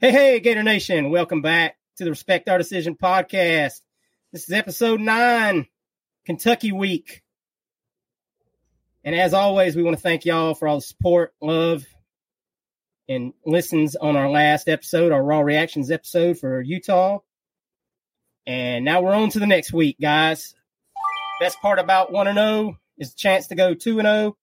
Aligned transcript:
Hey, 0.00 0.10
hey, 0.10 0.40
Gator 0.40 0.64
Nation. 0.64 1.10
Welcome 1.10 1.40
back 1.40 1.76
to 1.98 2.04
the 2.04 2.10
Respect 2.10 2.48
Our 2.48 2.58
Decision 2.58 2.96
podcast. 2.96 3.80
This 4.32 4.42
is 4.42 4.50
episode 4.50 5.00
nine, 5.00 5.68
Kentucky 6.26 6.72
week. 6.72 7.22
And 9.04 9.14
as 9.14 9.32
always, 9.32 9.76
we 9.76 9.84
want 9.84 9.96
to 9.96 10.02
thank 10.02 10.24
y'all 10.24 10.56
for 10.56 10.66
all 10.66 10.78
the 10.78 10.82
support, 10.82 11.32
love, 11.40 11.86
and 13.08 13.34
listens 13.46 13.94
on 13.94 14.16
our 14.16 14.28
last 14.28 14.68
episode, 14.68 15.12
our 15.12 15.22
Raw 15.22 15.40
Reactions 15.40 15.92
episode 15.92 16.40
for 16.40 16.60
Utah. 16.60 17.20
And 18.48 18.84
now 18.84 19.00
we're 19.00 19.14
on 19.14 19.30
to 19.30 19.38
the 19.38 19.46
next 19.46 19.72
week, 19.72 19.96
guys. 20.02 20.56
Best 21.38 21.60
part 21.60 21.78
about 21.78 22.10
1 22.10 22.34
0 22.34 22.76
is 22.98 23.14
the 23.14 23.16
chance 23.16 23.46
to 23.46 23.54
go 23.54 23.74
2 23.74 24.00
0 24.00 24.36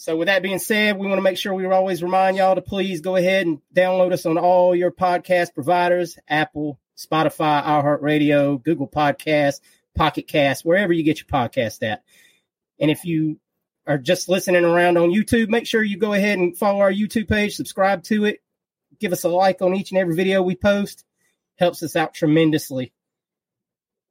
so, 0.00 0.16
with 0.16 0.28
that 0.28 0.42
being 0.42 0.58
said, 0.58 0.96
we 0.96 1.06
want 1.06 1.18
to 1.18 1.22
make 1.22 1.36
sure 1.36 1.52
we 1.52 1.66
always 1.66 2.02
remind 2.02 2.38
y'all 2.38 2.54
to 2.54 2.62
please 2.62 3.02
go 3.02 3.16
ahead 3.16 3.46
and 3.46 3.60
download 3.76 4.14
us 4.14 4.24
on 4.24 4.38
all 4.38 4.74
your 4.74 4.90
podcast 4.90 5.52
providers 5.52 6.18
Apple, 6.26 6.80
Spotify, 6.96 7.62
iHeartRadio, 7.62 8.62
Google 8.62 8.88
Podcasts, 8.88 9.60
Pocket 9.94 10.26
Cast, 10.26 10.64
wherever 10.64 10.90
you 10.90 11.02
get 11.02 11.18
your 11.18 11.26
podcast 11.26 11.82
at. 11.82 12.02
And 12.78 12.90
if 12.90 13.04
you 13.04 13.40
are 13.86 13.98
just 13.98 14.30
listening 14.30 14.64
around 14.64 14.96
on 14.96 15.10
YouTube, 15.10 15.50
make 15.50 15.66
sure 15.66 15.82
you 15.82 15.98
go 15.98 16.14
ahead 16.14 16.38
and 16.38 16.56
follow 16.56 16.80
our 16.80 16.90
YouTube 16.90 17.28
page, 17.28 17.54
subscribe 17.54 18.02
to 18.04 18.24
it, 18.24 18.40
give 19.00 19.12
us 19.12 19.24
a 19.24 19.28
like 19.28 19.60
on 19.60 19.74
each 19.74 19.90
and 19.90 20.00
every 20.00 20.14
video 20.14 20.40
we 20.40 20.56
post. 20.56 21.04
Helps 21.56 21.82
us 21.82 21.94
out 21.94 22.14
tremendously. 22.14 22.94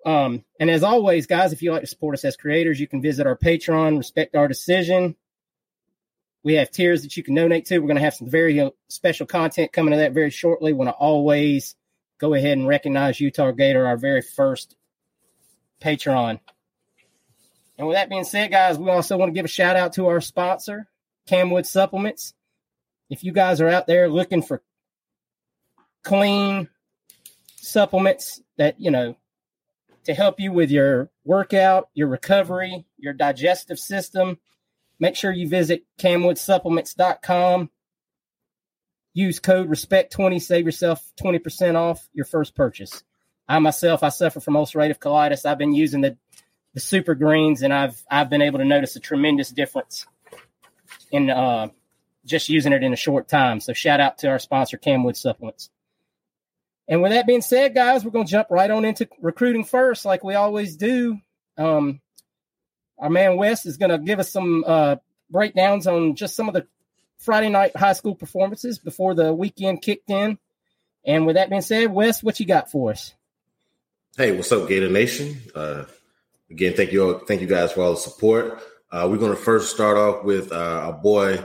Um, 0.06 0.46
and 0.60 0.70
as 0.70 0.84
always, 0.84 1.26
guys, 1.26 1.52
if 1.52 1.64
you 1.64 1.72
like 1.72 1.82
to 1.82 1.88
support 1.88 2.14
us 2.14 2.26
as 2.26 2.38
creators, 2.38 2.80
you 2.80 2.86
can 2.86 3.02
visit 3.02 3.26
our 3.26 3.36
Patreon, 3.36 3.98
Respect 3.98 4.36
Our 4.36 4.48
Decision. 4.48 5.16
We 6.44 6.54
have 6.54 6.72
tiers 6.72 7.02
that 7.04 7.18
you 7.18 7.24
can 7.24 7.36
donate 7.36 7.66
to. 7.66 7.80
We're 7.80 7.88
going 7.88 7.98
to 7.98 8.04
have 8.04 8.14
some 8.14 8.30
very 8.30 8.60
uh, 8.60 8.70
special 8.88 9.26
content 9.26 9.74
coming 9.74 9.92
to 9.92 9.98
that 9.98 10.14
very 10.14 10.30
shortly. 10.30 10.74
Want 10.74 10.90
to 10.90 10.94
always 10.94 11.76
go 12.20 12.34
ahead 12.34 12.58
and 12.58 12.68
recognize 12.68 13.20
Utah 13.20 13.52
Gator, 13.52 13.86
our 13.86 13.98
very 13.98 14.22
first 14.22 14.76
Patreon. 15.82 16.40
And 17.78 17.88
with 17.88 17.96
that 17.96 18.10
being 18.10 18.26
said, 18.26 18.52
guys, 18.52 18.78
we 18.78 18.90
also 18.90 19.18
want 19.18 19.30
to 19.30 19.34
give 19.34 19.46
a 19.46 19.50
shout 19.50 19.76
out 19.76 19.94
to 19.94 20.08
our 20.08 20.22
sponsor, 20.22 20.88
Camwood 21.28 21.66
Supplements. 21.66 22.34
If 23.10 23.24
you 23.24 23.32
guys 23.32 23.62
are 23.62 23.70
out 23.70 23.88
there 23.88 24.10
looking 24.10 24.42
for 24.42 24.62
clean 26.04 26.70
supplements 27.56 28.42
that, 28.58 28.80
you 28.80 28.92
know, 28.92 29.16
to 30.06 30.14
help 30.14 30.40
you 30.40 30.52
with 30.52 30.72
your 30.72 31.10
workout, 31.24 31.90
your 31.94 32.08
recovery, 32.08 32.86
your 32.98 33.14
digestive 33.14 33.80
system, 33.80 34.40
Make 35.00 35.16
sure 35.16 35.32
you 35.32 35.48
visit 35.48 35.86
camwoodsupplements.com. 36.00 37.70
Use 39.14 39.40
code 39.40 39.70
RESPECT20, 39.70 40.42
save 40.42 40.66
yourself 40.66 41.04
20% 41.22 41.76
off 41.76 42.08
your 42.14 42.26
first 42.26 42.56
purchase. 42.56 43.04
I 43.48 43.58
myself, 43.60 44.04
I 44.04 44.10
suffer 44.10 44.40
from 44.40 44.54
ulcerative 44.54 45.00
colitis. 45.00 45.46
I've 45.46 45.58
been 45.58 45.74
using 45.74 46.02
the, 46.02 46.18
the 46.74 46.80
super 46.80 47.16
greens 47.16 47.64
and 47.64 47.74
I've 47.74 48.02
I've 48.10 48.30
been 48.30 48.44
able 48.44 48.60
to 48.60 48.66
notice 48.66 48.96
a 48.96 49.00
tremendous 49.00 49.50
difference 49.50 50.06
in 51.12 51.32
uh, 51.32 51.70
just 52.26 52.50
using 52.50 52.74
it 52.74 52.84
in 52.84 52.94
a 52.94 52.98
short 52.98 53.28
time. 53.28 53.60
So 53.60 53.74
shout 53.74 54.00
out 54.00 54.20
to 54.20 54.28
our 54.30 54.40
sponsor, 54.40 54.78
Camwood 54.78 55.18
Supplements. 55.18 55.72
And 56.88 57.02
with 57.02 57.12
that 57.12 57.28
being 57.28 57.42
said, 57.42 57.76
guys, 57.76 58.04
we're 58.04 58.12
going 58.12 58.26
to 58.26 58.32
jump 58.32 58.48
right 58.50 58.70
on 58.70 58.86
into 58.86 59.08
recruiting 59.22 59.64
first, 59.64 60.06
like 60.06 60.24
we 60.24 60.36
always 60.36 60.76
do. 60.76 61.20
Um, 61.58 62.02
our 63.00 63.10
man 63.10 63.38
Wes 63.38 63.66
is 63.66 63.78
going 63.78 63.92
to 63.92 63.98
give 63.98 64.20
us 64.20 64.32
some 64.32 64.64
uh, 64.66 64.98
breakdowns 65.30 65.88
on 65.88 66.16
just 66.16 66.36
some 66.36 66.48
of 66.48 66.54
the 66.54 66.68
Friday 67.18 67.50
night 67.50 67.76
high 67.76 67.94
school 67.94 68.16
performances 68.16 68.80
before 68.80 69.14
the 69.14 69.34
weekend 69.34 69.82
kicked 69.82 70.10
in. 70.10 70.38
And 71.06 71.26
with 71.26 71.36
that 71.36 71.50
being 71.50 71.62
said, 71.62 71.92
Wes, 71.92 72.22
what 72.24 72.40
you 72.40 72.46
got 72.46 72.72
for 72.72 72.92
us? 72.92 73.14
Hey, 74.18 74.36
what's 74.36 74.52
up, 74.52 74.68
Gator 74.68 74.90
Nation? 74.90 75.38
Uh, 75.56 75.86
again, 76.50 76.74
thank 76.74 76.92
you 76.92 77.04
all, 77.04 77.20
thank 77.20 77.42
you 77.42 77.48
guys 77.48 77.72
for 77.72 77.82
all 77.82 77.92
the 77.92 77.98
support. 77.98 78.62
Uh, 78.92 79.08
we're 79.10 79.18
going 79.18 79.36
to 79.36 79.42
first 79.42 79.74
start 79.74 79.98
off 79.98 80.24
with 80.24 80.52
uh, 80.52 80.56
our 80.56 80.94
boy 80.94 81.44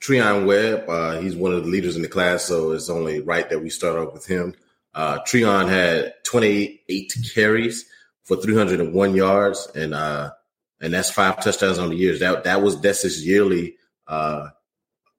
Treyaun 0.00 0.46
Webb. 0.46 0.88
Uh, 0.88 1.20
he's 1.20 1.36
one 1.36 1.52
of 1.52 1.64
the 1.64 1.70
leaders 1.70 1.94
in 1.94 2.02
the 2.02 2.08
class, 2.08 2.44
so 2.44 2.72
it's 2.72 2.88
only 2.88 3.20
right 3.20 3.48
that 3.50 3.60
we 3.60 3.70
start 3.70 3.98
off 3.98 4.14
with 4.14 4.26
him. 4.26 4.54
Uh, 4.94 5.18
Treyaun 5.20 5.68
had 5.68 6.14
28 6.24 7.14
carries 7.34 7.84
for 8.24 8.36
301 8.36 9.14
yards, 9.14 9.68
and 9.74 9.94
uh, 9.94 10.30
and 10.80 10.92
that's 10.92 11.10
five 11.10 11.42
touchdowns 11.42 11.78
on 11.78 11.90
the 11.90 11.96
years. 11.96 12.20
That 12.20 12.44
that 12.44 12.62
was 12.62 12.80
that's 12.80 13.02
his 13.02 13.26
yearly 13.26 13.76
uh, 14.06 14.48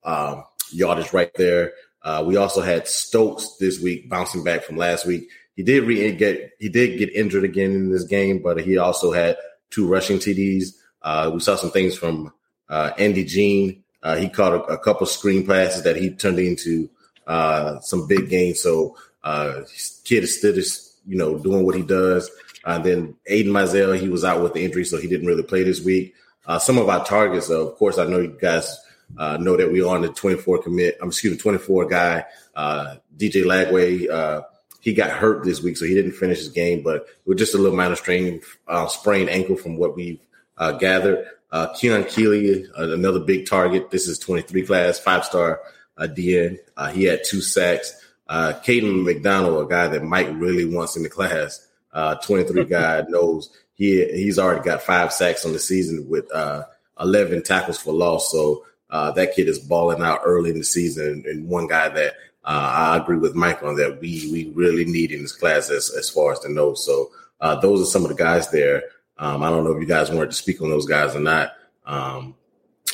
um, 0.04 0.44
yardage 0.72 1.14
right 1.14 1.34
there. 1.36 1.74
Uh, 2.04 2.24
we 2.26 2.36
also 2.36 2.62
had 2.62 2.88
Stokes 2.88 3.58
this 3.60 3.80
week 3.80 4.10
bouncing 4.10 4.44
back 4.44 4.64
from 4.64 4.78
last 4.78 5.06
week. 5.06 5.30
He 5.56 5.64
did 5.64 5.84
re- 5.84 6.12
get 6.14 6.52
he 6.60 6.70
did 6.70 6.98
get 6.98 7.14
injured 7.14 7.44
again 7.44 7.72
in 7.72 7.92
this 7.92 8.04
game, 8.04 8.42
but 8.42 8.60
he 8.62 8.78
also 8.78 9.12
had 9.12 9.38
two 9.70 9.88
rushing 9.88 10.18
TDs. 10.18 10.70
Uh, 11.02 11.32
we 11.34 11.40
saw 11.40 11.56
some 11.56 11.72
things 11.72 11.98
from 11.98 12.34
uh, 12.70 12.92
Andy 12.98 13.24
Jean. 13.24 13.84
Uh, 14.04 14.16
he 14.16 14.30
caught 14.30 14.54
a, 14.54 14.64
a, 14.64 14.78
couple 14.80 15.06
screen 15.06 15.46
passes 15.46 15.84
that 15.84 15.96
he 15.96 16.10
turned 16.10 16.40
into 16.40 16.90
uh, 17.28 17.80
some 17.82 18.08
big 18.08 18.30
gains. 18.30 18.62
So 18.62 18.96
uh, 19.24 19.62
kid 20.04 20.24
is 20.24 20.38
still 20.38 20.54
just 20.54 20.96
you 21.06 21.18
know 21.18 21.38
doing 21.38 21.66
what 21.66 21.76
he 21.76 21.84
does. 21.84 22.30
Uh, 22.64 22.80
then 22.80 23.16
Aidan 23.28 23.54
Mizell, 23.54 24.00
he 24.00 24.10
was 24.10 24.24
out 24.24 24.42
with 24.42 24.54
the 24.54 24.64
injury, 24.64 24.86
so 24.86 24.98
he 24.98 25.08
didn't 25.08 25.28
really 25.28 25.44
play 25.44 25.64
this 25.64 25.82
week. 25.82 26.14
Uh, 26.46 26.60
some 26.60 26.78
of 26.78 26.90
our 26.90 27.04
targets, 27.06 27.50
uh, 27.50 27.68
of 27.68 27.76
course, 27.76 27.98
I 27.98 28.06
know 28.06 28.20
you 28.20 28.38
guys 28.40 28.80
uh, 29.18 29.38
know 29.38 29.58
that 29.58 29.72
we 29.72 29.84
are 29.84 29.96
on 29.96 30.02
the 30.02 30.10
24 30.10 30.64
commit. 30.64 30.98
I'm 31.02 31.10
excuse 31.10 31.34
me, 31.34 31.40
24 31.40 31.86
guy, 31.88 32.26
uh, 32.56 32.96
DJ 33.18 33.44
Lagway. 33.44 34.10
Uh, 34.10 34.44
he 34.80 34.94
got 34.94 35.12
hurt 35.12 35.44
this 35.44 35.62
week, 35.62 35.78
so 35.78 35.86
he 35.86 35.94
didn't 35.94 36.14
finish 36.14 36.40
his 36.40 36.50
game, 36.50 36.82
but 36.82 37.06
with 37.26 37.38
just 37.38 37.54
a 37.54 37.58
little 37.58 37.78
minor 37.78 37.96
strain, 37.96 38.42
sprained 38.88 39.30
ankle 39.30 39.56
from 39.56 39.78
what 39.78 39.96
we've 39.96 40.20
uh, 40.58 40.72
gathered. 40.74 41.28
Uh, 41.52 41.68
Keon 41.74 42.06
Keeley, 42.06 42.66
uh, 42.78 42.90
another 42.92 43.20
big 43.20 43.46
target. 43.46 43.92
This 43.92 44.08
is 44.08 44.18
23 44.20 44.66
class, 44.66 45.00
five 45.00 45.26
star 45.26 45.62
uh, 45.98 46.08
DN. 46.08 46.58
Uh, 46.78 46.92
he 46.92 47.04
had 47.04 47.24
two 47.26 47.42
sacks. 47.42 47.94
Uh, 48.30 48.54
Kayden 48.66 49.04
McDonald, 49.04 49.66
a 49.66 49.70
guy 49.70 49.88
that 49.88 50.04
Mike 50.04 50.30
really 50.34 50.64
wants 50.64 50.96
in 50.96 51.04
the 51.04 51.10
class, 51.10 51.68
uh, 51.94 52.16
23 52.16 52.66
guy 52.66 53.04
knows 53.08 53.50
he 53.74 54.06
he's 54.14 54.38
already 54.38 54.62
got 54.62 54.84
five 54.84 55.12
sacks 55.12 55.46
on 55.46 55.54
the 55.54 55.60
season 55.60 56.08
with 56.08 56.32
uh, 56.34 56.64
11 57.00 57.44
tackles 57.44 57.80
for 57.80 57.94
loss. 57.94 58.32
So 58.32 58.66
uh, 58.90 59.12
that 59.12 59.34
kid 59.34 59.48
is 59.48 59.58
balling 59.58 60.02
out 60.02 60.20
early 60.24 60.52
in 60.52 60.60
the 60.60 60.64
season, 60.64 61.24
and 61.26 61.48
one 61.48 61.68
guy 61.68 61.90
that 61.90 62.14
uh, 62.44 62.94
I 62.94 62.98
agree 62.98 63.18
with 63.18 63.36
Mike 63.36 63.64
on 63.64 63.76
that 63.78 64.00
we 64.00 64.30
we 64.32 64.52
really 64.54 64.86
need 64.86 65.12
in 65.12 65.22
this 65.22 65.32
class 65.32 65.70
as 65.70 65.90
as 65.98 66.10
far 66.10 66.32
as 66.32 66.42
the 66.42 66.50
nose. 66.50 66.86
So 66.86 67.10
uh, 67.40 67.56
those 67.56 67.82
are 67.82 67.90
some 67.90 68.04
of 68.04 68.10
the 68.10 68.16
guys 68.16 68.52
there. 68.52 68.84
Um, 69.18 69.44
I 69.44 69.50
don't 69.50 69.64
know 69.64 69.72
if 69.72 69.82
you 69.82 69.88
guys 69.88 70.12
wanted 70.12 70.32
to 70.32 70.36
speak 70.36 70.62
on 70.62 70.70
those 70.70 70.86
guys 70.86 71.16
or 71.16 71.20
not, 71.20 71.54
um, 71.86 72.36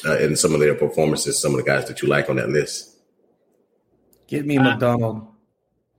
uh, 0.06 0.18
and 0.18 0.38
some 0.38 0.54
of 0.54 0.60
their 0.60 0.76
performances. 0.76 1.42
Some 1.42 1.54
of 1.54 1.58
the 1.58 1.70
guys 1.70 1.88
that 1.88 2.02
you 2.02 2.08
like 2.08 2.30
on 2.30 2.36
that 2.36 2.50
list. 2.50 2.96
Get 4.28 4.46
me 4.46 4.58
McDonald. 4.58 5.28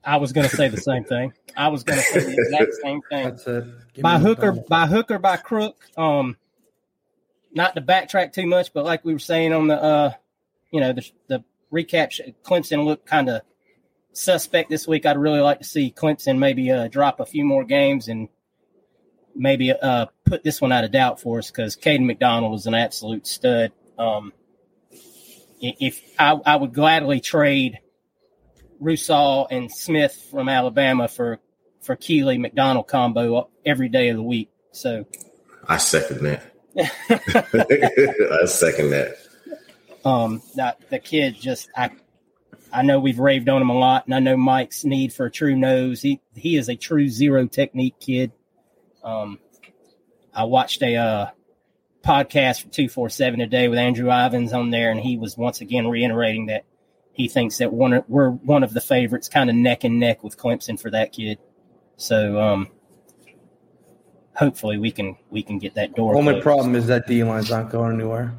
I 0.08 0.16
was 0.16 0.32
going 0.32 0.48
to 0.48 0.56
say 0.56 0.68
the 0.68 0.80
same 0.80 1.04
thing. 1.04 1.34
I 1.54 1.68
was 1.68 1.84
going 1.84 1.98
to 1.98 2.04
say 2.04 2.20
the 2.20 2.32
exact 2.32 2.72
same 2.82 3.02
thing. 3.10 3.24
That's 3.24 3.46
it. 3.46 4.00
By 4.00 4.16
me 4.16 4.24
hook 4.24 4.42
or 4.42 4.52
by 4.52 4.86
hook 4.86 5.10
or 5.10 5.18
by 5.18 5.36
crook. 5.36 5.76
Um, 5.98 6.38
not 7.52 7.74
to 7.74 7.82
backtrack 7.82 8.32
too 8.32 8.46
much, 8.46 8.72
but 8.72 8.86
like 8.86 9.04
we 9.04 9.12
were 9.12 9.18
saying 9.18 9.52
on 9.52 9.66
the 9.66 9.82
uh, 9.82 10.12
you 10.70 10.80
know, 10.80 10.94
the 10.94 11.10
the 11.26 11.44
recap, 11.70 12.18
Clemson 12.42 12.86
looked 12.86 13.06
kind 13.06 13.28
of 13.28 13.42
suspect 14.14 14.70
this 14.70 14.88
week. 14.88 15.04
I'd 15.04 15.18
really 15.18 15.40
like 15.40 15.58
to 15.58 15.64
see 15.64 15.92
Clemson 15.94 16.38
maybe 16.38 16.70
uh, 16.70 16.88
drop 16.88 17.20
a 17.20 17.26
few 17.26 17.44
more 17.44 17.64
games 17.64 18.08
and 18.08 18.30
maybe 19.36 19.72
uh, 19.72 20.06
put 20.24 20.42
this 20.42 20.58
one 20.58 20.72
out 20.72 20.84
of 20.84 20.90
doubt 20.90 21.20
for 21.20 21.38
us 21.38 21.50
because 21.50 21.76
Kayden 21.76 22.06
McDonald 22.06 22.58
is 22.58 22.66
an 22.66 22.74
absolute 22.74 23.26
stud. 23.26 23.72
Um, 23.98 24.32
if 25.60 26.02
I, 26.18 26.32
I 26.32 26.56
would 26.56 26.72
gladly 26.72 27.20
trade 27.20 27.80
Rusall 28.82 29.46
and 29.50 29.70
Smith 29.70 30.28
from 30.30 30.48
Alabama 30.48 31.08
for 31.08 31.38
for 31.80 31.96
Keeley 31.96 32.38
McDonald 32.38 32.86
combo 32.88 33.48
every 33.64 33.88
day 33.88 34.08
of 34.08 34.16
the 34.16 34.22
week. 34.22 34.50
So 34.72 35.06
I 35.66 35.76
second 35.78 36.22
that. 36.22 36.52
I 36.78 38.44
second 38.46 38.90
that. 38.90 39.16
um 40.04 40.42
that 40.56 40.80
the 40.90 40.98
kid 40.98 41.36
just 41.40 41.68
I 41.76 41.90
I 42.72 42.82
know 42.82 43.00
we've 43.00 43.18
raved 43.18 43.48
on 43.48 43.62
him 43.62 43.70
a 43.70 43.78
lot 43.78 44.04
and 44.06 44.14
I 44.14 44.20
know 44.20 44.36
Mike's 44.36 44.84
need 44.84 45.12
for 45.12 45.26
a 45.26 45.30
true 45.30 45.56
nose. 45.56 46.02
He 46.02 46.20
he 46.34 46.56
is 46.56 46.68
a 46.68 46.76
true 46.76 47.08
zero 47.08 47.46
technique 47.46 47.98
kid. 47.98 48.32
Um 49.02 49.38
I 50.34 50.44
watched 50.44 50.82
a 50.82 50.96
uh 50.96 51.26
podcast 52.04 52.62
for 52.62 52.68
247 52.68 53.40
today 53.40 53.68
with 53.68 53.78
Andrew 53.78 54.10
Ivins 54.10 54.52
on 54.52 54.70
there 54.70 54.90
and 54.90 55.00
he 55.00 55.16
was 55.16 55.36
once 55.36 55.60
again 55.60 55.88
reiterating 55.88 56.46
that 56.46 56.64
he 57.18 57.28
thinks 57.28 57.58
that 57.58 57.72
one 57.72 58.02
we're 58.08 58.30
one 58.30 58.62
of 58.62 58.72
the 58.72 58.80
favorites 58.80 59.28
kind 59.28 59.50
of 59.50 59.56
neck 59.56 59.84
and 59.84 60.00
neck 60.00 60.22
with 60.24 60.38
Clemson 60.38 60.80
for 60.80 60.90
that 60.92 61.12
kid. 61.12 61.38
So 61.96 62.40
um 62.40 62.68
hopefully 64.34 64.78
we 64.78 64.92
can 64.92 65.16
we 65.28 65.42
can 65.42 65.58
get 65.58 65.74
that 65.74 65.94
door. 65.94 66.16
Only 66.16 66.34
closed. 66.34 66.44
problem 66.44 66.74
is 66.76 66.86
that 66.86 67.08
D 67.08 67.24
line's 67.24 67.50
not 67.50 67.70
going 67.70 67.94
anywhere. 67.94 68.34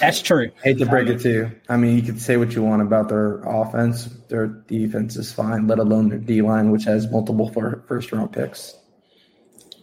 That's 0.00 0.22
true. 0.22 0.50
Hate 0.62 0.78
to 0.78 0.86
break 0.86 1.08
it 1.08 1.20
to 1.20 1.30
you. 1.30 1.50
I 1.68 1.76
mean, 1.76 1.96
you 1.96 2.02
can 2.02 2.18
say 2.18 2.38
what 2.38 2.54
you 2.54 2.62
want 2.62 2.80
about 2.80 3.10
their 3.10 3.40
offense. 3.40 4.06
Their 4.28 4.46
defense 4.46 5.16
is 5.16 5.32
fine, 5.32 5.66
let 5.66 5.78
alone 5.78 6.08
their 6.08 6.18
D 6.18 6.40
line, 6.40 6.70
which 6.70 6.84
has 6.84 7.10
multiple 7.10 7.48
first 7.86 8.10
round 8.10 8.32
picks. 8.32 8.74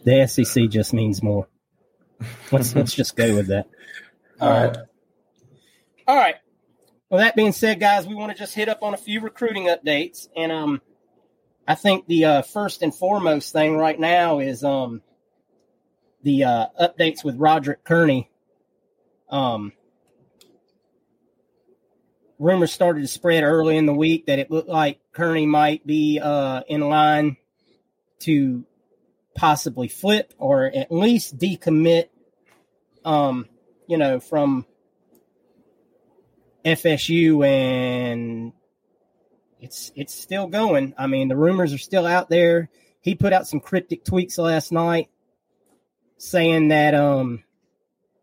The 0.04 0.26
SEC 0.26 0.68
just 0.68 0.92
means 0.92 1.22
more. 1.22 1.46
Let's 2.50 2.74
let's 2.74 2.92
just 2.92 3.14
go 3.14 3.36
with 3.36 3.46
that. 3.48 3.68
All 4.40 4.50
right. 4.50 4.76
All 6.08 6.16
right. 6.16 6.36
Well, 7.12 7.20
that 7.20 7.36
being 7.36 7.52
said, 7.52 7.78
guys, 7.78 8.06
we 8.06 8.14
want 8.14 8.32
to 8.32 8.38
just 8.38 8.54
hit 8.54 8.70
up 8.70 8.82
on 8.82 8.94
a 8.94 8.96
few 8.96 9.20
recruiting 9.20 9.64
updates, 9.64 10.28
and 10.34 10.50
um, 10.50 10.80
I 11.68 11.74
think 11.74 12.06
the 12.06 12.24
uh, 12.24 12.40
first 12.40 12.80
and 12.80 12.94
foremost 12.94 13.52
thing 13.52 13.76
right 13.76 14.00
now 14.00 14.38
is 14.38 14.64
um, 14.64 15.02
the 16.22 16.44
uh, 16.44 16.66
updates 16.80 17.22
with 17.22 17.36
Roderick 17.36 17.84
Kearney. 17.84 18.30
Um, 19.28 19.74
rumors 22.38 22.72
started 22.72 23.02
to 23.02 23.08
spread 23.08 23.44
early 23.44 23.76
in 23.76 23.84
the 23.84 23.92
week 23.92 24.24
that 24.24 24.38
it 24.38 24.50
looked 24.50 24.70
like 24.70 24.98
Kearney 25.12 25.44
might 25.44 25.86
be 25.86 26.18
uh, 26.18 26.62
in 26.66 26.80
line 26.80 27.36
to 28.20 28.64
possibly 29.34 29.88
flip 29.88 30.32
or 30.38 30.64
at 30.64 30.90
least 30.90 31.36
decommit. 31.36 32.08
Um, 33.04 33.50
you 33.86 33.98
know, 33.98 34.18
from 34.18 34.64
FSU 36.64 37.46
and 37.46 38.52
it's 39.60 39.92
it's 39.94 40.14
still 40.14 40.46
going. 40.46 40.94
I 40.98 41.06
mean, 41.06 41.28
the 41.28 41.36
rumors 41.36 41.72
are 41.72 41.78
still 41.78 42.06
out 42.06 42.28
there. 42.28 42.68
He 43.00 43.14
put 43.14 43.32
out 43.32 43.46
some 43.46 43.60
cryptic 43.60 44.04
tweets 44.04 44.38
last 44.38 44.72
night 44.72 45.08
saying 46.18 46.68
that 46.68 46.94
um 46.94 47.42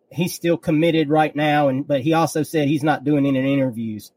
he's 0.10 0.34
still 0.34 0.58
committed 0.58 1.10
right 1.10 1.36
now 1.36 1.68
and 1.68 1.86
but 1.86 2.02
he 2.02 2.14
also 2.14 2.44
said 2.44 2.68
he's 2.68 2.84
not 2.84 3.04
doing 3.04 3.26
any 3.26 3.54
interviews. 3.54 4.12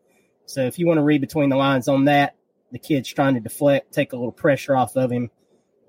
So 0.46 0.62
if 0.62 0.78
you 0.78 0.86
want 0.86 0.98
to 0.98 1.02
read 1.02 1.20
between 1.20 1.50
the 1.50 1.56
lines 1.56 1.88
on 1.88 2.04
that, 2.06 2.36
the 2.70 2.78
kid's 2.78 3.12
trying 3.12 3.34
to 3.34 3.40
deflect, 3.40 3.92
take 3.92 4.12
a 4.12 4.16
little 4.16 4.32
pressure 4.32 4.76
off 4.76 4.96
of 4.96 5.10
him, 5.10 5.30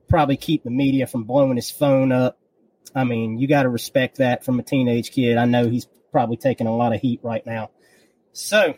probably 0.10 0.38
keep 0.38 0.64
the 0.64 0.70
media 0.70 1.08
from 1.08 1.24
blowing 1.24 1.56
his 1.56 1.72
phone 1.72 2.12
up. 2.12 2.38
I 2.94 3.04
mean, 3.04 3.40
you 3.40 3.48
got 3.48 3.64
to 3.64 3.70
respect 3.70 4.18
that 4.18 4.46
from 4.46 4.60
a 4.60 4.64
teenage 4.64 5.12
kid. 5.12 5.38
I 5.38 5.46
know 5.46 5.68
he's 5.68 5.88
probably 6.12 6.38
taking 6.38 6.68
a 6.68 6.76
lot 6.76 6.94
of 6.94 7.02
heat 7.02 7.22
right 7.24 7.46
now. 7.46 7.72
So, 8.34 8.76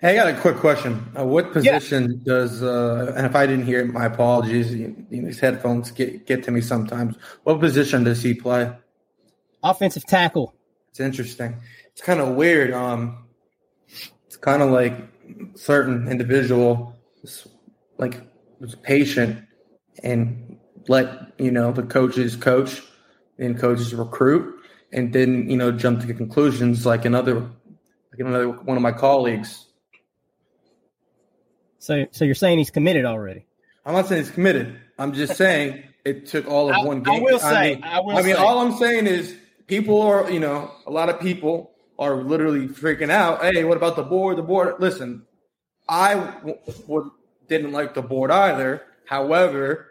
Hey, 0.00 0.10
I 0.10 0.14
got 0.14 0.28
a 0.32 0.40
quick 0.40 0.58
question. 0.58 1.10
Uh, 1.18 1.24
what 1.24 1.52
position 1.52 2.22
does, 2.22 2.62
uh, 2.62 3.12
and 3.16 3.26
if 3.26 3.34
I 3.34 3.46
didn't 3.46 3.66
hear 3.66 3.80
it, 3.80 3.92
my 3.92 4.04
apologies. 4.04 4.72
You, 4.72 4.94
you 5.10 5.22
know, 5.22 5.26
these 5.26 5.40
headphones 5.40 5.90
get, 5.90 6.24
get 6.24 6.44
to 6.44 6.52
me 6.52 6.60
sometimes. 6.60 7.16
What 7.42 7.58
position 7.58 8.04
does 8.04 8.22
he 8.22 8.32
play? 8.32 8.72
offensive 9.62 10.04
tackle. 10.06 10.54
It's 10.90 11.00
interesting. 11.00 11.56
It's 11.86 12.00
kind 12.00 12.20
of 12.20 12.34
weird. 12.34 12.72
Um, 12.72 13.24
it's 14.26 14.36
kind 14.36 14.62
of 14.62 14.70
like 14.70 14.94
certain 15.54 16.08
individual, 16.08 16.96
like 17.98 18.20
was 18.60 18.74
patient 18.74 19.44
and 20.02 20.58
let 20.88 21.32
you 21.38 21.50
know 21.50 21.72
the 21.72 21.82
coaches 21.82 22.36
coach 22.36 22.82
and 23.38 23.58
coaches 23.58 23.94
recruit, 23.94 24.60
and 24.92 25.12
didn't 25.12 25.50
you 25.50 25.56
know 25.56 25.72
jump 25.72 26.00
to 26.00 26.14
conclusions 26.14 26.86
like 26.86 27.04
another 27.04 27.50
like 28.18 28.26
another 28.28 28.48
one 28.48 28.76
of 28.76 28.82
my 28.82 28.92
colleagues. 28.92 29.66
So, 31.78 32.06
so 32.10 32.24
you're 32.24 32.34
saying 32.34 32.58
he's 32.58 32.70
committed 32.70 33.04
already? 33.04 33.46
I'm 33.86 33.94
not 33.94 34.08
saying 34.08 34.24
he's 34.24 34.30
committed. 34.32 34.78
I'm 34.98 35.12
just 35.12 35.36
saying 35.36 35.82
it 36.04 36.26
took 36.26 36.46
all 36.48 36.68
of 36.68 36.76
I- 36.76 36.84
one 36.84 37.02
game. 37.02 37.14
I 37.14 37.20
will 37.20 37.38
say- 37.38 37.74
mean, 37.76 37.84
I 37.84 38.00
will 38.00 38.10
I 38.16 38.22
mean, 38.22 38.34
say- 38.34 38.42
all 38.42 38.58
I'm 38.58 38.76
saying 38.76 39.06
is 39.06 39.34
people 39.66 40.02
are, 40.02 40.30
you 40.30 40.40
know, 40.40 40.70
a 40.86 40.90
lot 40.90 41.08
of 41.08 41.20
people 41.20 41.72
are 41.98 42.16
literally 42.16 42.68
freaking 42.68 43.10
out. 43.10 43.42
Hey, 43.42 43.64
what 43.64 43.76
about 43.76 43.96
the 43.96 44.02
board? 44.02 44.36
The 44.38 44.42
board. 44.42 44.74
Listen, 44.78 45.26
I 45.88 46.14
w- 46.14 46.58
w- 46.86 47.10
didn't 47.48 47.72
like 47.72 47.94
the 47.94 48.02
board 48.02 48.30
either. 48.30 48.82
However, 49.06 49.86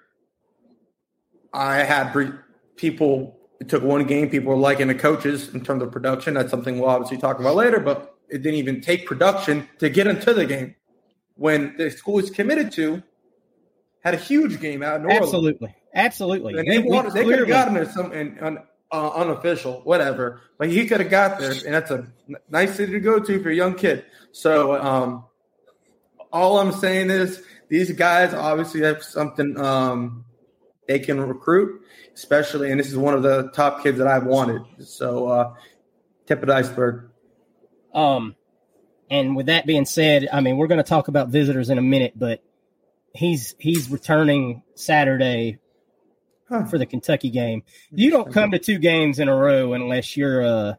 I 1.53 1.77
had 1.77 2.11
pre- 2.11 2.31
people. 2.75 3.35
It 3.59 3.69
took 3.69 3.81
one 3.81 4.03
game. 4.05 4.29
People 4.29 4.49
were 4.53 4.59
liking 4.59 4.87
the 4.87 4.95
coaches 4.95 5.53
in 5.55 5.63
terms 5.63 5.81
of 5.81 5.91
production. 5.91 6.35
That's 6.35 6.51
something 6.51 6.77
we'll 6.79 6.89
obviously 6.89 7.17
talk 7.17 7.39
about 7.39 7.55
later. 7.55 7.79
But 7.79 8.15
it 8.29 8.41
didn't 8.41 8.55
even 8.55 8.81
take 8.81 9.05
production 9.05 9.67
to 9.79 9.89
get 9.89 10.07
into 10.07 10.33
the 10.33 10.45
game. 10.45 10.75
When 11.35 11.75
the 11.77 11.91
school 11.91 12.19
is 12.19 12.29
committed 12.29 12.71
to, 12.73 13.03
had 14.03 14.13
a 14.13 14.17
huge 14.17 14.59
game 14.59 14.81
out 14.83 14.97
in 14.97 15.03
New 15.03 15.09
Orleans. 15.09 15.25
Absolutely, 15.25 15.75
absolutely. 15.93 16.57
And 16.57 16.69
they 16.69 16.79
wanted, 16.79 17.13
they 17.13 17.23
could 17.23 17.39
have 17.39 17.47
gotten 17.47 17.73
there 17.73 17.89
some 17.89 18.11
in, 18.11 18.37
un, 18.39 18.59
uh, 18.91 19.09
unofficial, 19.09 19.81
whatever. 19.83 20.41
But 20.57 20.69
he 20.69 20.87
could 20.87 20.99
have 20.99 21.09
got 21.09 21.39
there, 21.39 21.51
and 21.51 21.73
that's 21.73 21.91
a 21.91 22.07
n- 22.27 22.37
nice 22.49 22.75
city 22.75 22.93
to 22.93 22.99
go 22.99 23.19
to 23.19 23.43
for 23.43 23.49
a 23.49 23.55
young 23.55 23.75
kid. 23.75 24.05
So, 24.31 24.75
um, 24.81 25.25
all 26.31 26.59
I'm 26.59 26.71
saying 26.71 27.09
is 27.09 27.43
these 27.69 27.91
guys 27.91 28.33
obviously 28.33 28.81
have 28.81 29.03
something 29.03 29.59
um, 29.59 30.25
they 30.87 30.99
can 30.99 31.19
recruit, 31.19 31.81
especially, 32.15 32.71
and 32.71 32.79
this 32.79 32.87
is 32.87 32.97
one 32.97 33.13
of 33.13 33.23
the 33.23 33.51
top 33.51 33.83
kids 33.83 33.97
that 33.97 34.07
I've 34.07 34.25
wanted. 34.25 34.61
So, 34.79 35.27
uh, 35.27 35.53
tip 36.25 36.41
of 36.41 36.47
the 36.47 36.55
iceberg. 36.55 37.09
Um, 37.97 38.35
and 39.09 39.35
with 39.35 39.47
that 39.47 39.65
being 39.65 39.85
said, 39.85 40.27
I 40.31 40.41
mean 40.41 40.57
we're 40.57 40.67
going 40.67 40.83
to 40.83 40.87
talk 40.89 41.07
about 41.07 41.29
visitors 41.29 41.69
in 41.69 41.77
a 41.77 41.81
minute, 41.81 42.13
but 42.15 42.43
he's 43.13 43.55
he's 43.59 43.89
returning 43.89 44.63
Saturday 44.75 45.59
Huh. 46.49 46.63
for 46.63 46.77
the 46.77 46.85
Kentucky 46.85 47.29
game. 47.29 47.63
You 47.91 48.09
don't 48.09 48.31
come 48.31 48.51
to 48.51 48.59
two 48.59 48.77
games 48.77 49.19
in 49.19 49.27
a 49.27 49.35
row 49.35 49.73
unless 49.73 50.15
you're 50.15 50.45
uh, 50.45 50.73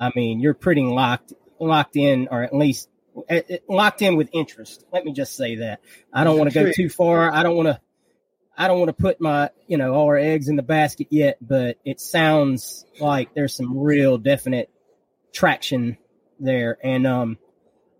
I 0.00 0.12
mean 0.16 0.40
you're 0.40 0.54
pretty 0.54 0.82
locked 0.82 1.34
locked 1.58 1.96
in, 1.96 2.28
or 2.30 2.42
at 2.42 2.54
least 2.54 2.88
uh, 3.28 3.34
uh, 3.34 3.56
locked 3.68 4.00
in 4.00 4.16
with 4.16 4.30
interest. 4.32 4.84
Let 4.92 5.04
me 5.04 5.12
just 5.12 5.36
say 5.36 5.56
that 5.56 5.80
I 6.10 6.24
don't 6.24 6.38
want 6.38 6.50
to 6.50 6.54
go 6.64 6.72
too 6.72 6.88
far. 6.88 7.30
I 7.30 7.42
don't 7.42 7.56
want 7.56 7.68
to. 7.68 7.80
I 8.56 8.68
don't 8.68 8.78
want 8.78 8.88
to 8.88 8.94
put 8.94 9.20
my, 9.20 9.50
you 9.66 9.76
know, 9.76 9.92
all 9.92 10.06
our 10.06 10.16
eggs 10.16 10.48
in 10.48 10.56
the 10.56 10.62
basket 10.62 11.08
yet, 11.10 11.36
but 11.42 11.76
it 11.84 12.00
sounds 12.00 12.86
like 12.98 13.34
there's 13.34 13.54
some 13.54 13.76
real 13.76 14.16
definite 14.16 14.70
traction 15.32 15.98
there. 16.40 16.78
And 16.82 17.06
um, 17.06 17.38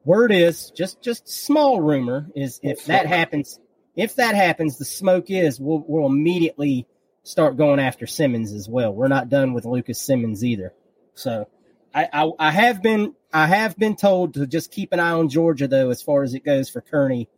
word 0.05 0.33
is 0.33 0.71
just 0.71 1.03
just 1.03 1.29
small 1.29 1.81
rumor 1.81 2.27
is 2.35 2.61
if 2.63 2.87
that 2.87 3.07
happens, 3.07 3.59
if 3.95 4.17
that 4.17 4.35
happens, 4.35 4.79
the 4.79 4.85
smoke 4.85 5.31
is 5.31 5.61
we'll 5.61 5.85
we'll 5.87 6.07
immediately 6.07 6.87
start 7.23 7.57
going 7.57 7.81
after 7.81 8.07
Simmons 8.07 8.53
as 8.53 8.69
well. 8.69 8.93
We're 8.93 9.09
not 9.09 9.29
done 9.29 9.53
with 9.53 9.65
Lucas 9.65 10.01
Simmons 10.01 10.45
either. 10.45 10.73
So 11.15 11.49
I, 11.93 12.09
I, 12.13 12.31
I 12.39 12.51
have 12.51 12.83
been 12.83 13.15
I 13.33 13.47
have 13.47 13.77
been 13.77 13.97
told 13.97 14.35
to 14.35 14.47
just 14.47 14.71
keep 14.71 14.93
an 14.93 15.01
eye 15.01 15.13
on 15.13 15.29
Georgia 15.29 15.67
though 15.67 15.91
as 15.91 16.03
far 16.03 16.23
as 16.23 16.35
it 16.35 16.45
goes 16.45 16.69
for 16.69 16.81
Kearney 16.81 17.29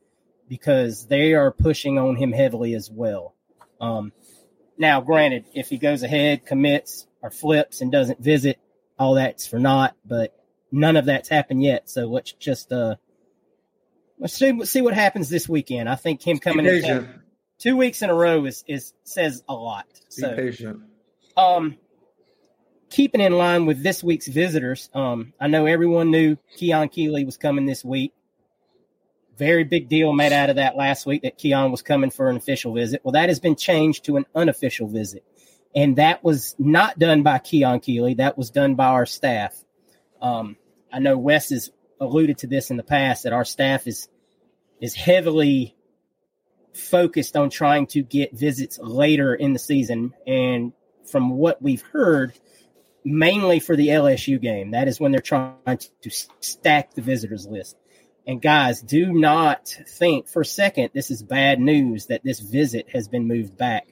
because 0.48 1.06
they 1.06 1.34
are 1.34 1.52
pushing 1.52 1.98
on 1.98 2.16
him 2.16 2.32
heavily 2.32 2.74
as 2.74 2.90
well. 2.90 3.34
Um, 3.80 4.12
now, 4.76 5.00
granted, 5.00 5.44
if 5.54 5.68
he 5.68 5.78
goes 5.78 6.02
ahead, 6.02 6.46
commits 6.46 7.06
or 7.22 7.30
flips 7.30 7.80
and 7.80 7.92
doesn't 7.92 8.20
visit, 8.20 8.58
all 8.98 9.14
that's 9.14 9.46
for 9.46 9.58
naught. 9.58 9.94
But 10.04 10.34
none 10.70 10.96
of 10.96 11.06
that's 11.06 11.28
happened 11.28 11.62
yet. 11.62 11.88
So 11.88 12.06
let's 12.06 12.32
just 12.32 12.72
uh, 12.72 12.96
let's 14.18 14.34
see, 14.34 14.64
see 14.64 14.82
what 14.82 14.94
happens 14.94 15.28
this 15.28 15.48
weekend. 15.48 15.88
I 15.88 15.94
think 15.94 16.22
him 16.22 16.38
coming 16.38 16.66
in 16.66 17.20
two 17.58 17.76
weeks 17.76 18.02
in 18.02 18.10
a 18.10 18.14
row 18.14 18.44
is 18.44 18.64
is 18.66 18.92
says 19.04 19.42
a 19.48 19.54
lot. 19.54 19.86
Be 19.94 20.22
so 20.22 20.34
patient. 20.34 20.82
Um, 21.36 21.76
keeping 22.90 23.20
in 23.20 23.32
line 23.32 23.66
with 23.66 23.82
this 23.82 24.02
week's 24.02 24.26
visitors, 24.26 24.90
um, 24.94 25.32
I 25.40 25.46
know 25.46 25.66
everyone 25.66 26.10
knew 26.10 26.36
Keon 26.56 26.88
Keeley 26.88 27.24
was 27.24 27.36
coming 27.36 27.66
this 27.66 27.84
week 27.84 28.12
very 29.38 29.64
big 29.64 29.88
deal 29.88 30.12
made 30.12 30.32
out 30.32 30.50
of 30.50 30.56
that 30.56 30.76
last 30.76 31.06
week 31.06 31.22
that 31.22 31.38
Keon 31.38 31.70
was 31.70 31.80
coming 31.80 32.10
for 32.10 32.28
an 32.28 32.36
official 32.36 32.74
visit. 32.74 33.00
Well, 33.04 33.12
that 33.12 33.28
has 33.28 33.38
been 33.38 33.56
changed 33.56 34.04
to 34.06 34.16
an 34.16 34.26
unofficial 34.34 34.88
visit. 34.88 35.24
And 35.78 35.94
that 35.94 36.24
was 36.24 36.56
not 36.58 36.98
done 36.98 37.22
by 37.22 37.38
Keon 37.38 37.78
Keeley. 37.78 38.14
That 38.14 38.36
was 38.36 38.50
done 38.50 38.74
by 38.74 38.86
our 38.86 39.06
staff. 39.06 39.54
Um, 40.20 40.56
I 40.92 40.98
know 40.98 41.16
Wes 41.16 41.50
has 41.50 41.70
alluded 42.00 42.38
to 42.38 42.48
this 42.48 42.72
in 42.72 42.76
the 42.76 42.82
past 42.82 43.22
that 43.22 43.32
our 43.32 43.44
staff 43.44 43.86
is 43.86 44.08
is 44.80 44.96
heavily 44.96 45.76
focused 46.74 47.36
on 47.36 47.48
trying 47.48 47.86
to 47.88 48.02
get 48.02 48.36
visits 48.36 48.80
later 48.82 49.32
in 49.32 49.52
the 49.52 49.60
season. 49.60 50.14
And 50.26 50.72
from 51.12 51.30
what 51.30 51.62
we've 51.62 51.82
heard, 51.82 52.32
mainly 53.04 53.60
for 53.60 53.76
the 53.76 53.86
LSU 53.86 54.40
game, 54.40 54.72
that 54.72 54.88
is 54.88 54.98
when 54.98 55.12
they're 55.12 55.20
trying 55.20 55.78
to 56.02 56.10
stack 56.40 56.94
the 56.94 57.02
visitors 57.02 57.46
list. 57.46 57.76
And 58.26 58.42
guys, 58.42 58.82
do 58.82 59.12
not 59.12 59.68
think 59.86 60.28
for 60.28 60.42
a 60.42 60.44
second 60.44 60.90
this 60.92 61.12
is 61.12 61.22
bad 61.22 61.60
news 61.60 62.06
that 62.06 62.24
this 62.24 62.40
visit 62.40 62.88
has 62.88 63.06
been 63.06 63.28
moved 63.28 63.56
back. 63.56 63.86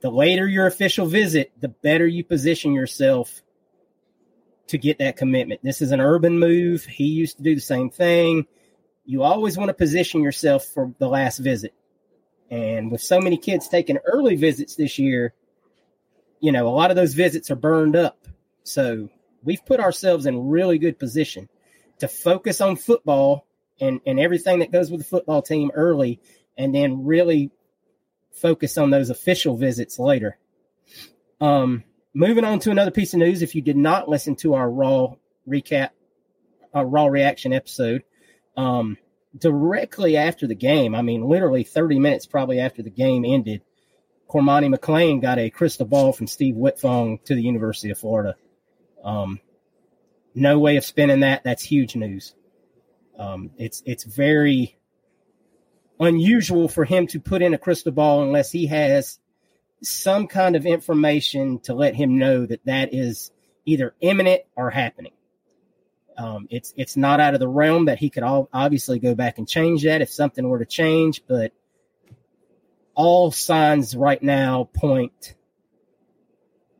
The 0.00 0.10
later 0.10 0.48
your 0.48 0.66
official 0.66 1.06
visit, 1.06 1.52
the 1.60 1.68
better 1.68 2.06
you 2.06 2.24
position 2.24 2.72
yourself 2.72 3.42
to 4.68 4.78
get 4.78 4.98
that 4.98 5.16
commitment. 5.16 5.60
This 5.62 5.82
is 5.82 5.92
an 5.92 6.00
urban 6.00 6.38
move. 6.38 6.84
He 6.84 7.04
used 7.04 7.36
to 7.36 7.42
do 7.42 7.54
the 7.54 7.60
same 7.60 7.90
thing. 7.90 8.46
You 9.04 9.22
always 9.22 9.56
want 9.56 9.68
to 9.68 9.74
position 9.74 10.22
yourself 10.22 10.64
for 10.64 10.94
the 10.98 11.08
last 11.08 11.38
visit. 11.38 11.74
And 12.50 12.90
with 12.90 13.00
so 13.00 13.20
many 13.20 13.36
kids 13.36 13.68
taking 13.68 13.98
early 13.98 14.36
visits 14.36 14.76
this 14.76 14.98
year, 14.98 15.34
you 16.40 16.52
know, 16.52 16.68
a 16.68 16.70
lot 16.70 16.90
of 16.90 16.96
those 16.96 17.14
visits 17.14 17.50
are 17.50 17.56
burned 17.56 17.96
up. 17.96 18.26
So 18.62 19.08
we've 19.42 19.64
put 19.64 19.80
ourselves 19.80 20.26
in 20.26 20.48
really 20.48 20.78
good 20.78 20.98
position 20.98 21.48
to 21.98 22.08
focus 22.08 22.60
on 22.60 22.76
football 22.76 23.46
and, 23.80 24.00
and 24.06 24.18
everything 24.18 24.60
that 24.60 24.72
goes 24.72 24.90
with 24.90 25.00
the 25.00 25.06
football 25.06 25.42
team 25.42 25.70
early, 25.74 26.20
and 26.56 26.74
then 26.74 27.04
really 27.04 27.50
focus 28.32 28.78
on 28.78 28.90
those 28.90 29.10
official 29.10 29.56
visits 29.56 29.98
later. 29.98 30.38
Um, 31.40 31.84
moving 32.14 32.44
on 32.44 32.58
to 32.60 32.70
another 32.70 32.90
piece 32.90 33.14
of 33.14 33.20
news. 33.20 33.42
If 33.42 33.54
you 33.54 33.62
did 33.62 33.76
not 33.76 34.08
listen 34.08 34.36
to 34.36 34.54
our 34.54 34.70
raw 34.70 35.14
recap, 35.48 35.90
our 36.74 36.86
raw 36.86 37.06
reaction 37.06 37.52
episode, 37.52 38.04
um, 38.56 38.98
directly 39.36 40.16
after 40.16 40.46
the 40.46 40.54
game, 40.54 40.94
I 40.94 41.02
mean, 41.02 41.22
literally 41.24 41.64
30 41.64 41.98
minutes 41.98 42.26
probably 42.26 42.60
after 42.60 42.82
the 42.82 42.90
game 42.90 43.24
ended, 43.24 43.62
Cormani 44.28 44.74
McClain 44.74 45.20
got 45.20 45.38
a 45.38 45.50
crystal 45.50 45.86
ball 45.86 46.12
from 46.12 46.26
Steve 46.26 46.54
Wiltfong 46.54 47.22
to 47.24 47.34
the 47.34 47.42
University 47.42 47.90
of 47.90 47.98
Florida. 47.98 48.36
Um, 49.02 49.40
no 50.34 50.58
way 50.58 50.76
of 50.76 50.84
spinning 50.84 51.20
that. 51.20 51.42
That's 51.42 51.64
huge 51.64 51.96
news. 51.96 52.34
Um, 53.18 53.50
it's 53.58 53.82
it's 53.84 54.04
very 54.04 54.78
unusual 56.00 56.68
for 56.68 56.84
him 56.84 57.06
to 57.08 57.20
put 57.20 57.42
in 57.42 57.54
a 57.54 57.58
crystal 57.58 57.92
ball 57.92 58.22
unless 58.22 58.50
he 58.50 58.66
has 58.66 59.18
some 59.82 60.26
kind 60.26 60.56
of 60.56 60.66
information 60.66 61.60
to 61.60 61.74
let 61.74 61.94
him 61.94 62.18
know 62.18 62.46
that 62.46 62.64
that 62.64 62.92
is 62.94 63.30
either 63.66 63.94
imminent 64.00 64.42
or 64.56 64.70
happening. 64.70 65.12
Um, 66.16 66.48
it's 66.50 66.74
it's 66.76 66.96
not 66.96 67.20
out 67.20 67.34
of 67.34 67.40
the 67.40 67.48
realm 67.48 67.86
that 67.86 67.98
he 67.98 68.10
could 68.10 68.22
all, 68.22 68.48
obviously 68.52 68.98
go 68.98 69.14
back 69.14 69.38
and 69.38 69.48
change 69.48 69.84
that 69.84 70.02
if 70.02 70.10
something 70.10 70.46
were 70.46 70.58
to 70.58 70.66
change, 70.66 71.22
but 71.26 71.52
all 72.94 73.30
signs 73.30 73.96
right 73.96 74.22
now 74.22 74.68
point 74.74 75.34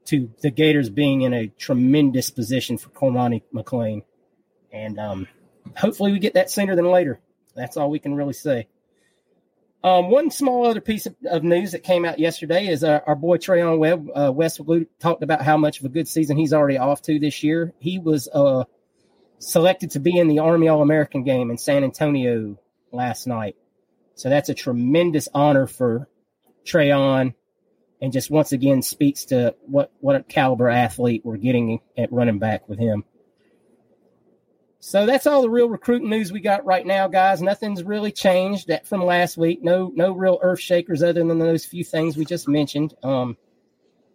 to 0.07 0.31
the 0.43 0.51
Gators 0.51 0.91
being 0.91 1.23
in 1.23 1.33
a 1.33 1.47
tremendous 1.47 2.31
position 2.31 2.77
for 2.77 2.91
Cormani 2.91 3.43
McClain. 3.55 4.03
And 4.73 4.99
um, 4.99 5.29
hopefully 5.77 6.13
we 6.13 6.19
get 6.19 6.35
that 6.35 6.51
sooner 6.51 6.77
than 6.77 6.91
later. 6.91 7.21
That's 7.55 7.77
all 7.77 7.91
we 7.91 7.99
can 7.99 8.15
really 8.15 8.33
say. 8.33 8.67
Um, 9.83 10.11
one 10.11 10.31
small 10.31 10.67
other 10.67 10.81
piece 10.81 11.07
of, 11.07 11.17
of, 11.31 11.43
news 11.43 11.73
that 11.73 11.83
came 11.83 12.05
out 12.05 12.19
yesterday 12.19 12.67
is 12.67 12.85
uh, 12.85 13.01
our 13.07 13.15
boy 13.15 13.39
Treyaun 13.39 13.79
Webb. 13.79 14.09
Uh, 14.15 14.85
talked 14.99 15.23
about 15.23 15.41
how 15.41 15.57
much 15.57 15.79
of 15.81 15.87
a 15.87 15.89
good 15.89 16.07
season 16.07 16.37
he's 16.37 16.53
already 16.53 16.77
off 16.77 17.01
to 17.03 17.19
this 17.19 17.43
year. 17.43 17.73
He 17.79 17.99
was 17.99 18.29
uh, 18.29 18.65
selected 19.39 19.93
to 19.93 20.01
be 20.01 20.19
in 20.19 20.29
the 20.29 20.41
Army 20.41 20.69
All 20.69 20.83
American 20.83 21.25
game 21.25 21.51
in 21.51 21.57
San 21.57 21.83
Antonio 21.83 22.59
last 22.93 23.27
night. 23.27 23.57
So 24.17 24.29
that's 24.29 24.51
a 24.51 24.55
tremendous 24.55 25.29
honor 25.33 25.67
for 25.67 26.09
Trayon 26.67 27.35
and 28.01 28.13
just 28.13 28.31
once 28.31 28.53
again 28.53 28.83
speaks 28.83 29.27
to 29.27 29.55
what 29.67 29.93
what 30.01 30.17
a 30.17 30.23
caliber 30.23 30.69
athlete 30.69 31.23
we're 31.25 31.37
getting 31.37 31.81
at 31.97 32.13
running 32.13 32.39
back 32.39 32.69
with 32.69 32.79
him. 32.79 33.05
So 34.83 35.05
that's 35.05 35.27
all 35.27 35.43
the 35.43 35.51
real 35.51 35.69
recruiting 35.69 36.09
news 36.09 36.33
we 36.33 36.41
got 36.41 36.65
right 36.65 36.87
now, 36.87 37.07
guys. 37.07 37.43
Nothing's 37.43 37.85
really 37.85 38.11
changed 38.11 38.71
from 38.85 39.05
last 39.05 39.37
week. 39.37 39.63
No 39.63 39.93
no 39.95 40.13
real 40.13 40.39
earth 40.43 40.61
shakers 40.61 41.03
other 41.03 41.23
than 41.23 41.39
those 41.39 41.67
few 41.67 41.85
things 41.85 42.17
we 42.17 42.25
just 42.25 42.49
mentioned. 42.49 42.95
Um, 43.03 43.37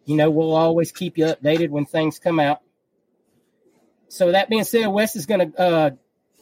you 0.05 0.15
know, 0.15 0.31
we'll 0.31 0.55
always 0.55 0.91
keep 0.91 1.19
you 1.19 1.25
updated 1.25 1.69
when 1.69 1.85
things 1.85 2.17
come 2.17 2.39
out. 2.39 2.61
So 4.07 4.31
that 4.31 4.49
being 4.49 4.63
said, 4.63 4.87
Wes 4.87 5.15
is 5.15 5.27
going 5.27 5.51
to 5.51 5.59
uh, 5.59 5.89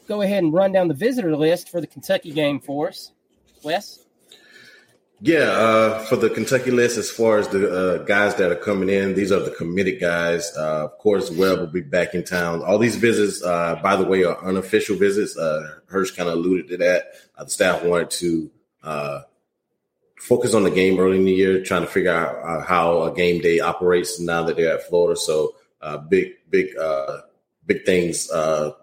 go 0.07 0.21
ahead 0.21 0.43
and 0.43 0.53
run 0.53 0.71
down 0.71 0.87
the 0.87 0.93
visitor 0.93 1.35
list 1.35 1.69
for 1.69 1.81
the 1.81 1.87
Kentucky 1.87 2.31
game 2.31 2.61
for 2.61 2.87
us. 2.87 3.11
Wes. 3.61 4.02
Yeah, 5.25 5.51
uh, 5.51 5.99
for 5.99 6.17
the 6.17 6.29
Kentucky 6.29 6.71
list, 6.71 6.97
as 6.97 7.09
far 7.09 7.37
as 7.37 7.47
the 7.47 7.71
uh, 7.71 7.97
guys 7.99 8.35
that 8.35 8.51
are 8.51 8.57
coming 8.57 8.89
in, 8.89 9.15
these 9.15 9.31
are 9.31 9.39
the 9.39 9.51
committed 9.51 10.01
guys. 10.01 10.51
Uh, 10.53 10.83
of 10.83 10.97
course, 10.97 11.31
Webb 11.31 11.59
will 11.59 11.67
be 11.67 11.79
back 11.79 12.13
in 12.13 12.25
town. 12.25 12.61
All 12.61 12.77
these 12.77 12.97
visits, 12.97 13.41
uh, 13.41 13.79
by 13.81 13.95
the 13.95 14.03
way, 14.03 14.25
are 14.25 14.37
unofficial 14.43 14.97
visits. 14.97 15.37
Uh, 15.37 15.75
Hirsch 15.85 16.11
kind 16.11 16.27
of 16.27 16.35
alluded 16.35 16.67
to 16.67 16.77
that. 16.79 17.13
Uh, 17.37 17.45
the 17.45 17.49
staff 17.51 17.85
wanted 17.85 18.09
to 18.09 18.51
focus 20.17 20.53
on 20.53 20.63
the 20.63 20.71
game 20.71 20.99
early 20.99 21.19
in 21.19 21.23
the 21.23 21.31
year, 21.31 21.63
trying 21.63 21.83
to 21.83 21.87
figure 21.87 22.13
out 22.13 22.67
how 22.67 23.03
a 23.03 23.15
game 23.15 23.41
day 23.41 23.61
operates 23.61 24.19
now 24.19 24.43
that 24.43 24.57
they're 24.57 24.75
at 24.75 24.89
Florida. 24.89 25.17
So, 25.17 25.55
big, 26.09 26.33
big, 26.49 26.75
big 27.65 27.85
things. 27.85 28.29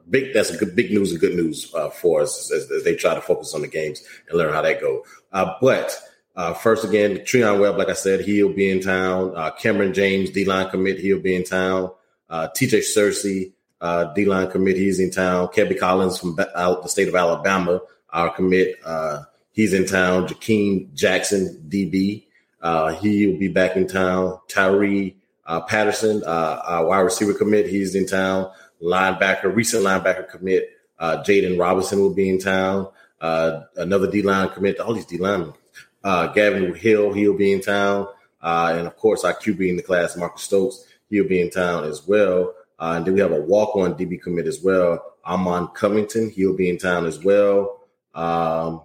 big. 0.09 0.33
That's 0.33 0.49
a 0.49 0.57
good, 0.57 0.75
big 0.75 0.91
news 0.91 1.11
and 1.11 1.21
good 1.21 1.35
news 1.35 1.65
for 2.01 2.23
us 2.23 2.51
as, 2.51 2.71
as, 2.71 2.83
they 2.83 2.95
try 2.95 3.15
to 3.15 3.21
focus 3.21 3.53
on 3.53 3.61
the 3.61 3.69
games 3.69 4.03
and 4.31 4.39
learn 4.39 4.55
how 4.55 4.63
that 4.63 4.81
go. 4.81 5.05
but 5.31 6.01
uh, 6.37 6.55
first, 6.55 6.85
again, 6.85 7.19
Treyaun 7.19 7.61
Webb, 7.61 7.77
like 7.77 7.89
I 7.89 7.95
said, 7.95 8.21
he'll 8.21 8.53
be 8.53 8.71
in 8.71 8.81
town. 8.81 9.33
Uh, 9.37 9.51
Kamran 9.51 9.93
James, 9.93 10.31
D 10.31 10.45
line 10.45 10.71
commit, 10.71 10.99
he'll 10.99 11.21
be 11.21 11.35
in 11.35 11.45
town. 11.45 11.91
Uh, 12.29 12.49
TJ 12.49 12.79
Searcy, 12.79 13.53
uh, 13.81 14.13
D 14.15 14.25
line 14.25 14.51
commit, 14.51 14.77
he's 14.77 15.01
in 15.01 15.11
town. 15.11 15.49
Kelby 15.49 15.79
Collins 15.79 16.19
from 16.19 16.39
out 16.55 16.83
the 16.83 16.89
state 16.89 17.09
of 17.09 17.15
Alabama, 17.15 17.81
our 18.11 18.31
commit, 18.31 18.77
uh, 18.85 19.23
he's 19.53 19.75
in 19.75 19.87
town. 19.87 20.29
Jakeem 20.29 20.95
Jackson, 20.95 21.65
DB, 21.69 22.27
uh, 22.63 22.95
he'll 22.95 23.39
be 23.39 23.49
back 23.49 23.77
in 23.77 23.89
town. 23.89 24.39
Tyree 24.49 25.17
uh, 25.47 25.61
Patterson, 25.63 26.23
our 26.25 26.87
wide 26.87 27.01
receiver 27.01 27.35
commit, 27.35 27.67
he's 27.67 27.97
in 27.97 28.07
town. 28.07 28.51
Linebacker, 28.81 29.55
recent 29.55 29.85
linebacker 29.85 30.29
commit, 30.29 30.71
Jaden 31.01 31.59
Robinson 31.59 31.99
will 31.99 32.15
be 32.15 32.29
in 32.29 32.39
town. 32.39 32.87
Another 33.21 34.09
D 34.09 34.23
line 34.23 34.49
commit, 34.51 34.79
all 34.79 34.95
these 34.95 35.07
D 35.07 35.19
linemen 35.19 35.55
uh, 36.04 36.28
Gavin 36.28 36.75
Hill, 36.75 37.12
he'll 37.12 37.37
be 37.37 37.52
in 37.52 37.61
town. 37.61 38.09
Uh, 38.42 38.75
and 38.76 38.87
of 38.87 38.97
course, 38.97 39.25
our 39.25 39.35
QB 39.35 39.69
in 39.69 39.76
the 39.76 39.83
class, 39.83 40.16
Marcus 40.16 40.42
Stokes, 40.42 40.85
he'll 41.09 41.28
be 41.28 41.40
in 41.40 41.50
town 41.50 41.85
as 41.85 42.07
well. 42.07 42.54
Uh, 42.78 42.95
and 42.97 43.04
then 43.04 43.14
we 43.14 43.21
have 43.21 43.33
a 43.33 43.40
walk 43.40 43.76
on 43.76 43.95
DB 43.95 44.21
commit 44.21 44.47
as 44.47 44.62
well. 44.62 45.04
Amon 45.25 45.69
Covington, 45.69 46.30
he'll 46.30 46.57
be 46.57 46.71
in 46.71 46.78
town 46.78 47.04
as 47.04 47.23
well. 47.23 47.80
Um, 48.14 48.83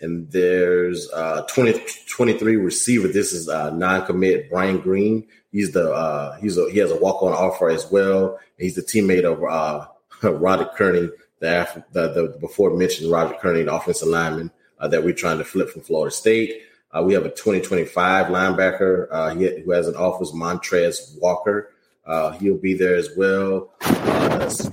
and 0.00 0.30
there's 0.30 1.10
uh 1.12 1.42
20, 1.42 1.80
23 2.08 2.56
receiver. 2.56 3.08
This 3.08 3.32
is 3.32 3.48
uh 3.48 3.70
non-commit 3.70 4.50
Brian 4.50 4.78
Green. 4.78 5.26
He's 5.50 5.72
the 5.72 5.92
uh 5.92 6.36
he's 6.36 6.58
a 6.58 6.70
he 6.70 6.78
has 6.78 6.90
a 6.90 6.96
walk-on 6.96 7.32
offer 7.32 7.70
as 7.70 7.90
well. 7.90 8.38
He's 8.58 8.74
the 8.74 8.82
teammate 8.82 9.24
of 9.24 9.42
uh 9.42 9.86
Roger 10.30 10.68
Kearney, 10.76 11.10
the, 11.40 11.84
the 11.92 12.08
the 12.08 12.36
before 12.40 12.76
mentioned 12.76 13.10
Roger 13.10 13.34
Kearney, 13.34 13.62
the 13.62 13.74
offensive 13.74 14.08
lineman 14.08 14.50
uh, 14.78 14.88
that 14.88 15.04
we're 15.04 15.14
trying 15.14 15.38
to 15.38 15.44
flip 15.44 15.70
from 15.70 15.82
Florida 15.82 16.14
State. 16.14 16.62
Uh, 16.92 17.02
we 17.02 17.14
have 17.14 17.24
a 17.24 17.30
2025 17.30 18.26
linebacker 18.26 19.08
uh, 19.10 19.34
he, 19.34 19.60
who 19.62 19.72
has 19.72 19.88
an 19.88 19.96
office, 19.96 20.30
Montrez 20.32 21.20
Walker. 21.20 21.70
Uh, 22.06 22.32
he'll 22.32 22.58
be 22.58 22.74
there 22.74 22.94
as 22.94 23.10
well. 23.16 23.72
Uh, 23.82 24.38
as 24.42 24.70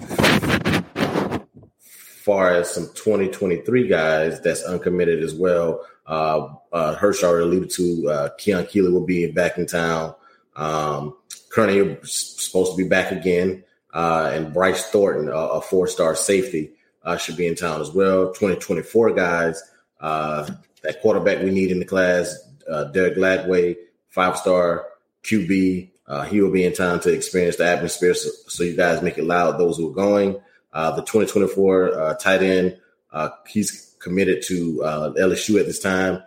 far 2.23 2.53
as 2.53 2.69
some 2.69 2.87
2023 2.93 3.87
guys 3.87 4.39
that's 4.41 4.63
uncommitted 4.63 5.23
as 5.23 5.33
well. 5.33 5.85
Uh, 6.05 6.53
uh, 6.71 6.95
Hirsch 6.95 7.23
already 7.23 7.45
alluded 7.45 7.69
to 7.71 8.29
Keon 8.37 8.65
Keeley 8.67 8.91
will 8.91 9.05
be 9.05 9.31
back 9.31 9.57
in 9.57 9.65
town. 9.65 10.13
Um, 10.55 11.15
Kearney 11.49 11.97
supposed 12.03 12.71
to 12.71 12.77
be 12.77 12.87
back 12.87 13.11
again. 13.11 13.63
Uh, 13.93 14.31
and 14.33 14.53
Bryce 14.53 14.89
Thornton, 14.89 15.27
a, 15.27 15.31
a 15.35 15.61
four 15.61 15.87
star 15.87 16.15
safety, 16.15 16.71
uh, 17.03 17.17
should 17.17 17.35
be 17.35 17.47
in 17.47 17.55
town 17.55 17.81
as 17.81 17.91
well. 17.91 18.27
2024 18.27 19.13
guys, 19.13 19.61
uh, 20.01 20.49
that 20.83 21.01
quarterback 21.01 21.43
we 21.43 21.51
need 21.51 21.71
in 21.71 21.79
the 21.79 21.85
class, 21.85 22.35
uh, 22.69 22.85
Derek 22.85 23.15
Lagway, 23.15 23.77
five 24.09 24.37
star 24.37 24.87
QB. 25.23 25.89
Uh, 26.07 26.23
he 26.23 26.41
will 26.41 26.51
be 26.51 26.65
in 26.65 26.73
time 26.73 26.99
to 26.99 27.13
experience 27.13 27.55
the 27.55 27.65
atmosphere. 27.65 28.13
So, 28.13 28.29
so 28.47 28.63
you 28.63 28.75
guys 28.75 29.01
make 29.01 29.17
it 29.17 29.23
loud, 29.23 29.57
those 29.57 29.77
who 29.77 29.89
are 29.89 29.93
going. 29.93 30.41
Uh, 30.73 30.91
the 30.91 31.01
2024 31.01 31.99
uh, 31.99 32.13
tight 32.15 32.41
end, 32.41 32.77
uh, 33.11 33.29
he's 33.47 33.95
committed 33.99 34.41
to 34.43 34.83
uh, 34.83 35.13
LSU 35.13 35.59
at 35.59 35.65
this 35.65 35.79
time. 35.79 36.23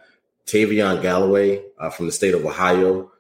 Tavion 0.47 1.01
Galloway 1.01 1.63
from 1.97 2.07
the 2.07 2.13
state 2.13 2.35
of 2.35 2.45
Ohio, 2.45 3.11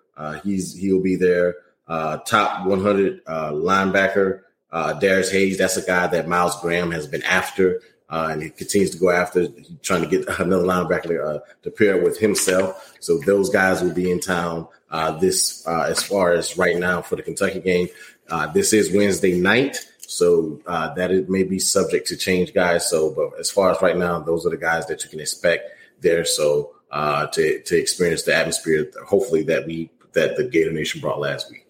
he's 0.42 0.75
he'll 0.75 1.02
be 1.02 1.16
there. 1.16 1.56
Top 1.88 2.66
100 2.66 3.23
uh, 3.26 3.52
linebacker, 3.52 4.40
Darius 4.70 5.30
Hayes. 5.32 5.56
That's 5.56 5.78
a 5.78 5.87
guy 5.87 6.06
that 6.08 6.28
Miles 6.28 6.61
Graham 6.61 6.90
has 6.90 7.06
been 7.06 7.23
after, 7.23 7.80
uh, 8.08 8.28
and 8.32 8.42
he 8.42 8.50
continues 8.50 8.90
to 8.90 8.99
go 8.99 9.11
after. 9.11 9.49
Trying 9.82 10.02
to 10.02 10.08
get 10.08 10.28
another 10.40 10.64
linebacker 10.64 11.37
uh, 11.37 11.40
to 11.62 11.70
pair 11.70 12.02
with 12.02 12.18
himself. 12.18 12.94
So 13.00 13.18
those 13.18 13.50
guys 13.50 13.82
will 13.82 13.94
be 13.94 14.11
in 14.11 14.20
town 14.20 14.68
uh, 14.90 15.12
this 15.18 15.66
uh, 15.66 15.87
as 15.88 16.02
far 16.02 16.32
as 16.32 16.56
right 16.56 16.76
now 16.76 17.02
for 17.02 17.16
the 17.16 17.23
Kentucky 17.23 17.61
game. 17.61 17.88
Uh, 18.28 18.46
this 18.52 18.73
is 18.73 18.94
Wednesday 18.94 19.38
night, 19.38 19.78
so 19.99 20.61
uh, 20.66 20.94
that 20.94 21.11
it 21.11 21.28
may 21.28 21.42
be 21.42 21.58
subject 21.58 22.06
to 22.08 22.16
change, 22.16 22.54
guys. 22.54 22.88
So, 22.88 23.11
but 23.11 23.38
as 23.38 23.50
far 23.50 23.70
as 23.70 23.82
right 23.82 23.96
now, 23.96 24.20
those 24.20 24.46
are 24.46 24.50
the 24.50 24.56
guys 24.56 24.87
that 24.87 25.04
you 25.04 25.11
can 25.11 25.20
expect 25.20 25.70
there. 26.00 26.25
So 26.25 26.73
to 26.92 27.62
to 27.64 27.76
experience 27.76 28.23
the 28.23 28.34
atmosphere, 28.34 28.90
hopefully 29.06 29.42
that 29.44 29.66
we 29.66 29.90
that 30.12 30.37
the 30.37 30.44
Gator 30.44 30.73
Nation 30.73 31.00
brought 31.00 31.20
last 31.20 31.50
week. 31.50 31.64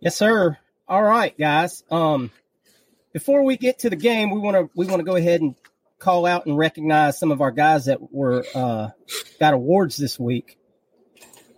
Yes, 0.00 0.16
sir. 0.16 0.58
All 0.86 1.02
right, 1.02 1.36
guys. 1.38 1.82
Um, 1.90 2.30
before 3.14 3.44
we 3.44 3.56
get 3.56 3.78
to 3.78 3.88
the 3.88 3.96
game, 3.96 4.30
we 4.30 4.40
want 4.40 4.56
to 4.56 4.68
we 4.74 4.86
want 4.86 4.98
to 4.98 5.04
go 5.04 5.16
ahead 5.16 5.40
and 5.40 5.54
call 5.98 6.26
out 6.26 6.44
and 6.44 6.58
recognize 6.58 7.18
some 7.18 7.30
of 7.30 7.40
our 7.40 7.52
guys 7.52 7.86
that 7.86 8.12
were 8.12 8.44
uh, 8.54 8.90
got 9.40 9.54
awards 9.54 9.96
this 9.96 10.18
week. 10.18 10.58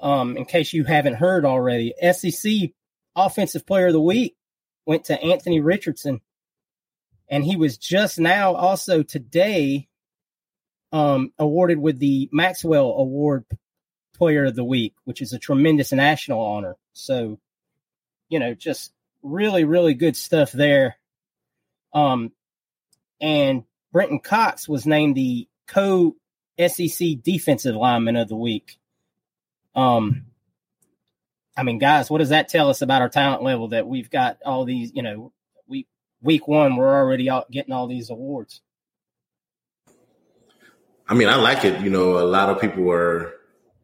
Um, 0.01 0.37
in 0.37 0.45
case 0.45 0.75
you 0.75 0.85
haven't 0.85 1.15
heard 1.15 1.47
already, 1.47 1.95
SEC 2.13 2.71
Offensive 3.17 3.67
Player 3.67 3.87
of 3.87 3.95
the 3.95 4.01
Week 4.01 4.37
went 4.85 5.05
to 5.07 5.21
Anthony 5.21 5.61
Richardson, 5.61 6.21
and 7.29 7.43
he 7.43 7.57
was 7.57 7.79
just 7.79 8.21
now 8.21 8.55
also 8.55 9.03
today 9.03 9.89
um, 10.93 11.33
awarded 11.39 11.79
with 11.79 11.99
the 11.99 12.29
Maxwell 12.31 12.93
Award 12.99 13.47
Player 14.15 14.45
of 14.45 14.55
the 14.55 14.65
Week, 14.65 14.95
which 15.05 15.23
is 15.23 15.33
a 15.33 15.39
tremendous 15.39 15.91
national 15.91 16.41
honor. 16.41 16.77
So, 16.93 17.41
you 18.29 18.39
know, 18.39 18.53
just 18.53 18.93
really, 19.23 19.65
really 19.65 19.95
good 19.95 20.17
stuff 20.17 20.53
there. 20.53 20.97
Um, 21.93 22.33
and 23.21 23.65
Brenton 23.93 24.21
Cox 24.21 24.69
was 24.69 24.87
named 24.87 25.17
the 25.17 25.49
co 25.67 26.17
SEC 26.59 27.23
Defensive 27.23 27.75
Lineman 27.75 28.17
of 28.17 28.29
the 28.29 28.37
Week. 28.37 28.79
Um, 29.75 30.27
I 31.57 31.63
mean, 31.63 31.79
guys, 31.79 32.11
what 32.11 32.19
does 32.19 32.29
that 32.31 32.49
tell 32.49 32.69
us 32.69 32.83
about 32.83 33.03
our 33.03 33.09
talent 33.09 33.43
level 33.43 33.69
that 33.69 33.87
we've 33.87 34.11
got 34.11 34.39
all 34.45 34.65
these, 34.65 34.93
you 34.95 35.03
know, 35.03 35.33
we 35.67 35.87
week 36.23 36.47
one, 36.47 36.77
we're 36.77 36.95
already 36.95 37.31
out 37.31 37.51
getting 37.51 37.73
all 37.73 37.87
these 37.87 38.11
awards. 38.11 38.61
I 41.09 41.15
mean, 41.15 41.29
I 41.29 41.37
like 41.37 41.65
it. 41.65 41.81
You 41.81 41.91
know, 41.91 42.19
a 42.19 42.27
lot 42.27 42.51
of 42.51 42.61
people 42.61 42.83
were 42.83 43.35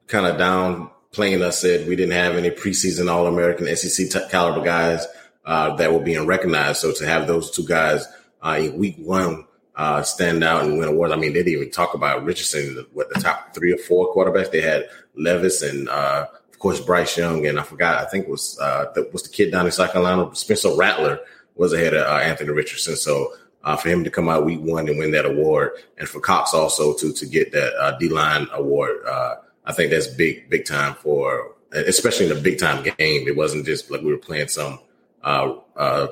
kind 0.09 0.27
of 0.27 0.38
down 0.38 0.91
playing 1.12 1.43
us, 1.43 1.61
said 1.61 1.87
we 1.88 1.97
didn't 1.97 2.15
have 2.15 2.37
any 2.37 2.51
preseason 2.51 3.11
All 3.11 3.27
American 3.27 3.75
SEC 3.77 4.11
t- 4.11 4.29
caliber 4.31 4.65
guys 4.65 5.07
uh, 5.44 5.76
that 5.76 5.92
were 5.92 6.00
being 6.00 6.26
recognized. 6.26 6.81
So 6.81 6.92
to 6.92 7.07
have 7.07 7.26
those 7.26 7.50
two 7.50 7.66
guys 7.66 8.07
uh, 8.42 8.59
in 8.61 8.78
week 8.78 8.96
one 8.98 9.46
uh, 9.76 10.02
stand 10.02 10.44
out 10.44 10.64
and 10.64 10.78
win 10.78 10.88
awards, 10.88 11.12
I 11.12 11.16
mean, 11.16 11.33
they 11.33 11.42
didn't 11.42 11.55
even 11.55 11.70
talk 11.70 11.94
about 11.94 12.24
Richardson, 12.24 12.87
what 12.92 13.09
the 13.12 13.20
top 13.20 13.55
three 13.55 13.72
or 13.72 13.78
four 13.78 14.14
quarterbacks. 14.14 14.50
They 14.50 14.61
had 14.61 14.88
Levis 15.16 15.62
and, 15.62 15.88
uh, 15.88 16.26
of 16.52 16.59
course, 16.59 16.81
Bryce 16.81 17.16
Young, 17.16 17.46
and 17.46 17.59
I 17.59 17.62
forgot, 17.62 18.05
I 18.05 18.09
think 18.09 18.26
it 18.26 18.31
was 18.31 18.59
uh, 18.61 18.92
the, 18.94 19.09
was 19.12 19.24
the 19.24 19.31
kid 19.31 19.50
down 19.50 19.66
in 19.66 19.72
South 19.72 19.92
Carolina, 19.92 20.35
Spencer 20.35 20.76
Rattler 20.76 21.18
was 21.55 21.72
ahead 21.72 21.94
of 21.94 22.07
uh, 22.07 22.20
Anthony 22.20 22.50
Richardson. 22.50 22.96
So 22.96 23.35
uh, 23.64 23.76
for 23.76 23.88
him 23.88 24.05
to 24.05 24.11
come 24.11 24.28
out 24.28 24.44
week 24.44 24.61
one 24.61 24.88
and 24.88 24.98
win 24.98 25.12
that 25.12 25.26
award, 25.26 25.72
and 25.98 26.09
for 26.09 26.20
Cox 26.20 26.55
also 26.55 26.94
to 26.94 27.12
to 27.12 27.26
get 27.26 27.52
that 27.52 27.74
uh, 27.74 27.96
D 27.98 28.09
line 28.09 28.48
award, 28.52 29.05
uh, 29.07 29.37
I 29.64 29.72
think 29.72 29.90
that's 29.90 30.07
big 30.07 30.50
big 30.50 30.64
time 30.64 30.94
for, 30.94 31.52
especially 31.72 32.26
in 32.26 32.37
a 32.37 32.40
big 32.40 32.59
time 32.59 32.83
game. 32.83 33.28
It 33.28 33.37
wasn't 33.37 33.66
just 33.66 33.90
like 33.90 34.00
we 34.00 34.12
were 34.12 34.18
playing 34.18 34.48
some 34.48 34.81
uh, 35.25 35.55
uh, 35.77 36.07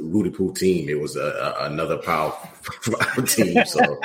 Rudy 0.00 0.30
Poo 0.30 0.52
team. 0.54 0.88
It 0.88 1.00
was 1.00 1.16
a, 1.16 1.20
a, 1.60 1.66
another 1.70 1.98
powerful 1.98 3.22
team. 3.24 3.64
So, 3.66 3.80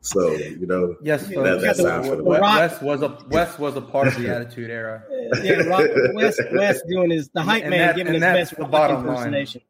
so 0.00 0.30
you 0.32 0.66
know, 0.66 0.96
Yes, 1.02 1.26
that, 1.28 1.60
that's 1.62 1.82
time 1.82 2.02
for 2.04 2.16
the 2.16 2.22
Rock- 2.22 2.40
Wes 2.58 2.80
was 2.82 3.02
a 3.02 3.18
Wes 3.28 3.58
was 3.58 3.76
a 3.76 3.80
part 3.80 4.08
of 4.08 4.16
the 4.16 4.28
Attitude 4.34 4.70
Era. 4.70 5.02
yeah, 5.42 5.54
Rock, 5.62 5.84
West 6.14 6.40
Wes 6.52 6.80
doing 6.88 7.10
his 7.10 7.28
the 7.30 7.42
hype 7.42 7.62
And 7.62 7.70
man 7.70 7.80
that- 7.88 7.96
giving 7.96 8.14
and 8.14 8.16
his 8.16 8.20
that's 8.22 8.50
best 8.50 8.58
the 8.60 8.64
bottom 8.66 8.98
line. 8.98 9.08
impersonation. 9.08 9.60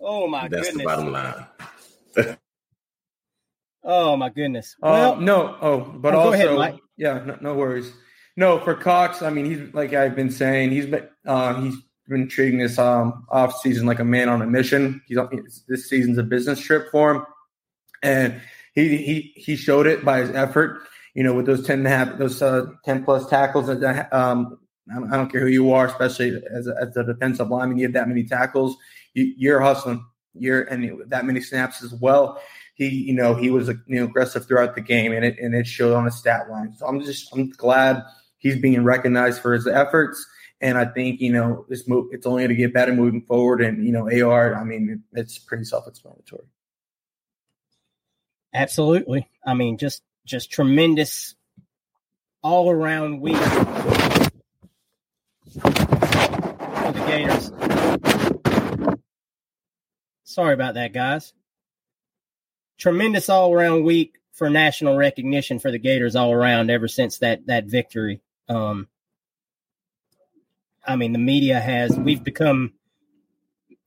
Oh 0.00 0.26
my 0.26 0.48
That's 0.48 0.68
goodness! 0.68 0.76
the 0.78 0.84
bottom 0.84 1.12
line. 1.12 1.46
Oh 3.82 4.14
my 4.14 4.28
goodness! 4.28 4.76
Uh, 4.82 4.88
Well, 4.90 5.16
no, 5.16 5.56
oh, 5.62 5.80
but 5.80 6.14
Oh, 6.14 6.18
also, 6.18 6.58
ahead, 6.60 6.78
yeah, 6.98 7.24
no, 7.24 7.38
no 7.40 7.54
worries. 7.54 7.90
No, 8.40 8.58
for 8.58 8.74
Cox, 8.74 9.20
I 9.20 9.28
mean, 9.28 9.44
he's 9.44 9.74
like 9.74 9.92
I've 9.92 10.16
been 10.16 10.30
saying, 10.30 10.70
he's 10.70 10.86
been 10.86 11.06
uh, 11.26 11.60
he's 11.60 11.74
been 12.08 12.26
treating 12.26 12.58
this 12.58 12.78
um 12.78 13.26
off 13.28 13.60
season 13.60 13.84
like 13.86 13.98
a 13.98 14.04
man 14.04 14.30
on 14.30 14.40
a 14.40 14.46
mission. 14.46 15.02
He's 15.06 15.18
this 15.68 15.90
season's 15.90 16.16
a 16.16 16.22
business 16.22 16.58
trip 16.58 16.90
for 16.90 17.16
him, 17.16 17.26
and 18.02 18.40
he 18.74 18.96
he 18.96 19.32
he 19.36 19.56
showed 19.56 19.86
it 19.86 20.06
by 20.06 20.20
his 20.20 20.30
effort. 20.30 20.80
You 21.12 21.22
know, 21.22 21.34
with 21.34 21.44
those 21.44 21.66
ten 21.66 21.80
and 21.80 21.86
a 21.86 21.90
half, 21.90 22.16
those 22.16 22.40
uh, 22.40 22.64
ten 22.82 23.04
plus 23.04 23.28
tackles. 23.28 23.68
Um, 23.68 24.58
I 24.90 25.16
don't, 25.18 25.30
care 25.30 25.42
who 25.42 25.46
you 25.46 25.72
are, 25.72 25.86
especially 25.86 26.42
as 26.50 26.66
a, 26.66 26.74
as 26.80 26.96
a 26.96 27.04
defensive 27.04 27.50
lineman, 27.50 27.76
you 27.76 27.84
have 27.84 27.92
that 27.92 28.08
many 28.08 28.24
tackles. 28.24 28.74
You, 29.12 29.34
you're 29.36 29.60
hustling. 29.60 30.02
You're 30.32 30.62
and 30.62 31.10
that 31.10 31.26
many 31.26 31.42
snaps 31.42 31.84
as 31.84 31.92
well 31.92 32.40
he 32.80 32.88
you 32.88 33.12
know 33.12 33.34
he 33.34 33.50
was 33.50 33.68
you 33.68 34.00
know 34.00 34.04
aggressive 34.04 34.46
throughout 34.46 34.74
the 34.74 34.80
game 34.80 35.12
and 35.12 35.22
it 35.22 35.38
and 35.38 35.54
it 35.54 35.66
showed 35.66 35.94
on 35.94 36.06
his 36.06 36.16
stat 36.16 36.48
line. 36.48 36.72
So 36.72 36.86
I'm 36.86 37.02
just 37.02 37.28
I'm 37.34 37.50
glad 37.50 38.02
he's 38.40 38.56
being 38.58 38.82
recognized 38.82 39.40
for 39.40 39.54
his 39.54 39.68
efforts. 39.68 40.26
And 40.60 40.76
I 40.76 40.86
think 40.86 41.20
you 41.20 41.32
know 41.32 41.64
this 41.68 41.86
move 41.88 42.08
it's 42.10 42.26
only 42.26 42.42
going 42.42 42.50
to 42.50 42.56
get 42.56 42.74
better 42.74 42.92
moving 42.92 43.22
forward. 43.22 43.62
And 43.62 43.86
you 43.86 43.92
know 43.92 44.10
AR, 44.10 44.56
I 44.56 44.64
mean 44.64 45.04
it's 45.12 45.38
pretty 45.38 45.64
self-explanatory. 45.64 46.44
absolutely. 48.52 49.28
I 49.46 49.54
mean, 49.54 49.78
just 49.78 50.02
just 50.26 50.50
tremendous 50.50 51.34
all 52.42 52.70
around 52.70 53.20
week 53.20 53.36
for 53.36 53.52
the 56.92 57.04
Gators. 57.06 57.52
Sorry 60.24 60.54
about 60.54 60.74
that, 60.74 60.92
guys. 60.92 61.32
Tremendous 62.78 63.28
all 63.28 63.52
around 63.52 63.84
week 63.84 64.14
for 64.32 64.48
national 64.48 64.96
recognition 64.96 65.58
for 65.58 65.70
the 65.70 65.78
Gators 65.78 66.16
all 66.16 66.32
around 66.32 66.70
ever 66.70 66.88
since 66.88 67.18
that 67.18 67.46
that 67.46 67.64
victory. 67.64 68.20
Um, 68.50 68.88
I 70.86 70.96
mean, 70.96 71.12
the 71.12 71.18
media 71.18 71.60
has 71.60 71.96
we've 71.96 72.22
become 72.22 72.72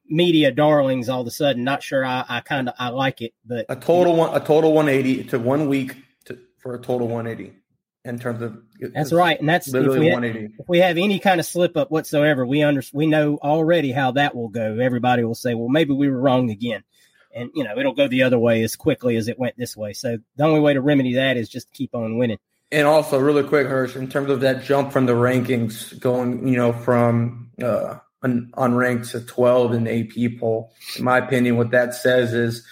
media 0.07 0.51
darlings 0.51 1.09
all 1.09 1.21
of 1.21 1.27
a 1.27 1.31
sudden. 1.31 1.63
Not 1.63 1.83
sure 1.83 2.05
I, 2.05 2.23
I 2.27 2.39
kind 2.41 2.69
of 2.69 2.75
I 2.79 2.89
like 2.89 3.21
it, 3.21 3.33
but 3.45 3.65
A 3.69 3.75
total 3.75 4.15
one 4.15 4.35
a 4.35 4.39
total 4.39 4.73
180. 4.73 5.25
to 5.29 5.39
one 5.39 5.67
week 5.67 5.97
to, 6.25 6.39
for 6.59 6.75
a 6.75 6.79
total 6.79 7.07
180 7.07 7.57
in 8.05 8.19
terms 8.19 8.41
of 8.41 8.57
that's 8.93 9.13
right, 9.13 9.39
and 9.39 9.47
that's 9.47 9.67
literally 9.69 9.99
we, 9.99 10.11
180. 10.11 10.55
if 10.59 10.67
we 10.67 10.79
have 10.79 10.97
any 10.97 11.19
kind 11.19 11.39
of 11.39 11.45
slip 11.45 11.77
up 11.77 11.89
whatsoever, 11.89 12.45
we 12.45 12.63
under 12.63 12.83
we 12.93 13.07
know 13.07 13.37
already 13.41 13.91
how 13.91 14.11
that 14.11 14.35
will 14.35 14.49
go. 14.49 14.77
Everybody 14.79 15.23
will 15.23 15.35
say, 15.35 15.53
"Well, 15.53 15.69
maybe 15.69 15.93
we 15.93 16.09
were 16.09 16.19
wrong 16.19 16.49
again." 16.49 16.83
and 17.33 17.49
you 17.55 17.63
know 17.63 17.77
it'll 17.77 17.93
go 17.93 18.07
the 18.07 18.23
other 18.23 18.39
way 18.39 18.63
as 18.63 18.75
quickly 18.75 19.15
as 19.15 19.27
it 19.27 19.39
went 19.39 19.57
this 19.57 19.75
way. 19.75 19.93
So 19.93 20.17
the 20.35 20.43
only 20.43 20.59
way 20.59 20.73
to 20.73 20.81
remedy 20.81 21.15
that 21.15 21.37
is 21.37 21.49
just 21.49 21.71
keep 21.71 21.95
on 21.95 22.17
winning. 22.17 22.37
And 22.71 22.87
also, 22.87 23.19
really 23.19 23.43
quick, 23.43 23.67
Hirsch, 23.67 23.95
in 23.95 24.09
terms 24.09 24.31
of 24.31 24.41
that 24.41 24.63
jump 24.63 24.91
from 24.91 25.05
the 25.05 25.13
rankings, 25.13 25.99
going 25.99 26.47
you 26.47 26.57
know 26.57 26.73
from 26.73 27.51
uh, 27.61 27.99
un- 28.23 28.51
unranked 28.55 29.11
to 29.11 29.21
12 29.21 29.73
in 29.73 29.83
the 29.83 29.99
AP 29.99 30.39
poll. 30.39 30.73
In 30.97 31.03
my 31.03 31.19
opinion, 31.19 31.57
what 31.57 31.71
that 31.71 31.93
says 31.93 32.33
is, 32.33 32.65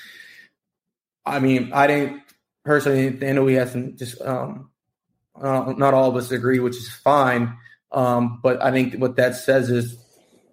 I 1.25 1.39
mean, 1.39 1.71
I 1.73 1.87
didn't 1.87 2.23
personally, 2.63 3.27
I 3.27 3.33
know 3.33 3.43
we 3.43 3.55
have 3.55 3.69
some 3.69 3.95
just 3.95 4.19
um, 4.21 4.71
uh, 5.39 5.73
not 5.77 5.93
all 5.93 6.09
of 6.09 6.15
us 6.15 6.31
agree, 6.31 6.59
which 6.59 6.77
is 6.77 6.89
fine. 6.89 7.57
Um, 7.91 8.39
but 8.41 8.63
I 8.63 8.71
think 8.71 8.95
what 8.95 9.17
that 9.17 9.35
says 9.35 9.69
is 9.69 9.97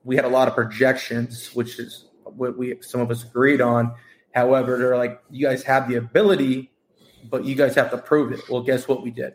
we 0.05 0.17
had 0.17 0.25
a 0.25 0.29
lot 0.29 0.49
of 0.49 0.55
projections, 0.55 1.55
which 1.55 1.79
is 1.79 2.07
what 2.25 2.59
we 2.59 2.77
some 2.83 3.01
of 3.01 3.11
us 3.11 3.25
agreed 3.25 3.61
on. 3.61 3.95
However, 4.35 4.77
they're 4.79 4.97
like, 4.97 5.21
you 5.31 5.47
guys 5.47 5.63
have 5.65 5.89
the 5.89 5.97
ability, 5.97 6.71
but 7.29 7.45
you 7.45 7.55
guys 7.55 7.75
have 7.75 7.91
to 7.91 7.99
prove 7.99 8.33
it. 8.33 8.41
Well, 8.49 8.63
guess 8.63 8.89
what 8.89 9.03
we 9.03 9.11
did? 9.11 9.35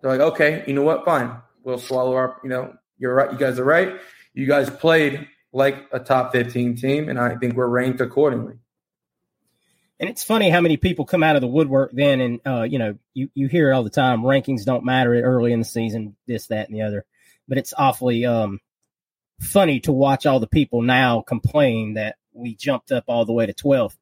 They're 0.00 0.10
like, 0.10 0.32
okay, 0.32 0.64
you 0.66 0.74
know 0.74 0.82
what? 0.82 1.04
Fine, 1.04 1.36
we'll 1.62 1.78
swallow 1.78 2.14
our. 2.14 2.40
You 2.42 2.50
know, 2.50 2.74
you're 2.98 3.14
right. 3.14 3.32
You 3.32 3.38
guys 3.38 3.58
are 3.58 3.64
right. 3.64 3.98
You 4.34 4.46
guys 4.46 4.68
played 4.70 5.28
like 5.52 5.86
a 5.92 6.00
top 6.00 6.32
15 6.32 6.76
team, 6.76 7.08
and 7.08 7.18
I 7.18 7.36
think 7.36 7.54
we're 7.54 7.68
ranked 7.68 8.00
accordingly. 8.00 8.54
And 10.00 10.10
it's 10.10 10.24
funny 10.24 10.50
how 10.50 10.60
many 10.60 10.76
people 10.76 11.04
come 11.04 11.22
out 11.22 11.36
of 11.36 11.42
the 11.42 11.48
woodwork 11.48 11.92
then, 11.92 12.20
and 12.20 12.40
uh, 12.46 12.62
you 12.62 12.78
know, 12.78 12.98
you 13.14 13.30
you 13.34 13.48
hear 13.48 13.72
all 13.72 13.84
the 13.84 13.90
time 13.90 14.22
rankings 14.22 14.64
don't 14.64 14.84
matter 14.84 15.14
early 15.20 15.52
in 15.52 15.60
the 15.60 15.64
season, 15.64 16.16
this, 16.26 16.48
that, 16.48 16.68
and 16.68 16.76
the 16.76 16.82
other. 16.82 17.04
But 17.46 17.58
it's 17.58 17.72
awfully 17.76 18.26
um, 18.26 18.60
funny 19.40 19.80
to 19.80 19.92
watch 19.92 20.26
all 20.26 20.40
the 20.40 20.46
people 20.46 20.82
now 20.82 21.22
complain 21.22 21.94
that 21.94 22.16
we 22.32 22.54
jumped 22.54 22.90
up 22.90 23.04
all 23.06 23.24
the 23.24 23.32
way 23.32 23.46
to 23.46 23.54
12th, 23.54 23.96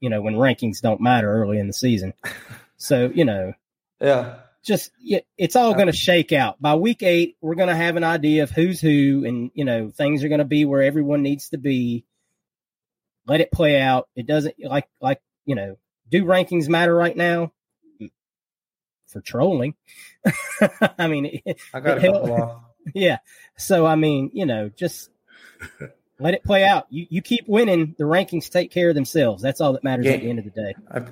you 0.00 0.10
know, 0.10 0.22
when 0.22 0.34
rankings 0.34 0.80
don't 0.80 1.00
matter 1.00 1.32
early 1.32 1.58
in 1.58 1.66
the 1.66 1.72
season. 1.72 2.14
So 2.82 3.12
you 3.14 3.24
know, 3.24 3.52
yeah, 4.00 4.38
just 4.64 4.90
yeah, 5.00 5.20
it's 5.38 5.54
all 5.54 5.72
going 5.72 5.86
to 5.86 5.92
shake 5.92 6.32
out 6.32 6.60
by 6.60 6.74
week 6.74 7.04
eight. 7.04 7.36
We're 7.40 7.54
going 7.54 7.68
to 7.68 7.76
have 7.76 7.96
an 7.96 8.02
idea 8.02 8.42
of 8.42 8.50
who's 8.50 8.80
who, 8.80 9.24
and 9.24 9.52
you 9.54 9.64
know, 9.64 9.90
things 9.90 10.24
are 10.24 10.28
going 10.28 10.40
to 10.40 10.44
be 10.44 10.64
where 10.64 10.82
everyone 10.82 11.22
needs 11.22 11.50
to 11.50 11.58
be. 11.58 12.04
Let 13.24 13.40
it 13.40 13.52
play 13.52 13.80
out. 13.80 14.08
It 14.16 14.26
doesn't 14.26 14.56
like 14.64 14.88
like 15.00 15.20
you 15.44 15.54
know, 15.54 15.76
do 16.10 16.24
rankings 16.24 16.68
matter 16.68 16.92
right 16.92 17.16
now? 17.16 17.52
Mm. 18.00 18.10
For 19.06 19.20
trolling. 19.20 19.76
I 20.98 21.06
mean, 21.06 21.40
it, 21.44 21.60
I 21.74 21.78
got 21.78 21.98
a 21.98 22.00
couple 22.00 22.32
off. 22.32 22.62
Yeah. 22.96 23.18
So, 23.56 23.86
I 23.86 23.94
mean, 23.94 24.32
you 24.34 24.44
know, 24.44 24.68
just 24.68 25.08
let 26.22 26.34
it 26.34 26.44
play 26.44 26.64
out. 26.64 26.86
You, 26.90 27.06
you 27.10 27.22
keep 27.22 27.46
winning, 27.48 27.94
the 27.98 28.04
rankings 28.04 28.48
take 28.48 28.70
care 28.70 28.88
of 28.88 28.94
themselves. 28.94 29.42
That's 29.42 29.60
all 29.60 29.72
that 29.74 29.84
matters 29.84 30.06
Yeah. 30.06 30.12
at 30.12 30.20
the 30.20 30.30
end 30.30 30.38
of 30.38 30.44
the 30.44 30.50
day. 30.50 30.74
I, 30.90 31.02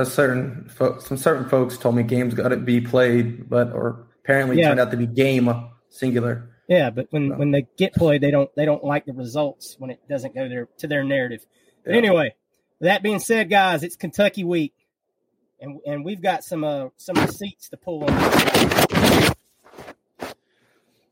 a 0.00 0.04
certain 0.06 0.70
some 1.00 1.16
certain 1.16 1.48
folks 1.48 1.76
told 1.78 1.94
me 1.96 2.02
games 2.02 2.34
got 2.34 2.48
to 2.48 2.56
be 2.56 2.80
played, 2.80 3.48
but 3.48 3.72
or 3.72 4.06
apparently 4.24 4.56
it 4.56 4.60
Yeah. 4.60 4.68
turned 4.68 4.80
out 4.80 4.90
to 4.90 4.96
be 4.96 5.06
game 5.06 5.52
singular. 5.88 6.48
Yeah, 6.68 6.90
but 6.90 7.08
when 7.10 7.36
when 7.38 7.50
they 7.50 7.66
get 7.76 7.92
played, 7.94 8.20
they 8.20 8.30
don't 8.30 8.54
they 8.54 8.64
don't 8.64 8.84
like 8.84 9.04
the 9.04 9.12
results 9.12 9.76
when 9.78 9.90
it 9.90 10.00
doesn't 10.08 10.34
go 10.34 10.48
their 10.48 10.68
to 10.78 10.86
their 10.86 11.04
narrative. 11.04 11.44
But 11.84 11.92
Yeah. 11.92 11.98
anyway, 11.98 12.34
that 12.80 13.02
being 13.02 13.18
said, 13.18 13.50
guys, 13.50 13.82
it's 13.82 13.96
Kentucky 13.96 14.44
week, 14.44 14.72
and 15.60 15.80
and 15.86 16.04
we've 16.04 16.22
got 16.22 16.44
some 16.44 16.62
uh 16.64 16.88
some 16.96 17.16
receipts 17.16 17.68
to 17.70 17.76
pull 17.76 18.04
on. 18.04 18.12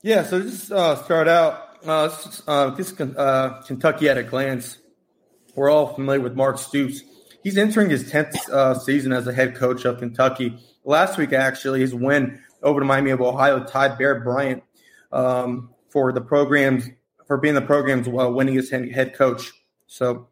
Yeah, 0.03 0.23
so 0.23 0.41
just 0.41 0.73
uh, 0.73 0.97
start 1.05 1.29
out. 1.29 1.70
Uh, 1.87 2.15
uh, 2.47 2.71
this 2.71 2.99
uh, 3.01 3.63
Kentucky 3.67 4.09
at 4.09 4.19
a 4.19 4.23
glance. 4.23 4.79
We're 5.55 5.71
all 5.71 5.95
familiar 5.95 6.21
with 6.21 6.35
Mark 6.35 6.59
Stoops. 6.59 7.03
He's 7.43 7.57
entering 7.57 7.89
his 7.89 8.11
tenth 8.11 8.37
uh, 8.51 8.79
season 8.79 9.13
as 9.13 9.27
a 9.27 9.33
head 9.33 9.55
coach 9.55 9.85
of 9.85 9.99
Kentucky. 9.99 10.59
Last 10.85 11.17
week, 11.17 11.33
actually, 11.33 11.81
his 11.81 11.95
win 11.95 12.41
over 12.63 12.81
the 12.81 12.87
Miami 12.87 13.11
of 13.13 13.21
Ohio 13.21 13.65
tied 13.65 13.97
Bear 13.97 14.21
Bryant 14.21 14.63
um, 15.11 15.71
for 15.89 16.13
the 16.13 16.21
program's 16.21 16.89
for 17.27 17.39
being 17.39 17.55
the 17.55 17.63
program's 17.63 18.07
uh, 18.09 18.11
winningest 18.11 18.71
head- 18.71 18.93
head 18.93 19.15
coach. 19.15 19.51
So 19.87 20.29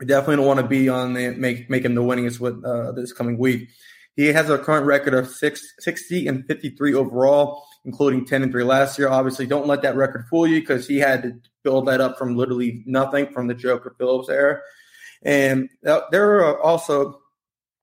we 0.00 0.06
definitely 0.06 0.36
don't 0.36 0.46
want 0.46 0.60
to 0.60 0.66
be 0.66 0.88
on 0.88 1.14
the 1.14 1.30
make 1.30 1.70
make 1.70 1.84
him 1.84 1.94
the 1.94 2.02
winningest 2.02 2.40
with 2.40 2.64
uh, 2.64 2.92
this 2.92 3.12
coming 3.12 3.38
week. 3.38 3.68
He 4.16 4.26
has 4.26 4.50
a 4.50 4.58
current 4.58 4.86
record 4.86 5.14
of 5.14 5.28
six, 5.28 5.62
60 5.78 6.26
and 6.26 6.46
53 6.46 6.94
overall, 6.94 7.64
including 7.84 8.24
10 8.24 8.42
and 8.42 8.52
3 8.52 8.64
last 8.64 8.98
year. 8.98 9.08
Obviously, 9.08 9.46
don't 9.46 9.66
let 9.66 9.82
that 9.82 9.96
record 9.96 10.26
fool 10.28 10.46
you 10.46 10.60
because 10.60 10.86
he 10.86 10.98
had 10.98 11.22
to 11.22 11.40
build 11.62 11.86
that 11.86 12.00
up 12.00 12.18
from 12.18 12.36
literally 12.36 12.82
nothing 12.86 13.26
from 13.32 13.46
the 13.46 13.54
Joker 13.54 13.94
Phillips 13.98 14.28
era. 14.28 14.60
And 15.22 15.68
there 15.82 16.40
are 16.40 16.60
also 16.60 17.22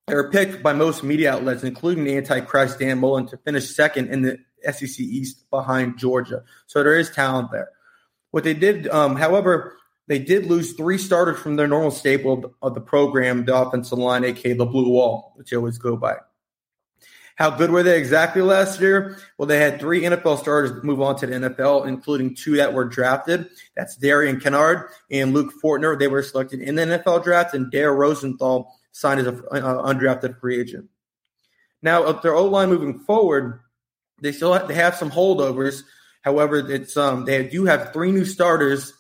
they 0.09 0.15
were 0.15 0.31
picked 0.31 0.63
by 0.63 0.73
most 0.73 1.03
media 1.03 1.33
outlets, 1.33 1.63
including 1.63 2.03
the 2.03 2.17
Antichrist 2.17 2.79
Dan 2.79 2.99
Mullen, 2.99 3.27
to 3.27 3.37
finish 3.37 3.69
second 3.75 4.09
in 4.09 4.23
the 4.23 4.39
SEC 4.63 4.99
East 4.99 5.49
behind 5.51 5.99
Georgia. 5.99 6.43
So 6.65 6.83
there 6.83 6.97
is 6.97 7.11
talent 7.11 7.51
there. 7.51 7.69
What 8.31 8.43
they 8.43 8.55
did, 8.55 8.87
um, 8.87 9.15
however, 9.15 9.77
they 10.07 10.19
did 10.19 10.47
lose 10.47 10.73
three 10.73 10.97
starters 10.97 11.39
from 11.39 11.55
their 11.55 11.67
normal 11.67 11.91
staple 11.91 12.45
of, 12.45 12.53
of 12.61 12.73
the 12.73 12.81
program, 12.81 13.45
the 13.45 13.55
offensive 13.55 13.99
line, 13.99 14.23
aka 14.25 14.53
the 14.53 14.65
blue 14.65 14.89
wall, 14.89 15.33
which 15.35 15.51
they 15.51 15.57
always 15.57 15.77
go 15.77 15.95
by. 15.95 16.15
How 17.39 17.49
good 17.49 17.71
were 17.71 17.83
they 17.83 17.97
exactly 17.97 18.41
last 18.41 18.81
year? 18.81 19.17
Well, 19.37 19.47
they 19.47 19.59
had 19.59 19.79
three 19.79 20.01
NFL 20.01 20.39
starters 20.39 20.83
move 20.83 20.99
on 20.99 21.15
to 21.19 21.25
the 21.25 21.35
NFL, 21.35 21.87
including 21.87 22.35
two 22.35 22.57
that 22.57 22.73
were 22.73 22.83
drafted. 22.83 23.47
That's 23.77 23.95
Darian 23.95 24.41
Kinnard 24.41 24.89
and 25.09 25.33
Luke 25.33 25.53
Fortner. 25.63 25.97
They 25.97 26.09
were 26.09 26.21
selected 26.21 26.59
in 26.59 26.75
the 26.75 26.81
NFL 26.81 27.23
draft, 27.23 27.53
and 27.53 27.71
Dare 27.71 27.93
Rosenthal 27.93 28.77
signed 28.91 29.21
as 29.21 29.27
an 29.27 29.41
uh, 29.53 29.83
undrafted 29.83 30.37
free 30.41 30.59
agent. 30.59 30.89
Now, 31.81 32.03
of 32.03 32.21
their 32.21 32.35
O 32.35 32.43
line 32.43 32.67
moving 32.67 32.99
forward, 32.99 33.61
they 34.21 34.33
still 34.33 34.53
have, 34.53 34.67
they 34.67 34.73
have 34.73 34.95
some 34.95 35.09
holdovers. 35.09 35.83
However, 36.23 36.57
it's 36.57 36.97
um 36.97 37.23
they 37.23 37.47
do 37.47 37.63
have 37.63 37.93
three 37.93 38.11
new 38.11 38.25
starters, 38.25 38.93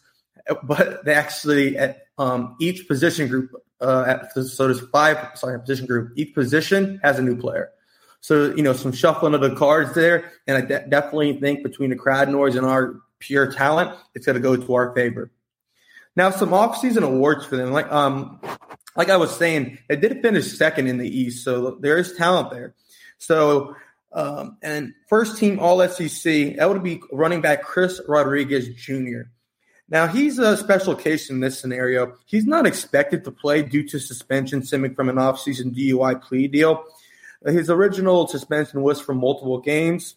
but 0.63 1.03
they 1.03 1.13
actually 1.13 1.77
at 1.77 2.03
um 2.17 2.55
each 2.61 2.87
position 2.87 3.27
group 3.27 3.51
uh 3.81 4.05
at, 4.07 4.31
so 4.33 4.65
there's 4.65 4.79
five 4.91 5.37
sorry 5.37 5.59
position 5.59 5.87
group 5.87 6.13
each 6.15 6.33
position 6.33 7.01
has 7.03 7.19
a 7.19 7.21
new 7.21 7.35
player. 7.35 7.71
So 8.21 8.53
you 8.53 8.63
know 8.63 8.73
some 8.73 8.91
shuffling 8.91 9.33
of 9.33 9.41
the 9.41 9.55
cards 9.55 9.93
there, 9.93 10.31
and 10.47 10.57
I 10.57 10.61
de- 10.61 10.87
definitely 10.87 11.39
think 11.39 11.63
between 11.63 11.89
the 11.89 11.95
crowd 11.95 12.29
noise 12.29 12.55
and 12.55 12.65
our 12.65 12.99
pure 13.19 13.51
talent, 13.51 13.97
it's 14.15 14.25
going 14.25 14.35
to 14.35 14.41
go 14.41 14.55
to 14.55 14.73
our 14.73 14.93
favor. 14.93 15.31
Now, 16.15 16.31
some 16.31 16.49
offseason 16.49 17.03
awards 17.03 17.45
for 17.45 17.55
them, 17.55 17.71
like 17.71 17.89
um, 17.91 18.41
like 18.95 19.09
I 19.09 19.17
was 19.17 19.35
saying, 19.35 19.77
they 19.87 19.95
did 19.95 20.21
finish 20.21 20.57
second 20.57 20.87
in 20.87 20.97
the 20.97 21.07
East, 21.07 21.43
so 21.43 21.77
there 21.79 21.97
is 21.97 22.13
talent 22.17 22.51
there. 22.51 22.75
So, 23.17 23.75
um, 24.11 24.57
and 24.61 24.93
first 25.07 25.37
team 25.37 25.59
All 25.59 25.87
SEC, 25.87 26.57
that 26.57 26.67
would 26.69 26.83
be 26.83 27.01
running 27.11 27.41
back 27.41 27.63
Chris 27.63 28.01
Rodriguez 28.07 28.67
Jr. 28.75 29.29
Now, 29.87 30.07
he's 30.07 30.37
a 30.37 30.57
special 30.57 30.95
case 30.95 31.29
in 31.29 31.39
this 31.39 31.59
scenario. 31.59 32.15
He's 32.25 32.45
not 32.45 32.67
expected 32.67 33.23
to 33.23 33.31
play 33.31 33.63
due 33.63 33.87
to 33.87 33.99
suspension 33.99 34.63
stemming 34.63 34.93
from 34.93 35.09
an 35.09 35.15
offseason 35.15 35.75
DUI 35.75 36.21
plea 36.21 36.47
deal. 36.47 36.83
His 37.45 37.69
original 37.69 38.27
suspension 38.27 38.81
was 38.81 38.99
for 38.99 39.13
multiple 39.13 39.59
games, 39.59 40.15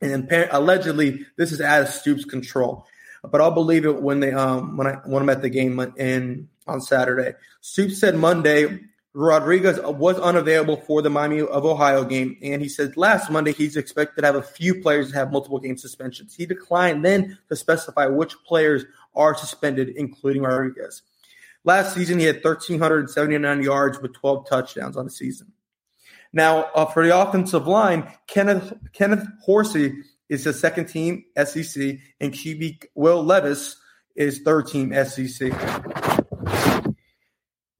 and 0.00 0.30
allegedly 0.50 1.26
this 1.36 1.52
is 1.52 1.60
out 1.60 1.82
of 1.82 1.88
Stoops' 1.88 2.24
control. 2.24 2.86
But 3.22 3.40
I'll 3.40 3.50
believe 3.50 3.84
it 3.84 4.02
when 4.02 4.20
they 4.20 4.32
um 4.32 4.76
when 4.76 4.86
I 4.86 4.92
when 5.04 5.22
I'm 5.22 5.30
at 5.30 5.42
the 5.42 5.50
game 5.50 5.80
in 5.96 6.48
on 6.66 6.80
Saturday. 6.80 7.34
Stoops 7.60 7.98
said 7.98 8.14
Monday 8.14 8.80
Rodriguez 9.18 9.80
was 9.80 10.20
unavailable 10.20 10.76
for 10.76 11.00
the 11.00 11.08
Miami 11.08 11.40
of 11.40 11.64
Ohio 11.64 12.04
game, 12.04 12.36
and 12.42 12.60
he 12.60 12.68
said 12.68 12.98
last 12.98 13.30
Monday 13.30 13.52
he's 13.52 13.74
expected 13.74 14.20
to 14.20 14.26
have 14.26 14.36
a 14.36 14.42
few 14.42 14.82
players 14.82 15.10
have 15.14 15.32
multiple 15.32 15.58
game 15.58 15.78
suspensions. 15.78 16.34
He 16.34 16.44
declined 16.44 17.02
then 17.02 17.38
to 17.48 17.56
specify 17.56 18.04
which 18.08 18.34
players 18.46 18.84
are 19.14 19.34
suspended, 19.34 19.88
including 19.96 20.42
Rodriguez. 20.42 21.00
Last 21.64 21.94
season, 21.94 22.18
he 22.18 22.26
had 22.26 22.44
1,379 22.44 23.62
yards 23.62 24.00
with 24.02 24.12
12 24.12 24.46
touchdowns 24.46 24.98
on 24.98 25.06
the 25.06 25.10
season. 25.10 25.50
Now, 26.36 26.64
uh, 26.74 26.84
for 26.84 27.02
the 27.02 27.18
offensive 27.18 27.66
line, 27.66 28.12
Kenneth 28.26 28.74
Kenneth 28.92 29.26
Horsey 29.40 29.94
is 30.28 30.44
the 30.44 30.52
second 30.52 30.84
team 30.84 31.24
SEC, 31.34 31.96
and 32.20 32.30
QB 32.30 32.84
Will 32.94 33.24
Levis 33.24 33.76
is 34.16 34.40
third 34.40 34.66
team 34.66 34.92
SEC. 35.06 35.50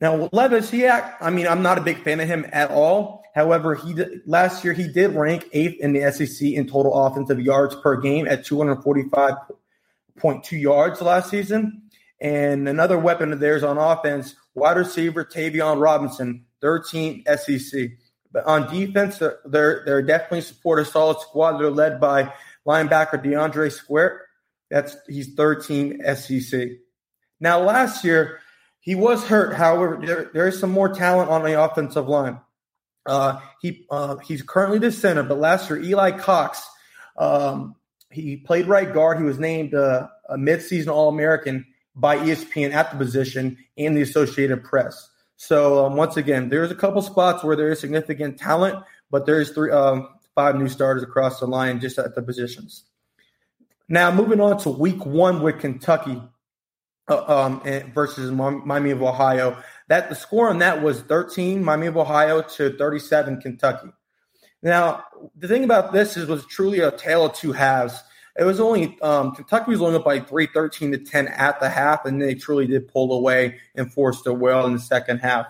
Now, 0.00 0.30
Levis, 0.32 0.70
he 0.70 0.86
act, 0.86 1.22
I 1.22 1.28
mean, 1.28 1.46
I'm 1.46 1.60
not 1.60 1.76
a 1.76 1.82
big 1.82 2.02
fan 2.02 2.18
of 2.18 2.28
him 2.28 2.46
at 2.50 2.70
all. 2.70 3.24
However, 3.34 3.74
he 3.74 3.92
did, 3.92 4.22
last 4.24 4.64
year 4.64 4.72
he 4.72 4.88
did 4.88 5.14
rank 5.14 5.50
eighth 5.52 5.78
in 5.80 5.92
the 5.92 6.10
SEC 6.10 6.48
in 6.48 6.66
total 6.66 6.94
offensive 6.94 7.38
yards 7.38 7.74
per 7.74 8.00
game 8.00 8.26
at 8.26 8.46
245.2 8.46 10.52
yards 10.52 11.02
last 11.02 11.28
season. 11.28 11.82
And 12.22 12.66
another 12.66 12.98
weapon 12.98 13.34
of 13.34 13.40
theirs 13.40 13.62
on 13.62 13.76
offense, 13.76 14.34
wide 14.54 14.78
receiver 14.78 15.26
Tayvion 15.26 15.78
Robinson, 15.78 16.46
third 16.62 16.86
team 16.86 17.22
SEC. 17.26 17.90
But 18.36 18.44
on 18.44 18.70
defense, 18.70 19.16
they're 19.46 19.82
they're, 19.86 20.02
definitely 20.02 20.42
support 20.42 20.78
a 20.78 20.84
solid 20.84 21.18
squad. 21.20 21.56
They're 21.56 21.70
led 21.70 21.98
by 21.98 22.34
linebacker 22.66 23.24
DeAndre 23.24 23.72
Square. 23.72 24.26
That's 24.70 24.94
he's 25.08 25.32
third 25.32 25.64
team 25.64 26.02
SEC. 26.14 26.68
Now, 27.40 27.60
last 27.60 28.04
year 28.04 28.40
He 28.80 28.94
was 28.94 29.24
hurt. 29.24 29.54
However, 29.56 29.98
there, 30.04 30.30
there 30.34 30.46
is 30.46 30.60
some 30.60 30.70
more 30.70 30.90
talent 30.90 31.30
on 31.30 31.44
the 31.44 31.58
offensive 31.58 32.08
line. 32.08 32.38
Uh, 33.06 33.40
he 33.62 33.86
uh, 33.88 34.16
he's 34.18 34.42
currently 34.42 34.80
the 34.80 34.92
center, 34.92 35.22
but 35.22 35.38
last 35.38 35.70
year 35.70 35.80
Eli 35.80 36.10
Cox, 36.10 36.62
um, 37.16 37.74
he 38.10 38.36
played 38.36 38.66
right 38.66 38.92
guard. 38.92 39.16
He 39.16 39.24
was 39.24 39.38
named 39.38 39.72
uh, 39.72 40.08
a 40.28 40.36
midseason 40.36 40.88
All 40.88 41.08
American 41.08 41.64
by 41.94 42.18
ESPN 42.18 42.74
at 42.74 42.90
the 42.90 42.98
position 42.98 43.56
and 43.78 43.96
the 43.96 44.02
Associated 44.02 44.62
Press. 44.62 45.08
So 45.36 45.84
um, 45.84 45.96
once 45.96 46.16
again, 46.16 46.48
there's 46.48 46.70
a 46.70 46.74
couple 46.74 47.02
spots 47.02 47.44
where 47.44 47.56
there 47.56 47.70
is 47.70 47.80
significant 47.80 48.38
talent, 48.38 48.82
but 49.10 49.26
there's 49.26 49.50
three 49.50 49.70
um, 49.70 50.08
five 50.34 50.56
new 50.56 50.68
starters 50.68 51.02
across 51.02 51.40
the 51.40 51.46
line 51.46 51.80
just 51.80 51.98
at 51.98 52.14
the 52.14 52.22
positions. 52.22 52.84
Now 53.88 54.10
moving 54.10 54.40
on 54.40 54.58
to 54.58 54.70
Week 54.70 55.04
One 55.04 55.42
with 55.42 55.60
Kentucky 55.60 56.20
uh, 57.08 57.24
um, 57.26 57.92
versus 57.92 58.30
Miami 58.32 58.90
of 58.90 59.02
Ohio. 59.02 59.62
That 59.88 60.08
the 60.08 60.14
score 60.14 60.48
on 60.48 60.58
that 60.58 60.82
was 60.82 61.02
13 61.02 61.62
Miami 61.62 61.86
of 61.86 61.96
Ohio 61.96 62.42
to 62.42 62.76
37 62.76 63.40
Kentucky. 63.40 63.88
Now 64.62 65.04
the 65.36 65.48
thing 65.48 65.64
about 65.64 65.92
this 65.92 66.16
is 66.16 66.26
was 66.26 66.44
truly 66.46 66.80
a 66.80 66.90
tale 66.90 67.26
of 67.26 67.34
two 67.34 67.52
halves. 67.52 68.02
It 68.38 68.44
was 68.44 68.60
only 68.60 68.98
um, 69.00 69.34
Kentucky 69.34 69.70
was 69.70 69.80
only 69.80 69.96
up 69.96 70.04
by 70.04 70.20
three, 70.20 70.46
13 70.46 70.92
to 70.92 70.98
10 70.98 71.28
at 71.28 71.58
the 71.58 71.70
half, 71.70 72.04
and 72.04 72.20
they 72.20 72.34
truly 72.34 72.66
did 72.66 72.88
pull 72.88 73.12
away 73.12 73.58
and 73.74 73.92
forced 73.92 74.26
a 74.26 74.32
well 74.32 74.66
in 74.66 74.74
the 74.74 74.78
second 74.78 75.18
half. 75.18 75.46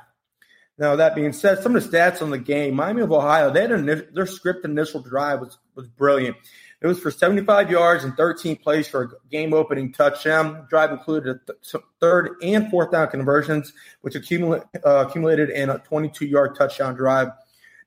Now 0.79 0.95
that 0.97 1.15
being 1.15 1.33
said, 1.33 1.63
some 1.63 1.75
of 1.75 1.91
the 1.91 1.97
stats 1.97 2.21
on 2.21 2.31
the 2.31 2.39
game, 2.39 2.75
Miami 2.75 3.03
of 3.03 3.11
Ohio, 3.11 3.51
they 3.51 3.63
had 3.63 3.73
an, 3.73 4.09
their 4.13 4.27
script 4.27 4.65
initial 4.65 5.01
drive 5.01 5.41
was 5.41 5.59
was 5.75 5.89
brilliant. 5.89 6.37
It 6.83 6.87
was 6.87 6.99
for 6.99 7.11
75 7.11 7.71
yards 7.71 8.05
and 8.05 8.15
13 8.17 8.57
plays 8.57 8.87
for 8.87 9.03
a 9.03 9.29
game 9.31 9.55
opening 9.55 9.93
touchdown. 9.93 10.67
Drive 10.69 10.93
included 10.93 11.39
th- 11.47 11.83
third 12.01 12.37
and 12.43 12.71
fourth 12.71 12.93
down 12.93 13.09
conversions, 13.09 13.73
which 14.03 14.15
accumulate, 14.15 14.63
uh, 14.85 15.07
accumulated 15.09 15.49
in 15.51 15.71
a 15.71 15.79
22 15.79 16.27
yard 16.27 16.55
touchdown 16.55 16.95
drive. 16.95 17.29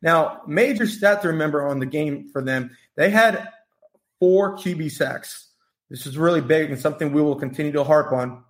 Now, 0.01 0.41
major 0.47 0.87
stat 0.87 1.21
to 1.21 1.27
remember 1.27 1.67
on 1.67 1.79
the 1.79 1.85
game 1.85 2.29
for 2.29 2.41
them, 2.41 2.75
they 2.95 3.09
had 3.11 3.47
four 4.19 4.57
QB 4.57 4.91
sacks. 4.91 5.47
This 5.89 6.05
is 6.05 6.17
really 6.17 6.41
big 6.41 6.69
and 6.69 6.79
something 6.79 7.11
we 7.11 7.21
will 7.21 7.35
continue 7.35 7.71
to 7.71 7.83
harp 7.83 8.11
on. 8.11 8.43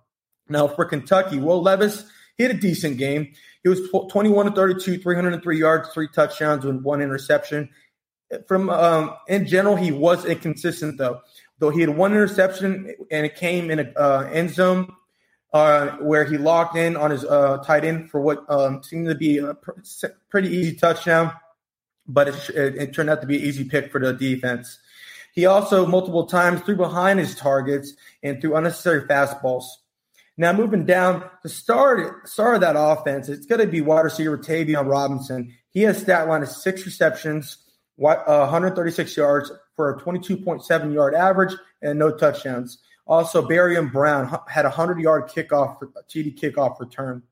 Now, 0.48 0.68
for 0.68 0.84
Kentucky, 0.84 1.38
Will 1.38 1.62
Levis, 1.62 2.04
he 2.36 2.42
had 2.42 2.54
a 2.54 2.58
decent 2.58 2.98
game. 2.98 3.32
He 3.62 3.68
was 3.68 3.80
21 4.10 4.46
to 4.46 4.52
32, 4.52 4.98
303 4.98 5.58
yards, 5.58 5.88
three 5.90 6.08
touchdowns, 6.08 6.64
and 6.64 6.82
one 6.82 7.00
interception 7.00 7.70
from 8.46 8.70
um, 8.70 9.14
in 9.28 9.46
general, 9.46 9.76
he 9.76 9.92
was 9.92 10.24
inconsistent 10.24 10.98
though. 10.98 11.20
Though 11.58 11.70
he 11.70 11.80
had 11.80 11.90
one 11.90 12.12
interception 12.12 12.94
and 13.10 13.26
it 13.26 13.34
came 13.34 13.70
in 13.70 13.80
a 13.80 13.92
uh, 13.96 14.30
end 14.32 14.50
zone 14.50 14.92
uh, 15.52 15.96
where 15.98 16.24
he 16.24 16.38
locked 16.38 16.76
in 16.76 16.96
on 16.96 17.10
his 17.10 17.24
uh, 17.24 17.58
tight 17.58 17.84
end 17.84 18.10
for 18.10 18.20
what 18.20 18.44
um, 18.48 18.82
seemed 18.82 19.08
to 19.08 19.14
be 19.14 19.38
a 19.38 19.54
pr- 19.54 19.72
pretty 20.30 20.48
easy 20.48 20.74
touchdown, 20.76 21.32
but 22.06 22.28
it, 22.28 22.50
it, 22.50 22.76
it, 22.76 22.94
turned 22.94 23.10
out 23.10 23.20
to 23.20 23.26
be 23.26 23.36
an 23.36 23.42
easy 23.42 23.64
pick 23.64 23.90
for 23.90 24.00
the 24.00 24.12
defense. 24.12 24.78
He 25.34 25.46
also 25.46 25.86
multiple 25.86 26.26
times 26.26 26.60
threw 26.62 26.76
behind 26.76 27.18
his 27.18 27.34
targets 27.34 27.94
and 28.22 28.40
threw 28.40 28.56
unnecessary 28.56 29.02
fastballs. 29.02 29.64
Now 30.36 30.52
moving 30.52 30.86
down 30.86 31.28
the 31.42 31.48
start 31.48 32.28
start 32.28 32.56
of 32.56 32.60
that 32.62 32.76
offense, 32.76 33.28
it's 33.28 33.46
going 33.46 33.60
to 33.60 33.66
be 33.66 33.80
wide 33.80 34.00
receiver 34.04 34.38
Tayvion 34.38 34.88
Robinson. 34.88 35.54
He 35.70 35.82
has 35.82 36.00
stat 36.00 36.28
line 36.28 36.42
of 36.42 36.48
six 36.48 36.84
receptions 36.86 37.58
136 37.96 39.18
uh, 39.18 39.20
yards 39.20 39.52
for 39.76 39.90
a 39.90 40.00
22.7 40.00 40.94
yard 40.94 41.14
average 41.14 41.54
and 41.82 41.98
no 41.98 42.16
touchdowns. 42.16 42.78
Also, 43.06 43.46
Barion 43.46 43.92
Brown 43.92 44.26
had 44.48 44.64
a 44.64 44.68
100 44.68 45.00
yard 45.00 45.28
kickoff, 45.28 45.78
TD 46.08 46.38
kickoff 46.38 46.80
return. 46.80 47.22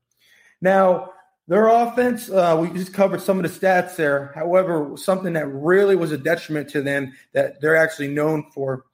Now, 0.61 1.13
their 1.49 1.67
offense, 1.67 2.31
uh, 2.31 2.57
we 2.61 2.71
just 2.79 2.93
covered 2.93 3.23
some 3.23 3.43
of 3.43 3.51
the 3.51 3.59
stats 3.59 3.97
there. 3.97 4.33
However, 4.35 4.93
something 4.97 5.33
that 5.33 5.47
really 5.47 5.97
was 5.97 6.13
a 6.13 6.19
detriment 6.19 6.69
to 6.71 6.83
them 6.83 7.15
that 7.33 7.61
they're 7.61 7.77
actually 7.77 8.09
known 8.09 8.51
for, 8.53 8.85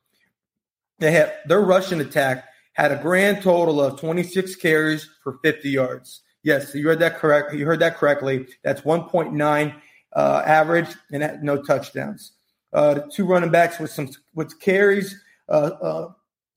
they 1.01 1.11
had 1.11 1.35
their 1.47 1.61
rushing 1.61 2.01
attack 2.01 2.45
had 2.75 2.93
a 2.93 3.03
grand 3.03 3.43
total 3.43 3.81
of 3.81 3.99
26 3.99 4.57
carries 4.57 5.09
for 5.23 5.39
50 5.43 5.69
yards. 5.69 6.23
Yes, 6.43 6.75
you 6.75 6.87
heard 6.87 7.01
that 7.01 7.19
correct. 7.19 7.55
You 7.55 7.67
heard 7.67 7.81
that 7.81 7.97
correctly. 7.97 8.47
That's 8.63 8.83
1.9 8.83 9.75
uh, 10.15 10.43
average 10.47 10.89
and 11.13 11.23
had 11.23 11.43
no 11.43 11.61
touchdowns. 11.63 12.33
Uh, 12.73 12.95
the 12.95 13.11
two 13.13 13.25
running 13.25 13.51
backs 13.51 13.79
with 13.79 13.91
some 13.91 14.11
with 14.35 14.61
carries. 14.61 15.21
Uh, 15.49 15.71
uh, 15.83 16.13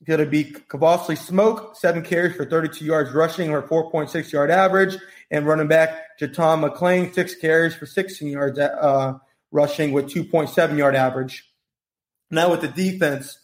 going 0.05 0.19
to 0.19 0.25
be 0.25 0.45
Kavosiey 0.45 1.17
Smoke, 1.17 1.75
seven 1.75 2.03
carries 2.03 2.35
for 2.35 2.45
32 2.45 2.85
yards 2.85 3.11
rushing 3.13 3.49
or 3.49 3.63
4.6 3.63 4.31
yard 4.31 4.51
average, 4.51 4.97
and 5.29 5.45
running 5.45 5.67
back 5.67 6.19
JuTahn 6.19 6.67
McClain, 6.67 7.13
six 7.13 7.35
carries 7.35 7.75
for 7.75 7.85
16 7.85 8.27
yards 8.27 8.59
uh, 8.59 9.17
rushing 9.51 9.91
with 9.91 10.05
2.7 10.05 10.77
yard 10.77 10.95
average. 10.95 11.51
Now 12.29 12.51
with 12.51 12.61
the 12.61 12.67
defense, 12.67 13.37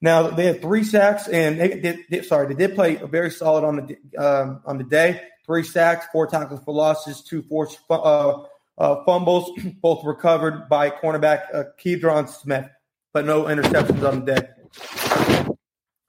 now 0.00 0.28
they 0.28 0.46
had 0.46 0.60
three 0.60 0.84
sacks, 0.84 1.26
and 1.26 1.58
they, 1.58 1.80
did, 1.80 2.24
sorry, 2.26 2.48
they 2.48 2.66
did 2.66 2.74
play 2.74 2.96
very 2.96 3.30
solid 3.30 3.64
on 3.64 3.76
the 3.76 4.22
um, 4.22 4.60
on 4.66 4.78
the 4.78 4.84
day. 4.84 5.22
Three 5.46 5.62
sacks, 5.62 6.06
four 6.12 6.26
tackles 6.26 6.60
for 6.64 6.74
losses, 6.74 7.22
two 7.22 7.42
forced 7.42 7.78
uh, 7.88 8.42
uh, 8.76 9.04
fumbles, 9.04 9.50
both 9.80 10.04
recovered 10.04 10.68
by 10.68 10.90
cornerback 10.90 11.44
uh, 11.54 12.26
Smith, 12.26 12.68
but 13.14 13.24
no 13.24 13.44
interceptions 13.44 14.06
on 14.06 14.24
the 14.24 14.34
day. 14.34 15.56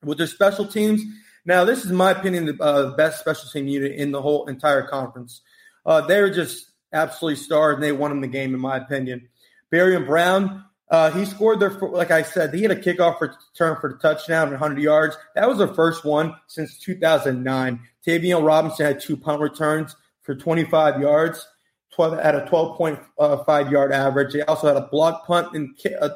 With 0.04 0.18
their 0.18 0.28
special 0.28 0.68
teams, 0.68 1.02
now 1.48 1.64
this 1.64 1.84
is 1.84 1.92
my 1.92 2.12
opinion 2.12 2.46
the 2.46 2.64
uh, 2.64 2.96
best 2.96 3.20
special 3.20 3.50
team 3.50 3.68
unit 3.68 3.94
in 3.94 4.12
the 4.12 4.22
whole 4.22 4.46
entire 4.46 4.84
conference. 4.84 5.42
Uh, 5.86 6.02
they're 6.02 6.30
just 6.30 6.70
absolutely 6.94 7.42
stars, 7.42 7.76
and 7.76 7.84
they 7.84 7.92
won 7.92 8.12
in 8.12 8.22
the 8.22 8.28
game, 8.28 8.54
in 8.54 8.60
my 8.60 8.78
opinion. 8.78 9.28
Barion 9.72 10.06
Brown, 10.06 10.66
uh, 10.90 11.10
he 11.12 11.26
scored 11.26 11.60
their, 11.60 11.72
like 11.72 12.12
I 12.12 12.22
said, 12.22 12.54
he 12.54 12.62
had 12.62 12.72
a 12.72 12.76
kickoff 12.76 13.20
return 13.22 13.78
for 13.80 13.92
the 13.92 13.98
touchdown, 13.98 14.52
100 14.52 14.80
yards. 14.80 15.18
That 15.36 15.48
was 15.48 15.58
their 15.58 15.74
first 15.74 16.06
one 16.06 16.36
since 16.48 16.78
2009. 16.80 17.80
Tayvion 18.06 18.46
Robinson 18.46 18.86
had 18.86 19.00
two 19.00 19.18
punt 19.18 19.42
returns 19.42 19.96
for 20.22 20.36
25 20.36 21.02
yards. 21.02 21.48
12 21.94 22.20
at 22.20 22.36
a 22.36 22.42
12.5 22.42 23.72
yard 23.72 23.92
average. 23.92 24.34
They 24.34 24.44
also 24.44 24.68
had 24.68 24.78
a 24.78 24.88
block 24.88 25.26
punt, 25.26 25.56
and 25.56 25.76
uh, 26.00 26.10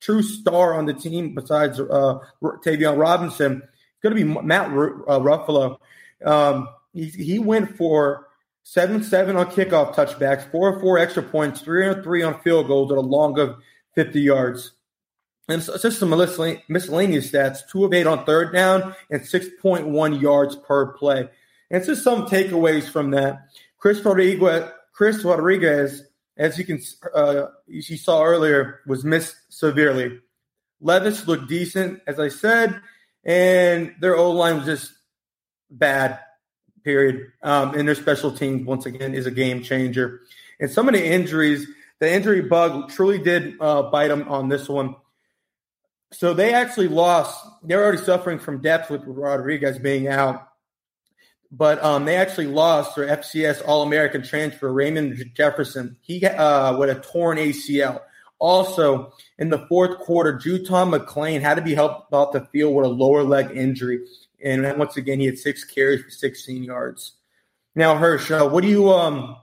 true 0.00 0.22
star 0.22 0.74
on 0.74 0.86
the 0.86 0.94
team 0.94 1.34
besides 1.34 1.78
uh, 1.78 2.18
Tayvion 2.42 2.96
Robinson. 2.96 3.62
Going 4.06 4.16
to 4.16 4.24
be 4.24 4.46
Matt 4.46 4.68
uh, 4.68 5.18
Ruffolo. 5.18 5.78
Um, 6.24 6.68
he, 6.94 7.06
he 7.06 7.38
went 7.40 7.76
for 7.76 8.28
7 8.62 9.02
7 9.02 9.34
on 9.36 9.46
kickoff 9.46 9.96
touchbacks, 9.96 10.48
4 10.52 10.80
4 10.80 10.98
extra 10.98 11.24
points, 11.24 11.60
3 11.60 11.88
on 11.88 12.02
3 12.04 12.22
on 12.22 12.40
field 12.42 12.68
goals 12.68 12.92
at 12.92 12.98
a 12.98 13.00
long 13.00 13.36
of 13.40 13.56
50 13.96 14.20
yards. 14.20 14.72
And 15.48 15.60
it's 15.60 15.82
just 15.82 15.98
some 15.98 16.10
miscellaneous 16.10 17.32
stats 17.32 17.68
2 17.68 17.84
of 17.84 17.92
8 17.92 18.06
on 18.06 18.24
third 18.24 18.52
down 18.52 18.94
and 19.10 19.22
6.1 19.22 20.20
yards 20.20 20.54
per 20.54 20.92
play. 20.92 21.28
And 21.70 21.78
it's 21.78 21.88
just 21.88 22.04
some 22.04 22.26
takeaways 22.26 22.88
from 22.88 23.10
that. 23.10 23.48
Chris 23.78 24.04
Rodriguez, 24.04 24.70
Chris 24.92 25.24
Rodriguez, 25.24 26.04
as 26.36 26.56
you 26.58 26.64
can 26.64 26.80
uh, 27.12 27.46
you 27.66 27.82
saw 27.82 28.22
earlier, 28.22 28.82
was 28.86 29.04
missed 29.04 29.34
severely. 29.48 30.20
Levis 30.80 31.26
looked 31.26 31.48
decent, 31.48 32.02
as 32.06 32.20
I 32.20 32.28
said, 32.28 32.80
and 33.26 33.94
their 34.00 34.16
O 34.16 34.30
line 34.30 34.56
was 34.56 34.64
just 34.64 34.92
bad. 35.70 36.20
Period. 36.82 37.32
Um, 37.42 37.74
and 37.74 37.86
their 37.86 37.96
special 37.96 38.30
teams 38.30 38.64
once 38.64 38.86
again 38.86 39.12
is 39.12 39.26
a 39.26 39.30
game 39.30 39.62
changer. 39.62 40.20
And 40.60 40.70
some 40.70 40.88
of 40.88 40.94
the 40.94 41.04
injuries, 41.04 41.66
the 41.98 42.10
injury 42.10 42.42
bug 42.42 42.90
truly 42.90 43.18
did 43.18 43.60
uh, 43.60 43.82
bite 43.90 44.08
them 44.08 44.28
on 44.28 44.48
this 44.48 44.68
one. 44.68 44.94
So 46.12 46.32
they 46.32 46.54
actually 46.54 46.88
lost. 46.88 47.44
They're 47.64 47.82
already 47.82 47.98
suffering 47.98 48.38
from 48.38 48.62
depth 48.62 48.88
with 48.88 49.02
Rodriguez 49.04 49.78
being 49.78 50.06
out 50.06 50.46
but 51.50 51.82
um, 51.82 52.04
they 52.04 52.16
actually 52.16 52.46
lost 52.46 52.96
their 52.96 53.06
FCS 53.06 53.62
All 53.66 53.82
American 53.82 54.22
transfer, 54.22 54.72
Raymond 54.72 55.30
Jefferson. 55.34 55.96
He 56.00 56.24
uh, 56.24 56.76
with 56.76 56.90
a 56.90 57.00
torn 57.00 57.38
ACL. 57.38 58.00
Also, 58.38 59.12
in 59.38 59.50
the 59.50 59.66
fourth 59.66 59.98
quarter, 59.98 60.32
JuTahn 60.32 60.96
McClain 60.96 61.40
had 61.40 61.56
to 61.56 61.62
be 61.62 61.74
helped 61.74 62.12
off 62.12 62.32
the 62.32 62.46
field 62.46 62.74
with 62.74 62.86
a 62.86 62.88
lower 62.88 63.22
leg 63.22 63.54
injury. 63.54 64.06
And 64.42 64.78
once 64.78 64.96
again, 64.96 65.20
he 65.20 65.26
had 65.26 65.38
six 65.38 65.64
carries 65.64 66.02
for 66.02 66.10
16 66.10 66.62
yards. 66.62 67.12
Now, 67.74 67.96
Hirsch, 67.96 68.30
uh, 68.30 68.48
what 68.48 68.62
do 68.62 68.68
you 68.68 68.90
um 68.90 69.36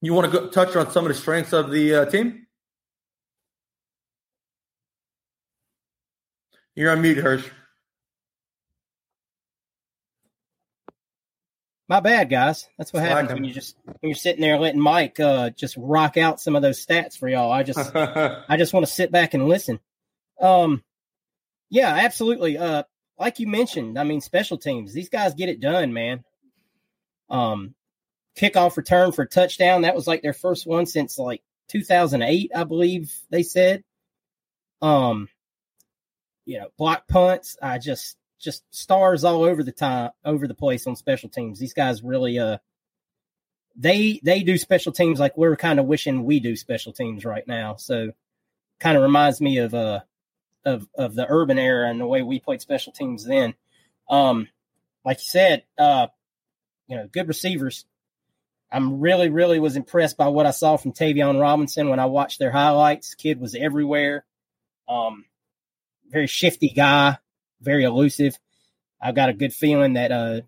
you 0.00 0.14
want 0.14 0.32
to 0.32 0.40
go, 0.40 0.48
touch 0.48 0.76
on 0.76 0.90
some 0.90 1.04
of 1.04 1.08
the 1.08 1.14
strengths 1.14 1.52
of 1.52 1.70
the 1.70 1.94
uh, 1.94 2.04
team? 2.06 2.46
You're 6.74 6.92
on 6.92 7.02
mute, 7.02 7.18
Hirsch. 7.18 7.44
My 11.88 12.00
bad, 12.00 12.28
guys. 12.28 12.68
That's 12.76 12.92
what 12.92 13.02
happens 13.02 13.32
when 13.32 13.44
you 13.44 13.52
just 13.54 13.74
when 13.84 14.10
you're 14.10 14.14
sitting 14.14 14.42
there 14.42 14.58
letting 14.58 14.80
Mike 14.80 15.18
uh, 15.18 15.50
just 15.50 15.74
rock 15.78 16.18
out 16.18 16.38
some 16.38 16.54
of 16.54 16.60
those 16.60 16.84
stats 16.84 17.16
for 17.16 17.28
y'all. 17.28 17.50
I 17.50 17.62
just 17.62 17.78
I 17.96 18.56
just 18.58 18.74
want 18.74 18.84
to 18.84 18.92
sit 18.92 19.10
back 19.10 19.32
and 19.32 19.48
listen. 19.48 19.80
Um, 20.38 20.84
yeah, 21.70 21.94
absolutely. 21.94 22.58
Uh, 22.58 22.82
like 23.18 23.40
you 23.40 23.46
mentioned, 23.46 23.98
I 23.98 24.04
mean, 24.04 24.20
special 24.20 24.58
teams. 24.58 24.92
These 24.92 25.08
guys 25.08 25.32
get 25.32 25.48
it 25.48 25.60
done, 25.60 25.94
man. 25.94 26.24
Um, 27.30 27.74
kickoff 28.38 28.76
return 28.76 29.12
for 29.12 29.24
touchdown. 29.24 29.82
That 29.82 29.94
was 29.94 30.06
like 30.06 30.20
their 30.20 30.34
first 30.34 30.66
one 30.66 30.84
since 30.84 31.18
like 31.18 31.42
2008, 31.68 32.50
I 32.54 32.64
believe 32.64 33.14
they 33.30 33.42
said. 33.42 33.82
Um, 34.82 35.28
you 36.44 36.58
know, 36.58 36.68
block 36.76 37.08
punts. 37.08 37.56
I 37.62 37.78
just 37.78 38.17
just 38.38 38.62
stars 38.70 39.24
all 39.24 39.42
over 39.42 39.62
the 39.62 39.72
time, 39.72 40.10
over 40.24 40.46
the 40.46 40.54
place 40.54 40.86
on 40.86 40.96
special 40.96 41.28
teams. 41.28 41.58
These 41.58 41.74
guys 41.74 42.02
really, 42.02 42.38
uh, 42.38 42.58
they 43.76 44.20
they 44.22 44.42
do 44.42 44.58
special 44.58 44.92
teams 44.92 45.20
like 45.20 45.36
we're 45.36 45.56
kind 45.56 45.78
of 45.78 45.86
wishing 45.86 46.24
we 46.24 46.40
do 46.40 46.56
special 46.56 46.92
teams 46.92 47.24
right 47.24 47.46
now. 47.46 47.76
So, 47.76 48.12
kind 48.80 48.96
of 48.96 49.02
reminds 49.02 49.40
me 49.40 49.58
of 49.58 49.74
uh 49.74 50.00
of 50.64 50.88
of 50.96 51.14
the 51.14 51.26
Urban 51.28 51.58
era 51.58 51.88
and 51.88 52.00
the 52.00 52.06
way 52.06 52.22
we 52.22 52.40
played 52.40 52.60
special 52.60 52.92
teams 52.92 53.24
then. 53.24 53.54
Um, 54.08 54.48
like 55.04 55.18
you 55.18 55.28
said, 55.28 55.64
uh, 55.78 56.08
you 56.86 56.96
know, 56.96 57.06
good 57.06 57.28
receivers. 57.28 57.84
I'm 58.70 59.00
really, 59.00 59.30
really 59.30 59.60
was 59.60 59.76
impressed 59.76 60.16
by 60.18 60.28
what 60.28 60.44
I 60.44 60.50
saw 60.50 60.76
from 60.76 60.92
Tayvion 60.92 61.40
Robinson 61.40 61.88
when 61.88 62.00
I 62.00 62.06
watched 62.06 62.38
their 62.38 62.50
highlights. 62.50 63.14
Kid 63.14 63.40
was 63.40 63.54
everywhere. 63.54 64.26
Um, 64.86 65.24
very 66.10 66.26
shifty 66.26 66.68
guy, 66.68 67.18
very 67.60 67.84
elusive. 67.84 68.38
I've 69.00 69.14
got 69.14 69.28
a 69.28 69.34
good 69.34 69.52
feeling 69.52 69.94
that 69.94 70.12
uh, 70.12 70.40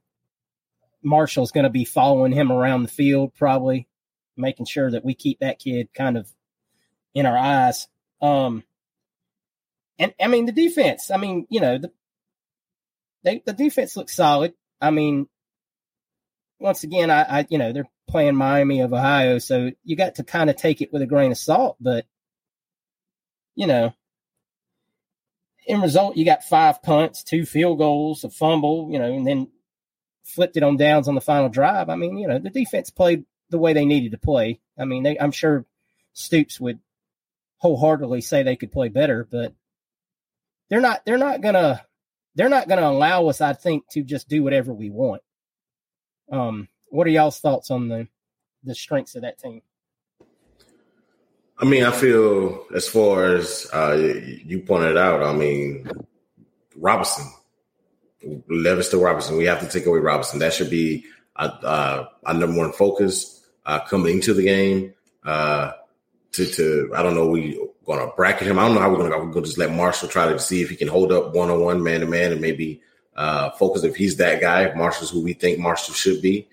Marshall's 1.02 1.52
going 1.52 1.64
to 1.64 1.70
be 1.70 1.84
following 1.84 2.32
him 2.32 2.50
around 2.50 2.82
the 2.82 2.88
field, 2.88 3.34
probably 3.34 3.86
making 4.36 4.66
sure 4.66 4.90
that 4.90 5.04
we 5.04 5.14
keep 5.14 5.40
that 5.40 5.58
kid 5.58 5.88
kind 5.94 6.16
of 6.16 6.28
in 7.14 7.26
our 7.26 7.36
eyes. 7.36 7.88
Um, 8.20 8.64
and 9.98 10.14
I 10.20 10.28
mean 10.28 10.46
the 10.46 10.52
defense. 10.52 11.10
I 11.10 11.16
mean, 11.16 11.46
you 11.50 11.60
know, 11.60 11.78
the 11.78 11.92
they, 13.22 13.42
the 13.44 13.52
defense 13.52 13.96
looks 13.96 14.16
solid. 14.16 14.54
I 14.80 14.90
mean, 14.90 15.28
once 16.58 16.84
again, 16.84 17.10
I, 17.10 17.22
I 17.22 17.46
you 17.50 17.58
know 17.58 17.72
they're 17.72 17.88
playing 18.08 18.34
Miami 18.34 18.80
of 18.80 18.92
Ohio, 18.92 19.38
so 19.38 19.70
you 19.84 19.96
got 19.96 20.16
to 20.16 20.24
kind 20.24 20.50
of 20.50 20.56
take 20.56 20.80
it 20.80 20.92
with 20.92 21.02
a 21.02 21.06
grain 21.06 21.32
of 21.32 21.38
salt. 21.38 21.76
But 21.80 22.06
you 23.54 23.66
know, 23.66 23.94
in 25.66 25.80
result, 25.80 26.16
you 26.16 26.24
got 26.24 26.44
five 26.44 26.82
punts, 26.82 27.22
two 27.22 27.44
field 27.44 27.78
goals, 27.78 28.24
a 28.24 28.30
fumble, 28.30 28.88
you 28.90 28.98
know, 28.98 29.12
and 29.12 29.26
then 29.26 29.48
flipped 30.24 30.56
it 30.56 30.62
on 30.62 30.76
downs 30.76 31.08
on 31.08 31.14
the 31.14 31.20
final 31.20 31.48
drive. 31.48 31.88
I 31.88 31.96
mean, 31.96 32.18
you 32.18 32.28
know, 32.28 32.38
the 32.38 32.50
defense 32.50 32.90
played 32.90 33.24
the 33.50 33.58
way 33.58 33.72
they 33.72 33.84
needed 33.84 34.12
to 34.12 34.18
play. 34.18 34.60
I 34.78 34.84
mean, 34.84 35.02
they, 35.02 35.18
I'm 35.18 35.32
sure 35.32 35.66
Stoops 36.12 36.60
would 36.60 36.80
wholeheartedly 37.58 38.20
say 38.20 38.42
they 38.42 38.56
could 38.56 38.72
play 38.72 38.88
better, 38.88 39.26
but 39.30 39.54
they're 40.68 40.80
not. 40.80 41.04
They're 41.04 41.18
not 41.18 41.40
gonna. 41.40 41.84
They're 42.36 42.48
not 42.48 42.68
gonna 42.68 42.88
allow 42.88 43.26
us, 43.26 43.40
I 43.40 43.52
think, 43.52 43.84
to 43.90 44.02
just 44.02 44.28
do 44.28 44.42
whatever 44.42 44.72
we 44.72 44.88
want. 44.88 45.22
Um, 46.30 46.68
what 46.88 47.06
are 47.06 47.10
y'all's 47.10 47.40
thoughts 47.40 47.70
on 47.70 47.88
the 47.88 48.08
the 48.62 48.74
strengths 48.74 49.14
of 49.14 49.22
that 49.22 49.38
team? 49.38 49.62
I 51.60 51.66
mean, 51.66 51.84
I 51.84 51.90
feel 51.90 52.64
as 52.74 52.88
far 52.88 53.34
as 53.34 53.68
uh, 53.72 53.92
you 54.46 54.60
pointed 54.60 54.96
out, 54.96 55.22
I 55.22 55.34
mean, 55.34 55.86
Robinson, 56.74 57.30
Levis 58.48 58.94
Robinson, 58.94 59.36
we 59.36 59.44
have 59.44 59.60
to 59.60 59.68
take 59.68 59.84
away 59.84 59.98
Robinson. 59.98 60.38
That 60.38 60.54
should 60.54 60.70
be 60.70 61.04
uh, 61.36 61.50
uh, 61.62 62.06
our 62.24 62.34
number 62.34 62.56
one 62.56 62.72
focus 62.72 63.46
uh, 63.66 63.80
coming 63.80 64.14
into 64.14 64.32
the 64.32 64.42
game. 64.42 64.94
Uh, 65.22 65.72
to, 66.32 66.46
to 66.46 66.92
I 66.96 67.02
don't 67.02 67.14
know, 67.14 67.26
we 67.26 67.60
going 67.84 67.98
to 67.98 68.14
bracket 68.16 68.46
him. 68.46 68.58
I 68.58 68.66
don't 68.66 68.74
know 68.74 68.80
how 68.80 68.88
we're 68.88 68.96
going 68.96 69.10
to 69.10 69.18
we're 69.18 69.24
going 69.24 69.44
to 69.44 69.48
just 69.48 69.58
let 69.58 69.70
Marshall 69.70 70.08
try 70.08 70.32
to 70.32 70.38
see 70.38 70.62
if 70.62 70.70
he 70.70 70.76
can 70.76 70.88
hold 70.88 71.12
up 71.12 71.34
one 71.34 71.50
on 71.50 71.60
one, 71.60 71.82
man 71.82 72.00
to 72.00 72.06
man, 72.06 72.32
and 72.32 72.40
maybe 72.40 72.80
uh, 73.16 73.50
focus 73.50 73.84
if 73.84 73.96
he's 73.96 74.16
that 74.16 74.40
guy. 74.40 74.62
If 74.62 74.76
Marshall's 74.76 75.10
who 75.10 75.22
we 75.22 75.34
think 75.34 75.58
Marshall 75.58 75.92
should 75.92 76.22
be. 76.22 76.48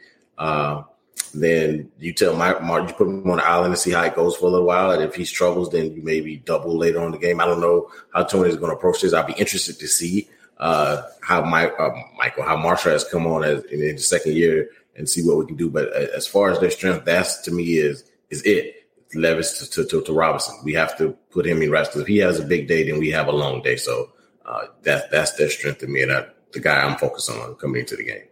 Then 1.40 1.92
you 2.00 2.14
tell 2.14 2.36
Mark, 2.36 2.62
Mark, 2.64 2.90
you 2.90 2.96
put 2.96 3.08
him 3.08 3.30
on 3.30 3.38
the 3.38 3.48
island 3.48 3.74
and 3.74 3.78
see 3.78 3.92
how 3.92 4.04
it 4.04 4.16
goes 4.16 4.36
for 4.36 4.48
a 4.48 4.50
little 4.50 4.68
while. 4.68 4.92
And 4.92 5.04
if 5.04 5.16
he 5.16 5.26
struggles, 5.26 5.70
then 5.72 5.94
you 5.94 6.02
maybe 6.02 6.38
double 6.38 6.78
later 6.78 7.02
on 7.02 7.12
the 7.12 7.18
game. 7.18 7.40
I 7.40 7.46
don't 7.46 7.62
know 7.62 7.92
how 8.14 8.24
Toney 8.24 8.50
is 8.50 8.58
going 8.58 8.72
to 8.72 8.78
approach 8.78 9.02
this. 9.02 9.14
I'll 9.14 9.26
be 9.26 9.34
interested 9.34 9.80
to 9.80 9.88
see 9.88 10.30
uh, 10.58 11.04
how 11.22 11.42
uh, 11.42 12.02
Michael, 12.18 12.44
how 12.44 12.58
Marshall 12.58 12.92
has 12.92 13.04
come 13.04 13.28
on 13.28 13.44
as 13.44 13.64
in 13.66 13.80
the 13.80 13.98
second 13.98 14.34
year 14.34 14.70
and 14.96 15.08
see 15.08 15.22
what 15.22 15.38
we 15.38 15.46
can 15.46 15.56
do. 15.56 15.70
But 15.70 15.90
uh, 15.90 16.08
as 16.16 16.28
far 16.28 16.52
as 16.52 16.60
their 16.60 16.72
strength, 16.72 17.06
that's 17.06 17.42
to 17.42 17.52
me 17.52 17.78
is 17.78 18.04
is 18.30 18.42
it. 18.44 18.74
Levis 19.16 19.70
to, 19.70 19.86
to, 19.86 20.02
to 20.02 20.14
Robinson. 20.14 20.56
We 20.66 20.74
have 20.74 20.98
to 20.98 21.12
put 21.32 21.46
him 21.46 21.62
in 21.62 21.72
rest 21.72 21.96
if 21.96 22.08
he 22.08 22.18
has 22.18 22.42
a 22.42 22.46
big 22.46 22.68
day, 22.68 22.84
then 22.84 23.00
we 23.00 23.10
have 23.12 23.28
a 23.28 23.32
long 23.32 23.62
day. 23.62 23.78
So 23.78 24.12
uh, 24.46 24.66
that 24.84 25.12
that's 25.12 25.32
their 25.34 25.50
strength 25.50 25.80
to 25.80 25.88
me, 25.88 26.02
and 26.02 26.12
that, 26.12 26.36
the 26.52 26.60
guy 26.60 26.82
I'm 26.82 26.98
focused 26.98 27.30
on 27.30 27.56
coming 27.56 27.80
into 27.80 27.96
the 27.96 28.04
game. 28.04 28.24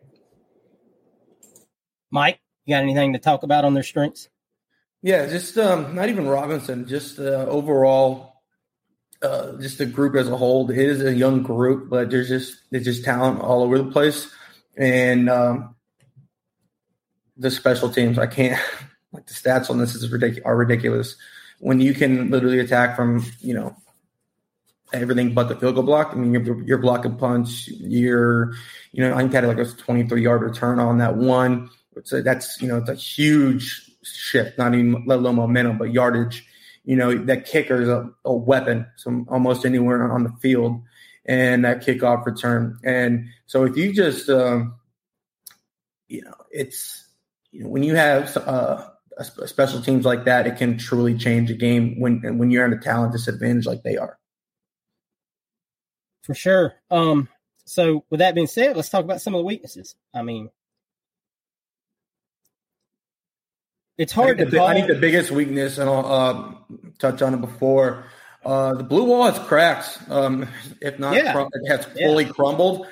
Mike. 2.12 2.39
You 2.65 2.75
got 2.75 2.84
anything 2.84 3.13
to 3.13 3.19
talk 3.19 3.43
about 3.43 3.65
on 3.65 3.73
their 3.73 3.84
strengths? 3.84 4.30
Yeah, 5.01 5.28
just 5.28 5.58
um, 5.58 5.93
not 5.93 6.10
even 6.10 6.28
Robinson, 6.28 6.88
just 6.88 7.19
uh, 7.19 7.45
overall, 7.47 8.41
uh, 9.21 9.54
just 9.58 9.78
the 9.78 9.86
group 9.86 10.15
as 10.15 10.28
a 10.28 10.36
whole. 10.36 10.69
It 10.71 10.78
is 10.78 11.04
a 11.04 11.13
young 11.13 11.43
group, 11.43 11.89
but 11.89 12.10
there's 12.10 12.28
just 12.28 12.58
there's 12.71 12.86
just 12.86 13.06
talent 13.06 13.39
all 13.39 13.62
over 13.62 13.78
the 13.78 13.91
place, 13.91 14.32
and 14.75 15.30
um, 15.30 15.75
the 17.38 17.51
special 17.51 17.89
teams. 17.89 18.17
I 18.17 18.25
can't 18.25 18.60
like 19.12 19.28
the 19.28 19.34
stats 19.34 19.69
on 19.69 19.78
this 19.78 19.93
is 19.93 20.12
ridiculous 20.12 20.45
are 20.45 20.56
ridiculous. 20.56 21.15
When 21.60 21.80
you 21.80 21.93
can 21.93 22.32
literally 22.32 22.60
attack 22.60 22.95
from 22.95 23.23
you 23.41 23.54
know 23.54 23.75
everything 24.93 25.34
but 25.34 25.49
the 25.49 25.56
field 25.56 25.75
goal 25.75 25.84
block. 25.84 26.12
I 26.12 26.15
mean, 26.15 26.63
you're, 26.65 26.78
blocking 26.78 27.15
punch. 27.17 27.67
You're, 27.67 28.54
you 28.91 29.04
know, 29.04 29.13
I 29.13 29.19
think 29.19 29.34
had 29.34 29.45
like 29.45 29.58
a 29.58 29.65
23 29.65 30.23
yard 30.23 30.41
return 30.41 30.80
on 30.80 30.97
that 30.99 31.15
one. 31.15 31.69
So 32.04 32.22
that's 32.22 32.62
you 32.62 32.68
know 32.68 32.78
it's 32.78 32.90
a 32.90 32.96
huge 32.96 33.92
shift, 34.04 34.58
not 34.58 34.74
even 34.74 35.04
let 35.06 35.20
alone 35.20 35.36
momentum, 35.36 35.78
but 35.78 35.92
yardage. 35.92 36.46
You 36.84 36.96
know 36.96 37.16
that 37.26 37.46
kicker 37.46 37.82
is 37.82 37.90
a, 37.90 38.10
a 38.24 38.34
weapon, 38.34 38.86
so 38.98 39.26
almost 39.28 39.66
anywhere 39.66 40.12
on 40.12 40.24
the 40.24 40.32
field, 40.42 40.82
and 41.26 41.66
that 41.66 41.86
kickoff 41.86 42.26
return. 42.26 42.78
And 42.84 43.28
so 43.48 43.64
if 43.64 43.76
you 43.76 43.92
just, 43.92 44.30
um, 44.30 44.76
you 46.08 46.22
know, 46.24 46.36
it's 46.52 47.08
you 47.52 47.64
know 47.64 47.70
when 47.70 47.84
you 47.84 47.96
have 47.96 48.36
uh, 48.38 48.88
special 49.24 49.82
teams 49.82 50.06
like 50.06 50.26
that, 50.26 50.46
it 50.46 50.58
can 50.58 50.78
truly 50.78 51.18
change 51.18 51.50
a 51.50 51.56
game 51.56 52.00
when 52.00 52.38
when 52.38 52.52
you're 52.52 52.66
at 52.66 52.74
a 52.74 52.82
talent 52.82 53.14
disadvantage 53.14 53.66
like 53.66 53.84
they 53.84 53.98
are. 53.98 54.20
For 56.24 56.34
sure. 56.34 56.74
Um, 56.90 57.30
so 57.66 58.04
with 58.10 58.20
that 58.20 58.36
being 58.36 58.48
said, 58.48 58.76
let's 58.76 58.90
talk 58.90 59.04
about 59.04 59.22
some 59.22 59.36
of 59.36 59.40
the 59.40 59.46
weaknesses. 59.46 59.96
I 60.14 60.24
mean, 60.24 60.50
it's 63.98 64.12
hard 64.14 64.38
to. 64.38 64.62
I 64.64 64.74
think 64.74 64.88
the 64.88 64.96
biggest 64.96 65.32
weakness, 65.32 65.78
and 65.78 65.90
I'll 65.90 66.06
uh, 66.06 66.54
touch 67.00 67.22
on 67.22 67.34
it 67.34 67.42
before. 67.42 68.06
Uh, 68.44 68.76
the 68.76 68.84
blue 68.84 69.06
wall 69.06 69.26
has 69.30 69.40
cracks. 69.48 69.98
Um, 70.10 70.48
if 70.82 71.00
not, 71.00 71.16
Yeah. 71.16 71.32
crum- 71.34 71.50
it 71.54 71.68
has 71.68 71.86
fully 71.86 72.26
Yeah. 72.26 72.32
crumbled. 72.32 72.88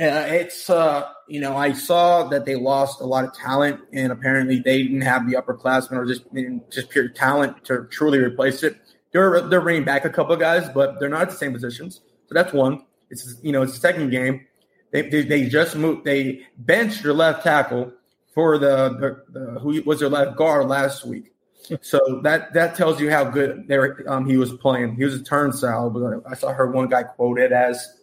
Uh, 0.00 0.24
it's 0.28 0.70
uh, 0.70 1.04
you 1.28 1.40
know, 1.40 1.56
I 1.56 1.72
saw 1.72 2.28
that 2.28 2.44
they 2.46 2.54
lost 2.54 3.00
a 3.00 3.04
lot 3.04 3.24
of 3.24 3.34
talent, 3.34 3.80
and 3.92 4.12
apparently 4.12 4.60
they 4.60 4.82
didn't 4.82 5.00
have 5.02 5.28
the 5.28 5.36
upperclassmen 5.36 5.92
or 5.96 6.06
just 6.06 6.22
just 6.70 6.88
pure 6.90 7.08
talent 7.08 7.64
to 7.64 7.86
truly 7.90 8.18
replace 8.18 8.62
it. 8.62 8.76
They're 9.12 9.40
they're 9.42 9.60
bringing 9.60 9.84
back 9.84 10.04
a 10.04 10.10
couple 10.10 10.32
of 10.32 10.40
guys, 10.40 10.68
but 10.72 10.98
they're 11.00 11.08
not 11.08 11.22
at 11.22 11.30
the 11.30 11.36
same 11.36 11.52
positions. 11.52 12.00
So 12.28 12.34
that's 12.34 12.52
one. 12.52 12.84
It's 13.10 13.36
you 13.42 13.52
know, 13.52 13.62
it's 13.62 13.74
the 13.74 13.80
second 13.80 14.10
game. 14.10 14.46
They 14.92 15.02
they, 15.02 15.22
they 15.22 15.48
just 15.48 15.74
moved. 15.76 16.04
They 16.04 16.46
benched 16.58 17.02
their 17.02 17.12
left 17.12 17.42
tackle 17.42 17.92
for 18.34 18.58
the, 18.58 18.90
the, 18.98 19.40
the 19.40 19.60
who 19.60 19.82
was 19.82 20.00
their 20.00 20.08
left 20.08 20.36
guard 20.36 20.68
last 20.68 21.04
week. 21.04 21.32
So 21.80 22.20
that 22.24 22.52
that 22.54 22.74
tells 22.74 23.00
you 23.00 23.10
how 23.10 23.24
good 23.24 23.70
um, 24.08 24.28
he 24.28 24.36
was 24.36 24.52
playing. 24.52 24.96
He 24.96 25.04
was 25.04 25.14
a 25.14 25.22
turnstile, 25.22 25.90
but 25.90 26.22
I 26.26 26.34
saw 26.34 26.52
her 26.52 26.70
one 26.70 26.88
guy 26.88 27.04
quoted 27.04 27.52
as, 27.52 28.00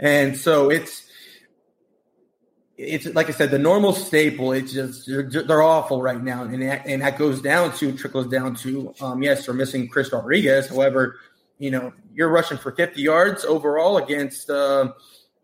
and 0.00 0.36
so 0.36 0.70
it's 0.70 1.06
it's 2.78 3.06
like 3.06 3.28
I 3.28 3.32
said, 3.32 3.50
the 3.50 3.58
normal 3.58 3.92
staple. 3.92 4.52
It's 4.52 4.72
just 4.72 5.06
they're, 5.06 5.62
awful 5.62 6.00
right 6.00 6.22
now, 6.22 6.44
and 6.44 6.62
that, 6.62 6.86
and 6.86 7.02
that 7.02 7.18
goes 7.18 7.42
down 7.42 7.76
to 7.76 7.92
trickles 7.92 8.28
down 8.28 8.54
to 8.56 8.94
um, 9.00 9.22
yes, 9.22 9.46
they're 9.46 9.54
missing 9.54 9.88
Chris 9.88 10.10
Rodriguez. 10.12 10.68
However, 10.68 11.16
you 11.58 11.70
know 11.70 11.92
you're 12.14 12.30
rushing 12.30 12.58
for 12.58 12.72
50 12.72 13.00
yards 13.00 13.44
overall 13.44 13.98
against 13.98 14.48
uh, 14.50 14.92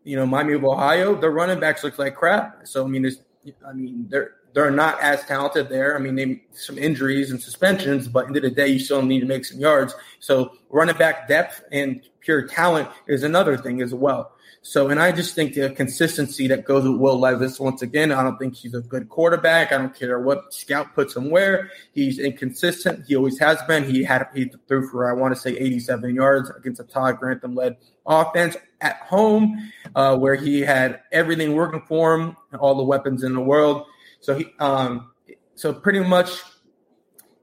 you 0.03 0.15
know 0.15 0.25
Miami 0.25 0.53
of 0.53 0.65
Ohio. 0.65 1.15
Their 1.15 1.31
running 1.31 1.59
backs 1.59 1.83
look 1.83 1.99
like 1.99 2.15
crap. 2.15 2.67
So 2.67 2.83
I 2.83 2.87
mean, 2.87 3.03
there's 3.03 3.19
I 3.67 3.73
mean, 3.73 4.07
they're 4.09 4.33
they're 4.53 4.71
not 4.71 4.99
as 5.01 5.23
talented 5.25 5.69
there. 5.69 5.95
I 5.95 5.99
mean, 5.99 6.15
they 6.15 6.43
some 6.51 6.77
injuries 6.77 7.31
and 7.31 7.41
suspensions, 7.41 8.07
but 8.07 8.27
end 8.27 8.37
of 8.37 8.43
the 8.43 8.49
day, 8.49 8.67
you 8.67 8.79
still 8.79 9.01
need 9.01 9.21
to 9.21 9.25
make 9.25 9.45
some 9.45 9.59
yards. 9.59 9.95
So 10.19 10.53
running 10.69 10.97
back 10.97 11.27
depth 11.27 11.63
and 11.71 12.01
pure 12.19 12.47
talent 12.47 12.89
is 13.07 13.23
another 13.23 13.57
thing 13.57 13.81
as 13.81 13.93
well. 13.93 14.33
So, 14.61 14.89
and 14.89 14.99
I 14.99 15.13
just 15.13 15.35
think 15.35 15.53
the 15.53 15.69
consistency 15.69 16.47
that 16.47 16.65
goes 16.65 16.83
with 16.83 16.99
Will 16.99 17.17
Levis. 17.17 17.59
Once 17.59 17.81
again, 17.81 18.11
I 18.11 18.21
don't 18.23 18.37
think 18.37 18.55
he's 18.55 18.73
a 18.73 18.81
good 18.81 19.07
quarterback. 19.07 19.71
I 19.71 19.77
don't 19.77 19.95
care 19.95 20.19
what 20.19 20.53
scout 20.53 20.93
puts 20.93 21.15
him 21.15 21.29
where. 21.29 21.71
He's 21.93 22.19
inconsistent. 22.19 23.05
He 23.07 23.15
always 23.15 23.39
has 23.39 23.61
been. 23.63 23.85
He 23.85 24.03
had 24.03 24.27
he 24.35 24.51
threw 24.67 24.87
for 24.89 25.09
I 25.09 25.13
want 25.13 25.33
to 25.33 25.39
say 25.39 25.51
87 25.51 26.13
yards 26.13 26.49
against 26.49 26.81
a 26.81 26.83
Todd 26.83 27.19
Grantham 27.19 27.55
led 27.55 27.77
offense 28.05 28.57
at 28.81 28.97
home, 28.97 29.71
uh, 29.95 30.17
where 30.17 30.35
he 30.35 30.59
had 30.59 31.01
everything 31.11 31.53
working 31.55 31.81
for 31.87 32.15
him, 32.15 32.35
all 32.59 32.75
the 32.75 32.83
weapons 32.83 33.23
in 33.23 33.33
the 33.33 33.41
world. 33.41 33.85
So 34.21 34.35
he, 34.35 34.47
um, 34.59 35.11
so 35.55 35.73
pretty 35.73 36.01
much, 36.01 36.41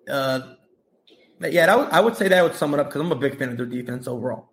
uh, 0.08 0.40
yeah, 1.40 1.72
I 1.72 1.76
would, 1.76 1.88
I 1.88 2.00
would 2.00 2.16
say 2.16 2.28
that 2.28 2.42
would 2.42 2.54
sum 2.54 2.74
it 2.74 2.80
up 2.80 2.86
because 2.86 3.00
I'm 3.00 3.12
a 3.12 3.16
big 3.16 3.38
fan 3.38 3.50
of 3.50 3.56
their 3.56 3.66
defense 3.66 4.06
overall. 4.06 4.50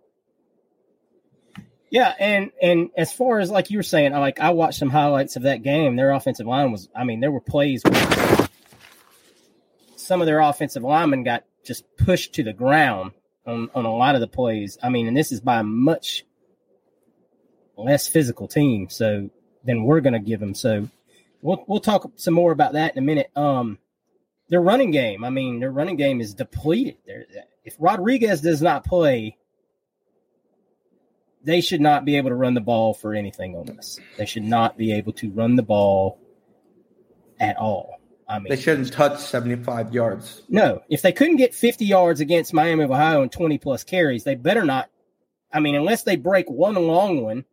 Yeah, 1.89 2.13
and 2.19 2.51
and 2.61 2.89
as 2.97 3.13
far 3.13 3.39
as 3.39 3.51
like 3.51 3.69
you 3.69 3.77
were 3.77 3.83
saying, 3.83 4.15
I 4.15 4.19
like 4.19 4.39
I 4.39 4.49
watched 4.49 4.79
some 4.79 4.89
highlights 4.89 5.35
of 5.35 5.43
that 5.43 5.61
game. 5.61 5.95
Their 5.95 6.11
offensive 6.11 6.47
line 6.47 6.71
was, 6.71 6.89
I 6.95 7.03
mean, 7.03 7.19
there 7.19 7.31
were 7.31 7.39
plays 7.39 7.83
some 10.03 10.21
of 10.21 10.27
their 10.27 10.39
offensive 10.39 10.83
linemen 10.83 11.23
got 11.23 11.43
just 11.63 11.85
pushed 11.97 12.33
to 12.33 12.43
the 12.43 12.53
ground 12.53 13.11
on 13.47 13.69
on 13.73 13.85
a 13.85 13.95
lot 13.95 14.15
of 14.15 14.21
the 14.21 14.27
plays. 14.27 14.77
I 14.83 14.89
mean, 14.89 15.07
and 15.07 15.15
this 15.15 15.31
is 15.31 15.39
by 15.39 15.59
a 15.59 15.63
much 15.63 16.25
less 17.77 18.07
physical 18.07 18.47
team, 18.47 18.89
so 18.89 19.29
than 19.63 19.85
we're 19.85 20.01
going 20.01 20.13
to 20.13 20.19
give 20.19 20.39
them. 20.39 20.53
So 20.53 20.89
we'll 21.43 21.63
we'll 21.67 21.79
talk 21.79 22.11
some 22.15 22.33
more 22.33 22.51
about 22.51 22.73
that 22.73 22.95
in 22.95 23.03
a 23.03 23.05
minute. 23.05 23.29
Um, 23.35 23.77
their 24.49 24.61
running 24.61 24.91
game, 24.91 25.23
I 25.23 25.29
mean, 25.29 25.59
their 25.59 25.71
running 25.71 25.95
game 25.97 26.21
is 26.21 26.33
depleted. 26.33 26.97
There, 27.05 27.25
if 27.63 27.75
Rodriguez 27.79 28.41
does 28.41 28.61
not 28.61 28.83
play 28.85 29.37
they 31.43 31.61
should 31.61 31.81
not 31.81 32.05
be 32.05 32.17
able 32.17 32.29
to 32.29 32.35
run 32.35 32.53
the 32.53 32.61
ball 32.61 32.93
for 32.93 33.13
anything 33.13 33.55
on 33.55 33.77
us. 33.77 33.99
They 34.17 34.25
should 34.25 34.43
not 34.43 34.77
be 34.77 34.93
able 34.93 35.13
to 35.13 35.29
run 35.29 35.55
the 35.55 35.63
ball 35.63 36.19
at 37.39 37.57
all. 37.57 37.97
I 38.27 38.39
mean, 38.39 38.49
they 38.49 38.59
shouldn't 38.59 38.91
touch 38.93 39.19
75 39.19 39.93
yards. 39.93 40.43
No, 40.47 40.81
if 40.89 41.01
they 41.01 41.11
couldn't 41.11 41.35
get 41.35 41.53
50 41.53 41.85
yards 41.85 42.21
against 42.21 42.53
Miami 42.53 42.85
of 42.85 42.91
Ohio 42.91 43.21
and 43.21 43.31
20 43.31 43.57
plus 43.57 43.83
carries, 43.83 44.23
they 44.23 44.35
better 44.35 44.63
not. 44.63 44.89
I 45.51 45.59
mean, 45.59 45.75
unless 45.75 46.03
they 46.03 46.15
break 46.15 46.49
one 46.49 46.75
long 46.75 47.21
one, 47.21 47.45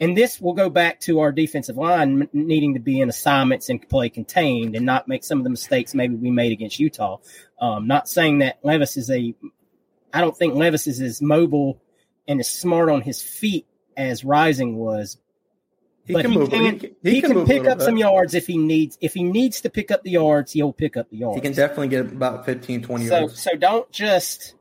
and 0.00 0.16
this 0.16 0.40
will 0.40 0.52
go 0.52 0.68
back 0.68 1.00
to 1.00 1.20
our 1.20 1.32
defensive 1.32 1.76
line 1.76 2.28
needing 2.32 2.74
to 2.74 2.80
be 2.80 3.00
in 3.00 3.08
assignments 3.08 3.68
and 3.68 3.86
play 3.88 4.08
contained 4.08 4.76
and 4.76 4.84
not 4.84 5.08
make 5.08 5.24
some 5.24 5.38
of 5.38 5.44
the 5.44 5.50
mistakes 5.50 5.94
maybe 5.94 6.14
we 6.14 6.30
made 6.30 6.52
against 6.52 6.78
Utah. 6.78 7.18
Um, 7.60 7.86
not 7.86 8.08
saying 8.08 8.38
that 8.38 8.58
Levis 8.62 8.96
is 8.96 9.10
a, 9.10 9.34
I 10.12 10.20
don't 10.20 10.36
think 10.36 10.54
Levis 10.54 10.86
is 10.86 11.00
as 11.00 11.22
mobile 11.22 11.80
and 12.28 12.40
as 12.40 12.48
smart 12.48 12.90
on 12.90 13.00
his 13.00 13.22
feet 13.22 13.66
as 13.96 14.24
Rising 14.24 14.76
was. 14.76 15.16
He 16.04 16.12
but 16.12 16.22
can 16.22 16.32
he 16.32 16.38
move. 16.38 16.50
Can, 16.50 16.62
he 16.62 16.78
can, 16.78 16.96
he 17.02 17.10
he 17.14 17.20
can, 17.20 17.32
can 17.32 17.46
pick 17.46 17.66
up 17.66 17.78
bit. 17.78 17.84
some 17.84 17.96
yards 17.96 18.34
if 18.34 18.46
he 18.46 18.58
needs. 18.58 18.96
If 19.00 19.14
he 19.14 19.24
needs 19.24 19.62
to 19.62 19.70
pick 19.70 19.90
up 19.90 20.04
the 20.04 20.12
yards, 20.12 20.52
he'll 20.52 20.72
pick 20.72 20.96
up 20.96 21.10
the 21.10 21.16
yards. 21.16 21.36
He 21.36 21.40
can 21.40 21.52
definitely 21.52 21.88
get 21.88 22.06
about 22.06 22.44
15, 22.46 22.82
20 22.82 23.06
so, 23.06 23.18
yards. 23.18 23.42
So 23.42 23.56
don't 23.56 23.90
just 23.90 24.54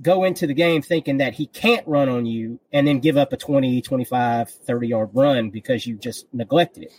go 0.00 0.24
into 0.24 0.46
the 0.46 0.54
game 0.54 0.82
thinking 0.82 1.18
that 1.18 1.34
he 1.34 1.46
can't 1.46 1.86
run 1.86 2.08
on 2.08 2.26
you 2.26 2.60
and 2.72 2.86
then 2.86 3.00
give 3.00 3.16
up 3.16 3.32
a 3.32 3.36
20, 3.36 3.80
25, 3.80 4.50
30 4.50 4.88
yard 4.88 5.10
run 5.12 5.50
because 5.50 5.86
you 5.86 5.96
just 5.96 6.26
neglected 6.32 6.84
it. 6.84 6.92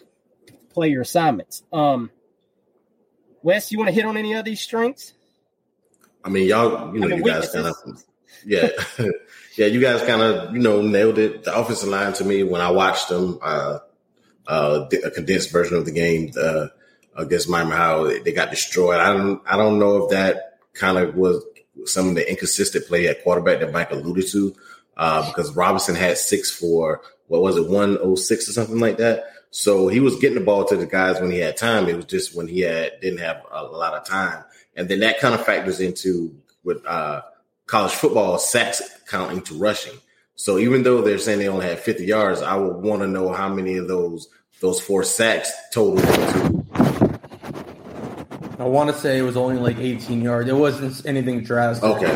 Play 0.74 0.90
your 0.90 1.02
assignments. 1.02 1.64
Um, 1.72 2.12
Wes, 3.42 3.72
you 3.72 3.78
want 3.78 3.90
to 3.90 3.94
hit 3.94 4.06
on 4.06 4.18
any 4.18 4.34
of 4.34 4.46
these 4.46 4.62
strengths? 4.62 5.14
I 6.24 6.30
mean, 6.30 6.48
y'all, 6.48 6.94
you 6.94 7.00
know, 7.00 7.08
I 7.08 7.10
mean, 7.12 7.20
you 7.20 7.24
guys 7.24 7.52
kind 7.52 7.68
of 7.68 7.76
yeah, 8.46 8.70
yeah. 9.56 9.68
You 9.68 9.80
guys 9.80 10.02
kind 10.04 10.22
of 10.22 10.54
you 10.54 10.62
know 10.62 10.82
nailed 10.82 11.18
it. 11.18 11.44
The 11.44 11.56
offensive 11.58 11.90
line 11.90 12.14
to 12.14 12.26
me 12.26 12.44
when 12.44 12.62
I 12.62 12.72
watched 12.72 13.10
them, 13.10 13.40
uh, 13.42 13.80
uh, 14.46 14.90
a 15.06 15.12
condensed 15.12 15.52
version 15.52 15.78
of 15.78 15.86
the 15.86 15.92
game 15.92 16.32
uh, 16.40 16.68
against 17.16 17.50
Miami, 17.50 17.72
how 17.72 18.04
they 18.06 18.34
got 18.34 18.50
destroyed. 18.50 19.00
I 19.00 19.14
don't, 19.14 19.42
I 19.46 19.56
don't 19.56 19.80
know 19.80 20.04
if 20.04 20.12
that 20.12 20.60
kind 20.74 20.98
of 20.98 21.16
was 21.16 21.44
some 21.86 22.10
of 22.10 22.16
the 22.16 22.30
inconsistent 22.30 22.88
play 22.88 23.08
at 23.08 23.24
quarterback 23.24 23.60
that 23.60 23.72
Mike 23.72 23.92
alluded 23.92 24.28
to, 24.30 24.56
uh, 24.96 25.28
because 25.28 25.56
Robinson 25.56 25.96
had 25.96 26.18
six 26.18 26.52
for 26.52 27.02
what 27.28 27.42
was 27.42 27.58
it, 27.58 27.70
one 27.70 27.98
oh 28.02 28.16
six 28.16 28.48
or 28.50 28.54
something 28.54 28.80
like 28.80 28.98
that. 28.98 29.26
So 29.52 29.88
he 29.88 30.00
was 30.00 30.18
getting 30.18 30.38
the 30.38 30.44
ball 30.44 30.66
to 30.66 30.76
the 30.76 30.86
guys 30.86 31.20
when 31.20 31.32
he 31.32 31.40
had 31.40 31.58
time. 31.58 31.88
It 31.88 31.96
was 31.96 32.06
just 32.06 32.36
when 32.36 32.48
he 32.48 32.62
had 32.62 33.00
didn't 33.02 33.20
have 33.20 33.44
a, 33.52 33.64
lot 33.64 33.94
of 33.94 34.06
time, 34.06 34.44
and 34.76 34.90
then 34.90 35.00
that 35.02 35.20
kind 35.20 35.34
of 35.34 35.46
factors 35.46 35.80
into 35.80 36.36
with 36.64 36.86
uh, 36.86 37.22
college 37.66 37.94
football 37.94 38.38
sacks 38.38 38.82
counting 39.08 39.42
to 39.44 39.58
rushing. 39.58 39.98
So 40.36 40.60
even 40.60 40.84
though 40.84 41.02
they're 41.02 41.18
saying 41.18 41.40
they 41.40 41.48
only 41.48 41.66
had 41.66 41.80
50 41.80 42.06
yards, 42.06 42.42
I 42.42 42.56
would 42.56 42.78
want 42.78 43.02
to 43.02 43.08
know 43.08 43.32
how 43.34 43.50
many 43.50 43.78
of 43.78 43.88
those 43.88 44.30
those 44.60 44.80
four 44.80 45.04
sacks 45.04 45.52
total 45.72 45.98
to. 46.02 46.97
I 48.60 48.64
want 48.64 48.90
to 48.90 48.98
say 48.98 49.20
it 49.20 49.22
was 49.22 49.38
only 49.38 49.58
like 49.58 49.78
18 49.78 50.20
yards. 50.22 50.50
It 50.50 50.56
wasn't 50.56 51.06
anything 51.06 51.44
drastic. 51.44 51.84
Okay. 51.84 52.12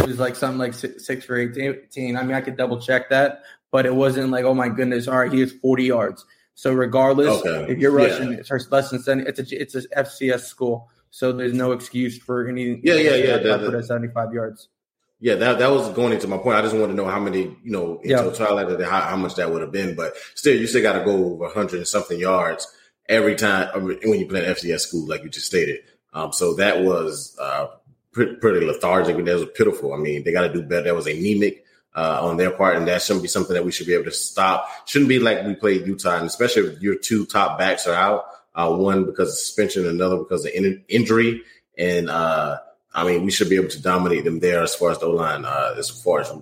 It 0.00 0.06
was 0.06 0.20
like 0.20 0.36
something 0.36 0.58
like 0.58 0.74
six, 0.74 1.06
six 1.06 1.28
or 1.28 1.36
18. 1.36 2.16
I 2.16 2.22
mean, 2.22 2.34
I 2.34 2.40
could 2.40 2.56
double 2.56 2.80
check 2.80 3.10
that, 3.10 3.42
but 3.72 3.84
it 3.84 3.94
wasn't 3.94 4.30
like, 4.30 4.44
oh 4.44 4.54
my 4.54 4.68
goodness, 4.68 5.08
all 5.08 5.18
right, 5.18 5.32
he 5.32 5.40
has 5.40 5.50
40 5.52 5.84
yards. 5.84 6.24
So 6.54 6.72
regardless, 6.72 7.44
okay. 7.44 7.72
if 7.72 7.78
you're 7.78 7.90
rushing, 7.90 8.32
yeah. 8.32 8.38
it's 8.38 8.70
less 8.70 8.90
than 8.90 9.00
70. 9.00 9.28
It's 9.28 9.40
a 9.40 9.60
it's 9.60 9.74
a 9.74 9.82
FCS 9.88 10.40
school. 10.40 10.88
So 11.10 11.32
there's 11.32 11.52
no 11.52 11.72
excuse 11.72 12.18
for 12.18 12.46
any. 12.48 12.80
Yeah, 12.82 12.94
yeah, 12.94 13.14
yeah. 13.14 13.36
That, 13.38 13.70
that, 13.70 13.84
75 13.84 14.32
yards. 14.32 14.68
Yeah, 15.20 15.34
that 15.36 15.58
that 15.58 15.70
was 15.70 15.88
going 15.90 16.12
into 16.12 16.28
my 16.28 16.38
point. 16.38 16.56
I 16.56 16.62
just 16.62 16.76
want 16.76 16.90
to 16.90 16.94
know 16.94 17.06
how 17.06 17.18
many, 17.18 17.42
you 17.42 17.70
know, 17.70 17.98
in 18.02 18.10
yeah. 18.10 18.22
totality, 18.22 18.84
how, 18.84 19.00
how 19.00 19.16
much 19.16 19.34
that 19.36 19.50
would 19.50 19.62
have 19.62 19.72
been. 19.72 19.96
But 19.96 20.14
still, 20.34 20.56
you 20.56 20.66
still 20.68 20.82
got 20.82 20.94
to 20.94 21.04
go 21.04 21.12
over 21.12 21.44
100 21.44 21.76
and 21.76 21.88
something 21.88 22.18
yards 22.18 22.66
every 23.08 23.36
time 23.36 23.84
when 23.84 24.20
you 24.20 24.26
play 24.26 24.44
an 24.44 24.54
FCS 24.54 24.80
school, 24.80 25.06
like 25.06 25.22
you 25.22 25.30
just 25.30 25.46
stated. 25.46 25.80
Um, 26.12 26.32
so 26.32 26.54
that 26.54 26.82
was 26.82 27.36
uh, 27.40 27.68
pretty, 28.12 28.66
lethargic 28.66 29.16
and 29.16 29.26
that 29.26 29.34
was 29.34 29.48
pitiful. 29.54 29.92
I 29.92 29.96
mean, 29.96 30.24
they 30.24 30.32
got 30.32 30.42
to 30.42 30.52
do 30.52 30.62
better. 30.62 30.84
That 30.84 30.94
was 30.94 31.06
anemic 31.06 31.64
uh, 31.94 32.18
on 32.22 32.36
their 32.36 32.50
part, 32.50 32.76
and 32.76 32.88
that 32.88 33.02
shouldn't 33.02 33.22
be 33.22 33.28
something 33.28 33.54
that 33.54 33.64
we 33.64 33.72
should 33.72 33.86
be 33.86 33.94
able 33.94 34.04
to 34.04 34.12
stop. 34.12 34.68
Shouldn't 34.86 35.08
be 35.08 35.18
like 35.18 35.44
we 35.44 35.54
played 35.54 35.86
Utah, 35.86 36.16
and 36.16 36.26
especially 36.26 36.68
if 36.68 36.82
your 36.82 36.96
two 36.96 37.26
top 37.26 37.58
backs 37.58 37.86
are 37.86 37.94
out 37.94 38.26
uh, 38.54 38.74
one 38.74 39.04
because 39.04 39.28
of 39.30 39.38
suspension, 39.38 39.86
another 39.86 40.16
because 40.18 40.44
of 40.44 40.52
in- 40.52 40.84
injury. 40.88 41.42
And 41.76 42.10
uh, 42.10 42.58
I 42.92 43.04
mean, 43.04 43.24
we 43.24 43.30
should 43.30 43.48
be 43.48 43.56
able 43.56 43.68
to 43.68 43.82
dominate 43.82 44.24
them 44.24 44.40
there 44.40 44.62
as 44.62 44.74
far 44.74 44.90
as 44.90 44.98
the 44.98 45.08
line, 45.08 45.44
uh, 45.44 45.74
as 45.78 45.90
far 45.90 46.20
as 46.20 46.32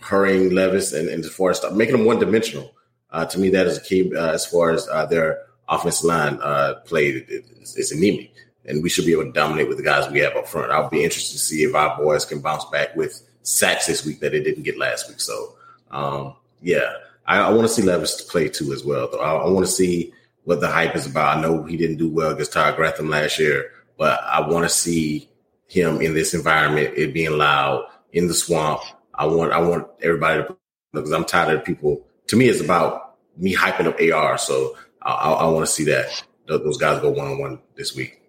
hurrying 0.00 0.50
Levis 0.50 0.92
and, 0.92 1.08
and 1.08 1.24
as 1.24 1.30
far 1.30 1.50
as 1.50 1.62
making 1.72 1.96
them 1.96 2.06
one 2.06 2.18
dimensional. 2.18 2.72
Uh, 3.10 3.24
to 3.26 3.38
me, 3.38 3.50
that 3.50 3.66
is 3.66 3.78
a 3.78 3.82
key 3.82 4.14
uh, 4.14 4.32
as 4.32 4.46
far 4.46 4.70
as 4.70 4.88
uh, 4.88 5.06
their 5.06 5.40
offensive 5.68 6.04
line 6.04 6.38
uh, 6.42 6.74
play. 6.84 7.08
It, 7.08 7.26
it's, 7.28 7.76
it's 7.76 7.92
anemic, 7.92 8.32
and 8.64 8.82
we 8.82 8.88
should 8.88 9.06
be 9.06 9.12
able 9.12 9.24
to 9.24 9.32
dominate 9.32 9.68
with 9.68 9.78
the 9.78 9.84
guys 9.84 10.10
we 10.10 10.20
have 10.20 10.36
up 10.36 10.46
front. 10.46 10.72
I'll 10.72 10.88
be 10.88 11.04
interested 11.04 11.32
to 11.32 11.38
see 11.38 11.62
if 11.62 11.74
our 11.74 11.96
boys 11.96 12.24
can 12.24 12.40
bounce 12.40 12.64
back 12.66 12.94
with 12.96 13.22
sacks 13.42 13.86
this 13.86 14.04
week 14.04 14.20
that 14.20 14.32
they 14.32 14.42
didn't 14.42 14.64
get 14.64 14.78
last 14.78 15.08
week. 15.08 15.20
So, 15.20 15.54
um, 15.90 16.34
yeah, 16.60 16.92
I, 17.26 17.40
I 17.40 17.50
want 17.50 17.62
to 17.62 17.72
see 17.72 17.82
Levis 17.82 18.22
play 18.22 18.48
too 18.48 18.72
as 18.72 18.84
well. 18.84 19.08
Though 19.10 19.20
I, 19.20 19.34
I 19.34 19.48
want 19.48 19.66
to 19.66 19.72
see 19.72 20.12
what 20.44 20.60
the 20.60 20.68
hype 20.68 20.94
is 20.94 21.06
about. 21.06 21.36
I 21.36 21.40
know 21.40 21.64
he 21.64 21.76
didn't 21.76 21.96
do 21.96 22.08
well 22.08 22.30
against 22.30 22.52
Todd 22.52 22.76
Grantham 22.76 23.10
last 23.10 23.38
year, 23.38 23.72
but 23.98 24.20
I 24.22 24.46
want 24.48 24.64
to 24.64 24.68
see 24.68 25.28
him 25.66 26.00
in 26.00 26.14
this 26.14 26.34
environment, 26.34 26.94
it 26.96 27.12
being 27.12 27.36
loud 27.36 27.84
in 28.12 28.28
the 28.28 28.34
swamp. 28.34 28.80
I 29.14 29.26
want 29.26 29.52
I 29.52 29.58
want 29.58 29.88
everybody 30.02 30.42
to 30.42 30.56
because 30.92 31.12
I'm 31.12 31.24
tired 31.24 31.58
of 31.58 31.64
people. 31.64 32.06
To 32.28 32.36
me, 32.36 32.48
it's 32.48 32.60
about 32.60 33.16
me 33.36 33.54
hyping 33.54 33.86
up 33.86 34.00
AR. 34.00 34.38
So 34.38 34.76
I, 35.06 35.12
I, 35.12 35.32
I 35.32 35.46
want 35.48 35.64
to 35.64 35.72
see 35.72 35.84
that 35.84 36.06
those 36.46 36.78
guys 36.78 37.00
go 37.00 37.10
one 37.10 37.26
on 37.26 37.38
one 37.38 37.60
this 37.76 37.94
week. 37.94 38.20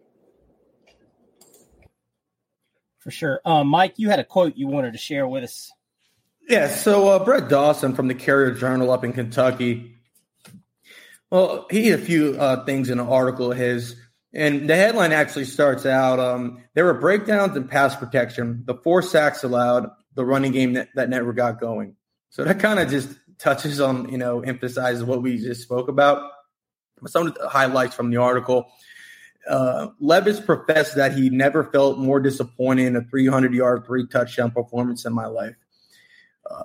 For 2.99 3.11
sure, 3.11 3.41
um, 3.45 3.67
Mike, 3.67 3.93
you 3.97 4.09
had 4.09 4.19
a 4.19 4.23
quote 4.23 4.55
you 4.55 4.67
wanted 4.67 4.93
to 4.93 4.97
share 4.97 5.27
with 5.27 5.43
us. 5.43 5.71
Yeah, 6.47 6.69
so 6.69 7.09
uh, 7.09 7.23
Brett 7.23 7.49
Dawson 7.49 7.93
from 7.93 8.07
the 8.07 8.15
Courier 8.15 8.51
Journal 8.51 8.91
up 8.91 9.03
in 9.03 9.11
Kentucky 9.11 9.97
well, 11.29 11.67
he 11.69 11.87
had 11.87 11.99
a 11.99 12.03
few 12.03 12.37
uh, 12.39 12.63
things 12.63 12.89
in 12.89 12.99
an 12.99 13.07
article 13.07 13.51
of 13.51 13.57
his, 13.57 13.95
and 14.33 14.69
the 14.69 14.75
headline 14.75 15.11
actually 15.11 15.45
starts 15.45 15.85
out 15.85 16.19
um, 16.19 16.63
there 16.73 16.85
were 16.85 16.93
breakdowns 16.93 17.55
in 17.57 17.67
pass 17.67 17.95
protection, 17.95 18.63
the 18.65 18.75
four 18.75 19.01
sacks 19.01 19.43
allowed, 19.43 19.89
the 20.15 20.25
running 20.25 20.51
game 20.51 20.73
that, 20.73 20.89
that 20.95 21.09
never 21.09 21.33
got 21.33 21.59
going. 21.59 21.95
So 22.29 22.43
that 22.43 22.59
kind 22.59 22.79
of 22.79 22.89
just 22.89 23.09
touches 23.39 23.81
on, 23.81 24.09
you 24.09 24.17
know, 24.17 24.39
emphasizes 24.41 25.03
what 25.03 25.21
we 25.21 25.37
just 25.37 25.61
spoke 25.61 25.89
about. 25.89 26.31
Some 27.05 27.27
of 27.27 27.35
the 27.35 27.47
highlights 27.47 27.95
from 27.95 28.09
the 28.09 28.17
article. 28.17 28.67
Uh, 29.47 29.89
Levis 29.99 30.39
professed 30.39 30.95
that 30.95 31.13
he 31.13 31.29
never 31.29 31.63
felt 31.63 31.97
more 31.97 32.19
disappointed 32.19 32.87
in 32.87 32.95
a 32.95 33.01
300 33.01 33.53
yard, 33.53 33.85
three 33.85 34.05
touchdown 34.05 34.51
performance 34.51 35.05
in 35.05 35.13
my 35.13 35.25
life. 35.25 35.55
Uh, 36.49 36.63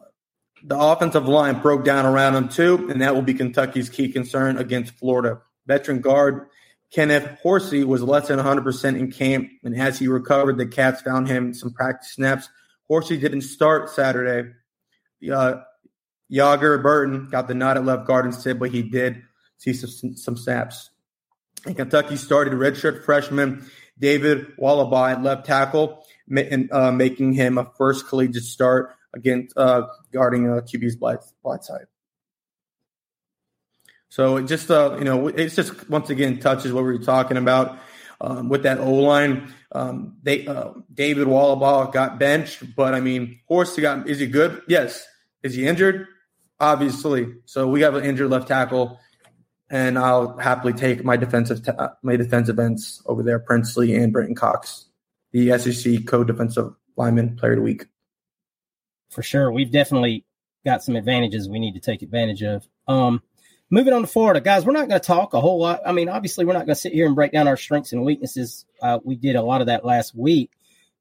the 0.64 0.78
offensive 0.78 1.28
line 1.28 1.60
broke 1.60 1.84
down 1.84 2.06
around 2.06 2.34
him 2.34 2.48
too, 2.48 2.88
and 2.90 3.00
that 3.02 3.14
will 3.14 3.22
be 3.22 3.34
Kentucky's 3.34 3.88
key 3.88 4.10
concern 4.10 4.58
against 4.58 4.94
Florida. 4.94 5.40
Veteran 5.66 6.00
guard 6.00 6.48
Kenneth 6.92 7.38
Horsey 7.40 7.84
was 7.84 8.02
less 8.02 8.28
than 8.28 8.38
100% 8.38 8.98
in 8.98 9.10
camp, 9.10 9.48
and 9.64 9.80
as 9.80 9.98
he 9.98 10.08
recovered, 10.08 10.58
the 10.58 10.66
Cats 10.66 11.00
found 11.00 11.26
him 11.26 11.54
some 11.54 11.72
practice 11.72 12.12
snaps. 12.12 12.48
Horsey 12.86 13.16
didn't 13.16 13.42
start 13.42 13.88
Saturday. 13.90 14.50
Uh, 15.32 15.62
Jager 16.30 16.78
Burton 16.78 17.28
got 17.30 17.48
the 17.48 17.54
nod 17.54 17.76
at 17.76 17.84
left 17.84 18.06
guard 18.06 18.26
instead, 18.26 18.58
but 18.58 18.70
he 18.70 18.82
did 18.82 19.22
see 19.62 19.72
some, 19.72 20.16
some 20.16 20.36
snaps. 20.36 20.90
And 21.64 21.76
Kentucky 21.76 22.16
started 22.16 22.54
redshirt 22.54 23.04
freshman 23.04 23.64
David 23.98 24.56
Wohlabaugh 24.56 25.12
at 25.12 25.22
left 25.22 25.46
tackle, 25.46 26.04
uh, 26.72 26.90
making 26.90 27.34
him 27.34 27.58
a 27.58 27.70
first 27.76 28.08
collegiate 28.08 28.42
start 28.42 28.96
against 29.14 29.56
uh, 29.56 29.86
guarding 30.12 30.48
uh, 30.48 30.62
QB's 30.62 30.96
blind, 30.96 31.20
blind 31.42 31.62
side. 31.62 31.86
So 34.08 34.38
it 34.38 34.46
just, 34.46 34.70
uh, 34.70 34.96
you 34.98 35.04
know, 35.04 35.28
it's 35.28 35.54
just 35.54 35.88
once 35.88 36.10
again 36.10 36.40
touches 36.40 36.72
what 36.72 36.84
we 36.84 36.92
were 36.92 36.98
talking 36.98 37.36
about 37.36 37.78
um, 38.20 38.48
with 38.48 38.64
that 38.64 38.78
O 38.78 38.92
line. 38.92 39.54
Um, 39.70 40.16
they 40.22 40.46
uh, 40.46 40.72
David 40.92 41.28
Wohlabaugh 41.28 41.92
got 41.92 42.18
benched, 42.18 42.74
but 42.74 42.94
I 42.94 43.00
mean, 43.00 43.40
Horst 43.46 43.80
got 43.80 44.08
is 44.08 44.18
he 44.18 44.26
good? 44.26 44.62
Yes. 44.68 45.06
Is 45.42 45.54
he 45.54 45.66
injured? 45.66 46.08
Obviously. 46.60 47.34
So 47.46 47.68
we 47.68 47.82
have 47.82 47.94
an 47.94 48.04
injured 48.04 48.30
left 48.30 48.48
tackle, 48.48 48.98
and 49.72 49.98
I'll 49.98 50.36
happily 50.36 50.74
take 50.74 51.02
my 51.02 51.16
defensive 51.16 51.64
ta- 51.64 51.94
my 52.02 52.16
defensive 52.16 52.58
ends 52.58 53.02
over 53.06 53.22
there, 53.22 53.38
Princely 53.38 53.96
and 53.96 54.12
Brenton 54.12 54.36
Cox, 54.36 54.84
the 55.32 55.58
SEC 55.58 56.06
co-defensive 56.06 56.74
lineman 56.96 57.36
player 57.36 57.52
of 57.52 57.56
the 57.56 57.62
week. 57.62 57.86
For 59.10 59.22
sure, 59.22 59.50
we've 59.50 59.72
definitely 59.72 60.26
got 60.64 60.84
some 60.84 60.94
advantages 60.94 61.48
we 61.48 61.58
need 61.58 61.72
to 61.74 61.80
take 61.80 62.02
advantage 62.02 62.42
of. 62.42 62.68
Um, 62.86 63.22
moving 63.70 63.94
on 63.94 64.02
to 64.02 64.06
Florida, 64.06 64.42
guys, 64.42 64.66
we're 64.66 64.72
not 64.72 64.88
going 64.88 65.00
to 65.00 65.06
talk 65.06 65.32
a 65.32 65.40
whole 65.40 65.58
lot. 65.58 65.80
I 65.86 65.92
mean, 65.92 66.10
obviously, 66.10 66.44
we're 66.44 66.52
not 66.52 66.66
going 66.66 66.74
to 66.74 66.80
sit 66.80 66.92
here 66.92 67.06
and 67.06 67.14
break 67.14 67.32
down 67.32 67.48
our 67.48 67.56
strengths 67.56 67.92
and 67.92 68.04
weaknesses. 68.04 68.66
Uh, 68.80 68.98
we 69.02 69.16
did 69.16 69.36
a 69.36 69.42
lot 69.42 69.62
of 69.62 69.68
that 69.68 69.86
last 69.86 70.14
week. 70.14 70.50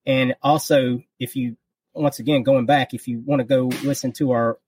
And 0.05 0.33
also, 0.41 1.03
if 1.19 1.35
you, 1.35 1.57
once 1.93 2.19
again, 2.19 2.43
going 2.43 2.65
back, 2.65 2.93
if 2.93 3.09
you 3.09 3.19
want 3.19 3.41
to 3.41 3.45
go 3.45 3.65
listen 3.83 4.13
to 4.13 4.31
our 4.31 4.59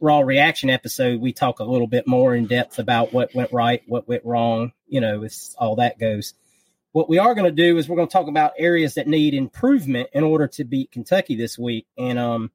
raw 0.00 0.20
reaction 0.20 0.70
episode, 0.70 1.20
we 1.20 1.32
talk 1.32 1.60
a 1.60 1.64
little 1.64 1.86
bit 1.86 2.06
more 2.06 2.34
in 2.34 2.46
depth 2.46 2.78
about 2.78 3.12
what 3.12 3.34
went 3.34 3.52
right, 3.52 3.82
what 3.86 4.08
went 4.08 4.24
wrong, 4.24 4.72
you 4.88 5.00
know, 5.00 5.22
as 5.22 5.54
all 5.58 5.76
that 5.76 5.98
goes. 5.98 6.34
What 6.92 7.08
we 7.08 7.18
are 7.18 7.34
going 7.34 7.44
to 7.44 7.52
do 7.52 7.76
is 7.78 7.88
we're 7.88 7.96
going 7.96 8.08
to 8.08 8.12
talk 8.12 8.26
about 8.26 8.54
areas 8.58 8.94
that 8.94 9.06
need 9.06 9.34
improvement 9.34 10.08
in 10.12 10.24
order 10.24 10.48
to 10.48 10.64
beat 10.64 10.90
Kentucky 10.90 11.36
this 11.36 11.56
week. 11.56 11.86
And, 11.96 12.18
um, 12.18 12.50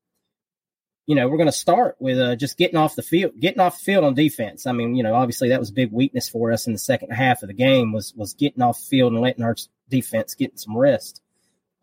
you 1.06 1.16
know, 1.16 1.28
we're 1.28 1.38
going 1.38 1.48
to 1.48 1.54
start 1.54 1.96
with 2.00 2.20
uh, 2.20 2.36
just 2.36 2.58
getting 2.58 2.78
off 2.78 2.96
the 2.96 3.04
field, 3.04 3.40
getting 3.40 3.62
off 3.62 3.78
the 3.78 3.86
field 3.86 4.04
on 4.04 4.16
defense. 4.16 4.66
I 4.66 4.72
mean, 4.72 4.96
you 4.96 5.04
know, 5.04 5.14
obviously 5.14 5.50
that 5.50 5.60
was 5.60 5.70
a 5.70 5.74
big 5.74 5.92
weakness 5.92 6.28
for 6.28 6.52
us 6.52 6.68
in 6.68 6.74
the 6.74 6.80
second 6.80 7.12
half 7.12 7.44
of 7.44 7.48
the 7.48 7.54
game 7.54 7.94
was 7.94 8.14
was 8.16 8.34
getting 8.34 8.64
off 8.64 8.80
the 8.80 8.88
field 8.88 9.14
and 9.14 9.22
letting 9.22 9.44
our 9.44 9.56
defense 9.88 10.34
get 10.34 10.60
some 10.60 10.76
rest. 10.76 11.22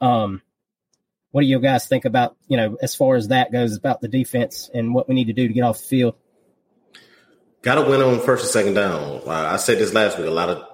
Um, 0.00 0.42
what 1.32 1.42
do 1.42 1.46
you 1.46 1.58
guys 1.58 1.86
think 1.86 2.04
about, 2.04 2.36
you 2.46 2.56
know, 2.56 2.76
as 2.80 2.94
far 2.94 3.16
as 3.16 3.28
that 3.28 3.52
goes 3.52 3.76
about 3.76 4.00
the 4.00 4.08
defense 4.08 4.70
and 4.72 4.94
what 4.94 5.08
we 5.08 5.14
need 5.14 5.26
to 5.26 5.32
do 5.32 5.48
to 5.48 5.54
get 5.54 5.62
off 5.62 5.78
the 5.78 5.84
field? 5.84 6.14
Got 7.62 7.76
to 7.76 7.82
win 7.82 8.00
on 8.00 8.20
first 8.20 8.44
and 8.44 8.50
second 8.52 8.74
down. 8.74 9.22
I 9.26 9.56
said 9.56 9.78
this 9.78 9.92
last 9.92 10.18
week. 10.18 10.26
A 10.26 10.30
lot 10.30 10.48
of 10.48 10.64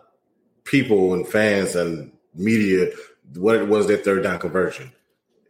people 0.64 1.14
and 1.14 1.26
fans 1.26 1.74
and 1.74 2.12
media, 2.34 2.90
what 3.34 3.56
it 3.56 3.68
was 3.68 3.86
their 3.86 3.96
third 3.98 4.22
down 4.22 4.38
conversion 4.38 4.92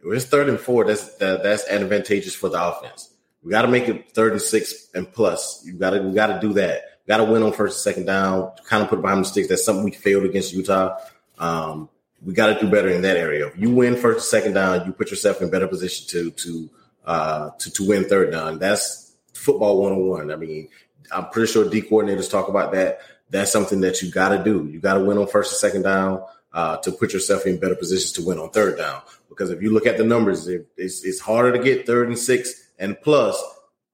it's 0.03 0.25
third 0.25 0.49
and 0.49 0.59
four. 0.59 0.85
That's 0.85 1.15
that, 1.17 1.43
that's 1.43 1.67
advantageous 1.67 2.35
for 2.35 2.49
the 2.49 2.63
offense. 2.63 3.13
We 3.43 3.51
got 3.51 3.63
to 3.63 3.67
make 3.67 3.87
it 3.87 4.11
third 4.11 4.33
and 4.33 4.41
six 4.41 4.89
and 4.93 5.11
plus. 5.11 5.63
You 5.65 5.73
got 5.73 5.91
to 5.91 6.01
we 6.01 6.13
got 6.13 6.27
to 6.27 6.39
do 6.39 6.53
that. 6.53 6.83
Got 7.07 7.17
to 7.17 7.23
win 7.25 7.43
on 7.43 7.53
first 7.53 7.77
and 7.77 7.93
second 7.93 8.05
down. 8.05 8.51
Kind 8.65 8.83
of 8.83 8.89
put 8.89 9.01
behind 9.01 9.21
the 9.21 9.29
sticks. 9.29 9.47
That's 9.47 9.65
something 9.65 9.83
we 9.83 9.91
failed 9.91 10.25
against 10.25 10.53
Utah. 10.53 10.97
Um, 11.37 11.89
we 12.23 12.33
got 12.33 12.47
to 12.47 12.59
do 12.59 12.69
better 12.69 12.89
in 12.89 13.01
that 13.03 13.17
area. 13.17 13.47
If 13.47 13.57
you 13.57 13.71
win 13.71 13.95
first 13.95 14.17
and 14.17 14.41
second 14.41 14.53
down, 14.53 14.85
you 14.85 14.91
put 14.91 15.09
yourself 15.09 15.41
in 15.41 15.49
better 15.49 15.67
position 15.67 16.07
to 16.09 16.31
to 16.31 16.69
uh, 17.05 17.49
to 17.59 17.71
to 17.71 17.87
win 17.87 18.05
third 18.05 18.31
down. 18.31 18.59
That's 18.59 19.15
football 19.33 19.81
one 19.81 19.93
on 19.93 20.07
one. 20.07 20.31
I 20.31 20.35
mean, 20.35 20.69
I'm 21.11 21.29
pretty 21.29 21.51
sure 21.51 21.69
D 21.69 21.81
coordinators 21.81 22.29
talk 22.29 22.49
about 22.49 22.71
that. 22.73 22.99
That's 23.29 23.51
something 23.51 23.81
that 23.81 24.01
you 24.01 24.11
got 24.11 24.29
to 24.29 24.43
do. 24.43 24.67
You 24.67 24.79
got 24.79 24.95
to 24.95 25.03
win 25.03 25.17
on 25.17 25.27
first 25.27 25.53
and 25.53 25.59
second 25.59 25.83
down 25.83 26.23
uh, 26.51 26.77
to 26.77 26.91
put 26.91 27.13
yourself 27.13 27.45
in 27.45 27.59
better 27.59 27.75
positions 27.75 28.11
to 28.13 28.25
win 28.25 28.39
on 28.39 28.49
third 28.49 28.77
down. 28.77 29.01
Because 29.29 29.51
if 29.51 29.61
you 29.61 29.71
look 29.71 29.85
at 29.85 29.97
the 29.97 30.03
numbers, 30.03 30.47
it's, 30.47 31.05
it's 31.05 31.19
harder 31.19 31.55
to 31.55 31.63
get 31.63 31.85
third 31.85 32.07
and 32.07 32.17
six 32.17 32.69
and 32.79 32.99
plus 33.01 33.41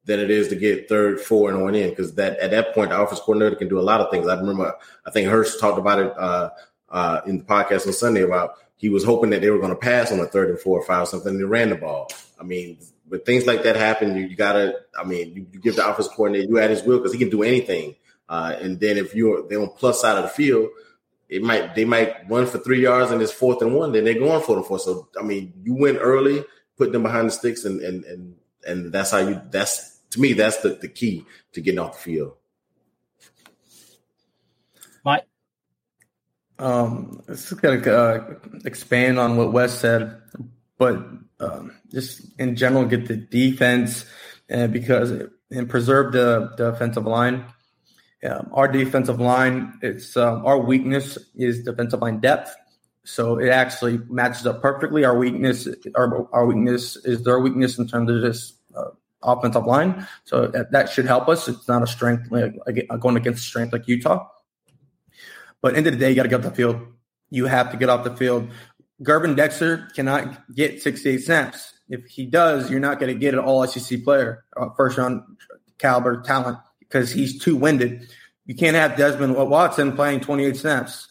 than 0.06 0.20
it 0.20 0.32
is 0.32 0.48
to 0.48 0.56
get 0.56 0.88
third, 0.88 1.20
four, 1.20 1.50
and 1.50 1.62
one 1.62 1.76
in. 1.76 1.90
Because 1.90 2.16
that 2.16 2.40
at 2.40 2.52
that 2.52 2.74
point, 2.74 2.90
the 2.90 3.00
offense 3.00 3.20
coordinator 3.20 3.56
can 3.56 3.68
do 3.68 3.80
a 3.80 3.82
lot 3.82 4.02
of 4.02 4.10
things. 4.10 4.28
I 4.28 4.36
remember, 4.36 4.74
I 5.06 5.12
think 5.12 5.28
Hurst 5.28 5.60
talked 5.60 5.78
about 5.78 6.00
it 6.00 6.18
uh, 6.18 6.50
uh, 6.90 7.22
in 7.26 7.40
the 7.40 7.44
podcast 7.44 7.88
on 7.88 7.94
Sunday 7.94 8.22
about 8.22 8.56
he 8.78 8.90
was 8.90 9.04
hoping 9.04 9.30
that 9.30 9.42
they 9.42 9.50
were 9.50 9.60
going 9.60 9.72
to 9.72 9.76
pass 9.76 10.12
on 10.12 10.18
the 10.18 10.28
third 10.28 10.50
and 10.50 10.60
four 10.60 10.80
or 10.80 10.86
five, 10.86 11.08
something, 11.08 11.38
they 11.38 11.44
ran 11.44 11.70
the 11.70 11.76
ball. 11.76 12.10
I 12.40 12.44
mean, 12.44 12.78
when 13.08 13.22
things 13.22 13.46
like 13.46 13.64
that 13.64 13.76
happen, 13.76 14.16
you, 14.16 14.26
you 14.26 14.36
gotta. 14.36 14.80
I 15.00 15.04
mean, 15.04 15.36
you, 15.36 15.48
you, 15.52 15.60
give 15.60 15.76
the 15.76 15.88
offense 15.88 16.08
coordinator 16.08 16.48
you 16.48 16.58
at 16.60 16.70
his 16.70 16.84
will 16.84 16.98
because 16.98 17.14
he 17.14 17.20
can 17.20 17.30
do 17.30 17.44
anything. 17.44 17.96
Uh, 18.28 18.56
and 18.60 18.80
then 18.80 18.98
if 18.98 19.14
you're 19.14 19.48
they're 19.48 19.62
on 19.62 19.70
plus 19.70 20.02
side 20.02 20.18
of 20.18 20.24
the 20.24 20.30
field, 20.30 20.70
it 21.30 21.44
might 21.44 21.76
they 21.76 21.86
might 21.86 22.30
run 22.30 22.48
for 22.48 22.58
three 22.58 22.82
yards 22.82 23.12
and 23.12 23.22
it's 23.22 23.32
fourth 23.32 23.62
and 23.62 23.76
one, 23.76 23.92
then 23.92 24.04
they're 24.04 24.16
going 24.16 24.42
for 24.42 24.56
the 24.56 24.64
four. 24.64 24.80
So 24.80 25.08
I 25.20 25.24
mean, 25.24 25.54
you 25.64 25.76
win 25.76 25.98
early, 25.98 26.44
put 26.78 26.92
them 26.92 27.04
behind 27.04 27.28
the 27.28 27.32
sticks, 27.32 27.66
and 27.66 27.82
and 27.82 28.04
and 28.06 28.36
and 28.68 28.92
that's 28.92 29.12
how 29.12 29.20
you. 29.20 29.42
That's 29.50 30.00
to 30.12 30.20
me, 30.20 30.34
that's 30.34 30.58
the 30.58 30.70
the 30.70 30.88
key 30.88 31.26
to 31.54 31.62
getting 31.62 31.80
off 31.80 31.94
the 31.94 32.00
field. 32.00 32.36
Um, 36.60 37.22
this 37.28 37.52
is 37.52 37.60
gonna 37.60 37.82
uh, 37.92 38.34
expand 38.64 39.20
on 39.20 39.38
what 39.38 39.52
Wes 39.52 39.78
said, 39.78 40.22
but 40.78 41.06
um, 41.40 41.72
just 41.92 42.22
in 42.40 42.56
general, 42.56 42.86
get 42.86 43.08
the 43.08 43.18
defense 43.18 44.06
and 44.50 44.72
because 44.72 45.12
and 45.52 45.70
preserve 45.70 46.14
the, 46.14 46.54
the 46.58 47.00
line. 47.02 47.46
Um, 48.24 48.50
our 48.54 48.68
defensive 48.68 49.20
line, 49.20 49.78
it's 49.82 50.18
um, 50.18 50.46
our 50.46 50.60
weakness 50.60 51.18
is 51.36 51.64
defensive 51.64 52.02
line 52.02 52.20
depth. 52.20 52.56
So 53.04 53.38
it 53.38 53.50
actually 53.50 54.00
matches 54.10 54.48
up 54.48 54.62
perfectly. 54.62 55.06
Our 55.06 55.16
weakness, 55.16 55.68
our, 55.94 56.28
our 56.34 56.46
weakness 56.48 56.96
is 56.96 57.24
their 57.24 57.40
weakness 57.40 57.78
in 57.78 57.88
terms 57.88 58.10
of 58.10 58.22
this 58.22 58.54
uh, 58.76 58.90
offensive 59.22 59.66
line. 59.66 60.08
So 60.24 60.48
that, 60.48 60.72
that, 60.72 60.90
should 60.90 61.06
help 61.06 61.30
us. 61.30 61.48
It's 61.48 61.68
not 61.68 61.84
a 61.84 61.88
strength 61.88 62.32
like, 62.32 62.56
like 62.66 62.88
going 63.00 63.16
against 63.16 63.44
strength 63.44 63.74
like 63.74 63.88
Utah. 63.88 64.28
But 65.66 65.76
end 65.76 65.88
of 65.88 65.94
the 65.94 66.00
day, 66.00 66.10
you 66.10 66.16
got 66.16 66.22
to 66.22 66.30
get 66.30 66.42
off 66.42 66.44
the 66.44 66.52
field. 66.52 66.80
You 67.32 67.48
have 67.48 67.72
to 67.72 67.78
get 67.78 67.90
off 67.90 68.04
the 68.04 68.16
field. 68.16 68.52
Gervon 69.02 69.36
Dexter 69.36 69.88
cannot 69.96 70.54
get 70.54 70.80
68 70.80 71.24
snaps. 71.24 71.74
If 71.90 72.06
he 72.06 72.28
does, 72.28 72.70
you're 72.70 72.80
not 72.80 73.00
going 73.00 73.12
to 73.12 73.20
get 73.20 73.34
an 73.34 73.40
all 73.40 73.66
SEC 73.66 74.04
player, 74.04 74.46
uh, 74.56 74.68
first 74.78 75.00
round 75.00 75.24
caliber 75.80 76.22
talent 76.22 76.60
because 76.78 77.12
he's 77.12 77.40
too 77.40 77.56
winded. 77.56 78.08
You 78.46 78.54
can't 78.54 78.76
have 78.76 78.96
Desmond 78.96 79.36
Watson 79.36 79.94
playing 79.94 80.20
28 80.20 80.56
snaps. 80.56 81.08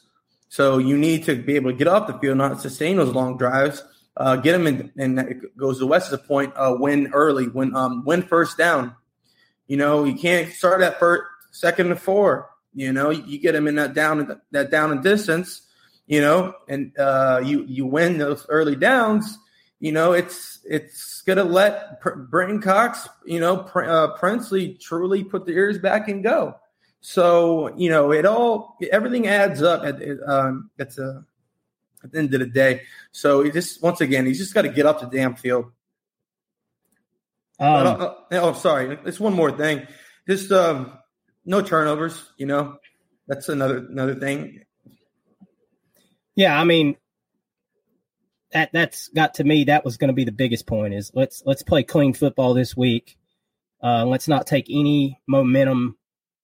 So 0.51 0.79
you 0.79 0.97
need 0.97 1.25
to 1.25 1.35
be 1.35 1.57
able 1.57 1.73
to 1.73 1.77
get 1.77 1.89
off 1.89 2.07
the 2.07 2.17
field, 2.21 2.39
not 2.39 2.61
sustain 2.61 2.99
those 2.99 3.13
long 3.13 3.37
drives. 3.37 3.83
Uh, 4.17 4.37
get 4.37 4.55
him 4.55 4.69
in, 4.69 4.93
and 4.97 5.19
it 5.19 5.57
goes 5.57 5.81
to 5.81 5.87
Wes's 5.87 6.17
point. 6.29 6.53
Uh, 6.55 6.77
win 6.79 7.11
early, 7.13 7.49
win 7.49 7.75
um, 7.75 8.05
win 8.05 8.23
first 8.23 8.57
down. 8.57 8.95
You 9.67 9.79
know 9.79 10.05
you 10.05 10.15
can't 10.15 10.53
start 10.53 10.81
at 10.81 11.01
first, 11.01 11.25
second 11.51 11.89
to 11.89 11.97
four. 11.97 12.54
You 12.75 12.93
know 12.93 13.11
you 13.11 13.39
get 13.39 13.55
him 13.55 13.69
in 13.69 13.77
that 13.77 13.95
down 13.95 14.41
that 14.51 14.71
down 14.71 14.91
and 14.91 15.03
distance. 15.03 15.63
You 16.07 16.21
know, 16.21 16.55
and 16.69 16.93
uh, 16.99 17.41
you 17.43 17.65
you 17.65 17.87
win 17.87 18.19
those 18.19 18.45
early 18.49 18.77
downs. 18.77 19.39
You 19.81 19.93
know 19.93 20.13
it's 20.13 20.61
it's 20.65 21.23
going 21.23 21.37
to 21.37 21.45
let 21.45 22.01
Brenton 22.31 22.61
Cox, 22.61 23.09
you 23.25 23.41
know, 23.41 23.59
Pr- 23.59 23.85
uh, 23.85 24.09
Princely 24.19 24.75
truly 24.75 25.25
put 25.25 25.47
the 25.47 25.53
ears 25.53 25.79
back 25.79 26.09
and 26.09 26.23
go. 26.23 26.57
So 27.01 27.75
you 27.77 27.91
know, 27.91 28.13
it 28.13 28.27
all 28.27 28.77
everything 28.91 29.27
adds 29.27 29.63
up 29.63 29.85
at 29.85 30.01
um, 30.27 30.71
at, 30.79 30.95
the, 30.95 31.25
at 32.03 32.13
the 32.13 32.19
end 32.19 32.35
of 32.35 32.41
the 32.41 32.47
day. 32.47 32.83
So 33.13 33.43
he 33.43 33.51
just 33.51 33.83
once 33.83 34.01
again, 34.01 34.27
he's 34.27 34.39
just 34.39 34.55
got 34.55 34.63
to 34.63 34.71
get 34.71 34.87
up 34.87 35.01
the 35.01 35.07
damn 35.07 35.37
field. 35.37 35.67
Um, 37.59 37.85
but, 37.85 38.01
uh, 38.01 38.15
oh, 38.33 38.53
sorry. 38.55 38.99
It's 39.05 39.21
one 39.21 39.35
more 39.35 39.53
thing. 39.53 39.87
Just 40.27 40.51
um, 40.51 40.99
no 41.45 41.63
turnovers. 41.63 42.31
You 42.37 42.47
know, 42.47 42.79
that's 43.27 43.49
another 43.49 43.79
another 43.79 44.15
thing. 44.15 44.63
Yeah, 46.37 46.59
I 46.59 46.65
mean, 46.65 46.97
that 48.53 48.71
that's 48.73 49.09
got 49.09 49.35
to 49.35 49.45
me 49.45 49.65
that 49.65 49.85
was 49.85 49.97
going 49.97 50.09
to 50.09 50.15
be 50.15 50.25
the 50.25 50.33
biggest 50.33 50.67
point 50.67 50.95
is 50.95 51.11
let's 51.15 51.43
let's 51.45 51.63
play 51.63 51.83
clean 51.83 52.15
football 52.15 52.55
this 52.55 52.77
week. 52.77 53.17
Uh, 53.83 54.07
let's 54.07 54.29
not 54.29 54.47
take 54.47 54.67
any 54.71 55.21
momentum 55.27 55.97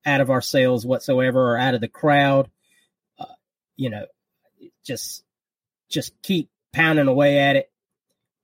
out 0.05 0.20
of 0.20 0.30
ourselves 0.30 0.84
whatsoever 0.84 1.53
or 1.53 1.59
out 1.59 1.74
of 1.74 1.80
the 1.80 1.88
crowd. 1.88 2.51
Uh, 3.18 3.24
you 3.76 3.90
know, 3.90 4.07
just 4.84 5.22
just 5.88 6.12
keep 6.22 6.51
pounding 6.72 7.09
away 7.09 7.38
at 7.38 7.57
it. 7.57 7.70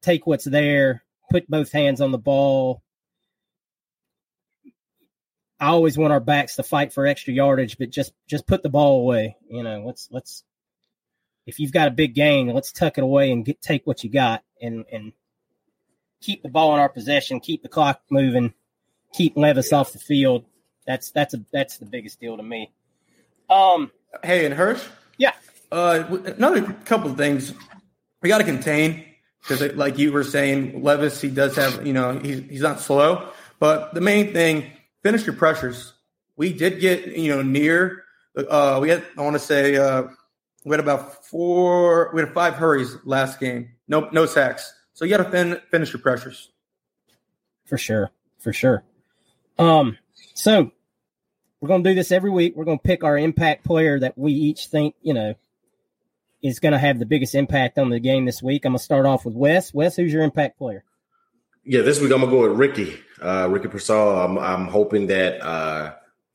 Take 0.03 0.27
what's 0.27 0.45
there. 0.45 1.05
Put 1.31 1.51
both 1.51 1.73
hands 1.73 2.01
on 2.01 2.13
the 2.13 2.19
ball. 2.19 2.83
I 5.59 5.69
always 5.69 5.97
want 5.97 6.13
our 6.13 6.21
backs 6.21 6.57
to 6.57 6.63
fight 6.63 6.93
for 6.93 7.07
extra 7.07 7.33
yardage, 7.33 7.79
but 7.79 7.91
just 7.91 8.13
just 8.27 8.47
put 8.47 8.63
the 8.63 8.69
ball 8.69 9.01
away. 9.01 9.37
You 9.49 9.63
know, 9.63 9.83
let's 9.87 10.09
let's 10.11 10.45
if 11.47 11.59
you've 11.59 11.73
got 11.73 11.89
a 11.89 11.93
big 11.93 12.15
gain, 12.15 12.53
let's 12.53 12.73
tuck 12.73 12.99
it 12.99 13.05
away 13.05 13.33
and 13.33 13.45
get 13.45 13.63
take 13.63 13.87
what 13.87 14.05
you 14.05 14.11
got 14.11 14.43
and 14.61 14.85
and 14.93 15.13
keep 16.21 16.43
the 16.43 16.49
ball 16.49 16.75
in 16.75 16.81
our 16.81 16.89
possession, 16.89 17.41
keep 17.41 17.63
the 17.63 17.69
clock 17.69 18.03
moving, 18.11 18.53
keep 19.15 19.37
Levis 19.37 19.73
off 19.73 19.93
the 19.93 19.99
field. 19.99 20.45
That's 20.87 21.11
that's 21.11 21.35
a 21.35 21.45
that's 21.53 21.79
the 21.79 21.87
biggest 21.87 22.21
deal 22.21 22.37
to 22.37 22.43
me. 22.43 22.73
Um, 23.49 23.91
hey, 24.23 24.45
and 24.45 24.55
Hirsch, 24.55 24.85
yeah. 25.17 25.33
Uh, 25.73 26.05
another 26.37 26.63
couple 26.85 27.11
of 27.11 27.17
things 27.17 27.53
we 28.23 28.29
got 28.29 28.39
to 28.39 28.45
contain 28.45 29.05
because, 29.41 29.75
like 29.75 29.99
you 29.99 30.13
were 30.13 30.25
saying, 30.25 30.83
Levis 30.83 31.21
he 31.21 31.29
does 31.29 31.57
have 31.57 31.87
you 31.87 31.95
know 31.95 32.19
he's 32.19 32.41
he's 32.51 32.61
not 32.61 32.81
slow, 32.81 33.31
but 33.59 33.95
the 33.95 34.01
main 34.01 34.33
thing 34.33 34.71
finish 35.03 35.27
your 35.27 35.35
pressures. 35.35 35.95
we 36.37 36.53
did 36.53 36.81
get 36.81 37.07
you 37.07 37.35
know 37.35 37.43
near. 37.43 38.05
Uh, 38.37 38.79
we 38.81 38.91
had 38.91 39.05
I 39.17 39.23
want 39.23 39.35
to 39.35 39.41
say 39.41 39.77
uh, 39.77 40.05
we 40.65 40.73
had 40.73 40.81
about 40.81 41.25
four. 41.25 42.11
We 42.15 42.21
had 42.21 42.33
five 42.33 42.55
hurries 42.55 42.97
last 43.05 43.41
game. 43.41 43.71
No 43.89 44.09
no 44.13 44.27
sacks. 44.27 44.73
So 44.93 45.05
you 45.05 45.17
got 45.17 45.25
to 45.25 45.31
fin- 45.31 45.61
finish 45.71 45.93
your 45.93 46.01
pressures. 46.01 46.51
For 47.67 47.77
sure, 47.77 48.11
for 48.39 48.53
sure. 48.53 48.83
Um, 49.59 49.99
so 50.35 50.71
we're 51.61 51.69
gonna 51.69 51.85
do 51.85 51.95
this 51.95 52.13
every 52.13 52.31
week. 52.31 52.55
We're 52.57 52.65
gonna 52.65 52.79
pick 52.79 53.05
our 53.05 53.17
impact 53.19 53.65
player 53.65 53.99
that 54.01 54.17
we 54.17 54.33
each 54.33 54.67
think 54.67 54.95
you 55.03 55.15
know 55.15 55.35
is 56.43 56.61
to 56.73 56.79
have 56.79 56.99
the 56.99 57.07
biggest 57.07 57.35
impact 57.35 57.79
on 57.79 57.91
the 57.91 57.99
game 57.99 58.25
this 58.25 58.43
week. 58.43 58.65
I'm 58.65 58.73
to 58.73 58.79
start 58.79 59.07
off 59.07 59.25
with 59.25 59.35
Wes. 59.35 59.73
Wes, 59.75 59.97
who's 59.97 60.13
your 60.13 60.23
impact 60.23 60.59
player? 60.59 60.85
Yeah, 61.69 61.83
this 61.83 62.01
week 62.01 62.13
I'm 62.13 62.21
gonna 62.21 62.31
go 62.31 62.49
with 62.49 62.61
Ricky, 62.61 62.97
uh, 63.21 63.49
Ricky 63.51 63.67
Pearsall. 63.67 64.21
I'm, 64.21 64.39
I'm 64.39 64.69
hoping 64.69 65.09
that 65.09 65.45
uh, 65.45 65.95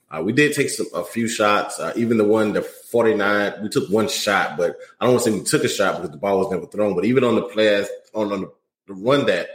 uh, 0.09 0.21
we 0.21 0.33
did 0.33 0.53
take 0.53 0.69
some, 0.69 0.87
a 0.93 1.05
few 1.05 1.29
shots, 1.29 1.79
uh, 1.79 1.93
even 1.95 2.17
the 2.17 2.25
one 2.25 2.51
the 2.51 2.61
49. 2.61 3.63
We 3.63 3.69
took 3.69 3.89
one 3.89 4.09
shot, 4.09 4.57
but 4.57 4.75
I 4.99 5.05
don't 5.05 5.13
want 5.13 5.23
to 5.23 5.31
say 5.31 5.37
we 5.37 5.45
took 5.45 5.63
a 5.63 5.69
shot 5.69 5.95
because 5.95 6.11
the 6.11 6.17
ball 6.17 6.39
was 6.39 6.51
never 6.51 6.65
thrown. 6.65 6.95
But 6.95 7.05
even 7.05 7.23
on 7.23 7.35
the 7.35 7.43
play 7.43 7.81
on, 8.13 8.33
on 8.33 8.41
the, 8.41 8.93
run 8.93 9.25
that 9.27 9.47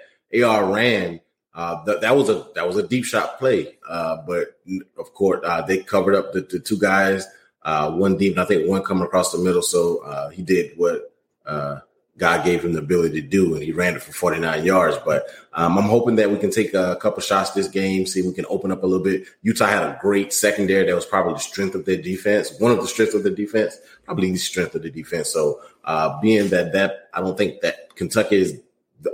AR 0.43 0.72
ran, 0.72 1.20
uh, 1.53 1.85
th- 1.85 2.01
that 2.01 2.16
was 2.16 2.31
a 2.31 2.47
that 2.55 2.66
was 2.66 2.79
a 2.79 2.89
deep 2.89 3.05
shot 3.05 3.39
play. 3.39 3.77
Uh, 3.87 4.16
but 4.27 4.59
of 4.97 5.12
course, 5.12 5.43
uh, 5.45 5.61
they 5.61 5.83
covered 5.83 6.14
up 6.14 6.33
the, 6.33 6.41
the 6.41 6.59
two 6.59 6.79
guys, 6.79 7.27
uh, 7.64 7.91
one 7.91 8.16
deep, 8.16 8.33
and 8.33 8.41
I 8.41 8.47
think 8.47 8.66
one 8.66 8.83
coming 8.83 9.05
across 9.05 9.31
the 9.31 9.45
middle. 9.45 9.61
So 9.61 9.99
uh, 9.99 10.31
he 10.31 10.41
did 10.41 10.72
what 10.79 11.12
uh, 11.45 11.81
God 12.19 12.45
gave 12.45 12.64
him 12.64 12.73
the 12.73 12.79
ability 12.79 13.21
to 13.21 13.27
do, 13.27 13.55
and 13.55 13.62
he 13.62 13.73
ran 13.73 13.95
it 13.95 14.03
for 14.03 14.12
49 14.12 14.64
yards. 14.64 14.97
But 15.05 15.27
um, 15.53 15.77
I'm 15.77 15.85
hoping 15.85 16.17
that 16.17 16.31
we 16.31 16.39
can 16.39 16.51
take 16.51 16.73
a 16.73 16.97
couple 16.97 17.21
shots 17.21 17.51
this 17.51 17.69
game, 17.69 18.07
see 18.07 18.21
if 18.21 18.27
we 18.27 18.33
can 18.33 18.47
open 18.49 18.73
up 18.73 18.83
a 18.83 18.87
little 18.87 19.05
bit. 19.05 19.27
Utah 19.43 19.67
had 19.67 19.83
a 19.83 19.99
great 20.01 20.33
secondary 20.33 20.87
that 20.87 20.95
was 20.95 21.05
probably 21.05 21.35
the 21.35 21.41
strength 21.41 21.75
of 21.75 21.85
their 21.85 22.01
defense, 22.01 22.59
one 22.59 22.73
of 22.73 22.79
the 22.79 22.87
strengths 22.87 23.14
of 23.14 23.23
the 23.23 23.31
defense, 23.31 23.79
probably 24.05 24.31
the 24.33 24.39
strength 24.39 24.75
of 24.75 24.83
the 24.83 24.91
defense. 24.91 25.31
So, 25.31 25.61
uh, 25.85 26.19
being 26.21 26.49
that 26.49 26.73
that 26.73 27.11
I 27.12 27.21
don't 27.21 27.37
think 27.37 27.61
that 27.61 27.95
Kentucky 27.97 28.37
is 28.37 28.61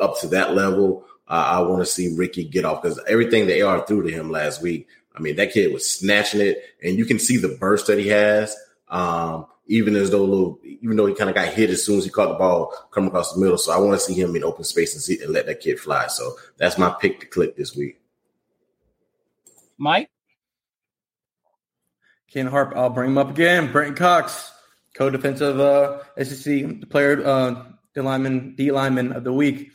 up 0.01 0.21
to 0.21 0.29
that 0.29 0.55
level, 0.55 1.05
uh, 1.27 1.45
I 1.47 1.61
want 1.63 1.81
to 1.81 1.87
see 1.87 2.15
Ricky 2.17 2.45
get 2.45 2.65
off 2.65 2.83
because 2.83 3.01
everything 3.09 3.47
the 3.47 3.63
AR 3.63 3.85
threw 3.85 4.03
to 4.03 4.11
him 4.11 4.31
last 4.31 4.63
week. 4.63 4.87
I 5.15 5.21
mean, 5.21 5.37
that 5.37 5.53
kid 5.53 5.73
was 5.73 5.91
snatching 5.91 6.41
it, 6.41 6.63
and 6.83 6.97
you 6.97 7.05
can 7.05 7.19
see 7.19 7.37
the 7.37 7.57
burst 7.61 7.89
that 7.89 7.99
he 7.99 8.09
has. 8.09 8.57
Um, 8.89 9.47
even 9.73 9.97
as 9.97 10.11
though 10.11 10.23
little, 10.23 10.61
even 10.63 10.99
though 10.99 11.07
he 11.07 11.15
kind 11.15 11.31
of 11.31 11.35
got 11.35 11.49
hit 11.49 11.71
as 11.71 11.83
soon 11.83 11.97
as 11.97 12.05
he 12.05 12.11
caught 12.11 12.29
the 12.29 12.35
ball 12.35 12.75
coming 12.91 13.09
across 13.09 13.33
the 13.33 13.41
middle. 13.41 13.57
So 13.57 13.73
I 13.73 13.79
want 13.79 13.99
to 13.99 13.99
see 13.99 14.13
him 14.13 14.37
in 14.37 14.45
open 14.45 14.65
space 14.65 14.93
and 14.93 15.03
see 15.03 15.19
and 15.23 15.33
let 15.33 15.47
that 15.47 15.61
kid 15.61 15.81
fly. 15.81 16.09
So 16.09 16.37
that's 16.59 16.77
my 16.77 16.95
pick 17.01 17.21
to 17.21 17.27
click 17.27 17.57
this 17.57 17.75
week. 17.75 17.99
Mike, 19.79 20.11
Ken 22.31 22.47
Harp, 22.47 22.75
I'll 22.77 22.91
bring 22.91 23.13
him 23.13 23.19
up 23.19 23.31
again. 23.31 23.73
Brenton 23.73 23.97
Cox, 23.97 24.53
co-defensive 24.95 25.59
uh, 25.59 26.01
SEC 26.23 26.91
player, 26.91 27.27
uh, 27.27 27.65
D 27.95 28.03
lineman, 28.03 28.55
D 28.55 28.73
lineman 28.73 29.13
of 29.13 29.25
the 29.25 29.33
week. 29.33 29.73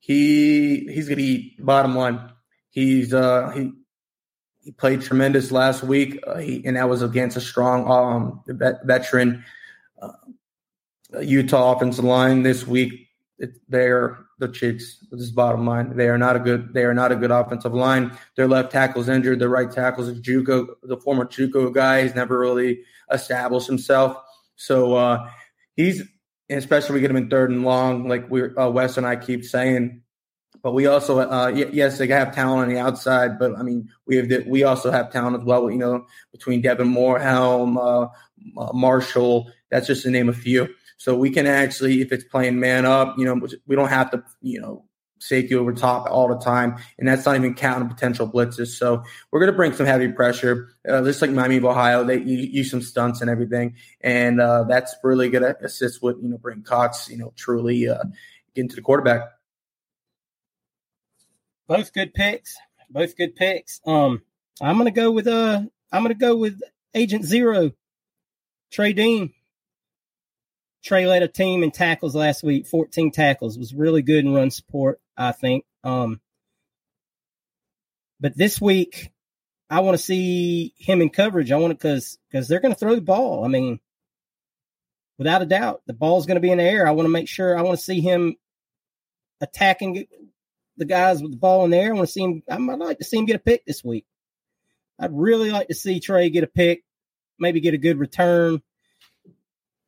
He 0.00 0.86
he's 0.92 1.08
gonna 1.08 1.22
eat. 1.22 1.64
Bottom 1.64 1.96
line, 1.96 2.30
he's 2.68 3.14
uh, 3.14 3.50
he 3.52 3.72
he 4.62 4.72
played 4.72 5.00
tremendous 5.00 5.50
last 5.50 5.82
week, 5.82 6.22
uh, 6.26 6.38
he, 6.38 6.62
and 6.66 6.76
that 6.76 6.88
was 6.88 7.02
against 7.02 7.36
a 7.36 7.40
strong 7.40 7.90
um, 7.90 8.42
vet, 8.46 8.84
veteran 8.84 9.44
uh, 10.02 10.12
Utah 11.20 11.72
offensive 11.72 12.04
line. 12.04 12.42
This 12.42 12.66
week, 12.66 13.08
it, 13.38 13.52
they're 13.68 14.18
the 14.38 14.48
chicks. 14.48 14.98
This 15.10 15.20
is 15.20 15.30
bottom 15.30 15.66
line. 15.66 15.96
They 15.96 16.08
are 16.08 16.18
not 16.18 16.36
a 16.36 16.38
good. 16.38 16.74
They 16.74 16.84
are 16.84 16.94
not 16.94 17.12
a 17.12 17.16
good 17.16 17.30
offensive 17.30 17.74
line. 17.74 18.16
Their 18.36 18.48
left 18.48 18.70
tackle's 18.70 19.08
injured. 19.08 19.38
Their 19.38 19.48
right 19.48 19.70
tackle's 19.70 20.08
a 20.08 20.14
JUCO, 20.14 20.66
the 20.82 20.96
former 20.98 21.24
JUCO 21.24 21.72
guy. 21.72 22.02
He's 22.02 22.14
never 22.14 22.38
really 22.38 22.82
established 23.10 23.66
himself. 23.66 24.16
So 24.56 24.94
uh, 24.94 25.28
he's, 25.74 26.02
especially 26.50 26.94
we 26.96 27.00
get 27.00 27.10
him 27.10 27.16
in 27.16 27.30
third 27.30 27.50
and 27.50 27.64
long, 27.64 28.08
like 28.08 28.30
we 28.30 28.54
uh, 28.54 28.68
Wes 28.68 28.98
and 28.98 29.06
I 29.06 29.16
keep 29.16 29.44
saying 29.44 30.02
but 30.62 30.72
we 30.72 30.86
also, 30.86 31.18
uh, 31.18 31.48
yes, 31.48 31.98
they 31.98 32.06
have 32.08 32.34
talent 32.34 32.62
on 32.62 32.68
the 32.68 32.78
outside, 32.78 33.38
but 33.38 33.56
I 33.58 33.62
mean, 33.62 33.88
we 34.06 34.16
have 34.16 34.46
we 34.46 34.62
also 34.62 34.90
have 34.90 35.10
talent 35.12 35.36
as 35.36 35.44
well. 35.44 35.70
You 35.70 35.78
know, 35.78 36.06
between 36.32 36.60
Devin 36.60 36.88
Moore, 36.88 37.18
Helm, 37.18 37.78
uh, 37.78 38.06
Marshall. 38.72 39.50
That's 39.70 39.86
just 39.86 40.02
to 40.02 40.10
name 40.10 40.28
a 40.28 40.32
few. 40.32 40.68
So 40.96 41.16
we 41.16 41.30
can 41.30 41.46
actually, 41.46 42.02
if 42.02 42.12
it's 42.12 42.24
playing 42.24 42.60
man 42.60 42.84
up, 42.84 43.16
you 43.16 43.24
know, 43.24 43.40
we 43.66 43.74
don't 43.74 43.88
have 43.88 44.10
to, 44.10 44.22
you 44.42 44.60
know, 44.60 44.84
safety 45.18 45.54
over 45.54 45.72
top 45.72 46.06
all 46.10 46.28
the 46.28 46.38
time, 46.38 46.76
and 46.98 47.08
that's 47.08 47.24
not 47.24 47.36
even 47.36 47.54
counting 47.54 47.88
potential 47.88 48.28
blitzes. 48.28 48.68
So 48.68 49.02
we're 49.30 49.40
going 49.40 49.52
to 49.52 49.56
bring 49.56 49.72
some 49.72 49.86
heavy 49.86 50.08
pressure, 50.08 50.74
uh, 50.88 51.02
just 51.02 51.22
like 51.22 51.30
Miami 51.30 51.56
of 51.58 51.64
Ohio. 51.64 52.04
They 52.04 52.18
use 52.18 52.70
some 52.70 52.82
stunts 52.82 53.20
and 53.20 53.30
everything, 53.30 53.76
and 54.02 54.40
uh, 54.40 54.64
that's 54.64 54.94
really 55.02 55.30
going 55.30 55.44
to 55.44 55.56
assist 55.64 56.02
with 56.02 56.16
you 56.22 56.28
know 56.28 56.38
bring 56.38 56.62
Cox, 56.62 57.08
you 57.08 57.16
know, 57.16 57.32
truly 57.36 57.88
uh, 57.88 58.02
to 58.54 58.76
the 58.76 58.82
quarterback 58.82 59.22
both 61.70 61.92
good 61.92 62.12
picks. 62.12 62.56
Both 62.90 63.16
good 63.16 63.36
picks. 63.36 63.80
Um, 63.86 64.22
I'm 64.60 64.76
gonna 64.76 64.90
go 64.90 65.12
with 65.12 65.28
uh, 65.28 65.62
I'm 65.92 66.02
gonna 66.02 66.14
go 66.14 66.36
with 66.36 66.60
Agent 66.94 67.24
Zero, 67.24 67.70
Trey 68.72 68.92
Dean. 68.92 69.32
Trey 70.82 71.06
led 71.06 71.22
a 71.22 71.28
team 71.28 71.62
in 71.62 71.70
tackles 71.70 72.16
last 72.16 72.42
week, 72.42 72.66
14 72.66 73.12
tackles. 73.12 73.56
Was 73.56 73.72
really 73.72 74.02
good 74.02 74.24
in 74.24 74.34
run 74.34 74.50
support, 74.50 75.00
I 75.16 75.30
think. 75.30 75.64
Um, 75.84 76.20
but 78.18 78.36
this 78.36 78.60
week, 78.60 79.12
I 79.68 79.80
want 79.80 79.96
to 79.96 80.02
see 80.02 80.74
him 80.76 81.00
in 81.00 81.10
coverage. 81.10 81.52
I 81.52 81.56
want 81.56 81.70
to 81.70 81.76
because 81.76 82.18
because 82.28 82.48
they're 82.48 82.60
going 82.60 82.74
to 82.74 82.80
throw 82.80 82.96
the 82.96 83.00
ball. 83.00 83.44
I 83.44 83.48
mean, 83.48 83.78
without 85.18 85.42
a 85.42 85.46
doubt, 85.46 85.82
the 85.86 85.92
ball's 85.92 86.26
going 86.26 86.36
to 86.36 86.40
be 86.40 86.50
in 86.50 86.58
the 86.58 86.64
air. 86.64 86.88
I 86.88 86.92
want 86.92 87.04
to 87.06 87.12
make 87.12 87.28
sure. 87.28 87.56
I 87.56 87.62
want 87.62 87.78
to 87.78 87.84
see 87.84 88.00
him 88.00 88.34
attacking 89.40 90.06
the 90.80 90.86
guys 90.86 91.22
with 91.22 91.30
the 91.30 91.36
ball 91.36 91.64
in 91.64 91.70
the 91.70 91.76
air. 91.76 91.90
I 91.90 91.96
want 91.96 92.08
to 92.08 92.12
see 92.12 92.22
him. 92.22 92.42
I'd 92.48 92.78
like 92.78 92.98
to 92.98 93.04
see 93.04 93.18
him 93.18 93.26
get 93.26 93.36
a 93.36 93.40
pick 93.40 93.64
this 93.66 93.84
week. 93.84 94.06
I'd 94.98 95.12
really 95.12 95.50
like 95.50 95.68
to 95.68 95.74
see 95.74 96.00
Trey 96.00 96.30
get 96.30 96.42
a 96.42 96.48
pick, 96.48 96.84
maybe 97.38 97.60
get 97.60 97.74
a 97.74 97.78
good 97.78 97.98
return. 97.98 98.60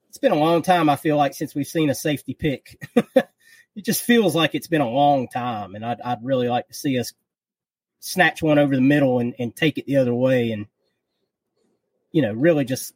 It's 0.08 0.18
been 0.18 0.32
a 0.32 0.36
long 0.36 0.60
time, 0.60 0.90
I 0.90 0.96
feel 0.96 1.16
like, 1.16 1.32
since 1.32 1.54
we've 1.54 1.66
seen 1.66 1.88
a 1.88 1.94
safety 1.94 2.34
pick. 2.34 2.78
it 2.96 3.84
just 3.84 4.02
feels 4.02 4.36
like 4.36 4.54
it's 4.54 4.66
been 4.66 4.82
a 4.82 4.88
long 4.88 5.28
time, 5.28 5.74
and 5.74 5.84
I'd, 5.84 6.00
I'd 6.02 6.22
really 6.22 6.48
like 6.48 6.68
to 6.68 6.74
see 6.74 6.98
us 6.98 7.14
snatch 8.00 8.42
one 8.42 8.58
over 8.58 8.74
the 8.74 8.82
middle 8.82 9.18
and, 9.18 9.34
and 9.38 9.56
take 9.56 9.78
it 9.78 9.86
the 9.86 9.96
other 9.96 10.14
way, 10.14 10.52
and 10.52 10.66
you 12.12 12.20
know, 12.20 12.32
really 12.32 12.66
just. 12.66 12.94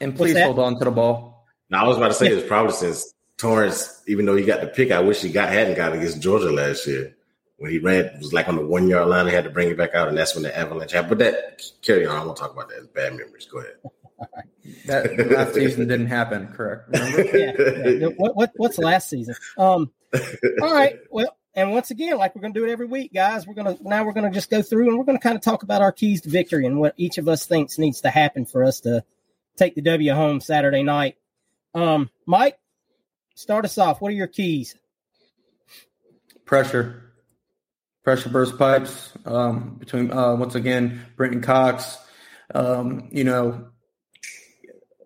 And 0.00 0.16
please 0.16 0.36
hold 0.40 0.58
on 0.58 0.76
to 0.78 0.84
the 0.84 0.90
ball. 0.90 1.46
Now 1.68 1.84
I 1.84 1.88
was 1.88 1.98
about 1.98 2.08
to 2.08 2.14
say 2.14 2.30
yeah. 2.30 2.38
it's 2.38 2.48
probably 2.48 2.72
since 2.72 3.14
Torrence, 3.40 4.02
even 4.06 4.26
though 4.26 4.36
he 4.36 4.44
got 4.44 4.60
the 4.60 4.66
pick, 4.66 4.90
I 4.90 5.00
wish 5.00 5.22
he 5.22 5.30
got 5.30 5.48
hadn't 5.48 5.76
got 5.76 5.94
against 5.94 6.20
Georgia 6.20 6.52
last 6.52 6.86
year 6.86 7.16
when 7.56 7.70
he 7.70 7.78
ran 7.78 8.04
it 8.04 8.18
was 8.18 8.32
like 8.32 8.48
on 8.48 8.56
the 8.56 8.64
one 8.64 8.88
yard 8.88 9.08
line. 9.08 9.26
They 9.26 9.32
had 9.32 9.44
to 9.44 9.50
bring 9.50 9.70
it 9.70 9.76
back 9.78 9.94
out, 9.94 10.08
and 10.08 10.16
that's 10.16 10.34
when 10.34 10.42
the 10.42 10.56
avalanche 10.56 10.92
happened. 10.92 11.18
But 11.18 11.18
that 11.18 11.62
carry 11.82 12.06
on. 12.06 12.16
I 12.16 12.24
won't 12.24 12.36
talk 12.36 12.52
about 12.52 12.68
that. 12.68 12.78
It's 12.78 12.86
bad 12.88 13.14
memories. 13.14 13.46
Go 13.50 13.60
ahead. 13.60 13.76
that 14.86 15.30
last 15.30 15.54
season 15.54 15.88
didn't 15.88 16.08
happen, 16.08 16.48
correct? 16.48 16.90
yeah, 16.94 17.52
yeah. 17.88 18.06
What, 18.16 18.36
what, 18.36 18.52
what's 18.56 18.78
last 18.78 19.08
season? 19.08 19.34
Um, 19.56 19.90
all 20.62 20.74
right. 20.74 20.98
Well, 21.10 21.34
and 21.54 21.72
once 21.72 21.90
again, 21.90 22.16
like 22.18 22.34
we're 22.34 22.42
going 22.42 22.52
to 22.54 22.60
do 22.60 22.66
it 22.66 22.70
every 22.70 22.86
week, 22.86 23.12
guys. 23.12 23.46
We're 23.46 23.54
going 23.54 23.76
to 23.76 23.88
now 23.88 24.04
we're 24.04 24.12
going 24.12 24.30
to 24.30 24.34
just 24.34 24.50
go 24.50 24.62
through 24.62 24.88
and 24.88 24.98
we're 24.98 25.04
going 25.04 25.18
to 25.18 25.22
kind 25.22 25.36
of 25.36 25.42
talk 25.42 25.62
about 25.62 25.82
our 25.82 25.92
keys 25.92 26.20
to 26.22 26.28
victory 26.28 26.66
and 26.66 26.78
what 26.78 26.94
each 26.96 27.18
of 27.18 27.28
us 27.28 27.46
thinks 27.46 27.78
needs 27.78 28.02
to 28.02 28.10
happen 28.10 28.44
for 28.44 28.64
us 28.64 28.80
to 28.80 29.04
take 29.56 29.74
the 29.74 29.82
W 29.82 30.12
home 30.12 30.40
Saturday 30.40 30.82
night. 30.82 31.16
Um, 31.74 32.10
Mike, 32.26 32.58
start 33.40 33.64
us 33.64 33.78
off. 33.78 34.00
What 34.00 34.10
are 34.10 34.14
your 34.14 34.26
keys? 34.26 34.76
Pressure, 36.44 37.12
pressure 38.04 38.28
burst 38.28 38.58
pipes 38.58 39.12
um, 39.24 39.76
between 39.78 40.12
uh, 40.12 40.36
once 40.36 40.54
again 40.54 41.06
Brenton 41.16 41.40
Cox. 41.40 41.96
Um, 42.54 43.08
you 43.12 43.24
know, 43.24 43.68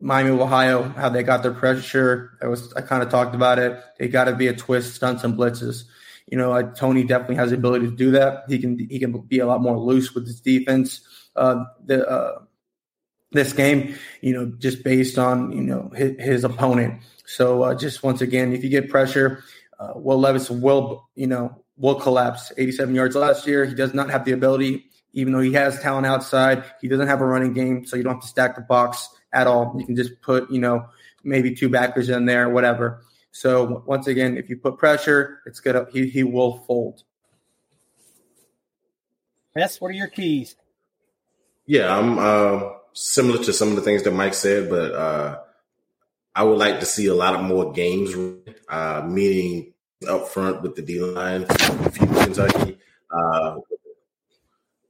Miami 0.01 0.31
of 0.31 0.41
Ohio, 0.41 0.83
how 0.83 1.11
they 1.11 1.23
got 1.23 1.43
their 1.43 1.53
pressure. 1.53 2.37
I 2.43 2.49
was 2.49 2.73
I 2.73 2.81
kind 2.81 3.03
of 3.03 3.09
talked 3.11 3.35
about 3.35 3.59
it. 3.59 3.81
They 3.99 4.09
got 4.09 4.25
to 4.25 4.35
be 4.35 4.49
a 4.49 4.55
twist, 4.55 4.97
stunts, 4.97 5.23
and 5.23 5.39
blitzes. 5.39 5.85
You 6.27 6.39
know, 6.39 6.53
uh, 6.53 6.75
Toney 6.75 7.05
definitely 7.05 7.37
has 7.37 7.51
the 7.51 7.57
ability 7.57 7.87
to 7.87 7.97
do 7.97 8.11
that. 8.13 8.45
He 8.49 8.59
can 8.59 8.79
he 8.79 8.99
can 8.99 9.13
be 9.13 9.39
a 9.39 9.47
lot 9.47 9.61
more 9.61 9.79
loose 9.79 10.13
with 10.13 10.27
his 10.27 10.41
defense. 10.41 11.03
Uh, 11.37 11.65
the 11.85 12.09
uh, 12.09 12.41
this 13.35 13.53
game, 13.53 13.95
you 14.23 14.33
know, 14.33 14.47
just 14.59 14.83
based 14.83 15.19
on 15.19 15.53
you 15.53 15.63
know 15.63 15.91
his, 15.95 16.17
his 16.19 16.45
opponent. 16.45 17.03
So 17.27 17.63
uh, 17.63 17.75
just 17.75 18.03
once 18.03 18.21
again, 18.21 18.53
if 18.53 18.65
you 18.65 18.71
get 18.71 18.89
pressure, 18.89 19.45
uh, 19.79 19.93
Will 19.97 20.19
Levis 20.19 20.51
will, 20.51 21.09
you 21.15 21.27
know, 21.27 21.63
will 21.77 21.97
collapse. 21.97 22.53
87 22.57 22.95
yards 22.95 23.17
last 23.17 23.47
year. 23.47 23.65
He 23.65 23.75
does 23.75 23.95
not 23.95 24.11
have 24.11 24.25
the 24.25 24.33
ability, 24.33 24.91
even 25.13 25.33
though 25.33 25.41
he 25.41 25.53
has 25.53 25.81
talent 25.81 26.07
outside. 26.07 26.65
He 26.81 26.89
doesn't 26.89 27.09
have 27.09 27.21
a 27.21 27.27
running 27.27 27.53
game, 27.53 27.85
so 27.85 27.97
you 27.97 28.03
don't 28.03 28.15
have 28.15 28.23
to 28.23 28.29
stack 28.29 28.57
the 28.57 28.63
box 28.63 29.09
at 29.33 29.47
all. 29.47 29.75
You 29.79 29.87
can 29.87 29.97
just 29.97 30.21
put, 30.23 30.51
you 30.51 30.61
know, 30.61 30.87
maybe 31.23 31.55
two 31.55 31.69
backers 31.69 32.09
in 32.09 32.27
there, 32.27 32.49
whatever. 32.49 33.03
So 33.33 33.83
once 33.87 34.07
again, 34.07 34.37
if 34.37 34.49
you 34.49 34.57
put 34.57 34.79
pressure, 34.79 35.41
it's 35.47 35.59
gonna 35.59 35.87
he 35.93 36.09
he 36.09 36.23
will 36.23 36.59
fold. 36.69 37.03
Yes. 39.57 39.81
What 39.81 39.89
are 39.89 39.95
your 39.95 40.09
keys? 40.09 40.57
Yeah, 41.67 41.97
I'm 41.97 42.19
uh, 42.19 42.71
similar 42.95 43.43
to 43.45 43.53
some 43.53 43.69
of 43.69 43.77
the 43.77 43.83
things 43.83 44.05
that 44.05 44.13
Mike 44.13 44.35
said, 44.35 44.71
but 44.71 44.93
uh, 44.95 45.41
I 46.35 46.45
would 46.45 46.59
like 46.59 46.81
to 46.81 46.87
see 46.87 47.07
a 47.07 47.15
lot 47.15 47.35
of 47.35 47.43
more 47.43 47.73
games, 47.73 48.15
uh, 48.69 49.03
meeting 49.07 49.75
up 50.09 50.29
front 50.29 50.63
with 50.63 50.77
the 50.77 50.83
D 50.83 51.01
line, 51.01 51.45
Kentucky, 51.47 52.79
uh, 53.11 53.57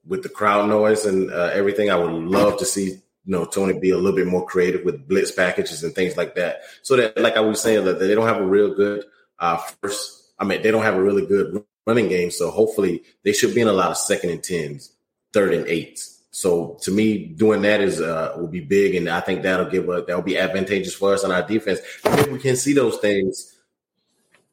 with 0.06 0.22
the 0.22 0.28
crowd 0.28 0.68
noise 0.68 1.06
and 1.06 1.30
uh, 1.32 1.50
everything. 1.52 1.90
I 1.90 1.96
would 1.96 2.12
love 2.12 2.58
to 2.58 2.64
see 2.64 2.90
you 2.90 3.00
know 3.26 3.44
Toney 3.44 3.78
be 3.78 3.90
a 3.90 3.96
little 3.96 4.16
bit 4.16 4.26
more 4.26 4.46
creative 4.46 4.84
with 4.84 5.08
blitz 5.08 5.30
packages 5.30 5.82
and 5.82 5.94
things 5.94 6.16
like 6.16 6.34
that, 6.36 6.60
so 6.82 6.96
that 6.96 7.18
like 7.18 7.36
I 7.36 7.40
was 7.40 7.60
saying 7.60 7.84
that 7.86 7.98
they 7.98 8.14
don't 8.14 8.28
have 8.28 8.40
a 8.40 8.46
real 8.46 8.74
good 8.74 9.04
uh, 9.38 9.56
first. 9.56 10.32
I 10.38 10.44
mean, 10.44 10.62
they 10.62 10.70
don't 10.70 10.82
have 10.82 10.96
a 10.96 11.02
really 11.02 11.26
good 11.26 11.64
running 11.86 12.08
game, 12.08 12.30
so 12.30 12.50
hopefully 12.50 13.02
they 13.22 13.32
should 13.32 13.54
be 13.54 13.60
in 13.60 13.68
a 13.68 13.72
lot 13.72 13.90
of 13.90 13.96
second 13.96 14.30
and 14.30 14.42
tens, 14.42 14.92
third 15.32 15.54
and 15.54 15.66
eights. 15.68 16.13
So 16.34 16.76
to 16.82 16.90
me, 16.90 17.26
doing 17.26 17.62
that 17.62 17.80
is 17.80 18.00
uh, 18.00 18.34
will 18.36 18.48
be 18.48 18.58
big, 18.58 18.96
and 18.96 19.08
I 19.08 19.20
think 19.20 19.44
that'll 19.44 19.70
give 19.70 19.86
that'll 19.86 20.20
be 20.20 20.36
advantageous 20.36 20.92
for 20.92 21.14
us 21.14 21.22
on 21.22 21.30
our 21.30 21.46
defense. 21.46 21.78
If 22.04 22.26
we 22.28 22.40
can 22.40 22.56
see 22.56 22.72
those 22.72 22.96
things 22.96 23.56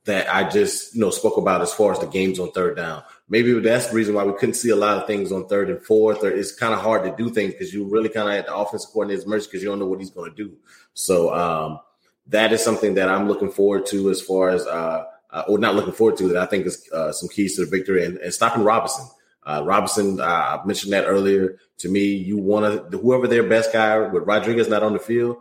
that 0.06 0.32
I 0.32 0.48
just 0.48 0.94
you 0.94 1.02
know 1.02 1.10
spoke 1.10 1.38
about 1.38 1.64
as 1.64 1.74
far 1.74 1.92
as 1.92 1.98
the 1.98 2.06
games 2.06 2.38
on 2.38 2.52
third 2.52 2.76
down. 2.76 3.02
Maybe 3.30 3.60
that's 3.60 3.88
the 3.88 3.96
reason 3.96 4.14
why 4.14 4.24
we 4.24 4.34
couldn't 4.34 4.54
see 4.54 4.70
a 4.70 4.76
lot 4.76 4.98
of 5.00 5.08
things 5.08 5.32
on 5.32 5.48
third 5.48 5.72
and 5.72 5.82
fourth. 5.82 6.24
Or 6.24 6.30
it's 6.30 6.54
kind 6.54 6.76
of 6.76 6.82
hard 6.82 7.04
to 7.04 7.16
do 7.18 7.32
things 7.32 7.54
because 7.54 7.74
you 7.74 7.86
really 7.86 8.10
kind 8.10 8.30
of 8.30 8.36
at 8.36 8.46
the 8.46 8.56
offensive 8.56 8.92
coordinator's 8.92 9.26
mercy 9.26 9.48
because 9.48 9.64
you 9.64 9.70
don't 9.70 9.80
know 9.80 9.88
what 9.88 10.00
he's 10.00 10.12
going 10.12 10.30
to 10.30 10.38
do. 10.38 10.56
So 10.94 11.34
um, 11.34 11.80
that 12.28 12.54
is 12.54 12.64
something 12.64 12.94
that 12.94 13.10
I'm 13.10 13.28
looking 13.28 13.50
forward 13.50 13.88
to 13.88 14.12
as 14.12 14.22
far 14.22 14.50
as 14.50 14.68
uh, 14.68 15.06
uh, 15.32 15.44
or 15.48 15.58
not 15.58 15.74
looking 15.74 15.94
forward 15.94 16.18
to 16.18 16.28
that 16.28 16.38
I 16.38 16.46
think 16.46 16.68
is 16.68 16.88
uh, 16.94 17.12
some 17.12 17.28
keys 17.28 17.56
to 17.56 17.66
the 17.66 17.72
victory 17.72 18.06
and, 18.06 18.20
and 18.20 18.32
stopping 18.32 18.64
Robinson. 18.64 19.08
Uh, 19.44 19.64
Robinson, 19.66 20.20
uh, 20.20 20.24
I 20.24 20.66
mentioned 20.66 20.94
that 20.94 21.06
earlier. 21.06 21.58
To 21.80 21.90
me, 21.90 22.06
you 22.06 22.38
want 22.38 22.92
to 22.92 22.98
whoever 22.98 23.28
their 23.28 23.44
best 23.44 23.74
guy 23.74 23.98
with 24.00 24.24
Rodriguez 24.24 24.70
not 24.70 24.84
on 24.84 24.94
the 24.94 25.00
field, 25.00 25.38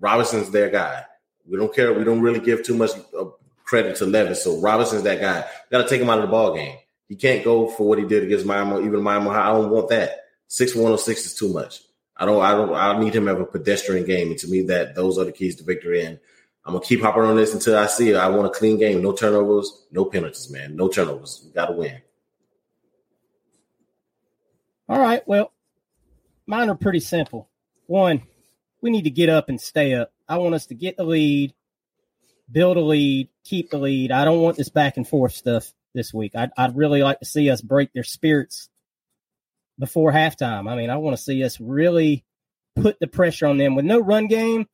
Robinson's 0.00 0.50
their 0.50 0.70
guy. 0.70 1.04
We 1.46 1.56
don't 1.56 1.74
care. 1.74 1.92
We 1.92 2.04
don't 2.04 2.20
really 2.20 2.40
give 2.40 2.64
too 2.64 2.76
much 2.76 2.90
uh, 3.18 3.26
credit 3.64 3.96
to 3.96 4.06
Levis. 4.06 4.42
So 4.42 4.60
Robinson's 4.60 5.04
that 5.04 5.20
guy. 5.20 5.44
Got 5.70 5.82
to 5.82 5.88
take 5.88 6.00
him 6.00 6.10
out 6.10 6.18
of 6.18 6.24
the 6.24 6.30
ball 6.30 6.54
game. 6.54 6.78
He 7.08 7.16
can't 7.16 7.44
go 7.44 7.68
for 7.68 7.86
what 7.86 7.98
he 7.98 8.04
did 8.04 8.24
against 8.24 8.46
Miami, 8.46 8.86
even 8.86 9.02
Miami. 9.02 9.30
I 9.30 9.52
don't 9.52 9.70
want 9.70 9.88
that. 9.90 10.24
Six 10.48 10.74
one 10.74 10.92
oh 10.92 10.96
six 10.96 11.26
is 11.26 11.34
too 11.34 11.52
much. 11.52 11.82
I 12.16 12.24
don't. 12.24 12.42
I 12.42 12.52
don't. 12.52 12.74
I 12.74 12.98
need 12.98 13.14
him 13.14 13.24
to 13.24 13.32
have 13.32 13.40
a 13.40 13.46
pedestrian 13.46 14.04
game, 14.04 14.30
and 14.30 14.38
to 14.38 14.48
me, 14.48 14.62
that 14.62 14.94
those 14.94 15.18
are 15.18 15.24
the 15.24 15.32
keys 15.32 15.56
to 15.56 15.64
victory. 15.64 16.04
And 16.04 16.18
I'm 16.64 16.74
gonna 16.74 16.84
keep 16.84 17.02
hopping 17.02 17.22
on 17.22 17.36
this 17.36 17.52
until 17.52 17.76
I 17.76 17.86
see 17.86 18.10
it. 18.10 18.16
I 18.16 18.28
want 18.28 18.46
a 18.46 18.50
clean 18.50 18.78
game, 18.78 19.02
no 19.02 19.12
turnovers, 19.12 19.84
no 19.90 20.04
penalties, 20.04 20.50
man, 20.50 20.76
no 20.76 20.88
turnovers. 20.88 21.42
We 21.44 21.52
got 21.52 21.66
to 21.66 21.72
win. 21.72 22.00
All 24.88 25.00
right. 25.00 25.26
Well, 25.26 25.52
mine 26.46 26.68
are 26.68 26.74
pretty 26.74 27.00
simple. 27.00 27.48
One, 27.86 28.22
we 28.80 28.90
need 28.90 29.04
to 29.04 29.10
get 29.10 29.28
up 29.28 29.48
and 29.48 29.60
stay 29.60 29.94
up. 29.94 30.12
I 30.28 30.38
want 30.38 30.54
us 30.54 30.66
to 30.66 30.74
get 30.74 30.96
the 30.96 31.04
lead, 31.04 31.54
build 32.50 32.76
a 32.76 32.80
lead, 32.80 33.28
keep 33.44 33.70
the 33.70 33.78
lead. 33.78 34.12
I 34.12 34.24
don't 34.24 34.42
want 34.42 34.56
this 34.56 34.68
back 34.68 34.96
and 34.96 35.06
forth 35.06 35.32
stuff 35.34 35.72
this 35.94 36.12
week. 36.12 36.32
I'd, 36.34 36.50
I'd 36.56 36.76
really 36.76 37.02
like 37.02 37.20
to 37.20 37.24
see 37.24 37.50
us 37.50 37.60
break 37.60 37.92
their 37.92 38.04
spirits 38.04 38.68
before 39.78 40.12
halftime. 40.12 40.70
I 40.70 40.76
mean, 40.76 40.90
I 40.90 40.96
want 40.96 41.16
to 41.16 41.22
see 41.22 41.42
us 41.44 41.60
really 41.60 42.24
put 42.76 42.98
the 43.00 43.06
pressure 43.06 43.46
on 43.46 43.56
them 43.56 43.74
with 43.74 43.84
no 43.84 44.00
run 44.00 44.26
game. 44.26 44.66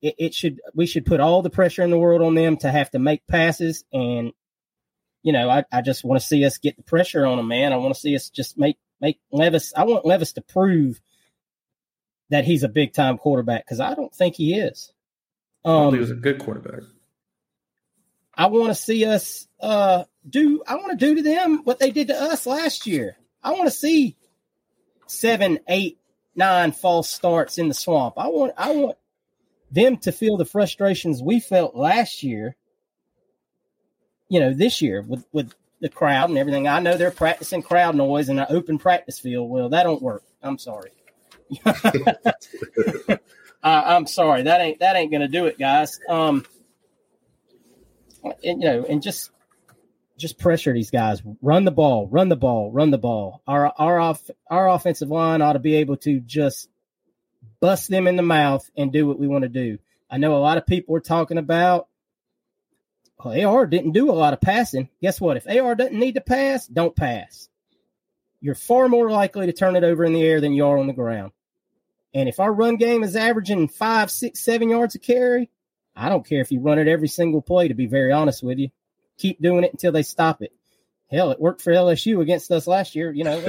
It, 0.00 0.14
it 0.18 0.34
should 0.34 0.60
we 0.74 0.86
should 0.86 1.06
put 1.06 1.20
all 1.20 1.42
the 1.42 1.50
pressure 1.50 1.82
in 1.82 1.90
the 1.90 1.98
world 1.98 2.22
on 2.22 2.34
them 2.34 2.56
to 2.58 2.70
have 2.70 2.90
to 2.92 2.98
make 2.98 3.26
passes 3.26 3.84
and 3.92 4.32
you 5.22 5.32
know, 5.32 5.48
I, 5.50 5.64
I 5.72 5.82
just 5.82 6.04
want 6.04 6.20
to 6.20 6.26
see 6.26 6.44
us 6.44 6.58
get 6.58 6.76
the 6.76 6.82
pressure 6.82 7.26
on 7.26 7.36
them, 7.36 7.48
man. 7.48 7.72
I 7.72 7.76
want 7.76 7.94
to 7.94 8.00
see 8.00 8.14
us 8.14 8.30
just 8.30 8.58
make 8.58 8.78
make 9.00 9.18
Levis. 9.32 9.72
I 9.76 9.84
want 9.84 10.06
Levis 10.06 10.32
to 10.34 10.40
prove 10.40 11.00
that 12.30 12.44
he's 12.44 12.62
a 12.62 12.68
big 12.68 12.92
time 12.92 13.18
quarterback 13.18 13.64
because 13.64 13.80
I 13.80 13.94
don't 13.94 14.14
think 14.14 14.34
he 14.34 14.54
is. 14.54 14.92
Um, 15.64 15.92
he 15.92 16.00
was 16.00 16.10
a 16.10 16.14
good 16.14 16.38
quarterback. 16.38 16.82
I 18.34 18.46
want 18.46 18.68
to 18.68 18.74
see 18.74 19.04
us 19.04 19.48
uh, 19.60 20.04
do. 20.28 20.62
I 20.66 20.76
want 20.76 20.98
to 20.98 21.06
do 21.06 21.16
to 21.16 21.22
them 21.22 21.62
what 21.64 21.78
they 21.78 21.90
did 21.90 22.08
to 22.08 22.14
us 22.14 22.46
last 22.46 22.86
year. 22.86 23.16
I 23.42 23.52
want 23.52 23.64
to 23.64 23.70
see 23.70 24.16
seven, 25.06 25.58
eight, 25.68 25.98
nine 26.36 26.72
false 26.72 27.10
starts 27.10 27.58
in 27.58 27.68
the 27.68 27.74
swamp. 27.74 28.14
I 28.16 28.28
want. 28.28 28.52
I 28.56 28.72
want 28.72 28.96
them 29.70 29.96
to 29.98 30.12
feel 30.12 30.36
the 30.36 30.44
frustrations 30.44 31.22
we 31.22 31.40
felt 31.40 31.74
last 31.74 32.22
year 32.22 32.56
you 34.28 34.40
know, 34.40 34.52
this 34.52 34.82
year 34.82 35.02
with 35.02 35.24
with 35.32 35.54
the 35.80 35.88
crowd 35.88 36.28
and 36.28 36.38
everything. 36.38 36.66
I 36.66 36.80
know 36.80 36.96
they're 36.96 37.10
practicing 37.10 37.62
crowd 37.62 37.94
noise 37.94 38.28
in 38.28 38.38
an 38.38 38.46
open 38.48 38.78
practice 38.78 39.18
field. 39.18 39.48
Well, 39.50 39.68
that 39.70 39.84
don't 39.84 40.02
work. 40.02 40.24
I'm 40.42 40.58
sorry. 40.58 40.90
I, 41.64 43.18
am 43.62 44.06
sorry. 44.06 44.42
That 44.42 44.60
ain't 44.60 44.80
that 44.80 44.96
ain't 44.96 45.12
gonna 45.12 45.28
do 45.28 45.46
it, 45.46 45.58
guys. 45.58 45.98
Um, 46.08 46.44
and, 48.22 48.62
you 48.62 48.68
know, 48.68 48.84
and 48.88 49.02
just 49.02 49.30
just 50.16 50.38
pressure 50.38 50.72
these 50.72 50.90
guys. 50.90 51.22
Run 51.40 51.64
the 51.64 51.70
ball. 51.70 52.08
Run 52.08 52.28
the 52.28 52.36
ball. 52.36 52.70
Run 52.72 52.90
the 52.90 52.98
ball. 52.98 53.42
Our 53.46 53.72
our 53.78 53.98
off 53.98 54.22
our 54.50 54.68
offensive 54.68 55.08
line 55.08 55.42
ought 55.42 55.54
to 55.54 55.58
be 55.58 55.76
able 55.76 55.96
to 55.98 56.20
just 56.20 56.68
bust 57.60 57.88
them 57.88 58.06
in 58.06 58.16
the 58.16 58.22
mouth 58.22 58.68
and 58.76 58.92
do 58.92 59.06
what 59.06 59.18
we 59.18 59.28
want 59.28 59.42
to 59.42 59.48
do. 59.48 59.78
I 60.10 60.18
know 60.18 60.36
a 60.36 60.38
lot 60.38 60.58
of 60.58 60.66
people 60.66 60.96
are 60.96 61.00
talking 61.00 61.38
about 61.38 61.88
well, 63.22 63.46
AR 63.46 63.66
didn't 63.66 63.92
do 63.92 64.10
a 64.10 64.12
lot 64.12 64.32
of 64.32 64.40
passing. 64.40 64.88
Guess 65.02 65.20
what? 65.20 65.36
If 65.36 65.48
AR 65.48 65.74
doesn't 65.74 65.98
need 65.98 66.14
to 66.14 66.20
pass, 66.20 66.66
don't 66.66 66.94
pass. 66.94 67.48
You're 68.40 68.54
far 68.54 68.88
more 68.88 69.10
likely 69.10 69.46
to 69.46 69.52
turn 69.52 69.74
it 69.74 69.84
over 69.84 70.04
in 70.04 70.12
the 70.12 70.22
air 70.22 70.40
than 70.40 70.52
you 70.52 70.64
are 70.64 70.78
on 70.78 70.86
the 70.86 70.92
ground. 70.92 71.32
And 72.14 72.28
if 72.28 72.40
our 72.40 72.52
run 72.52 72.76
game 72.76 73.02
is 73.02 73.16
averaging 73.16 73.68
five, 73.68 74.10
six, 74.10 74.44
seven 74.44 74.70
yards 74.70 74.94
a 74.94 74.98
carry, 74.98 75.50
I 75.96 76.08
don't 76.08 76.26
care 76.26 76.40
if 76.40 76.52
you 76.52 76.60
run 76.60 76.78
it 76.78 76.86
every 76.86 77.08
single 77.08 77.42
play, 77.42 77.68
to 77.68 77.74
be 77.74 77.86
very 77.86 78.12
honest 78.12 78.42
with 78.42 78.58
you. 78.58 78.70
Keep 79.18 79.42
doing 79.42 79.64
it 79.64 79.72
until 79.72 79.92
they 79.92 80.04
stop 80.04 80.40
it. 80.42 80.52
Hell, 81.10 81.30
it 81.30 81.40
worked 81.40 81.62
for 81.62 81.72
LSU 81.72 82.20
against 82.20 82.50
us 82.50 82.66
last 82.66 82.94
year. 82.94 83.12
You 83.12 83.24
know, 83.24 83.38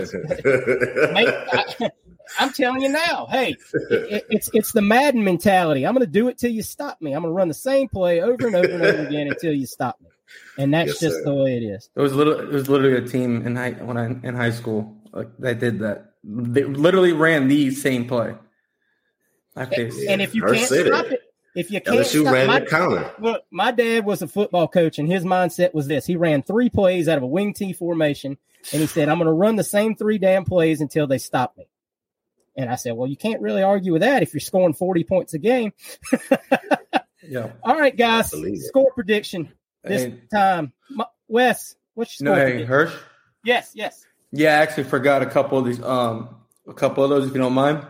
I, 0.45 1.91
am 2.39 2.53
telling 2.53 2.81
you 2.81 2.89
now. 2.89 3.27
Hey, 3.29 3.55
it, 3.89 4.25
it's 4.29 4.49
it's 4.53 4.71
the 4.71 4.81
Madden 4.81 5.23
mentality. 5.23 5.85
I'm 5.85 5.93
going 5.93 6.05
to 6.05 6.11
do 6.11 6.29
it 6.29 6.37
till 6.37 6.51
you 6.51 6.63
stop 6.63 7.01
me. 7.01 7.13
I'm 7.13 7.21
going 7.21 7.31
to 7.31 7.35
run 7.35 7.47
the 7.49 7.53
same 7.53 7.89
play 7.89 8.21
over 8.21 8.47
and 8.47 8.55
over 8.55 8.69
and 8.69 8.83
over 8.83 9.05
again 9.05 9.27
until 9.27 9.53
you 9.53 9.65
stop 9.65 9.99
me. 10.01 10.09
And 10.57 10.73
that's 10.73 10.89
yes, 10.89 10.99
just 10.99 11.15
sir. 11.17 11.23
the 11.25 11.33
way 11.33 11.57
it 11.57 11.63
is. 11.63 11.89
It 11.95 12.01
was 12.01 12.13
little. 12.13 12.39
It 12.39 12.49
was 12.49 12.69
literally 12.69 12.97
a 12.97 13.07
team 13.07 13.45
in 13.45 13.55
high 13.55 13.71
when 13.71 13.97
I 13.97 14.05
in 14.05 14.35
high 14.35 14.51
school 14.51 14.95
like, 15.11 15.37
that 15.39 15.59
did 15.59 15.79
that. 15.79 16.13
They 16.23 16.63
literally 16.63 17.13
ran 17.13 17.47
the 17.47 17.71
same 17.71 18.07
play. 18.07 18.35
And, 19.55 19.73
and 19.73 20.21
if 20.21 20.35
you 20.35 20.43
can't 20.43 20.67
stop 20.67 21.07
it, 21.07 21.21
if 21.55 21.71
you 21.71 21.81
can't 21.81 21.99
LSU 21.99 22.21
stop, 22.21 22.33
ran 22.33 22.47
my, 22.47 22.59
the 22.59 22.65
counter. 22.65 23.11
Look, 23.19 23.43
my 23.51 23.71
dad 23.71 24.05
was 24.05 24.21
a 24.21 24.27
football 24.27 24.67
coach, 24.67 24.99
and 24.99 25.07
his 25.09 25.23
mindset 25.23 25.73
was 25.73 25.87
this: 25.87 26.05
he 26.05 26.15
ran 26.15 26.43
three 26.43 26.69
plays 26.69 27.07
out 27.07 27.17
of 27.17 27.23
a 27.23 27.27
wing 27.27 27.53
T 27.53 27.73
formation, 27.73 28.37
and 28.71 28.81
he 28.81 28.87
said, 28.87 29.09
"I'm 29.09 29.17
going 29.17 29.27
to 29.27 29.33
run 29.33 29.55
the 29.55 29.63
same 29.63 29.95
three 29.95 30.17
damn 30.17 30.45
plays 30.45 30.81
until 30.81 31.07
they 31.07 31.17
stop 31.17 31.57
me." 31.57 31.67
And 32.55 32.69
I 32.69 32.75
said, 32.75 32.93
"Well, 32.93 33.07
you 33.07 33.17
can't 33.17 33.41
really 33.41 33.63
argue 33.63 33.93
with 33.93 34.01
that 34.01 34.23
if 34.23 34.33
you're 34.33 34.41
scoring 34.41 34.73
40 34.73 35.03
points 35.03 35.33
a 35.33 35.39
game." 35.39 35.73
yeah. 37.23 37.51
All 37.63 37.77
right, 37.77 37.95
guys. 37.95 38.33
Score 38.67 38.91
prediction 38.93 39.51
this 39.83 40.03
hey. 40.03 40.21
time. 40.31 40.73
Wes, 41.27 41.75
what's 41.93 42.19
your 42.19 42.33
score? 42.33 42.43
No, 42.43 42.45
hey, 42.45 42.63
Hirsch. 42.63 42.93
Yes, 43.43 43.71
yes. 43.73 44.05
Yeah, 44.31 44.51
I 44.51 44.61
actually 44.61 44.83
forgot 44.83 45.21
a 45.21 45.25
couple 45.25 45.57
of 45.57 45.65
these. 45.65 45.81
Um, 45.81 46.35
a 46.67 46.73
couple 46.73 47.03
of 47.03 47.09
those, 47.09 47.27
if 47.27 47.33
you 47.33 47.39
don't 47.39 47.53
mind. 47.53 47.85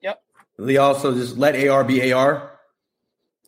Yep. 0.00 0.22
They 0.58 0.78
also 0.78 1.14
just 1.14 1.36
let 1.36 1.56
AR 1.68 1.84
be 1.84 2.12
AR. 2.12 2.53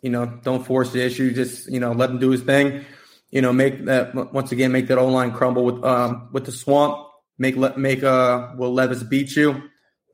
You 0.02 0.10
know, 0.10 0.26
don't 0.42 0.64
force 0.64 0.92
the 0.92 1.02
issue. 1.02 1.32
Just 1.32 1.70
you 1.70 1.80
know, 1.80 1.92
let 1.92 2.10
him 2.10 2.18
do 2.18 2.30
his 2.30 2.42
thing. 2.42 2.84
You 3.30 3.42
know, 3.42 3.52
make 3.52 3.84
that 3.86 4.14
once 4.32 4.52
again 4.52 4.72
make 4.72 4.88
that 4.88 4.98
O 4.98 5.08
line 5.08 5.32
crumble 5.32 5.64
with 5.64 5.84
um 5.84 6.28
with 6.32 6.44
the 6.44 6.52
swamp. 6.52 7.08
Make 7.38 7.56
let 7.56 7.78
make 7.78 8.02
uh 8.02 8.52
will 8.56 8.72
Levis 8.72 9.02
beat 9.02 9.34
you? 9.36 9.62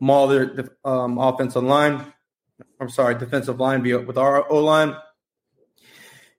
Maul 0.00 0.28
the 0.28 0.70
um 0.84 1.18
offensive 1.18 1.62
line. 1.62 2.04
I'm 2.80 2.88
sorry, 2.88 3.14
defensive 3.16 3.60
line 3.60 3.82
be 3.82 3.94
with 3.94 4.18
our 4.18 4.50
O 4.50 4.58
line. 4.58 4.96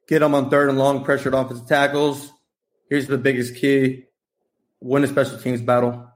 Get 0.08 0.20
them 0.20 0.36
on 0.36 0.50
third 0.50 0.70
and 0.70 0.78
long, 0.78 1.06
pressured 1.06 1.34
offensive 1.34 1.68
tackles. 1.68 2.32
Here's 2.90 3.08
the 3.08 3.18
biggest 3.18 3.56
key: 3.56 4.06
win 4.82 5.04
a 5.04 5.08
special 5.08 5.38
teams 5.38 5.62
battle. 5.62 6.10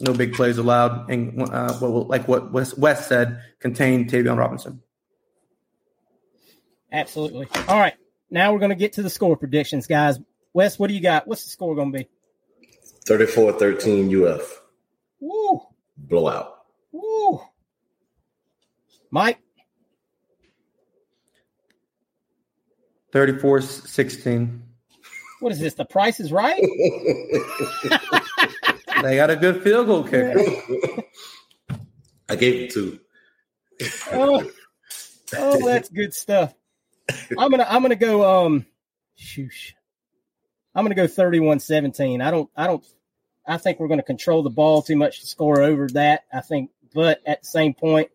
No 0.00 0.14
big 0.14 0.32
plays 0.32 0.56
allowed, 0.56 1.10
and 1.10 1.42
uh, 1.42 1.78
like 1.82 2.26
what 2.26 2.52
Wes 2.52 3.06
said, 3.06 3.42
contain 3.60 4.08
Tayvion 4.08 4.38
Robinson. 4.38 4.82
Absolutely. 6.92 7.46
All 7.68 7.78
right. 7.78 7.94
Now 8.30 8.52
we're 8.52 8.58
going 8.58 8.70
to 8.70 8.76
get 8.76 8.94
to 8.94 9.02
the 9.02 9.10
score 9.10 9.36
predictions, 9.36 9.86
guys. 9.86 10.18
Wes, 10.52 10.78
what 10.78 10.88
do 10.88 10.94
you 10.94 11.00
got? 11.00 11.26
What's 11.26 11.44
the 11.44 11.50
score 11.50 11.74
going 11.74 11.92
to 11.92 11.98
be? 11.98 12.08
34 13.06 13.54
13 13.54 14.24
UF. 14.24 14.62
Woo. 15.20 15.60
Blowout. 15.96 16.64
Woo. 16.92 17.40
Mike? 19.10 19.38
34 23.12 23.60
16. 23.62 24.62
What 25.40 25.52
is 25.52 25.58
this? 25.58 25.74
The 25.74 25.84
price 25.84 26.20
is 26.20 26.32
right? 26.32 26.62
They 29.02 29.16
got 29.16 29.30
a 29.30 29.36
good 29.36 29.62
field 29.62 29.86
goal 29.86 30.04
kicker. 30.04 30.38
I 32.28 32.36
gave 32.36 32.62
it 32.62 32.70
two. 32.70 33.00
oh, 34.12 34.50
oh, 35.36 35.66
that's 35.66 35.88
good 35.88 36.12
stuff. 36.12 36.54
I'm 37.38 37.50
gonna 37.50 37.66
I'm 37.68 37.82
gonna 37.82 37.96
go 37.96 38.46
um 38.46 38.66
shoosh. 39.18 39.72
I'm 40.74 40.84
gonna 40.84 40.94
go 40.94 41.06
31-17. 41.06 42.22
I 42.22 42.30
don't 42.30 42.50
I 42.56 42.66
don't 42.66 42.84
I 43.46 43.56
think 43.56 43.80
we're 43.80 43.88
gonna 43.88 44.02
control 44.02 44.42
the 44.42 44.50
ball 44.50 44.82
too 44.82 44.96
much 44.96 45.20
to 45.20 45.26
score 45.26 45.60
over 45.60 45.88
that. 45.88 46.24
I 46.32 46.40
think 46.40 46.70
but 46.94 47.20
at 47.26 47.42
the 47.42 47.46
same 47.46 47.74
point, 47.74 48.10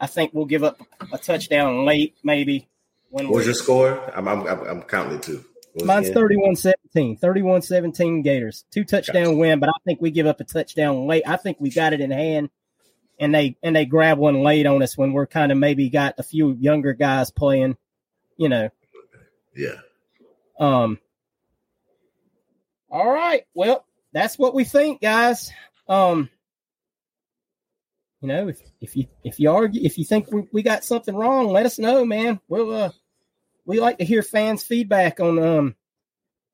I 0.00 0.06
think 0.06 0.32
we'll 0.34 0.46
give 0.46 0.62
up 0.62 0.80
a 1.12 1.18
touchdown 1.18 1.84
late, 1.84 2.16
maybe. 2.22 2.68
When 3.10 3.28
what 3.28 3.36
was 3.36 3.46
your 3.46 3.54
score? 3.54 4.00
I'm 4.14 4.28
I'm 4.28 4.46
I'm 4.46 4.82
counting 4.82 5.16
it 5.16 5.22
too. 5.22 5.44
Mine's 5.84 6.08
31-17. 6.08 7.20
31-17 7.20 8.24
Gators. 8.24 8.64
Two 8.70 8.82
touchdown 8.82 9.24
gotcha. 9.24 9.36
win, 9.36 9.60
but 9.60 9.68
I 9.68 9.74
think 9.84 10.00
we 10.00 10.10
give 10.10 10.26
up 10.26 10.40
a 10.40 10.44
touchdown 10.44 11.06
late. 11.06 11.24
I 11.26 11.36
think 11.36 11.58
we 11.60 11.70
got 11.70 11.92
it 11.92 12.00
in 12.00 12.10
hand 12.10 12.48
and 13.18 13.34
they 13.34 13.56
and 13.62 13.74
they 13.74 13.84
grab 13.84 14.18
one 14.18 14.42
late 14.42 14.66
on 14.66 14.82
us 14.82 14.96
when 14.96 15.12
we're 15.12 15.26
kind 15.26 15.52
of 15.52 15.58
maybe 15.58 15.88
got 15.88 16.14
a 16.18 16.22
few 16.22 16.52
younger 16.52 16.92
guys 16.92 17.30
playing, 17.30 17.76
you 18.36 18.48
know. 18.48 18.68
Yeah. 19.54 19.80
Um. 20.58 20.98
All 22.90 23.10
right. 23.10 23.44
Well, 23.54 23.84
that's 24.12 24.38
what 24.38 24.54
we 24.54 24.64
think, 24.64 25.00
guys. 25.00 25.52
Um. 25.88 26.30
You 28.20 28.28
know, 28.28 28.48
if 28.48 28.60
if 28.80 28.96
you 28.96 29.06
if 29.22 29.38
you 29.38 29.50
argue 29.50 29.82
if 29.84 29.98
you 29.98 30.04
think 30.04 30.30
we, 30.32 30.48
we 30.52 30.62
got 30.62 30.84
something 30.84 31.14
wrong, 31.14 31.48
let 31.48 31.66
us 31.66 31.78
know, 31.78 32.04
man. 32.04 32.40
We'll 32.48 32.74
uh 32.74 32.90
we 33.66 33.78
like 33.78 33.98
to 33.98 34.04
hear 34.04 34.22
fans' 34.22 34.64
feedback 34.64 35.20
on 35.20 35.38
um 35.38 35.76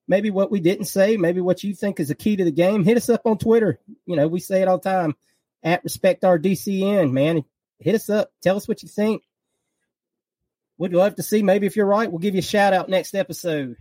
maybe 0.09 0.31
what 0.31 0.51
we 0.51 0.61
didn't 0.61 0.87
say, 0.87 1.17
maybe 1.17 1.41
what 1.41 1.63
you 1.63 1.75
think 1.75 2.01
is 2.01 2.09
the 2.09 2.15
key 2.15 2.37
to 2.37 2.45
the 2.45 2.51
game. 2.51 2.85
Hit 2.85 2.97
us 2.97 3.09
up 3.09 3.23
on 3.27 3.39
Twitter. 3.39 3.79
You 4.07 4.17
know, 4.17 4.27
we 4.29 4.41
say 4.41 4.61
it 4.61 4.69
all 4.69 4.79
the 4.79 4.91
time 4.91 5.15
at 5.63 5.85
respect 5.85 6.25
our 6.25 6.39
DCN, 6.39 7.13
man. 7.13 7.45
Hit 7.79 7.95
us 7.95 8.11
up. 8.11 8.33
Tell 8.43 8.57
us 8.57 8.67
what 8.67 8.83
you 8.83 8.89
think. 8.89 9.23
We'd 10.83 10.95
love 10.95 11.15
to 11.15 11.23
see. 11.23 11.45
Maybe 11.45 11.69
if 11.69 11.77
you're 11.77 11.87
right, 11.87 12.11
we'll 12.11 12.19
give 12.19 12.35
you 12.35 12.41
a 12.41 12.43
shout 12.43 12.73
out 12.73 12.89
next 12.89 13.15
episode. 13.15 13.77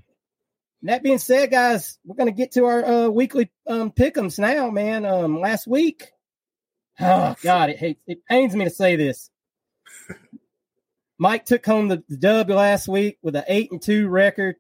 And 0.82 0.89
that 0.89 1.02
being 1.02 1.18
said, 1.18 1.49
guys, 1.49 1.97
we're 2.06 2.16
going 2.16 2.30
to 2.30 2.32
get 2.32 2.52
to 2.52 2.66
our 2.66 2.86
uh, 2.86 3.08
weekly 3.08 3.49
um, 3.66 3.89
pickums 3.89 4.38
now, 4.38 4.70
man. 4.70 5.04
Um, 5.04 5.39
last 5.39 5.66
week, 5.66 6.12
oh 6.99 7.34
God, 7.41 7.72
it 7.72 7.97
it 8.06 8.24
pains 8.30 8.56
me 8.56 8.66
to 8.66 8.70
say 8.70 8.97
this. 8.97 9.32
Mike 11.18 11.45
took 11.45 11.66
home 11.66 11.88
the, 11.88 12.04
the 12.08 12.18
dub 12.18 12.52
last 12.52 12.88
week 12.88 13.18
with 13.24 13.36
an 13.36 13.45
eight 13.47 13.72
and 13.72 13.82
two 13.82 14.08
record. 14.08 14.58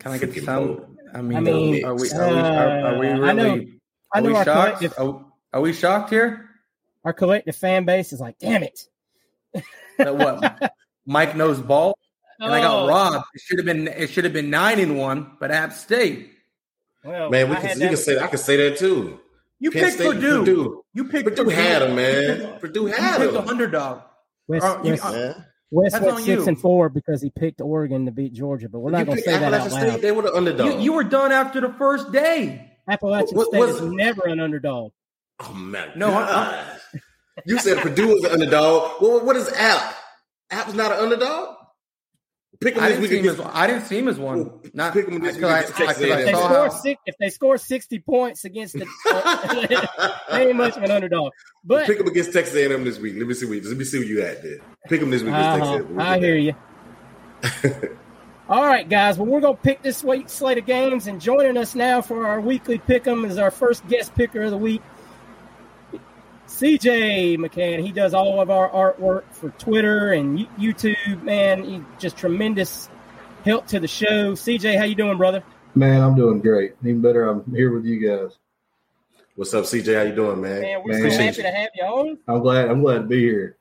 Can 0.00 0.12
I 0.12 0.18
get 0.18 0.44
some? 0.44 0.98
I 1.14 1.22
mean, 1.22 1.38
I 1.38 1.40
mean 1.40 1.84
are 1.86 1.94
we 1.94 2.10
are, 2.10 2.28
we, 2.28 2.40
are, 2.40 2.86
are 2.88 2.98
we 2.98 3.06
really? 3.06 3.26
I 3.26 3.32
know, 3.32 3.64
I 4.12 4.20
know 4.20 4.36
our 4.36 4.44
shocked? 4.44 4.78
collective. 4.80 4.94
Are, 4.98 5.24
are, 5.54 5.60
we 5.62 5.72
shocked 5.72 6.10
here? 6.10 6.50
Our 7.06 7.14
collective 7.14 7.56
fan 7.56 7.86
base 7.86 8.12
is 8.12 8.20
like, 8.20 8.38
damn 8.38 8.64
it. 8.64 8.80
what? 9.98 10.72
Mike 11.06 11.36
knows 11.36 11.60
ball, 11.60 11.98
and 12.38 12.50
oh. 12.50 12.54
I 12.54 12.60
got 12.60 12.82
oh. 12.82 12.88
robbed. 12.88 13.26
It 13.34 13.40
should 13.40 13.58
have 13.58 13.66
been. 13.66 13.88
It 13.88 14.10
should 14.10 14.24
have 14.24 14.32
been 14.32 14.50
nine 14.50 14.78
and 14.78 14.98
one, 14.98 15.32
but 15.40 15.50
App 15.50 15.72
State. 15.72 16.30
Well, 17.04 17.30
man, 17.30 17.50
we 17.50 17.56
can, 17.56 17.80
you 17.80 17.88
can 17.88 17.96
say 17.96 18.18
I 18.18 18.28
can 18.28 18.38
say 18.38 18.56
that 18.56 18.78
too. 18.78 19.18
You 19.58 19.70
Penn 19.70 19.84
picked 19.84 19.94
State, 19.94 20.14
Purdue. 20.14 20.38
Purdue. 20.38 20.84
You 20.94 21.04
picked 21.04 21.24
Purdue. 21.24 21.44
Purdue 21.44 21.50
had 21.50 21.82
him, 21.82 21.96
man. 21.96 22.58
Purdue 22.60 22.86
had 22.86 23.20
him. 23.20 23.30
picked 23.30 23.44
the 23.44 23.50
underdog. 23.50 24.02
Wes, 24.48 24.62
uh, 24.62 24.80
Wes, 24.82 25.04
uh, 25.04 25.42
Wes 25.70 26.00
went 26.00 26.18
six 26.18 26.26
you. 26.26 26.48
and 26.48 26.60
four 26.60 26.88
because 26.88 27.22
he 27.22 27.30
picked 27.30 27.60
Oregon 27.60 28.06
to 28.06 28.12
beat 28.12 28.32
Georgia, 28.32 28.68
but 28.68 28.80
we're 28.80 28.90
not 28.90 29.06
going 29.06 29.18
to 29.18 29.24
say 29.24 29.38
that 29.38 29.54
out 29.54 29.70
loud. 29.70 29.70
State, 29.70 30.02
they 30.02 30.12
were 30.12 30.22
the 30.22 30.34
underdog. 30.34 30.66
You, 30.66 30.80
you, 30.80 30.92
were 30.92 31.04
done 31.04 31.32
after 31.32 31.60
the 31.60 31.72
first 31.74 32.12
day. 32.12 32.72
Appalachian 32.88 33.36
what, 33.36 33.48
State 33.48 33.58
what, 33.58 33.68
is 33.68 33.80
never 33.80 34.26
an 34.26 34.40
underdog. 34.40 34.92
Oh 35.40 35.54
man, 35.54 35.92
no, 35.96 36.10
I, 36.10 36.22
I, 36.22 36.78
you 37.46 37.58
said 37.58 37.78
Purdue 37.78 38.08
was 38.08 38.24
an 38.24 38.32
underdog. 38.32 39.02
Well, 39.02 39.24
what 39.24 39.36
is 39.36 39.50
App? 39.52 39.96
App's 40.50 40.74
not 40.74 40.92
an 40.92 40.98
underdog. 40.98 41.56
Pick 42.60 42.74
them 42.76 42.84
I, 42.84 42.88
didn't 42.90 43.08
see 43.08 43.18
him 43.18 43.28
as, 43.28 43.40
I 43.40 43.66
didn't 43.66 43.86
see 43.86 43.98
him 43.98 44.08
as 44.08 44.18
one. 44.18 44.60
Not 44.72 44.92
pick 44.92 45.06
them 45.06 45.20
this 45.20 45.36
week. 45.36 45.44
I, 45.46 45.58
I, 45.58 45.60
if, 45.60 45.96
they 45.98 46.32
score 46.32 46.70
six, 46.70 47.02
if 47.06 47.14
they 47.18 47.28
score 47.30 47.58
sixty 47.58 47.98
points 47.98 48.44
against 48.44 48.74
the, 48.74 48.86
uh, 49.10 50.18
they 50.30 50.48
ain't 50.48 50.56
much 50.56 50.76
of 50.76 50.84
an 50.84 50.92
underdog. 50.92 51.32
But 51.64 51.86
pick 51.86 51.98
them 51.98 52.06
against 52.06 52.32
Texas 52.32 52.54
A&M 52.54 52.84
this 52.84 53.00
week. 53.00 53.14
Let 53.16 53.26
me 53.26 53.34
see. 53.34 53.46
What, 53.46 53.64
let 53.64 53.76
me 53.76 53.84
see 53.84 53.98
what 53.98 54.06
you 54.06 54.22
had 54.22 54.42
there. 54.42 54.58
Pick 54.88 55.00
them 55.00 55.10
this 55.10 55.22
week 55.22 55.34
against 55.34 55.62
uh, 55.62 55.78
Texas. 55.78 55.98
I 55.98 56.18
hear 56.18 56.36
you. 56.36 56.54
All 58.48 58.64
right, 58.64 58.88
guys. 58.88 59.18
Well, 59.18 59.26
we're 59.26 59.40
gonna 59.40 59.56
pick 59.56 59.82
this 59.82 60.04
week's 60.04 60.32
slate 60.32 60.58
of 60.58 60.66
games, 60.66 61.08
and 61.08 61.20
joining 61.20 61.56
us 61.56 61.74
now 61.74 62.00
for 62.00 62.26
our 62.26 62.40
weekly 62.40 62.78
pick 62.78 63.06
'em 63.08 63.24
is 63.24 63.38
our 63.38 63.50
first 63.50 63.86
guest 63.88 64.14
picker 64.14 64.42
of 64.42 64.50
the 64.50 64.58
week. 64.58 64.82
CJ 66.52 67.38
McCann, 67.38 67.80
he 67.80 67.92
does 67.92 68.12
all 68.12 68.40
of 68.40 68.50
our 68.50 68.68
artwork 68.68 69.24
for 69.32 69.48
Twitter 69.58 70.12
and 70.12 70.38
YouTube. 70.58 71.22
Man, 71.22 71.64
he 71.64 71.82
just 71.98 72.16
tremendous 72.16 72.90
help 73.42 73.66
to 73.68 73.80
the 73.80 73.88
show. 73.88 74.32
CJ, 74.32 74.76
how 74.76 74.84
you 74.84 74.94
doing, 74.94 75.16
brother? 75.16 75.42
Man, 75.74 76.02
I'm 76.02 76.14
doing 76.14 76.40
great. 76.40 76.74
Even 76.82 77.00
better, 77.00 77.26
I'm 77.26 77.42
here 77.54 77.72
with 77.72 77.86
you 77.86 78.06
guys. 78.06 78.36
What's 79.34 79.54
up, 79.54 79.64
CJ? 79.64 79.96
How 79.96 80.02
you 80.02 80.14
doing, 80.14 80.42
man? 80.42 80.60
Man, 80.60 80.82
we're 80.84 81.02
man, 81.02 81.10
so 81.10 81.22
happy 81.22 81.42
to 81.42 81.50
have 81.50 81.70
you 81.74 81.84
on. 81.84 82.18
I'm 82.28 82.42
glad. 82.42 82.68
I'm 82.68 82.82
glad 82.82 82.98
to 82.98 83.04
be 83.04 83.20
here. 83.20 83.56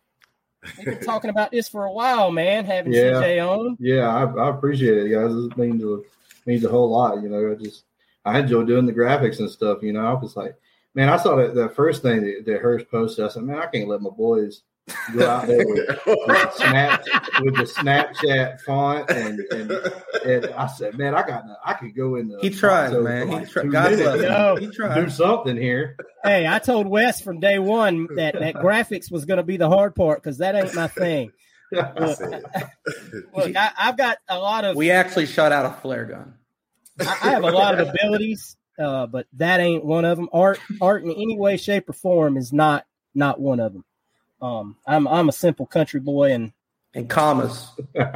We've 0.77 0.85
been 0.85 0.99
talking 0.99 1.29
about 1.29 1.49
this 1.51 1.69
for 1.69 1.85
a 1.85 1.91
while, 1.93 2.29
man. 2.29 2.65
Having 2.65 2.91
yeah. 2.91 3.13
CJ 3.13 3.49
on. 3.49 3.77
Yeah, 3.79 4.13
I, 4.13 4.25
I 4.25 4.49
appreciate 4.49 4.97
it, 4.97 5.09
guys. 5.09 5.33
This 5.33 5.57
means 5.57 5.81
a 5.81 6.01
means 6.45 6.65
a 6.65 6.69
whole 6.69 6.89
lot. 6.89 7.23
You 7.23 7.29
know, 7.29 7.53
I 7.53 7.55
just 7.55 7.85
I 8.25 8.39
enjoy 8.39 8.65
doing 8.65 8.85
the 8.85 8.93
graphics 8.93 9.39
and 9.39 9.49
stuff. 9.49 9.81
You 9.81 9.93
know, 9.93 10.05
I 10.05 10.13
was 10.13 10.35
like, 10.35 10.57
man, 10.95 11.09
I 11.09 11.17
saw 11.17 11.35
that 11.35 11.55
the 11.55 11.69
first 11.69 12.01
thing 12.01 12.21
that, 12.23 12.45
that 12.45 12.61
Hurst 12.61 12.89
posted. 12.89 13.25
I 13.25 13.29
said, 13.29 13.43
man, 13.43 13.59
I 13.59 13.67
can't 13.67 13.87
let 13.87 14.01
my 14.01 14.09
boys 14.09 14.63
go 15.15 15.29
out 15.29 15.47
there 15.47 15.65
with, 15.65 15.87
with, 16.05 16.53
Snap, 16.53 17.03
with 17.41 17.55
the 17.55 17.63
Snapchat 17.63 18.61
font, 18.61 19.09
and, 19.09 19.39
and, 19.51 19.71
and 20.25 20.45
I 20.53 20.67
said, 20.67 20.97
man, 20.97 21.15
I 21.15 21.25
got, 21.25 21.45
I 21.63 21.73
could 21.73 21.95
go 21.95 22.15
in 22.15 22.29
the. 22.29 22.39
He 22.41 22.49
tried, 22.49 22.91
man. 22.93 23.29
Like 23.29 23.45
he 23.45 23.51
tried. 23.51 23.71
God 23.71 23.89
bless 23.97 24.21
no. 24.21 24.55
He 24.55 24.67
tried. 24.67 24.95
Do 24.95 25.09
something 25.09 25.57
here. 25.57 25.97
Hey, 26.23 26.47
I 26.47 26.59
told 26.59 26.87
Wes 26.87 27.21
from 27.21 27.39
day 27.39 27.59
one 27.59 28.07
that 28.15 28.39
that 28.39 28.55
graphics 28.55 29.11
was 29.11 29.25
going 29.25 29.37
to 29.37 29.43
be 29.43 29.57
the 29.57 29.69
hard 29.69 29.95
part 29.95 30.21
because 30.21 30.39
that 30.39 30.55
ain't 30.55 30.75
my 30.75 30.87
thing. 30.87 31.31
Look, 31.71 32.19
look 33.33 33.55
I, 33.55 33.71
have 33.77 33.95
got 33.95 34.17
a 34.27 34.37
lot 34.37 34.65
of. 34.65 34.75
We 34.75 34.91
actually 34.91 35.25
shot 35.25 35.53
out 35.53 35.65
a 35.65 35.71
flare 35.81 36.03
gun. 36.03 36.33
I, 36.99 37.05
I 37.05 37.29
have 37.29 37.43
a 37.43 37.51
lot 37.51 37.79
of 37.79 37.87
abilities 37.93 38.57
uh, 38.79 39.07
but 39.07 39.27
that 39.33 39.59
ain't 39.59 39.85
one 39.85 40.05
of 40.05 40.17
them. 40.17 40.29
Art, 40.33 40.59
art 40.79 41.03
in 41.03 41.11
any 41.11 41.37
way, 41.37 41.57
shape, 41.57 41.89
or 41.89 41.93
form 41.93 42.37
is 42.37 42.53
not 42.53 42.85
not 43.13 43.39
one 43.39 43.59
of 43.59 43.73
them. 43.73 43.85
Um, 44.41 44.77
I'm 44.85 45.07
I'm 45.07 45.29
a 45.29 45.33
simple 45.33 45.65
country 45.65 45.99
boy, 45.99 46.31
and 46.31 46.53
and 46.93 47.09
commas. 47.09 47.69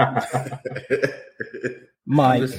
Mike, 2.05 2.49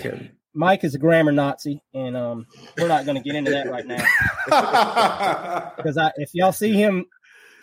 Mike 0.55 0.85
is 0.85 0.95
a 0.95 0.99
grammar 0.99 1.33
Nazi, 1.33 1.83
and 1.95 2.17
um, 2.17 2.47
we're 2.79 2.89
not 2.89 3.05
going 3.05 3.17
to 3.17 3.23
get 3.23 3.37
into 3.37 3.53
that 3.53 3.71
right 3.71 3.87
now 3.87 4.05
because 5.77 5.99
if 6.17 6.31
y'all 6.33 6.53
see 6.53 6.73
him 6.73 7.05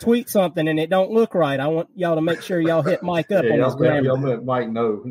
tweet 0.00 0.28
something 0.30 0.66
and 0.66 0.78
it 0.78 0.88
don't 0.88 1.10
look 1.10 1.34
right, 1.34 1.58
I 1.58 1.66
want 1.66 1.88
y'all 1.94 2.14
to 2.14 2.22
make 2.22 2.40
sure 2.42 2.60
y'all 2.60 2.82
hit 2.82 3.02
Mike 3.02 3.30
up 3.32 3.44
yeah, 3.44 3.52
on 3.54 3.60
his 3.60 3.74
grammar. 3.74 4.02
Y'all 4.02 4.20
let 4.20 4.44
Mike 4.44 4.70
know. 4.70 5.04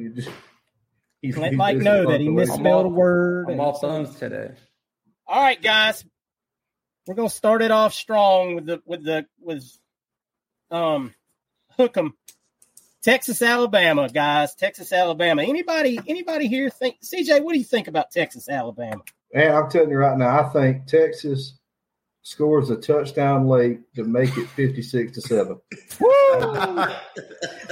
He's, 1.21 1.37
let 1.37 1.53
Mike 1.53 1.77
know 1.77 2.09
that 2.09 2.19
he 2.21 2.29
misspelled 2.29 2.85
a 2.85 2.89
word. 2.89 3.49
I'm 3.49 3.59
off 3.59 3.81
thumbs 3.81 4.15
today. 4.15 4.51
All 5.25 5.41
right, 5.41 5.61
guys, 5.61 6.03
we're 7.07 7.15
gonna 7.15 7.29
start 7.29 7.61
it 7.61 7.71
off 7.71 7.93
strong 7.93 8.55
with 8.55 8.65
the 8.65 8.81
with 8.85 9.03
the 9.03 9.25
with 9.39 9.63
um 10.69 11.13
Hook'em, 11.79 12.11
Texas, 13.01 13.41
Alabama, 13.41 14.09
guys. 14.09 14.55
Texas, 14.55 14.91
Alabama. 14.91 15.43
Anybody 15.43 15.99
anybody 16.07 16.47
here 16.47 16.69
think 16.69 16.97
CJ? 17.01 17.41
What 17.41 17.53
do 17.53 17.59
you 17.59 17.65
think 17.65 17.87
about 17.87 18.11
Texas, 18.11 18.49
Alabama? 18.49 19.01
Man, 19.33 19.55
I'm 19.55 19.69
telling 19.69 19.89
you 19.89 19.97
right 19.97 20.17
now, 20.17 20.41
I 20.41 20.49
think 20.49 20.87
Texas 20.87 21.55
scores 22.23 22.69
a 22.69 22.77
touchdown 22.77 23.47
late 23.47 23.81
to 23.95 24.05
make 24.05 24.35
it 24.37 24.47
56 24.47 25.11
to 25.11 25.21
7. 25.21 25.59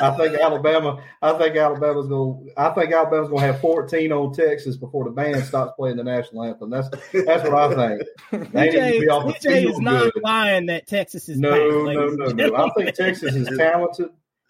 I 0.02 0.14
think 0.18 0.38
Alabama 0.40 1.02
I 1.22 1.34
think 1.38 1.56
Alabama's 1.56 2.08
going 2.08 2.48
to 2.48 2.62
I 2.62 2.70
think 2.72 2.92
Alabama's 2.92 3.30
going 3.30 3.42
to 3.42 3.54
have 3.54 3.62
14 3.62 4.12
on 4.12 4.34
Texas 4.34 4.76
before 4.76 5.06
the 5.06 5.12
band 5.12 5.44
stops 5.46 5.74
playing 5.78 5.98
the 5.98 6.04
national 6.04 6.44
anthem. 6.44 6.70
That's 6.70 6.90
that's 7.14 7.50
what 7.50 7.54
I 7.56 7.98
think. 7.98 8.02
They 8.52 8.70
DJ, 8.70 8.74
need 8.74 8.94
to 8.94 9.00
be 9.00 9.10
off 9.10 9.42
the 9.42 9.50
DJ 9.50 9.70
is 9.70 9.80
not 9.80 10.14
good. 10.14 10.24
lying 10.24 10.66
that 10.68 10.88
Texas 10.88 11.30
is 11.30 11.40
No, 11.40 11.86
no, 11.86 12.10
no, 12.10 12.28
no. 12.28 12.56
I 12.56 12.70
think 12.72 12.94
Texas 12.96 13.34
is 13.34 13.58
talented, 13.58 14.10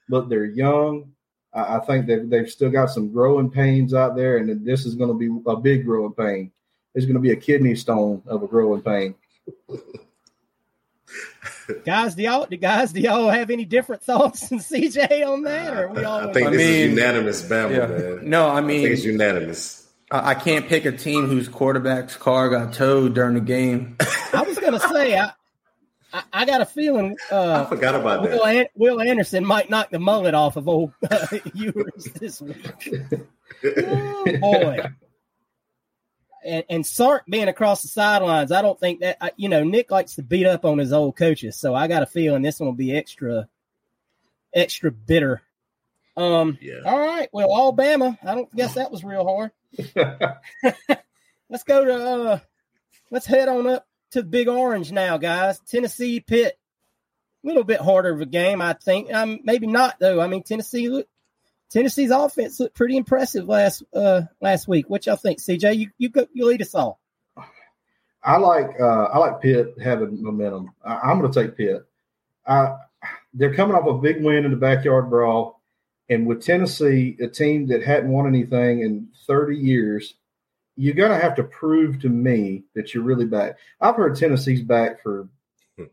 but 0.09 0.29
they're 0.29 0.45
young. 0.45 1.11
I, 1.53 1.77
I 1.77 1.79
think 1.79 2.07
they've, 2.07 2.27
they've 2.29 2.49
still 2.49 2.69
got 2.69 2.89
some 2.89 3.11
growing 3.11 3.49
pains 3.49 3.93
out 3.93 4.15
there, 4.15 4.37
and 4.37 4.65
this 4.65 4.85
is 4.85 4.95
going 4.95 5.09
to 5.09 5.17
be 5.17 5.29
a 5.47 5.55
big 5.55 5.85
growing 5.85 6.13
pain. 6.13 6.51
It's 6.95 7.05
going 7.05 7.15
to 7.15 7.21
be 7.21 7.31
a 7.31 7.35
kidney 7.35 7.75
stone 7.75 8.21
of 8.27 8.43
a 8.43 8.47
growing 8.47 8.81
pain 8.81 9.15
guys, 11.85 12.15
do 12.15 12.23
y'all, 12.23 12.45
guys, 12.45 12.93
do 12.93 13.01
y'all 13.01 13.29
have 13.29 13.49
any 13.49 13.65
different 13.65 14.03
thoughts 14.03 14.49
than 14.49 14.59
CJ 14.59 15.27
on 15.27 15.43
that? 15.43 15.75
Or 15.75 15.89
we 15.89 16.03
all? 16.03 16.29
I 16.29 16.33
think 16.33 16.47
I 16.47 16.51
this 16.51 16.57
mean, 16.57 16.69
is 16.69 16.89
unanimous, 16.91 17.41
Bama. 17.43 17.71
Yeah. 17.71 18.27
No, 18.27 18.49
I 18.49 18.61
mean, 18.61 18.79
I 18.79 18.83
think 18.83 18.93
it's 18.93 19.05
unanimous. 19.05 19.87
I 20.11 20.35
can't 20.35 20.67
pick 20.67 20.83
a 20.83 20.91
team 20.91 21.27
whose 21.27 21.47
quarterback's 21.47 22.17
car 22.17 22.49
got 22.49 22.73
towed 22.73 23.13
during 23.13 23.35
the 23.35 23.39
game. 23.39 23.95
I 24.33 24.41
was 24.41 24.59
going 24.59 24.73
to 24.73 24.79
say, 24.79 25.17
I, 25.17 25.31
I, 26.11 26.23
I, 26.33 26.45
got 26.45 26.59
a 26.59 26.65
feeling. 26.65 27.15
Uh, 27.31 27.63
I 27.65 27.69
forgot 27.69 27.95
about 27.95 28.23
Will 28.23 28.43
that. 28.43 28.55
An- 28.55 28.67
Will 28.75 28.99
Anderson 28.99 29.45
might 29.45 29.69
knock 29.69 29.89
the 29.89 29.99
mullet 29.99 30.33
off 30.33 30.57
of 30.57 30.67
old 30.67 30.91
uh, 31.09 31.27
Ewers 31.53 32.09
this 32.19 32.41
week. 32.41 32.73
oh, 33.63 34.37
boy. 34.41 34.83
And, 36.43 36.63
and 36.69 36.85
Sark 36.85 37.25
being 37.27 37.47
across 37.47 37.81
the 37.81 37.87
sidelines, 37.87 38.51
I 38.51 38.61
don't 38.61 38.79
think 38.79 39.01
that, 39.01 39.17
I, 39.21 39.31
you 39.35 39.49
know, 39.49 39.63
Nick 39.63 39.91
likes 39.91 40.15
to 40.15 40.23
beat 40.23 40.45
up 40.45 40.65
on 40.65 40.77
his 40.77 40.91
old 40.91 41.15
coaches. 41.15 41.55
So 41.55 41.75
I 41.75 41.87
got 41.87 42.03
a 42.03 42.07
feeling 42.07 42.41
this 42.41 42.59
one 42.59 42.67
will 42.67 42.73
be 42.73 42.95
extra, 42.95 43.47
extra 44.53 44.91
bitter. 44.91 45.41
Um, 46.17 46.57
Yeah. 46.61 46.81
All 46.85 46.99
right. 46.99 47.29
Well, 47.31 47.55
Alabama, 47.55 48.17
I 48.23 48.35
don't 48.35 48.53
guess 48.55 48.73
that 48.75 48.91
was 48.91 49.03
real 49.03 49.25
hard. 49.25 49.51
let's 51.49 51.63
go 51.63 51.85
to 51.85 51.93
uh 51.93 52.39
let's 53.11 53.25
head 53.25 53.47
on 53.47 53.67
up 53.67 53.87
to 54.11 54.21
the 54.21 54.27
big 54.27 54.47
orange 54.47 54.91
now 54.91 55.17
guys 55.17 55.59
tennessee 55.67 56.19
pitt 56.19 56.57
a 57.43 57.47
little 57.47 57.63
bit 57.63 57.79
harder 57.79 58.13
of 58.13 58.21
a 58.21 58.25
game 58.25 58.61
i 58.61 58.73
think 58.73 59.13
um 59.13 59.39
maybe 59.43 59.67
not 59.67 59.97
though 59.99 60.19
i 60.19 60.27
mean 60.27 60.43
tennessee 60.43 61.03
tennessee's 61.71 62.11
offense 62.11 62.59
looked 62.59 62.75
pretty 62.75 62.97
impressive 62.97 63.47
last 63.47 63.83
uh 63.93 64.21
last 64.41 64.67
week 64.67 64.89
what 64.89 65.05
y'all 65.05 65.15
think 65.15 65.39
cj 65.39 65.77
you 65.77 65.89
you 65.97 66.09
go 66.09 66.27
you 66.33 66.45
lead 66.45 66.61
us 66.61 66.75
all 66.75 66.99
I 68.23 68.37
like 68.37 68.79
uh, 68.79 69.03
I 69.05 69.17
like 69.17 69.41
Pitt 69.41 69.75
having 69.83 70.21
momentum. 70.21 70.71
I, 70.85 71.11
am 71.11 71.19
going 71.19 71.31
to 71.31 71.43
take 71.43 71.57
Pitt. 71.57 71.83
Uh, 72.45 72.77
they're 73.33 73.53
coming 73.53 73.75
off 73.75 73.87
a 73.87 73.93
big 73.93 74.23
win 74.23 74.45
in 74.45 74.51
the 74.51 74.57
backyard 74.57 75.09
brawl, 75.09 75.61
and 76.09 76.27
with 76.27 76.43
Tennessee, 76.43 77.17
a 77.19 77.27
team 77.27 77.67
that 77.67 77.83
hadn't 77.83 78.11
won 78.11 78.27
anything 78.27 78.81
in 78.81 79.07
30 79.25 79.57
years, 79.57 80.13
you're 80.75 80.93
going 80.93 81.11
to 81.11 81.19
have 81.19 81.35
to 81.35 81.43
prove 81.43 81.99
to 82.01 82.09
me 82.09 82.63
that 82.75 82.93
you're 82.93 83.03
really 83.03 83.25
back. 83.25 83.57
I've 83.79 83.95
heard 83.95 84.15
Tennessee's 84.15 84.61
back 84.61 85.01
for 85.01 85.27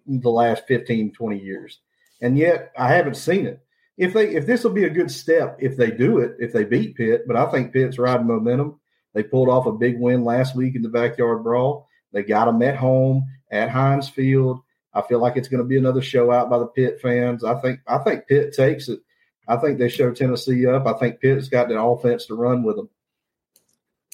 the 0.07 0.31
last 0.31 0.67
15, 0.67 1.13
20 1.13 1.39
years, 1.39 1.79
and 2.21 2.37
yet 2.37 2.73
I 2.77 2.93
haven't 2.93 3.17
seen 3.17 3.47
it. 3.47 3.65
If 3.99 4.15
they 4.15 4.35
if 4.35 4.47
this 4.47 4.65
will 4.65 4.71
be 4.71 4.85
a 4.85 4.91
good 4.91 5.11
step 5.11 5.59
if 5.61 5.77
they 5.77 5.91
do 5.91 6.21
it, 6.21 6.37
if 6.39 6.53
they 6.53 6.65
beat 6.65 6.97
Pitt, 6.97 7.25
but 7.27 7.37
I 7.37 7.51
think 7.51 7.73
Pitt's 7.73 7.99
riding 7.99 8.27
momentum. 8.27 8.81
They 9.13 9.23
pulled 9.25 9.49
off 9.49 9.67
a 9.67 9.73
big 9.73 9.99
win 9.99 10.25
last 10.25 10.55
week 10.55 10.77
in 10.77 10.83
the 10.83 10.89
backyard 10.89 11.43
brawl. 11.43 11.89
They 12.13 12.23
got 12.23 12.45
them 12.45 12.63
at 12.63 12.77
home 12.77 13.27
at 13.51 13.71
Heinz 13.71 14.09
Field. 14.09 14.61
I 14.95 15.03
feel 15.03 15.19
like 15.19 15.37
it's 15.37 15.49
going 15.49 15.63
to 15.63 15.69
be 15.69 15.77
another 15.79 16.01
show 16.03 16.31
out 16.31 16.49
by 16.49 16.59
the 16.59 16.67
Pitt 16.67 17.01
fans. 17.01 17.43
I 17.45 17.61
think 17.61 17.81
I 17.87 17.99
think 17.99 18.27
Pitt 18.29 18.55
takes 18.55 18.89
it. 18.89 19.01
I 19.49 19.57
think 19.57 19.79
they 19.79 19.89
show 19.89 20.13
Tennessee 20.13 20.67
up. 20.67 20.87
I 20.87 20.93
think 20.93 21.21
Pitt's 21.21 21.49
got 21.49 21.69
the 21.69 21.81
offense 21.81 22.27
to 22.27 22.35
run 22.35 22.63
with 22.63 22.77
them. 22.77 22.89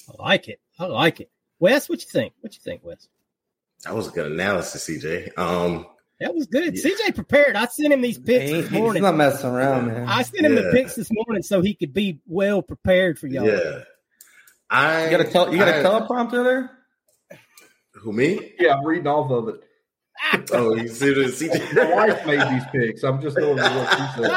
i 0.09 0.23
like 0.23 0.47
it 0.47 0.59
i 0.79 0.85
like 0.85 1.19
it 1.19 1.29
wes 1.59 1.89
what 1.89 1.99
you 2.01 2.07
think 2.09 2.33
what 2.41 2.53
you 2.53 2.61
think 2.61 2.83
wes 2.83 3.07
That 3.83 3.93
was 3.95 4.07
a 4.07 4.11
good 4.11 4.31
analysis, 4.31 4.87
CJ. 4.87 5.37
Um, 5.37 5.85
that 6.25 6.33
was 6.35 6.47
good 6.47 6.75
Yeah. 6.75 6.83
cj 6.91 7.13
prepared 7.15 7.55
i 7.55 7.65
sent 7.67 7.93
him 7.93 8.01
these 8.01 8.17
picks 8.17 8.49
He- 8.49 8.61
this 8.61 8.69
he's 8.69 9.01
not 9.01 9.15
messing 9.15 9.49
around, 9.49 9.87
man. 9.87 10.07
i 10.07 10.23
sent 10.23 10.45
him 10.45 10.55
the 10.55 10.63
Yeah. 10.63 10.71
picks 10.71 10.95
this 10.95 11.09
morning 11.11 11.43
so 11.43 11.61
he 11.61 11.73
could 11.75 11.93
be 11.93 12.19
well 12.27 12.61
prepared 12.61 13.19
for 13.19 13.27
y'all 13.27 13.45
yeah. 13.47 13.81
I 14.69 15.05
you 15.05 15.11
got 15.11 15.21
a 15.21 15.29
tell 15.31 15.51
you 15.53 15.59
got 15.59 15.67
a 15.67 15.79
I- 15.79 15.83
teleprompter 15.83 16.43
there? 16.43 16.71
Who 18.01 18.11
me? 18.11 18.53
Yeah, 18.59 18.75
I'm 18.75 18.85
reading 18.85 19.07
off 19.07 19.31
of 19.31 19.47
it. 19.49 19.61
Oh, 20.51 20.75
you 20.75 20.87
see 20.87 21.13
the 21.13 21.25
CJ. 21.25 21.73
My 21.75 21.93
wife 22.07 22.25
made 22.25 22.41
these 22.49 22.65
picks. 22.71 23.03
I'm 23.03 23.21
just 23.21 23.35
going 23.37 23.55
with 23.55 23.63
what 23.63 23.91
she 23.91 24.23
said. 24.23 24.31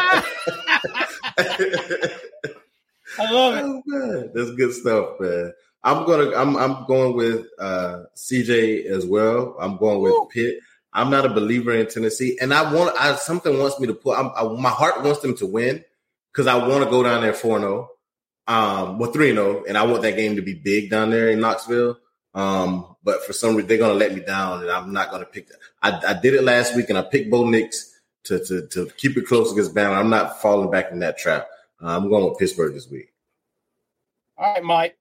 i 3.18 3.30
love 3.30 3.56
it 3.56 3.82
Oh. 3.90 4.30
That's 4.34 4.50
good 4.52 4.72
stuff, 4.74 5.18
man. 5.20 5.52
I'm 5.84 6.06
gonna 6.06 6.30
I'm 6.36 6.56
I'm 6.56 6.86
going 6.86 7.14
with 7.16 7.46
uh 7.58 8.04
CJ 8.16 8.86
as 8.86 9.06
well. 9.06 9.56
I'm 9.60 9.76
going 9.76 10.00
with 10.02 10.12
Woo. 10.12 10.28
Pitt. 10.32 10.58
I'm 10.92 11.10
not 11.10 11.26
a 11.26 11.28
believer 11.28 11.74
in 11.74 11.86
Tennessee, 11.86 12.38
and 12.40 12.52
I 12.52 12.72
want 12.72 12.96
I 12.98 13.14
something 13.16 13.58
wants 13.58 13.78
me 13.78 13.86
to 13.88 13.94
put. 13.94 14.18
I'm, 14.18 14.30
I, 14.34 14.42
my 14.60 14.70
heart 14.70 15.02
wants 15.02 15.20
them 15.20 15.36
to 15.36 15.46
win 15.46 15.84
because 16.32 16.46
I 16.46 16.56
want 16.56 16.84
to 16.84 16.90
go 16.90 17.02
down 17.02 17.22
there 17.22 17.34
four 17.34 17.58
zero, 17.58 17.90
um, 18.46 18.98
well 18.98 19.12
three 19.12 19.32
zero, 19.32 19.64
and 19.68 19.76
I 19.76 19.84
want 19.84 20.02
that 20.02 20.16
game 20.16 20.36
to 20.36 20.42
be 20.42 20.54
big 20.54 20.90
down 20.90 21.10
there 21.10 21.28
in 21.28 21.40
Knoxville. 21.40 21.98
Um, 22.34 22.96
but 23.02 23.24
for 23.24 23.32
some 23.32 23.54
reason 23.54 23.68
they're 23.68 23.78
gonna 23.78 23.94
let 23.94 24.14
me 24.14 24.20
down, 24.20 24.62
and 24.62 24.70
I'm 24.70 24.92
not 24.92 25.10
gonna 25.10 25.26
pick 25.26 25.48
that. 25.48 25.58
I, 25.82 26.12
I 26.14 26.20
did 26.20 26.34
it 26.34 26.42
last 26.42 26.74
week, 26.74 26.88
and 26.88 26.98
I 26.98 27.02
picked 27.02 27.30
Bo 27.30 27.48
Nix 27.48 27.94
to 28.24 28.38
to 28.46 28.66
to 28.68 28.86
keep 28.96 29.16
it 29.16 29.26
close 29.26 29.52
against 29.52 29.74
Bama. 29.74 29.96
I'm 29.96 30.10
not 30.10 30.40
falling 30.40 30.70
back 30.70 30.90
in 30.90 31.00
that 31.00 31.18
trap. 31.18 31.48
Uh, 31.82 31.96
I'm 31.96 32.08
going 32.08 32.24
with 32.24 32.38
Pittsburgh 32.38 32.74
this 32.74 32.90
week. 32.90 33.12
all 34.36 34.54
right 34.54 34.64
mike 34.64 34.98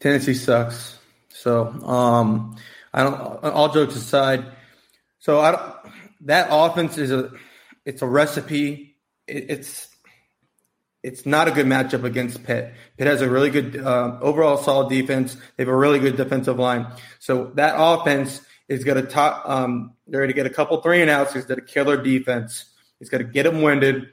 Tennessee 0.00 0.34
sucks. 0.34 0.98
So, 1.40 1.66
um, 1.66 2.56
I 2.92 3.02
don't. 3.02 3.44
All 3.44 3.68
jokes 3.72 3.94
aside, 3.94 4.44
so 5.18 5.40
I 5.40 5.52
don't. 5.52 5.72
That 6.22 6.48
offense 6.50 6.98
is 6.98 7.10
a. 7.10 7.30
It's 7.84 8.02
a 8.02 8.06
recipe. 8.06 8.96
It, 9.26 9.50
it's. 9.50 9.88
It's 11.02 11.24
not 11.24 11.46
a 11.46 11.52
good 11.52 11.66
matchup 11.66 12.02
against 12.02 12.42
Pitt. 12.42 12.74
Pitt 12.96 13.06
has 13.06 13.20
a 13.20 13.30
really 13.30 13.50
good 13.50 13.76
uh, 13.76 14.18
overall 14.20 14.56
solid 14.56 14.88
defense. 14.88 15.36
They 15.56 15.62
have 15.62 15.68
a 15.68 15.76
really 15.76 16.00
good 16.00 16.16
defensive 16.16 16.58
line. 16.58 16.88
So 17.20 17.52
that 17.54 17.74
offense 17.76 18.40
is 18.68 18.82
going 18.82 19.00
to 19.00 19.08
top. 19.08 19.48
Um, 19.48 19.92
they're 20.08 20.20
going 20.20 20.30
to 20.30 20.34
get 20.34 20.46
a 20.46 20.50
couple 20.50 20.80
three 20.80 21.02
and 21.02 21.10
outs. 21.10 21.36
It's 21.36 21.48
a 21.48 21.60
killer 21.60 22.02
defense. 22.02 22.64
It's 23.00 23.08
going 23.08 23.24
to 23.24 23.30
get 23.30 23.44
them 23.44 23.62
winded. 23.62 24.08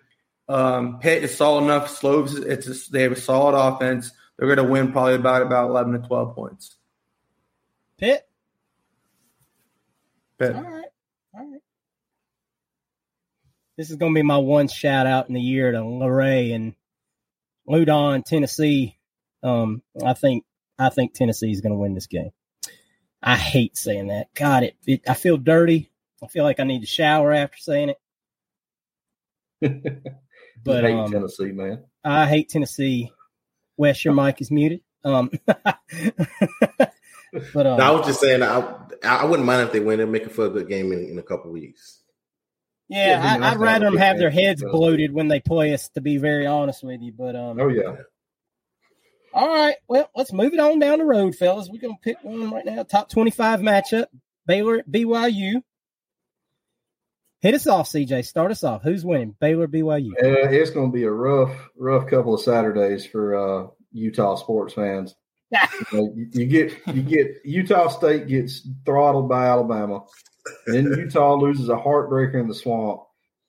Um, 0.47 0.99
Pitt 0.99 1.23
is 1.23 1.35
solid 1.35 1.63
enough. 1.63 1.89
Slopes. 1.89 2.35
It's 2.35 2.67
a, 2.67 2.91
they 2.91 3.01
have 3.01 3.13
a 3.13 3.19
solid 3.19 3.57
offense. 3.57 4.11
They're 4.37 4.53
going 4.53 4.63
to 4.63 4.71
win 4.71 4.91
probably 4.91 5.15
about 5.15 5.41
about 5.41 5.69
eleven 5.69 5.93
to 5.93 6.07
twelve 6.07 6.35
points. 6.35 6.75
Pitt. 8.03 8.27
All 10.55 10.61
right. 10.61 10.85
All 11.33 11.51
right. 11.51 11.61
This 13.77 13.89
is 13.89 13.95
going 13.95 14.13
to 14.13 14.17
be 14.17 14.23
my 14.23 14.37
one 14.37 14.67
shout 14.67 15.07
out 15.07 15.29
in 15.29 15.33
the 15.33 15.41
year 15.41 15.71
to 15.71 15.85
Luray 15.85 16.51
and 16.51 16.75
Loudon, 17.65 18.23
Tennessee. 18.23 18.97
Um, 19.41 19.81
I 20.03 20.13
think 20.13 20.43
I 20.77 20.89
think 20.89 21.13
Tennessee 21.13 21.51
is 21.51 21.61
going 21.61 21.71
to 21.71 21.79
win 21.79 21.93
this 21.93 22.07
game. 22.07 22.31
I 23.21 23.37
hate 23.37 23.77
saying 23.77 24.07
that. 24.07 24.33
God, 24.33 24.63
it, 24.63 24.75
it 24.85 25.01
I 25.07 25.13
feel 25.13 25.37
dirty. 25.37 25.89
I 26.21 26.27
feel 26.27 26.43
like 26.43 26.59
I 26.59 26.65
need 26.65 26.81
to 26.81 26.87
shower 26.87 27.31
after 27.31 27.57
saying 27.57 27.93
it. 29.61 30.13
But 30.65 30.85
I 30.85 30.91
hate 30.91 30.97
um, 30.97 31.11
Tennessee, 31.11 31.51
man. 31.51 31.83
I 32.05 32.25
hate 32.25 32.47
Tennessee. 32.47 33.11
Wes, 33.75 34.05
your 34.05 34.13
mic 34.13 34.39
is 34.39 34.49
muted. 34.49 34.79
Um, 35.03 35.29
but 37.53 37.65
um, 37.67 37.77
No, 37.77 37.83
I 37.83 37.91
was 37.91 38.05
just 38.07 38.19
saying 38.21 38.41
I 38.43 38.75
I 39.03 39.25
wouldn't 39.25 39.45
mind 39.45 39.61
if 39.67 39.71
they 39.73 39.79
win 39.79 39.99
and 39.99 40.11
make 40.11 40.23
it 40.23 40.31
for 40.31 40.45
a 40.45 40.49
good 40.49 40.67
game 40.69 40.91
in, 40.91 41.05
in 41.09 41.19
a 41.19 41.23
couple 41.23 41.51
weeks. 41.51 42.01
yeah, 42.89 43.07
Yeah, 43.07 43.13
it'd 43.19 43.25
I, 43.25 43.37
nice 43.37 43.53
I'd 43.53 43.59
rather 43.59 43.85
them 43.85 43.97
have 43.97 44.17
their 44.17 44.29
heads 44.29 44.61
Yeah. 44.61 44.71
bloated 44.71 45.11
when 45.13 45.27
they 45.27 45.39
play 45.39 45.73
us. 45.73 45.89
To 45.89 46.01
be 46.01 46.17
very 46.17 46.45
honest 46.45 46.83
with 46.83 47.01
you, 47.01 47.11
but 47.11 47.35
um, 47.35 47.59
Oh 47.59 47.67
yeah. 47.69 47.95
All 49.33 49.47
right. 49.47 49.75
Well, 49.87 50.09
let's 50.15 50.31
move 50.31 50.53
it 50.53 50.59
on 50.59 50.77
down 50.79 50.99
the 50.99 51.05
road, 51.05 51.35
fellas. 51.35 51.67
We're 51.71 51.81
gonna 51.81 51.95
pick 52.01 52.17
one 52.23 52.51
right 52.51 52.65
now. 52.65 52.83
Top 52.83 53.09
twenty-five 53.09 53.61
matchup: 53.61 54.05
Baylor 54.45 54.77
at 54.79 54.89
BYU. 54.89 55.63
Hit 57.41 57.55
us 57.55 57.67
off, 57.67 57.89
CJ. 57.89 58.25
Start 58.25 58.51
us 58.51 58.63
off. 58.63 58.83
Who's 58.83 59.03
winning? 59.03 59.35
Baylor, 59.41 59.67
BYU. 59.67 60.11
Uh, 60.11 60.47
it's 60.49 60.69
going 60.69 60.91
to 60.91 60.95
be 60.95 61.03
a 61.03 61.11
rough, 61.11 61.51
rough 61.75 62.07
couple 62.09 62.33
of 62.33 62.39
Saturdays 62.41 63.05
for 63.05 63.35
uh, 63.35 63.67
Utah 63.91 64.35
sports 64.35 64.75
fans. 64.75 65.13
You, 65.91 66.45
get 66.45 66.73
you 66.87 67.01
get 67.03 67.41
Utah 67.43 67.87
State 67.87 68.27
gets 68.27 68.67
throttled 68.85 69.29
by 69.29 69.45
Alabama, 69.45 70.03
then 70.65 70.85
Utah 70.85 71.35
loses 71.35 71.69
a 71.69 71.75
heartbreaker 71.75 72.39
in 72.39 72.47
the 72.47 72.55
swamp, 72.55 73.01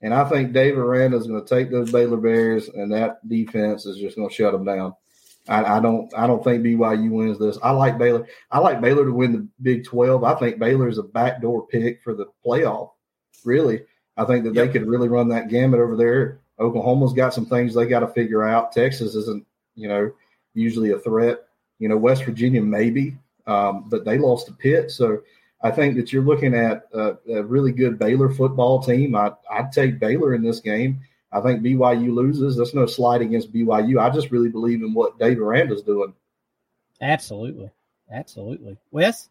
and 0.02 0.12
I 0.12 0.28
think 0.28 0.52
Dave 0.52 0.78
Aranda 0.78 1.16
is 1.16 1.26
going 1.26 1.44
to 1.44 1.48
take 1.48 1.70
those 1.70 1.90
Baylor 1.90 2.18
Bears, 2.18 2.68
and 2.68 2.92
that 2.92 3.26
defense 3.28 3.86
is 3.86 3.98
just 3.98 4.16
going 4.16 4.28
to 4.28 4.34
shut 4.34 4.52
them 4.52 4.64
down. 4.64 4.94
I, 5.48 5.76
I 5.76 5.80
don't 5.80 6.12
I 6.16 6.26
don't 6.26 6.42
think 6.42 6.62
BYU 6.62 7.11
wins 7.11 7.38
this. 7.38 7.59
I 7.62 7.70
like 7.70 7.98
Baylor. 7.98 8.26
I 8.50 8.59
like 8.59 8.80
Baylor 8.80 9.05
to 9.05 9.12
win 9.12 9.32
the 9.32 9.48
Big 9.62 9.84
Twelve. 9.84 10.24
I 10.24 10.34
think 10.34 10.59
Baylor 10.59 10.88
is 10.88 10.98
a 10.98 11.02
backdoor 11.02 11.66
pick 11.66 12.02
for 12.02 12.14
the 12.14 12.26
playoff. 12.44 12.90
Really, 13.44 13.82
I 14.16 14.24
think 14.24 14.44
that 14.44 14.55
they 14.55 14.68
could 14.68 14.86
really 14.86 15.09
run 15.09 15.28
that 15.28 15.48
gamut 15.48 15.80
over 15.80 15.96
there. 15.96 16.40
Oklahoma's 16.59 17.12
got 17.12 17.34
some 17.34 17.46
things 17.46 17.74
they 17.74 17.86
got 17.86 18.00
to 18.00 18.09
figure 18.09 18.42
out. 18.44 18.72
Texas 18.72 19.14
isn't, 19.14 19.44
you 19.74 19.88
know, 19.88 20.12
usually 20.55 20.92
a 20.92 20.98
threat. 20.98 21.40
You 21.79 21.89
know, 21.89 21.97
West 21.97 22.25
Virginia 22.25 22.62
maybe, 22.62 23.16
um, 23.47 23.89
but 23.89 24.05
they 24.05 24.18
lost 24.18 24.47
to 24.47 24.53
Pitt. 24.53 24.91
So 24.91 25.22
I 25.62 25.70
think 25.70 25.97
that 25.97 26.12
you're 26.12 26.22
looking 26.22 26.55
at 26.55 26.87
a, 26.93 27.16
a 27.29 27.43
really 27.43 27.72
good 27.72 27.99
Baylor 27.99 28.31
football 28.31 28.83
team. 28.83 29.14
I, 29.16 29.33
I'd 29.51 29.72
take 29.72 29.99
Baylor 29.99 30.35
in 30.35 30.43
this 30.43 30.61
game. 30.61 31.01
I 31.33 31.41
think 31.41 31.62
BYU 31.62 32.14
loses. 32.14 32.57
That's 32.57 32.75
no 32.75 32.87
slight 32.87 33.20
against 33.20 33.53
BYU. 33.53 34.01
I 34.01 34.11
just 34.11 34.31
really 34.31 34.51
believe 34.51 34.83
in 34.83 34.95
what 34.95 35.18
Dave 35.18 35.41
Aranda's 35.41 35.83
doing. 35.83 36.14
Absolutely, 37.01 37.70
absolutely. 38.11 38.77
Wes. 38.93 39.29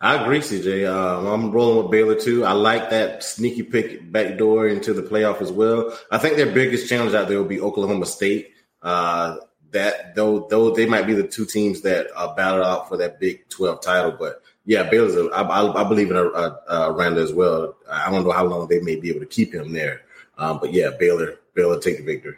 I 0.00 0.20
agree, 0.20 0.40
CJ. 0.40 0.92
Um, 0.92 1.26
I'm 1.26 1.52
rolling 1.52 1.84
with 1.84 1.92
Baylor 1.92 2.16
too. 2.16 2.44
I 2.44 2.52
like 2.52 2.90
that 2.90 3.22
sneaky 3.22 3.62
pick 3.62 4.10
back 4.10 4.36
door 4.36 4.66
into 4.66 4.92
the 4.92 5.02
playoff 5.02 5.40
as 5.40 5.52
well. 5.52 5.96
I 6.10 6.18
think 6.18 6.36
their 6.36 6.50
biggest 6.52 6.88
challenge 6.88 7.14
out 7.14 7.28
there 7.28 7.38
will 7.38 7.44
be 7.44 7.60
Oklahoma 7.60 8.06
State. 8.06 8.50
Uh, 8.82 9.36
that 9.72 10.14
though, 10.14 10.46
though 10.48 10.70
they 10.70 10.86
might 10.86 11.06
be 11.06 11.14
the 11.14 11.26
two 11.26 11.44
teams 11.44 11.82
that 11.82 12.08
uh, 12.14 12.34
battle 12.34 12.64
out 12.64 12.88
for 12.88 12.96
that 12.98 13.18
Big 13.18 13.48
Twelve 13.48 13.80
title, 13.80 14.16
but 14.18 14.42
yeah, 14.64 14.88
Baylor's. 14.88 15.16
A, 15.16 15.26
I, 15.30 15.42
I, 15.42 15.84
I 15.84 15.88
believe 15.88 16.10
in 16.10 16.16
a, 16.16 16.24
a, 16.24 16.60
a 16.68 16.90
Aranda 16.92 17.20
as 17.20 17.32
well. 17.32 17.76
I 17.90 18.10
don't 18.10 18.24
know 18.24 18.32
how 18.32 18.44
long 18.44 18.68
they 18.68 18.80
may 18.80 18.96
be 18.96 19.10
able 19.10 19.20
to 19.20 19.26
keep 19.26 19.52
him 19.52 19.72
there, 19.72 20.02
um, 20.38 20.58
but 20.60 20.72
yeah, 20.72 20.90
Baylor, 20.98 21.40
Baylor 21.54 21.80
take 21.80 21.98
the 21.98 22.04
victory. 22.04 22.36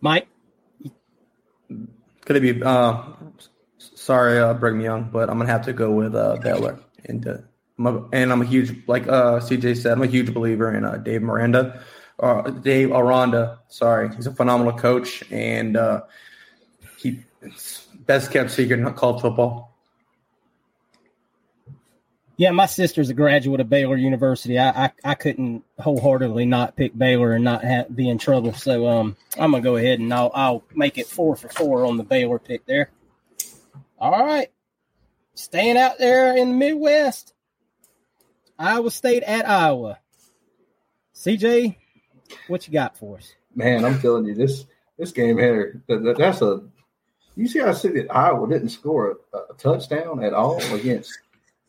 Mike, 0.00 0.28
could 2.24 2.36
it 2.36 2.40
be? 2.40 2.62
Uh, 2.62 3.02
sorry, 3.78 4.38
uh, 4.38 4.54
Brigham 4.54 4.80
Young, 4.80 5.10
but 5.10 5.30
I'm 5.30 5.38
gonna 5.38 5.50
have 5.50 5.66
to 5.66 5.72
go 5.72 5.92
with 5.92 6.14
uh, 6.14 6.36
Baylor. 6.36 6.80
And 7.04 7.26
uh, 7.26 7.36
I'm 7.78 7.86
a, 7.86 8.08
and 8.12 8.32
I'm 8.32 8.42
a 8.42 8.46
huge, 8.46 8.86
like 8.86 9.06
uh, 9.06 9.40
CJ 9.40 9.76
said, 9.76 9.92
I'm 9.92 10.02
a 10.02 10.06
huge 10.06 10.32
believer 10.34 10.74
in 10.74 10.84
uh, 10.84 10.96
Dave 10.96 11.22
Miranda, 11.22 11.82
uh, 12.20 12.50
Dave 12.50 12.92
Aranda. 12.92 13.60
Sorry, 13.68 14.14
he's 14.14 14.26
a 14.26 14.32
phenomenal 14.32 14.72
coach, 14.72 15.22
and 15.30 15.76
uh, 15.76 16.02
he 16.96 17.20
best 18.06 18.30
kept 18.30 18.50
secret 18.50 18.80
in 18.80 18.92
college 18.94 19.22
football. 19.22 19.74
Yeah, 22.38 22.50
my 22.50 22.66
sister's 22.66 23.08
a 23.08 23.14
graduate 23.14 23.60
of 23.60 23.70
Baylor 23.70 23.96
University. 23.96 24.58
I 24.58 24.86
I, 24.86 24.90
I 25.04 25.14
couldn't 25.14 25.64
wholeheartedly 25.78 26.44
not 26.44 26.76
pick 26.76 26.96
Baylor 26.96 27.32
and 27.32 27.44
not 27.44 27.64
have, 27.64 27.94
be 27.94 28.08
in 28.08 28.18
trouble. 28.18 28.52
So 28.52 28.86
um, 28.86 29.16
I'm 29.38 29.52
gonna 29.52 29.62
go 29.62 29.76
ahead 29.76 30.00
and 30.00 30.12
I'll 30.12 30.30
I'll 30.34 30.64
make 30.74 30.98
it 30.98 31.06
four 31.06 31.36
for 31.36 31.48
four 31.48 31.86
on 31.86 31.96
the 31.96 32.04
Baylor 32.04 32.38
pick 32.38 32.66
there. 32.66 32.90
All 33.98 34.24
right, 34.24 34.48
staying 35.34 35.78
out 35.78 35.98
there 35.98 36.36
in 36.36 36.50
the 36.50 36.54
Midwest, 36.54 37.32
Iowa 38.58 38.90
State 38.90 39.22
at 39.22 39.48
Iowa. 39.48 39.98
CJ, 41.14 41.76
what 42.48 42.66
you 42.66 42.72
got 42.72 42.96
for 42.96 43.18
us? 43.18 43.34
Man, 43.54 43.84
I'm 43.84 44.00
telling 44.00 44.26
you 44.26 44.34
this 44.34 44.66
this 44.98 45.12
game 45.12 45.38
here 45.38 45.82
that, 45.88 46.16
that's 46.18 46.42
a. 46.42 46.62
You 47.36 47.46
see, 47.46 47.60
I 47.60 47.72
see 47.72 47.88
that 47.88 48.10
Iowa 48.10 48.48
didn't 48.48 48.70
score 48.70 49.18
a, 49.32 49.36
a 49.36 49.54
touchdown 49.58 50.24
at 50.24 50.32
all 50.32 50.58
against 50.72 51.18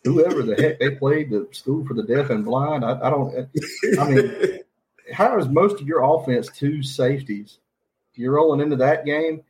whoever 0.04 0.44
the 0.44 0.56
heck 0.56 0.80
they 0.80 0.92
played 0.92 1.30
the 1.30 1.48
school 1.52 1.86
for 1.86 1.94
the 1.94 2.04
deaf 2.04 2.30
and 2.30 2.46
blind. 2.46 2.86
I, 2.86 3.00
I 3.02 3.10
don't. 3.10 3.50
I 4.00 4.10
mean, 4.10 4.60
how 5.14 5.38
is 5.38 5.48
most 5.48 5.82
of 5.82 5.88
your 5.88 6.04
offense 6.04 6.50
two 6.56 6.84
safeties? 6.84 7.60
You're 8.16 8.34
rolling 8.34 8.62
into 8.62 8.78
that 8.78 9.06
game. 9.06 9.44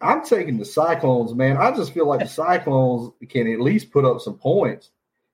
I'm 0.00 0.24
taking 0.24 0.58
the 0.58 0.64
Cyclones, 0.64 1.32
man. 1.32 1.56
I 1.56 1.74
just 1.74 1.94
feel 1.94 2.06
like 2.06 2.20
the 2.20 2.28
Cyclones 2.28 3.12
can 3.28 3.50
at 3.50 3.60
least 3.60 3.92
put 3.92 4.04
up 4.04 4.20
some 4.20 4.34
points. 4.34 4.90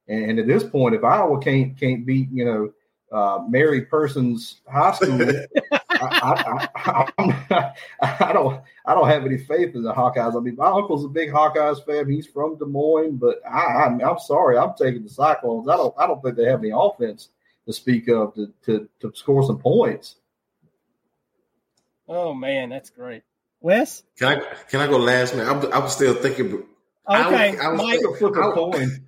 And, 0.07 0.39
at 0.39 0.47
this 0.47 0.65
point, 0.65 0.95
if 0.95 1.05
Iowa 1.05 1.41
can't 1.41 1.79
can't 1.79 2.07
beat, 2.07 2.29
you 2.31 2.45
know, 2.45 2.73
uh, 3.11 3.41
Mary 3.49 3.83
Persons 3.83 4.61
High 4.71 4.93
School, 4.93 5.21
I, 5.73 6.69
I, 6.75 7.09
I, 7.51 7.73
I, 8.01 8.33
don't 8.33 8.61
I 8.85 8.95
don't 8.95 9.09
have 9.09 9.25
any 9.25 9.39
faith 9.39 9.75
in 9.75 9.83
the 9.83 9.93
Hawkeyes. 9.93 10.37
I 10.37 10.41
mean, 10.41 10.57
my 10.57 10.69
uncle's 10.69 11.05
a 11.05 11.09
big 11.09 11.31
Hawkeyes 11.31 11.85
fan. 11.85 12.11
He's 12.11 12.27
from 12.27 12.59
Des 12.59 12.67
Moines, 12.67 13.17
but 13.17 13.41
I, 13.49 13.85
I'm, 13.85 14.01
I'm 14.01 14.19
sorry, 14.19 14.59
I'm 14.59 14.75
taking 14.75 15.03
the 15.03 15.09
Cyclones. 15.09 15.69
I 15.69 15.77
don't 15.77 15.95
I 15.99 16.07
don't 16.07 16.23
think 16.23 16.37
they 16.37 16.45
have 16.45 16.61
any 16.61 16.73
offense 16.75 17.31
to 17.67 17.73
speak 17.73 18.09
of 18.09 18.35
to 18.35 18.53
to, 18.67 18.89
to 19.01 19.13
score 19.15 19.43
some 19.43 19.59
points. 19.59 20.17
Oh 22.09 22.35
man, 22.35 22.69
that's 22.69 22.91
great. 22.91 23.23
Wes, 23.61 24.03
can 24.19 24.39
I 24.39 24.55
can 24.71 24.81
I 24.81 24.87
go 24.87 24.99
last 24.99 25.35
man? 25.35 25.49
I'm, 25.49 25.73
I 25.73 25.79
was 25.79 25.95
still 25.95 26.15
thinking. 26.15 26.53
Okay, 26.53 26.67
I 27.09 27.53
was, 27.53 27.61
I 27.61 27.69
was 27.71 27.79
Mike, 27.83 28.01
thinking, 28.01 28.43
I, 28.43 28.51
coin. 28.53 29.07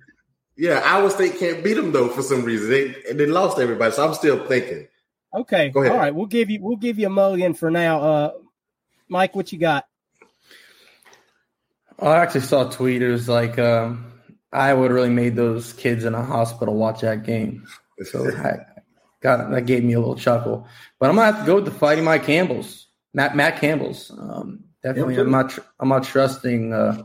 Yeah, 0.57 0.81
Iowa 0.83 1.09
State 1.09 1.39
can't 1.39 1.63
beat 1.63 1.73
them 1.73 1.91
though 1.91 2.09
for 2.09 2.21
some 2.21 2.43
reason. 2.43 2.69
They 2.69 3.13
they 3.13 3.25
lost 3.25 3.59
everybody, 3.59 3.91
so 3.93 4.07
I'm 4.07 4.13
still 4.13 4.45
thinking. 4.47 4.87
Okay. 5.33 5.69
Go 5.69 5.81
ahead. 5.81 5.91
All 5.93 5.97
right. 5.97 6.13
We'll 6.13 6.25
give 6.25 6.49
you 6.49 6.59
we'll 6.61 6.77
give 6.77 6.99
you 6.99 7.07
a 7.07 7.09
mulligan 7.09 7.53
for 7.53 7.71
now. 7.71 8.01
Uh 8.01 8.31
Mike, 9.11 9.35
what 9.35 9.51
you 9.51 9.59
got? 9.59 9.85
I 11.99 12.17
actually 12.17 12.41
saw 12.41 12.67
a 12.67 12.71
tweet. 12.71 13.01
It 13.01 13.11
was 13.11 13.27
like 13.27 13.59
um, 13.59 14.11
I 14.53 14.73
would 14.73 14.91
really 14.91 15.09
made 15.09 15.35
those 15.35 15.73
kids 15.73 16.05
in 16.05 16.15
a 16.15 16.23
hospital 16.23 16.75
watch 16.75 17.01
that 17.01 17.23
game. 17.23 17.67
So 18.03 18.31
I 18.37 18.59
got 19.21 19.51
that 19.51 19.65
gave 19.65 19.83
me 19.83 19.93
a 19.93 19.99
little 19.99 20.15
chuckle. 20.15 20.65
But 20.97 21.09
I'm 21.09 21.17
gonna 21.17 21.31
have 21.31 21.41
to 21.41 21.45
go 21.45 21.55
with 21.55 21.65
the 21.65 21.71
Fighting 21.71 22.05
Mike 22.05 22.23
Campbell's, 22.23 22.87
Matt 23.13 23.35
Matt 23.35 23.59
Campbell's. 23.59 24.09
Um, 24.17 24.63
definitely, 24.81 25.17
I'm 25.17 25.29
not 25.29 25.59
I'm 25.79 25.89
not 25.89 26.05
trusting 26.05 26.73
uh, 26.73 27.03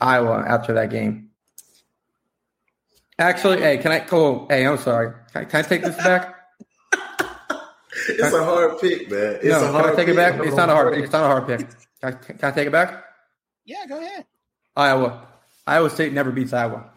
Iowa 0.00 0.42
after 0.48 0.72
that 0.72 0.90
game. 0.90 1.27
Actually, 3.18 3.60
hey, 3.60 3.78
can 3.78 3.90
I? 3.90 4.06
Oh, 4.12 4.46
hey, 4.48 4.64
I'm 4.64 4.78
sorry. 4.78 5.12
Can 5.32 5.42
I, 5.42 5.44
can 5.44 5.64
I 5.64 5.68
take 5.68 5.82
this 5.82 5.96
back? 5.96 6.36
it's 8.08 8.32
a 8.32 8.44
hard 8.44 8.78
pick, 8.80 9.10
man. 9.10 9.36
It's 9.36 9.44
no, 9.46 9.64
a 9.64 9.72
hard 9.72 9.84
can 9.84 9.92
I 9.92 9.96
take 9.96 9.96
pick. 9.96 10.08
it 10.08 10.16
back? 10.16 10.46
It's 10.46 10.56
not 10.56 10.68
a 10.68 10.72
hard 10.72 10.94
pick. 10.94 11.04
It's 11.04 11.12
not 11.12 11.24
a 11.24 11.26
hard 11.26 11.46
pick. 11.48 11.58
Can 11.58 11.68
I, 12.02 12.10
can 12.12 12.38
I 12.42 12.50
take 12.52 12.66
it 12.68 12.72
back? 12.72 13.04
Yeah, 13.64 13.86
go 13.88 13.98
ahead. 13.98 14.24
Iowa. 14.76 15.26
Iowa 15.66 15.90
State 15.90 16.12
never 16.12 16.30
beats 16.30 16.52
Iowa. 16.52 16.90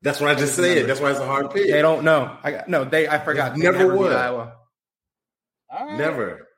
That's 0.00 0.18
what 0.18 0.30
I 0.30 0.34
just 0.34 0.56
said. 0.56 0.76
Never. 0.76 0.86
That's 0.86 1.00
why 1.00 1.10
it's 1.10 1.20
a 1.20 1.26
hard 1.26 1.50
pick. 1.50 1.70
They 1.70 1.82
don't 1.82 2.04
know. 2.04 2.38
I 2.42 2.52
got 2.52 2.68
no. 2.68 2.84
They. 2.84 3.06
I 3.06 3.18
forgot. 3.18 3.54
They 3.54 3.62
never, 3.62 3.78
never 3.78 3.96
won. 3.96 4.12
Iowa. 4.14 4.54
Right. 5.70 5.98
Never. 5.98 6.48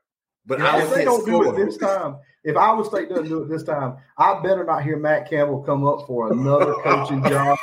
But 0.47 0.61
if 0.61 0.67
Iowa 0.67 0.95
they 0.95 1.05
don't 1.05 1.23
score. 1.23 1.45
do 1.45 1.51
it 1.51 1.67
this 1.67 1.77
time, 1.77 2.19
if 2.45 2.57
Iowa 2.57 2.85
State 2.85 3.09
doesn't 3.09 3.29
do 3.29 3.43
it 3.43 3.49
this 3.49 3.65
time, 3.65 3.97
I 4.17 4.41
better 4.43 4.63
not 4.63 4.85
hear 4.85 4.97
Matt 4.97 5.29
Campbell 5.29 5.63
come 5.65 5.85
up 5.85 6.07
for 6.07 6.33
another 6.33 6.75
coaching 6.85 7.25
job 7.29 7.59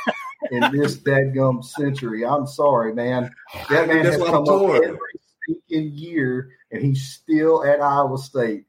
in 0.50 0.70
this 0.72 0.98
dadgum 0.98 1.64
century. 1.64 2.24
I'm 2.24 2.46
sorry, 2.46 2.94
man. 2.94 3.34
That 3.68 3.88
man 3.88 4.04
has 4.04 4.16
come 4.16 4.48
up 4.48 4.62
every 4.62 4.98
stinking 5.44 5.94
year, 5.94 6.50
and 6.70 6.82
he's 6.82 7.12
still 7.12 7.64
at 7.64 7.80
Iowa 7.80 8.18
State. 8.18 8.64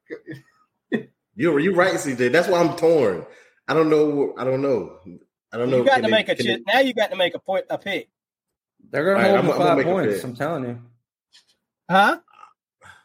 you're 1.35 1.59
you're 1.59 1.75
right, 1.75 1.95
CJ. 1.95 2.31
That's 2.31 2.47
why 2.47 2.59
I'm 2.59 2.75
torn. 2.75 3.25
I 3.67 3.73
don't 3.73 3.89
know. 3.89 4.33
I 4.37 4.43
don't 4.43 4.61
know. 4.61 4.99
I 5.53 5.57
don't 5.57 5.69
know. 5.69 5.77
You 5.77 5.85
got 5.85 6.01
to 6.01 6.09
make 6.09 6.27
they, 6.27 6.33
a 6.33 6.35
ch- 6.35 6.61
now. 6.67 6.79
You 6.79 6.93
got 6.93 7.11
to 7.11 7.15
make 7.15 7.35
a 7.35 7.39
point 7.39 7.65
a 7.69 7.77
pick. 7.77 8.09
They're 8.89 9.05
going 9.05 9.17
to 9.17 9.23
hold 9.23 9.35
right, 9.35 9.57
them 9.57 9.57
five 9.57 9.83
points. 9.83 10.23
I'm 10.23 10.35
telling 10.35 10.63
you. 10.63 10.79
Huh? 11.89 12.19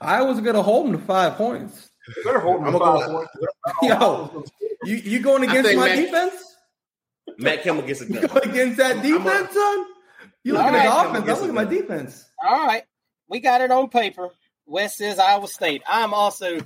I 0.01 0.23
was 0.23 0.41
going 0.41 0.55
to 0.57 0.63
hold 0.63 0.87
them 0.87 0.93
to 0.93 1.05
five 1.05 1.37
points. 1.37 1.91
They're 2.25 2.41
holding 2.41 2.65
them 2.65 2.79
five 2.79 3.09
points. 3.09 3.31
Yo, 3.83 4.45
you 4.83 4.97
you 4.97 5.21
going 5.21 5.43
against 5.43 5.75
my 5.75 5.87
Matt, 5.87 5.97
defense? 5.97 6.56
Matt 7.39 7.63
Campbell 7.63 7.83
gets 7.83 8.01
it 8.01 8.13
done. 8.13 8.25
Against 8.43 8.79
that 8.79 9.03
defense, 9.03 9.53
son? 9.53 9.87
You 10.45 10.53
looking 10.53 10.73
right, 10.73 10.87
at 10.87 11.07
offense? 11.07 11.29
I'm 11.29 11.35
looking 11.35 11.49
at 11.49 11.55
my 11.55 11.65
defense. 11.65 12.25
All 12.45 12.67
right, 12.67 12.85
we 13.29 13.41
got 13.41 13.61
it 13.61 13.71
on 13.71 13.89
paper. 13.89 14.31
West 14.67 14.99
says 14.99 15.19
Iowa 15.19 15.49
State. 15.49 15.83
I'm 15.89 16.13
also, 16.13 16.59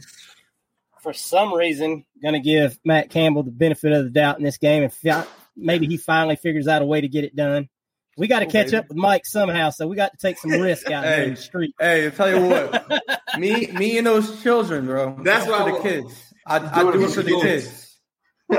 for 1.03 1.13
some 1.13 1.53
reason, 1.53 2.05
going 2.23 2.35
to 2.35 2.41
give 2.41 2.79
Matt 2.85 3.11
Campbell 3.11 3.43
the 3.43 3.51
benefit 3.51 3.93
of 3.93 4.05
the 4.05 4.11
doubt 4.11 4.39
in 4.39 4.45
this 4.45 4.59
game, 4.59 4.83
and 4.83 5.27
maybe 5.57 5.87
he 5.87 5.97
finally 5.97 6.37
figures 6.37 6.69
out 6.69 6.83
a 6.83 6.87
way 6.87 7.01
to 7.01 7.09
get 7.09 7.25
it 7.25 7.37
done. 7.37 7.69
We 8.17 8.27
got 8.27 8.41
to 8.41 8.47
oh, 8.47 8.51
catch 8.51 8.67
baby. 8.67 8.77
up 8.77 8.89
with 8.89 8.99
Mike 8.99 9.25
somehow, 9.25 9.71
so 9.71 9.87
we 9.87 9.97
got 9.97 10.13
to 10.13 10.19
take 10.19 10.39
some 10.39 10.51
risk 10.51 10.91
out 10.91 11.05
hey, 11.05 11.25
in 11.25 11.31
the 11.31 11.37
street. 11.37 11.75
Hey, 11.79 12.07
I 12.07 12.11
tell 12.11 12.29
you 12.29 12.47
what, 12.47 13.03
me, 13.39 13.67
me 13.69 13.99
and 13.99 14.07
those 14.07 14.43
children, 14.43 14.87
bro. 14.87 15.19
That's 15.23 15.47
why 15.47 15.71
the 15.71 15.79
kids. 15.79 16.35
I, 16.47 16.57
I 16.57 16.83
do 16.83 17.05
it 17.05 17.11
for 17.11 17.23
the 17.23 17.41
kids. 17.41 17.90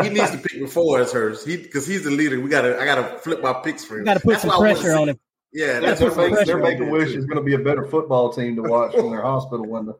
He 0.04 0.10
needs 0.10 0.32
to 0.32 0.38
pick 0.38 0.60
before 0.60 1.02
it's 1.02 1.12
hers. 1.12 1.46
He 1.46 1.58
because 1.58 1.86
he's 1.86 2.04
the 2.04 2.12
leader. 2.12 2.40
We 2.40 2.50
gotta. 2.50 2.80
I 2.80 2.86
gotta 2.86 3.20
flip 3.20 3.42
my 3.42 3.54
picks 3.54 3.84
for 3.84 4.00
him. 4.00 4.06
Got 4.06 4.16
to 4.16 4.20
put 4.22 4.32
that's 4.32 4.44
some 4.44 4.60
pressure 4.60 4.94
on 4.94 5.10
him. 5.10 5.20
Yeah, 5.54 5.82
that's, 5.82 6.00
what 6.00 6.16
makes 6.16 6.46
their 6.46 6.58
make 6.58 6.80
a 6.80 6.86
wish 6.86 7.10
is 7.10 7.26
going 7.26 7.38
to 7.38 7.44
be 7.44 7.56
a 7.56 7.60
better 7.60 7.86
football 7.86 8.32
team 8.32 8.56
to 8.56 8.62
watch 8.62 8.96
from 8.96 9.12
their 9.12 9.22
hospital 9.22 9.68
window. 9.68 10.00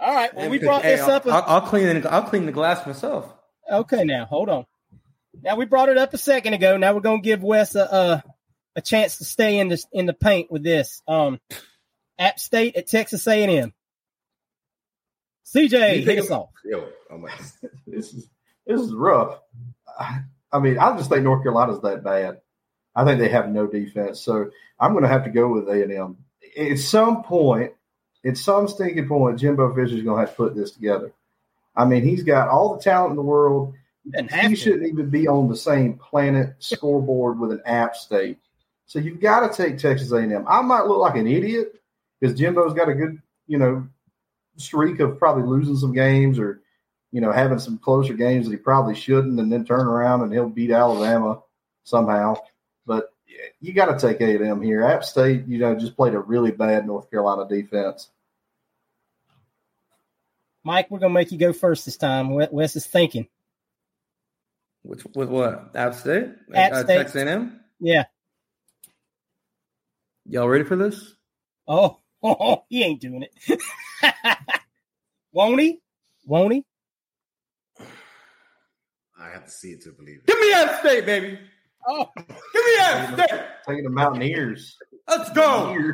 All 0.00 0.12
right. 0.12 0.34
Well, 0.34 0.50
we 0.50 0.58
brought 0.58 0.82
hey, 0.82 0.96
this 0.96 1.06
up. 1.06 1.26
I'll, 1.26 1.44
I'll 1.46 1.60
clean 1.60 1.86
it. 1.86 2.04
I'll 2.04 2.24
clean 2.24 2.46
the 2.46 2.52
glass 2.52 2.84
myself. 2.84 3.32
Okay, 3.70 4.04
now 4.04 4.24
hold 4.24 4.48
on. 4.48 4.66
Now 5.42 5.54
we 5.56 5.64
brought 5.64 5.90
it 5.90 5.98
up 5.98 6.12
a 6.12 6.18
second 6.18 6.54
ago. 6.54 6.76
Now 6.76 6.92
we're 6.92 7.00
going 7.00 7.22
to 7.22 7.24
give 7.24 7.42
Wes 7.42 7.76
a, 7.76 7.82
a 7.82 8.24
a 8.76 8.82
chance 8.82 9.18
to 9.18 9.24
stay 9.24 9.58
in 9.58 9.68
the 9.68 9.82
in 9.92 10.06
the 10.06 10.12
paint 10.12 10.50
with 10.50 10.62
this. 10.62 11.02
Um, 11.06 11.40
App 12.18 12.38
State 12.38 12.76
at 12.76 12.88
Texas 12.88 13.26
A 13.26 13.42
and 13.42 13.52
M. 13.52 13.74
CJ, 15.46 16.04
hit 16.04 16.18
us 16.18 16.30
off. 16.30 16.50
Yo, 16.64 16.88
oh 17.10 17.28
this 17.86 18.12
is 18.12 18.28
this 18.66 18.80
is 18.80 18.92
rough. 18.94 19.38
I, 19.98 20.20
I 20.52 20.58
mean, 20.60 20.78
I 20.78 20.96
just 20.96 21.10
think 21.10 21.24
North 21.24 21.42
Carolina's 21.42 21.80
that 21.80 22.04
bad. 22.04 22.40
I 22.94 23.04
think 23.04 23.18
they 23.18 23.28
have 23.28 23.48
no 23.48 23.66
defense, 23.66 24.20
so 24.20 24.50
I'm 24.78 24.92
going 24.92 25.02
to 25.02 25.08
have 25.08 25.24
to 25.24 25.30
go 25.30 25.48
with 25.48 25.68
A 25.68 25.82
and 25.82 25.92
M. 25.92 26.16
At 26.56 26.78
some 26.78 27.24
point, 27.24 27.72
at 28.24 28.38
some 28.38 28.68
stinking 28.68 29.08
point, 29.08 29.38
Jimbo 29.38 29.74
Fisher's 29.74 30.02
going 30.02 30.16
to 30.16 30.20
have 30.20 30.30
to 30.30 30.36
put 30.36 30.54
this 30.54 30.70
together. 30.70 31.12
I 31.76 31.84
mean, 31.84 32.04
he's 32.04 32.22
got 32.22 32.48
all 32.48 32.76
the 32.76 32.82
talent 32.82 33.10
in 33.10 33.16
the 33.16 33.22
world. 33.22 33.74
And 34.12 34.30
he 34.30 34.54
shouldn't 34.54 34.86
even 34.86 35.08
be 35.08 35.26
on 35.26 35.48
the 35.48 35.56
same 35.56 35.94
planet 35.94 36.54
scoreboard 36.58 37.38
with 37.38 37.52
an 37.52 37.62
App 37.64 37.96
State. 37.96 38.38
So 38.86 38.98
you've 38.98 39.20
got 39.20 39.50
to 39.50 39.62
take 39.62 39.78
Texas 39.78 40.12
A&M. 40.12 40.44
I 40.46 40.60
might 40.60 40.84
look 40.84 40.98
like 40.98 41.16
an 41.16 41.26
idiot 41.26 41.80
because 42.20 42.38
Jimbo's 42.38 42.74
got 42.74 42.90
a 42.90 42.94
good, 42.94 43.20
you 43.46 43.58
know, 43.58 43.88
streak 44.56 45.00
of 45.00 45.18
probably 45.18 45.44
losing 45.44 45.76
some 45.76 45.92
games 45.92 46.38
or, 46.38 46.60
you 47.14 47.20
know, 47.20 47.30
having 47.30 47.60
some 47.60 47.78
closer 47.78 48.12
games 48.12 48.46
that 48.46 48.50
he 48.50 48.56
probably 48.56 48.96
shouldn't, 48.96 49.38
and 49.38 49.50
then 49.50 49.64
turn 49.64 49.86
around 49.86 50.22
and 50.22 50.32
he'll 50.32 50.48
beat 50.48 50.72
Alabama 50.72 51.40
somehow. 51.84 52.34
But 52.86 53.14
you 53.60 53.72
got 53.72 53.96
to 53.96 54.04
take 54.04 54.20
A&M 54.20 54.60
here. 54.60 54.82
App 54.82 55.04
State, 55.04 55.46
you 55.46 55.58
know, 55.58 55.76
just 55.76 55.94
played 55.94 56.14
a 56.14 56.18
really 56.18 56.50
bad 56.50 56.84
North 56.84 57.08
Carolina 57.08 57.48
defense. 57.48 58.10
Mike, 60.64 60.90
we're 60.90 60.98
gonna 60.98 61.14
make 61.14 61.30
you 61.30 61.38
go 61.38 61.52
first 61.52 61.84
this 61.84 61.96
time. 61.96 62.30
Wes 62.30 62.74
is 62.74 62.84
thinking. 62.84 63.28
Which 64.82 65.04
with 65.14 65.28
what? 65.28 65.70
App 65.76 65.94
State? 65.94 66.30
App 66.52 66.72
uh, 66.72 66.82
State. 66.82 66.96
Texas 66.96 67.22
A&M? 67.22 67.60
Yeah. 67.78 68.06
Y'all 70.26 70.48
ready 70.48 70.64
for 70.64 70.74
this? 70.74 71.14
Oh, 71.68 72.00
oh, 72.24 72.64
he 72.68 72.82
ain't 72.82 73.00
doing 73.00 73.24
it. 73.24 73.62
Won't 75.32 75.60
he? 75.60 75.80
Won't 76.26 76.54
he? 76.54 76.64
I 79.20 79.30
have 79.30 79.44
to 79.44 79.50
see 79.50 79.68
it 79.70 79.82
to 79.82 79.92
believe 79.92 80.18
it. 80.18 80.26
Give 80.26 80.38
me 80.40 80.52
App 80.52 80.80
State, 80.80 81.06
baby. 81.06 81.38
Oh, 81.86 82.08
Give 82.16 82.26
me 82.64 82.76
App 82.80 83.14
State. 83.14 83.40
Taking 83.68 83.84
the 83.84 83.90
Mountaineers. 83.90 84.76
Let's 85.08 85.30
go. 85.30 85.92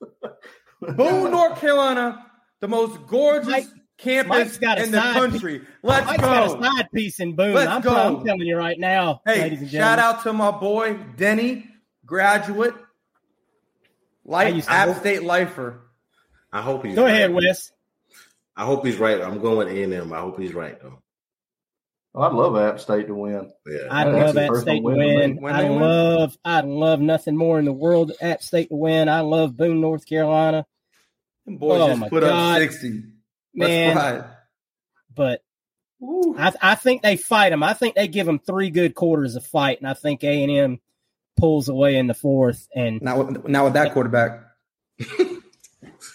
Boone, 0.80 1.30
North 1.30 1.60
Carolina, 1.60 2.26
the 2.60 2.68
most 2.68 3.06
gorgeous 3.06 3.48
Mike- 3.48 3.66
campus 3.98 4.58
got 4.58 4.78
in 4.78 4.90
the 4.90 5.00
side 5.00 5.14
country. 5.14 5.62
Let's 5.82 6.06
Mike's 6.06 6.20
got 6.22 6.46
a 6.58 6.62
side 6.62 6.88
piece 6.92 7.20
in 7.20 7.34
Boone. 7.36 7.54
Let's 7.54 7.70
I'm, 7.70 7.80
go. 7.82 7.94
I'm 7.94 8.24
telling 8.24 8.40
you 8.46 8.56
right 8.56 8.78
now, 8.78 9.22
Hey, 9.24 9.40
ladies 9.42 9.60
and 9.60 9.70
gentlemen. 9.70 9.98
shout 9.98 10.16
gentlemen. 10.16 10.16
out 10.16 10.22
to 10.24 10.32
my 10.54 10.58
boy 10.58 10.94
Denny, 11.16 11.68
graduate, 12.04 12.74
life, 14.24 14.68
App 14.68 14.88
hope- 14.88 14.96
State 14.98 15.22
lifer. 15.22 15.80
I 16.52 16.60
hope 16.62 16.84
he's 16.84 16.94
Go 16.96 17.04
right. 17.04 17.10
ahead, 17.14 17.32
Wes. 17.32 17.72
I 18.56 18.64
hope 18.66 18.84
he's 18.84 18.96
right. 18.98 19.20
I'm 19.22 19.40
going 19.40 19.56
with 19.56 19.68
A&M. 19.68 20.12
I 20.12 20.18
hope 20.20 20.38
he's 20.38 20.52
right 20.52 20.78
though. 20.82 20.98
Oh, 22.14 22.22
I'd 22.22 22.32
love 22.34 22.56
App 22.56 22.78
State 22.78 23.06
to 23.06 23.14
win. 23.14 23.50
Yeah. 23.66 23.88
I'd 23.90 24.12
love 24.12 24.36
App 24.36 24.54
State 24.56 24.76
to 24.78 24.82
one 24.82 24.96
win 24.98 25.36
win. 25.40 25.54
I 25.54 25.68
love, 25.68 26.36
I'd 26.44 26.66
love 26.66 27.00
nothing 27.00 27.36
more 27.36 27.58
in 27.58 27.64
the 27.64 27.72
world 27.72 28.08
than 28.20 28.30
App 28.32 28.42
State 28.42 28.68
to 28.68 28.76
win. 28.76 29.08
I 29.08 29.20
love 29.20 29.56
Boone, 29.56 29.80
North 29.80 30.06
Carolina. 30.06 30.66
Them 31.46 31.56
boys 31.56 31.80
Oh, 31.80 31.88
just 31.88 32.00
my 32.00 32.08
put 32.10 32.20
God. 32.22 32.56
up 32.62 32.70
60. 32.70 33.02
Man, 33.54 33.96
Let's 33.96 34.26
but 35.14 35.42
I, 36.38 36.52
I 36.60 36.74
think 36.74 37.02
they 37.02 37.16
fight 37.16 37.50
them. 37.50 37.62
I 37.62 37.74
think 37.74 37.94
they 37.94 38.08
give 38.08 38.26
them 38.26 38.38
three 38.38 38.70
good 38.70 38.94
quarters 38.94 39.34
of 39.36 39.44
fight, 39.46 39.78
and 39.78 39.88
I 39.88 39.94
think 39.94 40.22
A 40.24 40.42
and 40.42 40.50
M 40.52 40.80
pulls 41.38 41.68
away 41.68 41.96
in 41.96 42.06
the 42.08 42.14
fourth. 42.14 42.68
And 42.74 43.00
Not 43.02 43.18
with, 43.18 43.48
not 43.48 43.64
with 43.64 43.72
that 43.74 43.92
quarterback. 43.92 44.42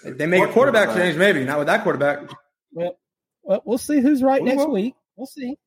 they 0.04 0.26
make 0.28 0.44
a 0.44 0.52
quarterback 0.52 0.96
change, 0.96 1.18
maybe. 1.18 1.44
Not 1.44 1.58
with 1.60 1.68
that 1.68 1.84
quarterback. 1.84 2.30
well, 2.72 2.98
well 3.44 3.62
we'll 3.66 3.78
see 3.78 4.00
who's 4.00 4.22
right 4.24 4.42
We 4.42 4.50
next 4.50 4.60
will. 4.66 4.72
week. 4.72 4.96
We'll 5.16 5.28
see. 5.28 5.58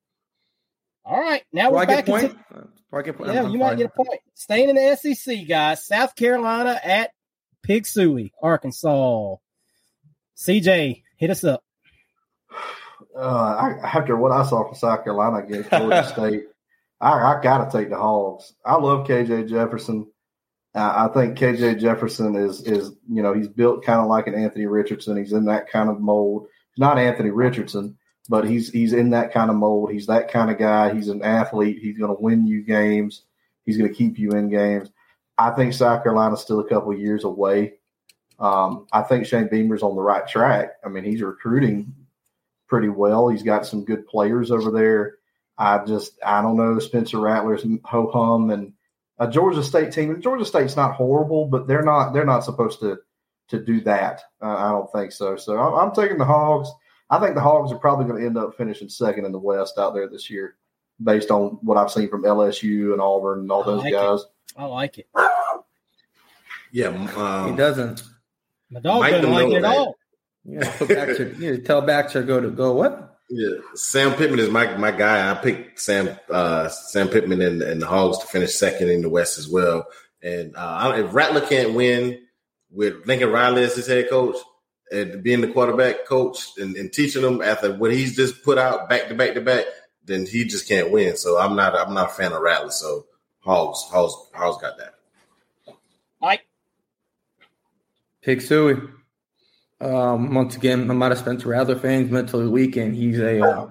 All 1.04 1.18
right, 1.20 1.42
now 1.52 1.68
Do 1.68 1.74
we're 1.76 1.80
I 1.82 1.86
back 1.86 2.08
a 2.08 2.10
point? 2.10 2.24
into 2.24 2.36
Uh, 2.54 2.60
do 2.92 2.96
I 2.98 3.02
get 3.02 3.16
point? 3.18 3.32
yeah. 3.32 3.42
I'm 3.44 3.50
You 3.50 3.58
might 3.58 3.68
fine. 3.70 3.76
get 3.78 3.86
a 3.86 3.90
point. 3.90 4.20
Staying 4.34 4.68
in 4.70 4.76
the 4.76 4.96
SEC, 4.96 5.46
guys. 5.48 5.84
South 5.86 6.14
Carolina 6.16 6.78
at 6.84 7.10
Pig 7.62 7.84
Sooie, 7.84 8.32
Arkansas. 8.42 9.36
CJ, 10.36 11.02
hit 11.16 11.30
us 11.30 11.44
up. 11.44 11.62
Uh, 13.16 13.74
I, 13.82 13.88
after 13.98 14.16
what 14.16 14.30
I 14.30 14.44
saw 14.46 14.64
from 14.64 14.76
South 14.76 15.02
Carolina 15.02 15.44
against 15.44 15.68
Georgia 15.68 16.04
State, 16.14 16.44
I, 17.00 17.10
I 17.10 17.40
got 17.42 17.68
to 17.70 17.76
take 17.78 17.90
the 17.90 17.96
Hogs. 17.96 18.52
I 18.64 18.76
love 18.76 19.06
KJ 19.06 19.48
Jefferson. 19.48 20.06
I 20.76 21.06
I 21.06 21.08
think 21.12 21.36
KJ 21.36 21.80
Jefferson 21.80 22.36
is 22.36 22.62
is 22.62 22.92
you 23.10 23.22
know 23.22 23.34
he's 23.34 23.48
built 23.48 23.84
kind 23.84 23.98
of 24.00 24.06
like 24.06 24.28
an 24.28 24.36
Anthony 24.36 24.66
Richardson. 24.66 25.16
He's 25.16 25.32
in 25.32 25.46
that 25.46 25.68
kind 25.68 25.90
of 25.90 26.00
mold. 26.00 26.46
He's 26.72 26.80
not 26.80 26.98
Anthony 26.98 27.30
Richardson, 27.30 27.98
but 28.30 28.48
he's 28.48 28.70
he's 28.70 28.92
in 28.92 29.10
that 29.10 29.32
kind 29.32 29.50
of 29.50 29.56
mold. 29.56 29.90
He's 29.90 30.06
that 30.06 30.30
kind 30.30 30.52
of 30.52 30.58
guy. 30.58 30.94
He's 30.94 31.08
an 31.08 31.22
athlete. 31.22 31.80
He's 31.82 31.98
going 31.98 32.14
to 32.14 32.22
win 32.22 32.46
you 32.46 32.62
games. 32.62 33.24
He's 33.66 33.76
going 33.76 33.90
to 33.90 33.94
keep 33.94 34.20
you 34.20 34.30
in 34.30 34.48
games. 34.48 34.88
I 35.36 35.50
think 35.50 35.74
South 35.74 36.04
Carolina's 36.04 36.40
still 36.40 36.60
a 36.60 36.68
couple 36.68 36.96
years 36.96 37.24
away. 37.24 37.74
Um, 38.38 38.86
I 38.92 39.02
think 39.02 39.26
Shane 39.26 39.48
Beamer's 39.48 39.82
on 39.82 39.96
the 39.96 40.00
right 40.00 40.26
track. 40.28 40.74
I 40.84 40.88
mean, 40.88 41.02
he's 41.02 41.22
recruiting 41.22 41.92
pretty 42.68 42.88
well. 42.88 43.28
He's 43.28 43.42
got 43.42 43.66
some 43.66 43.84
good 43.84 44.06
players 44.06 44.52
over 44.52 44.70
there. 44.70 45.16
I 45.58 45.84
just 45.84 46.12
I 46.24 46.40
don't 46.40 46.56
know 46.56 46.78
Spencer 46.78 47.18
Rattler's 47.18 47.66
ho 47.84 48.10
hum 48.12 48.50
and 48.50 48.72
a 49.18 49.28
Georgia 49.28 49.64
State 49.64 49.90
team. 49.90 50.22
Georgia 50.22 50.44
State's 50.44 50.76
not 50.76 50.94
horrible, 50.94 51.46
but 51.46 51.66
they're 51.66 51.82
not 51.82 52.12
they're 52.12 52.24
not 52.24 52.44
supposed 52.44 52.78
to 52.80 52.98
to 53.48 53.58
do 53.58 53.80
that. 53.80 54.22
Uh, 54.40 54.54
I 54.56 54.70
don't 54.70 54.90
think 54.92 55.10
so. 55.10 55.34
So 55.36 55.58
I'm, 55.58 55.88
I'm 55.88 55.94
taking 55.94 56.18
the 56.18 56.24
Hogs. 56.24 56.70
I 57.10 57.18
think 57.18 57.34
the 57.34 57.40
Hogs 57.40 57.72
are 57.72 57.78
probably 57.78 58.04
going 58.06 58.20
to 58.20 58.26
end 58.26 58.38
up 58.38 58.56
finishing 58.56 58.88
second 58.88 59.24
in 59.26 59.32
the 59.32 59.38
West 59.38 59.78
out 59.78 59.94
there 59.94 60.08
this 60.08 60.30
year, 60.30 60.56
based 61.02 61.30
on 61.30 61.58
what 61.62 61.76
I've 61.76 61.90
seen 61.90 62.08
from 62.08 62.22
LSU 62.22 62.92
and 62.92 63.00
Auburn 63.00 63.40
and 63.40 63.50
all 63.50 63.62
I 63.62 63.66
those 63.66 63.78
like 63.82 63.92
it. 63.92 63.96
guys. 63.96 64.20
I 64.56 64.64
like 64.66 64.98
it. 64.98 65.06
Yeah. 66.72 66.92
He 66.92 67.16
Um, 67.16 67.56
doesn't. 67.56 68.02
My 68.70 68.80
dog 68.80 69.00
Mike 69.00 69.12
doesn't 69.12 69.32
like 69.32 69.48
it 69.48 69.54
at 69.56 69.64
all. 69.64 69.96
You 70.44 70.60
gotta 70.60 70.78
put 70.78 70.88
back 70.88 71.08
to, 71.16 71.34
you 71.38 71.50
gotta 71.50 71.62
tell 71.62 71.80
Baxter 71.82 72.22
go 72.24 72.40
to 72.40 72.50
go 72.50 72.72
what? 72.74 73.18
yeah. 73.28 73.56
Sam 73.74 74.14
Pittman 74.14 74.38
is 74.38 74.48
my 74.50 74.76
my 74.76 74.90
guy. 74.92 75.30
I 75.30 75.34
picked 75.34 75.80
Sam 75.80 76.16
uh, 76.30 76.68
Sam 76.68 77.08
Pittman 77.08 77.42
and, 77.42 77.62
and 77.62 77.82
the 77.82 77.86
Hogs 77.86 78.18
to 78.18 78.26
finish 78.26 78.54
second 78.54 78.88
in 78.88 79.02
the 79.02 79.08
West 79.08 79.38
as 79.38 79.48
well. 79.48 79.86
And 80.22 80.54
uh, 80.56 80.92
if 80.96 81.12
Rattler 81.14 81.40
can't 81.40 81.74
win 81.74 82.20
with 82.70 83.06
Lincoln 83.06 83.30
Riley 83.32 83.64
as 83.64 83.74
his 83.74 83.86
head 83.88 84.08
coach 84.08 84.36
and 84.90 85.22
being 85.22 85.40
the 85.40 85.48
quarterback 85.48 86.06
coach 86.06 86.58
and, 86.58 86.76
and 86.76 86.92
teaching 86.92 87.22
them 87.22 87.42
after 87.42 87.72
what 87.74 87.92
he's 87.92 88.16
just 88.16 88.42
put 88.42 88.58
out 88.58 88.88
back 88.88 89.08
to 89.08 89.14
back 89.14 89.34
to 89.34 89.40
back, 89.40 89.64
then 90.04 90.26
he 90.26 90.44
just 90.44 90.68
can't 90.68 90.90
win. 90.90 91.16
So 91.16 91.38
I'm 91.38 91.56
not 91.56 91.74
I'm 91.74 91.94
not 91.94 92.10
a 92.10 92.12
fan 92.12 92.32
of 92.32 92.42
Rattler. 92.42 92.70
So 92.70 93.06
Hogs 93.40 93.86
Hogs 93.90 94.14
Hogs 94.34 94.60
got 94.60 94.78
that. 94.78 94.94
Mike, 96.20 96.46
Pig 98.22 98.40
Sooie. 98.40 98.92
Um, 99.80 100.34
once 100.34 100.56
again, 100.56 100.90
I'm 100.90 100.98
not 100.98 101.12
a 101.12 101.16
Spencer 101.16 101.48
Rattler 101.48 101.78
fan. 101.78 102.02
He's 102.02 102.10
mentally 102.10 102.48
weak, 102.48 102.76
and 102.76 102.94
he's 102.94 103.18
a 103.18 103.40
uh, 103.40 103.70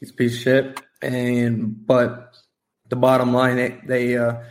he's 0.00 0.10
a 0.10 0.14
piece 0.14 0.36
of 0.36 0.42
shit. 0.42 0.80
And 1.02 1.86
but 1.86 2.34
the 2.88 2.96
bottom 2.96 3.32
line, 3.32 3.56
they, 3.56 3.80
they 3.86 4.18
uh, 4.18 4.42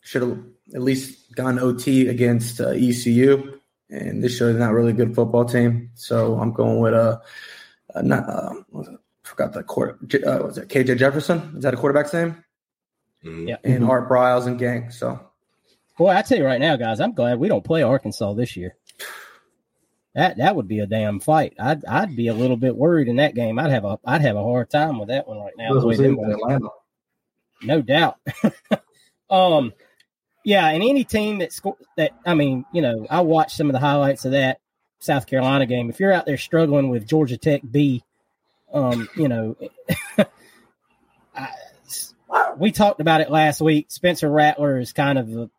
should 0.00 0.22
have 0.22 0.38
at 0.74 0.82
least 0.82 1.34
gone 1.34 1.58
OT 1.58 2.08
against 2.08 2.60
uh, 2.60 2.68
ECU, 2.68 3.57
and 3.90 4.22
this 4.22 4.36
showed 4.36 4.56
not 4.56 4.72
really 4.72 4.90
a 4.90 4.94
good 4.94 5.14
football 5.14 5.44
team. 5.44 5.90
So 5.94 6.38
I'm 6.38 6.52
going 6.52 6.80
with 6.80 6.94
a, 6.94 7.20
uh 7.94 8.02
not 8.02 8.28
uh, 8.28 8.50
what 8.70 8.86
was 8.86 8.88
it? 8.88 8.98
forgot 9.22 9.52
the 9.52 9.62
court. 9.62 9.98
Uh, 10.14 10.38
was 10.44 10.56
it 10.58 10.68
KJ 10.68 10.98
Jefferson? 10.98 11.52
Is 11.56 11.62
that 11.62 11.74
a 11.74 11.76
quarterback's 11.76 12.12
name? 12.14 12.42
Mhm. 13.24 13.48
yeah. 13.48 13.56
And 13.64 13.84
Art 13.84 14.08
Briles 14.08 14.46
and 14.46 14.58
gang. 14.58 14.90
So 14.90 15.20
Boy, 15.98 16.10
I 16.10 16.22
tell 16.22 16.38
you 16.38 16.44
right 16.46 16.60
now, 16.60 16.76
guys, 16.76 17.00
I'm 17.00 17.12
glad 17.12 17.38
we 17.40 17.48
don't 17.48 17.64
play 17.64 17.82
Arkansas 17.82 18.32
this 18.34 18.56
year. 18.56 18.76
That 20.14 20.38
that 20.38 20.56
would 20.56 20.66
be 20.68 20.78
a 20.80 20.86
damn 20.86 21.20
fight. 21.20 21.54
I'd 21.58 21.84
I'd 21.84 22.16
be 22.16 22.28
a 22.28 22.34
little 22.34 22.56
bit 22.56 22.74
worried 22.76 23.08
in 23.08 23.16
that 23.16 23.34
game. 23.34 23.58
I'd 23.58 23.70
have 23.70 23.84
a 23.84 23.98
I'd 24.04 24.22
have 24.22 24.36
a 24.36 24.42
hard 24.42 24.70
time 24.70 24.98
with 24.98 25.08
that 25.08 25.28
one 25.28 25.38
right 25.38 25.52
now. 25.56 25.74
That's 25.74 25.82
the 25.82 25.86
way 25.88 25.96
what's 25.96 25.98
them 25.98 26.10
in 26.12 26.16
boys- 26.16 26.34
Atlanta. 26.34 26.68
no 27.62 27.82
doubt. 27.82 28.16
um, 29.30 29.72
yeah, 30.48 30.66
and 30.68 30.82
any 30.82 31.04
team 31.04 31.40
that 31.40 31.52
sco- 31.52 31.76
that 31.98 32.12
I 32.24 32.32
mean, 32.32 32.64
you 32.72 32.80
know, 32.80 33.06
I 33.10 33.20
watched 33.20 33.54
some 33.54 33.68
of 33.68 33.74
the 33.74 33.80
highlights 33.80 34.24
of 34.24 34.32
that 34.32 34.60
South 34.98 35.26
Carolina 35.26 35.66
game. 35.66 35.90
If 35.90 36.00
you're 36.00 36.10
out 36.10 36.24
there 36.24 36.38
struggling 36.38 36.88
with 36.88 37.06
Georgia 37.06 37.36
Tech 37.36 37.60
B, 37.70 38.02
um, 38.72 39.10
you 39.14 39.28
know, 39.28 39.56
I, 41.36 41.50
we 42.56 42.72
talked 42.72 43.02
about 43.02 43.20
it 43.20 43.30
last 43.30 43.60
week. 43.60 43.90
Spencer 43.90 44.30
Rattler 44.30 44.78
is 44.78 44.94
kind 44.94 45.18
of 45.18 45.28
a. 45.36 45.50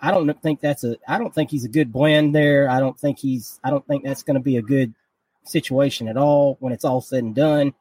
I 0.00 0.10
don't 0.10 0.40
think 0.42 0.60
that's 0.60 0.84
a. 0.84 0.96
I 1.06 1.18
don't 1.18 1.34
think 1.34 1.50
he's 1.50 1.66
a 1.66 1.68
good 1.70 1.92
blend 1.92 2.34
there. 2.34 2.70
I 2.70 2.80
don't 2.80 2.98
think 2.98 3.18
he's. 3.18 3.60
I 3.62 3.68
don't 3.68 3.86
think 3.86 4.04
that's 4.04 4.22
going 4.22 4.36
to 4.36 4.42
be 4.42 4.56
a 4.56 4.62
good 4.62 4.94
situation 5.42 6.08
at 6.08 6.16
all 6.16 6.56
when 6.60 6.72
it's 6.72 6.86
all 6.86 7.02
said 7.02 7.24
and 7.24 7.34
done. 7.34 7.74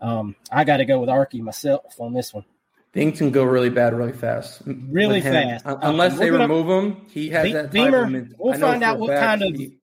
Um, 0.00 0.36
I 0.50 0.64
got 0.64 0.78
to 0.78 0.86
go 0.86 1.00
with 1.00 1.10
Arky 1.10 1.42
myself 1.42 2.00
on 2.00 2.14
this 2.14 2.32
one. 2.32 2.46
Things 2.96 3.18
can 3.18 3.30
go 3.30 3.44
really 3.44 3.68
bad 3.70 3.94
really 3.94 4.12
fast. 4.12 4.62
Really 4.66 5.20
him. 5.20 5.32
fast. 5.32 5.66
Un- 5.66 5.78
Unless 5.82 6.12
Um, 6.12 6.18
they 6.18 6.30
we're 6.30 6.38
gonna- 6.38 6.54
remove 6.54 6.84
him, 6.84 7.06
he 7.10 7.28
has 7.28 7.44
Be- 7.44 7.52
that 7.52 7.70
Beamer, 7.70 8.28
we'll 8.38 8.58
find 8.58 8.82
out 8.82 8.98
what 8.98 9.10
kind 9.18 9.42
of- 9.42 9.54
he- 9.54 9.78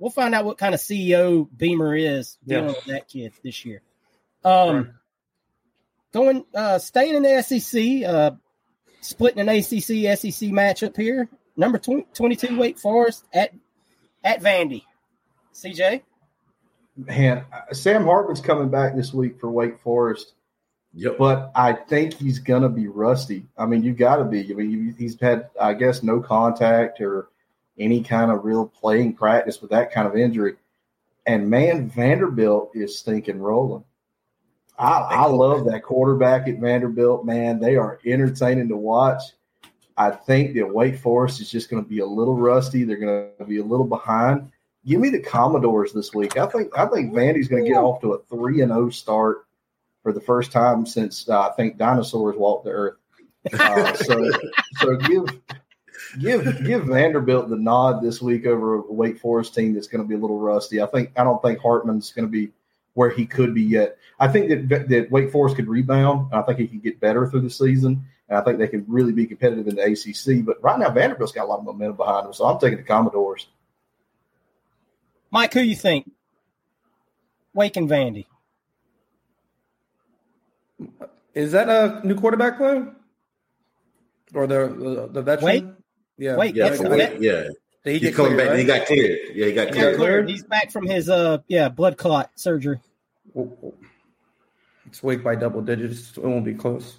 We'll 0.00 0.12
find 0.12 0.32
out 0.32 0.44
what 0.44 0.58
kind 0.58 0.74
of 0.74 0.80
CEO 0.80 1.48
Beamer 1.56 1.96
is 1.96 2.38
dealing 2.46 2.66
Yeah. 2.66 2.70
with 2.70 2.84
that 2.84 3.08
kid 3.08 3.32
this 3.42 3.64
year. 3.64 3.82
Um, 4.44 4.90
going 6.12 6.44
uh, 6.54 6.78
staying 6.78 7.16
in 7.16 7.22
the 7.24 7.42
SEC, 7.42 8.04
uh, 8.04 8.30
splitting 9.00 9.40
an 9.40 9.48
ACC 9.48 10.06
SEC 10.06 10.50
matchup 10.52 10.96
here. 10.96 11.28
Number 11.56 11.78
20, 11.78 12.06
22 12.14 12.56
Wake 12.56 12.78
Forest 12.78 13.24
at 13.32 13.52
at 14.22 14.40
Vandy. 14.40 14.82
CJ, 15.52 16.02
Man, 16.96 17.44
Sam 17.72 18.04
Hartman's 18.04 18.40
coming 18.40 18.68
back 18.68 18.94
this 18.94 19.12
week 19.12 19.40
for 19.40 19.50
Wake 19.50 19.80
Forest. 19.80 20.34
Yep. 20.94 21.18
but 21.18 21.52
I 21.54 21.74
think 21.74 22.14
he's 22.14 22.38
going 22.38 22.62
to 22.62 22.68
be 22.68 22.88
rusty. 22.88 23.46
I 23.56 23.66
mean, 23.66 23.82
you 23.82 23.92
got 23.92 24.16
to 24.16 24.24
be. 24.24 24.50
I 24.50 24.54
mean, 24.54 24.70
you- 24.70 24.94
he's 24.98 25.20
had, 25.20 25.48
I 25.60 25.74
guess, 25.74 26.02
no 26.02 26.20
contact 26.20 27.00
or 27.00 27.28
any 27.78 28.02
kind 28.02 28.30
of 28.30 28.44
real 28.44 28.66
playing 28.66 29.14
practice 29.14 29.60
with 29.60 29.70
that 29.70 29.92
kind 29.92 30.08
of 30.08 30.16
injury. 30.16 30.54
And 31.26 31.48
man, 31.50 31.88
Vanderbilt 31.90 32.70
is 32.74 32.98
stinking 32.98 33.38
rolling. 33.38 33.84
I, 34.78 34.98
I 34.98 35.26
love 35.26 35.64
that 35.66 35.82
quarterback 35.82 36.48
at 36.48 36.58
Vanderbilt. 36.58 37.24
Man, 37.24 37.58
they 37.60 37.76
are 37.76 37.98
entertaining 38.06 38.68
to 38.68 38.76
watch. 38.76 39.22
I 39.96 40.10
think 40.12 40.54
that 40.54 40.72
Wake 40.72 40.96
Forest 40.98 41.40
is 41.40 41.50
just 41.50 41.68
going 41.68 41.82
to 41.82 41.88
be 41.88 41.98
a 41.98 42.06
little 42.06 42.36
rusty. 42.36 42.84
They're 42.84 42.96
going 42.96 43.30
to 43.38 43.44
be 43.44 43.58
a 43.58 43.64
little 43.64 43.86
behind. 43.86 44.50
give 44.86 45.00
me 45.00 45.10
the 45.10 45.20
Commodores 45.20 45.92
this 45.92 46.14
week. 46.14 46.36
I 46.38 46.46
think 46.46 46.76
I 46.78 46.86
think 46.86 47.12
Vandy's 47.12 47.48
going 47.48 47.64
to 47.64 47.68
get 47.70 47.76
off 47.76 48.00
to 48.02 48.12
a 48.14 48.22
three 48.24 48.60
and 48.62 48.70
zero 48.70 48.88
start 48.90 49.47
for 50.08 50.14
the 50.14 50.20
first 50.22 50.52
time 50.52 50.86
since 50.86 51.28
uh, 51.28 51.50
I 51.50 51.52
think 51.52 51.76
dinosaurs 51.76 52.34
walked 52.34 52.64
the 52.64 52.70
earth. 52.70 52.96
Uh, 53.52 53.92
so 53.92 54.30
so 54.78 54.96
give 54.96 55.26
give 56.18 56.64
give 56.64 56.84
Vanderbilt 56.84 57.50
the 57.50 57.56
nod 57.56 58.02
this 58.02 58.22
week 58.22 58.46
over 58.46 58.76
a 58.76 58.80
Wake 58.90 59.18
Forest 59.18 59.54
team 59.54 59.74
that's 59.74 59.86
going 59.86 60.02
to 60.02 60.08
be 60.08 60.14
a 60.14 60.18
little 60.18 60.38
rusty. 60.38 60.80
I 60.80 60.86
think 60.86 61.12
I 61.14 61.24
don't 61.24 61.42
think 61.42 61.58
Hartman's 61.58 62.10
going 62.12 62.26
to 62.26 62.32
be 62.32 62.52
where 62.94 63.10
he 63.10 63.26
could 63.26 63.54
be 63.54 63.64
yet. 63.64 63.98
I 64.18 64.28
think 64.28 64.70
that 64.70 64.88
that 64.88 65.10
Wake 65.10 65.30
Forest 65.30 65.56
could 65.56 65.68
rebound. 65.68 66.32
I 66.32 66.40
think 66.40 66.58
he 66.58 66.68
could 66.68 66.82
get 66.82 67.00
better 67.00 67.28
through 67.28 67.42
the 67.42 67.50
season, 67.50 68.06
and 68.30 68.38
I 68.38 68.40
think 68.40 68.56
they 68.56 68.68
could 68.68 68.86
really 68.88 69.12
be 69.12 69.26
competitive 69.26 69.68
in 69.68 69.76
the 69.76 69.82
ACC. 69.82 70.42
But 70.42 70.62
right 70.62 70.78
now, 70.78 70.88
Vanderbilt's 70.88 71.32
got 71.32 71.44
a 71.44 71.48
lot 71.48 71.58
of 71.58 71.66
momentum 71.66 71.96
behind 71.98 72.24
them, 72.24 72.32
so 72.32 72.46
I'm 72.46 72.58
taking 72.58 72.78
the 72.78 72.84
Commodores. 72.84 73.46
Mike, 75.30 75.52
who 75.52 75.60
you 75.60 75.76
think? 75.76 76.10
Wake 77.52 77.76
and 77.76 77.90
Vandy. 77.90 78.24
Is 81.34 81.52
that 81.52 81.68
a 81.68 82.06
new 82.06 82.14
quarterback 82.14 82.56
play? 82.58 82.82
Or 84.34 84.46
the 84.46 84.68
the, 84.68 85.08
the 85.12 85.22
veteran? 85.22 85.44
Wake? 85.44 85.64
Yeah. 86.18 86.36
Wake, 86.36 86.54
Yeah, 86.54 86.68
That's 86.68 86.80
for 86.80 86.88
correct. 86.88 87.14
Wake, 87.14 87.22
yeah. 87.22 87.48
Did 87.84 88.02
he 88.02 88.08
He's 88.08 88.16
coming 88.16 88.32
cleared, 88.32 88.38
back. 88.38 88.48
right? 88.50 88.58
He 88.58 88.64
got 88.64 88.86
cleared. 88.86 89.18
Yeah, 89.34 89.46
he 89.46 89.52
got 89.52 89.66
He's 89.68 89.76
cleared. 89.76 89.96
cleared? 89.96 90.28
He's 90.28 90.44
back 90.44 90.70
from 90.70 90.86
his 90.86 91.08
uh 91.08 91.38
yeah 91.48 91.68
blood 91.68 91.96
clot 91.96 92.30
surgery. 92.34 92.80
It's 94.86 95.02
Wake 95.02 95.22
by 95.22 95.34
double 95.36 95.62
digits. 95.62 96.16
It 96.16 96.24
won't 96.24 96.44
be 96.44 96.54
close. 96.54 96.98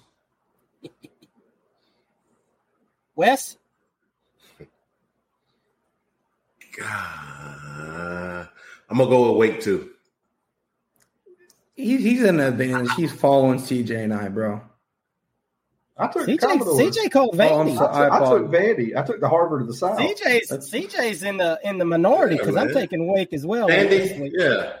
Wes, 3.14 3.56
Uh, 6.82 8.46
I'm 8.88 8.96
gonna 8.98 9.10
go 9.10 9.30
with 9.32 9.38
Wake 9.38 9.60
too. 9.60 9.90
He, 11.80 11.96
he's 11.98 12.22
in 12.22 12.36
the 12.38 12.48
advantage. 12.48 12.90
He's 12.96 13.12
following 13.12 13.58
CJ 13.58 14.04
and 14.04 14.14
I, 14.14 14.28
bro. 14.28 14.60
I 15.96 16.06
took 16.06 16.24
the 16.26 16.32
CJ 16.36 16.40
Commodores. 16.40 16.78
CJ 16.96 17.10
called 17.10 17.38
Oh, 17.38 17.60
I'm 17.60 17.66
Vandy. 17.68 17.76
sorry. 17.76 18.10
I, 18.10 18.18
took, 18.18 18.26
I 18.28 18.30
took. 18.38 18.50
Vandy. 18.50 18.96
I 18.96 19.02
took 19.02 19.20
the 19.20 19.28
Harvard 19.28 19.60
of 19.62 19.66
the 19.68 19.74
South. 19.74 19.98
CJ's 19.98 20.48
That's- 20.48 20.70
CJ's 20.70 21.22
in 21.22 21.36
the 21.36 21.60
in 21.62 21.76
the 21.78 21.84
minority 21.84 22.36
Yeah, 22.36 22.42
because 22.42 22.56
I'm 22.56 22.72
taking 22.72 23.06
Wake 23.12 23.32
as 23.32 23.44
well. 23.44 23.68
Vandy, 23.68 24.30
yeah. 24.32 24.72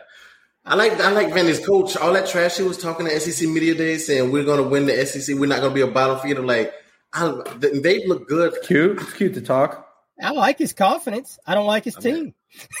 I 0.64 0.74
like 0.76 0.92
I 1.00 1.10
like 1.10 1.28
Vandy's 1.28 1.64
coach. 1.64 1.96
All 1.96 2.12
that 2.14 2.26
trash 2.28 2.56
he 2.58 2.62
was 2.62 2.78
talking 2.78 3.06
to 3.06 3.20
SEC 3.20 3.48
media 3.48 3.74
day 3.74 3.98
saying 3.98 4.30
we're 4.32 4.44
gonna 4.44 4.62
win 4.62 4.86
the 4.86 5.04
SEC. 5.06 5.36
We're 5.36 5.46
not 5.46 5.60
gonna 5.60 5.74
be 5.74 5.80
a 5.82 5.86
battlefield. 5.86 6.38
I'm 6.38 6.46
like, 6.46 6.72
I, 7.12 7.42
they 7.58 8.06
look 8.06 8.28
good. 8.28 8.54
Cute. 8.64 9.00
It's 9.00 9.12
cute 9.14 9.34
to 9.34 9.40
talk. 9.42 9.86
I 10.22 10.30
like 10.32 10.58
his 10.58 10.72
confidence. 10.74 11.38
I 11.46 11.54
don't 11.54 11.66
like 11.66 11.84
his 11.84 11.94
team. 11.96 12.34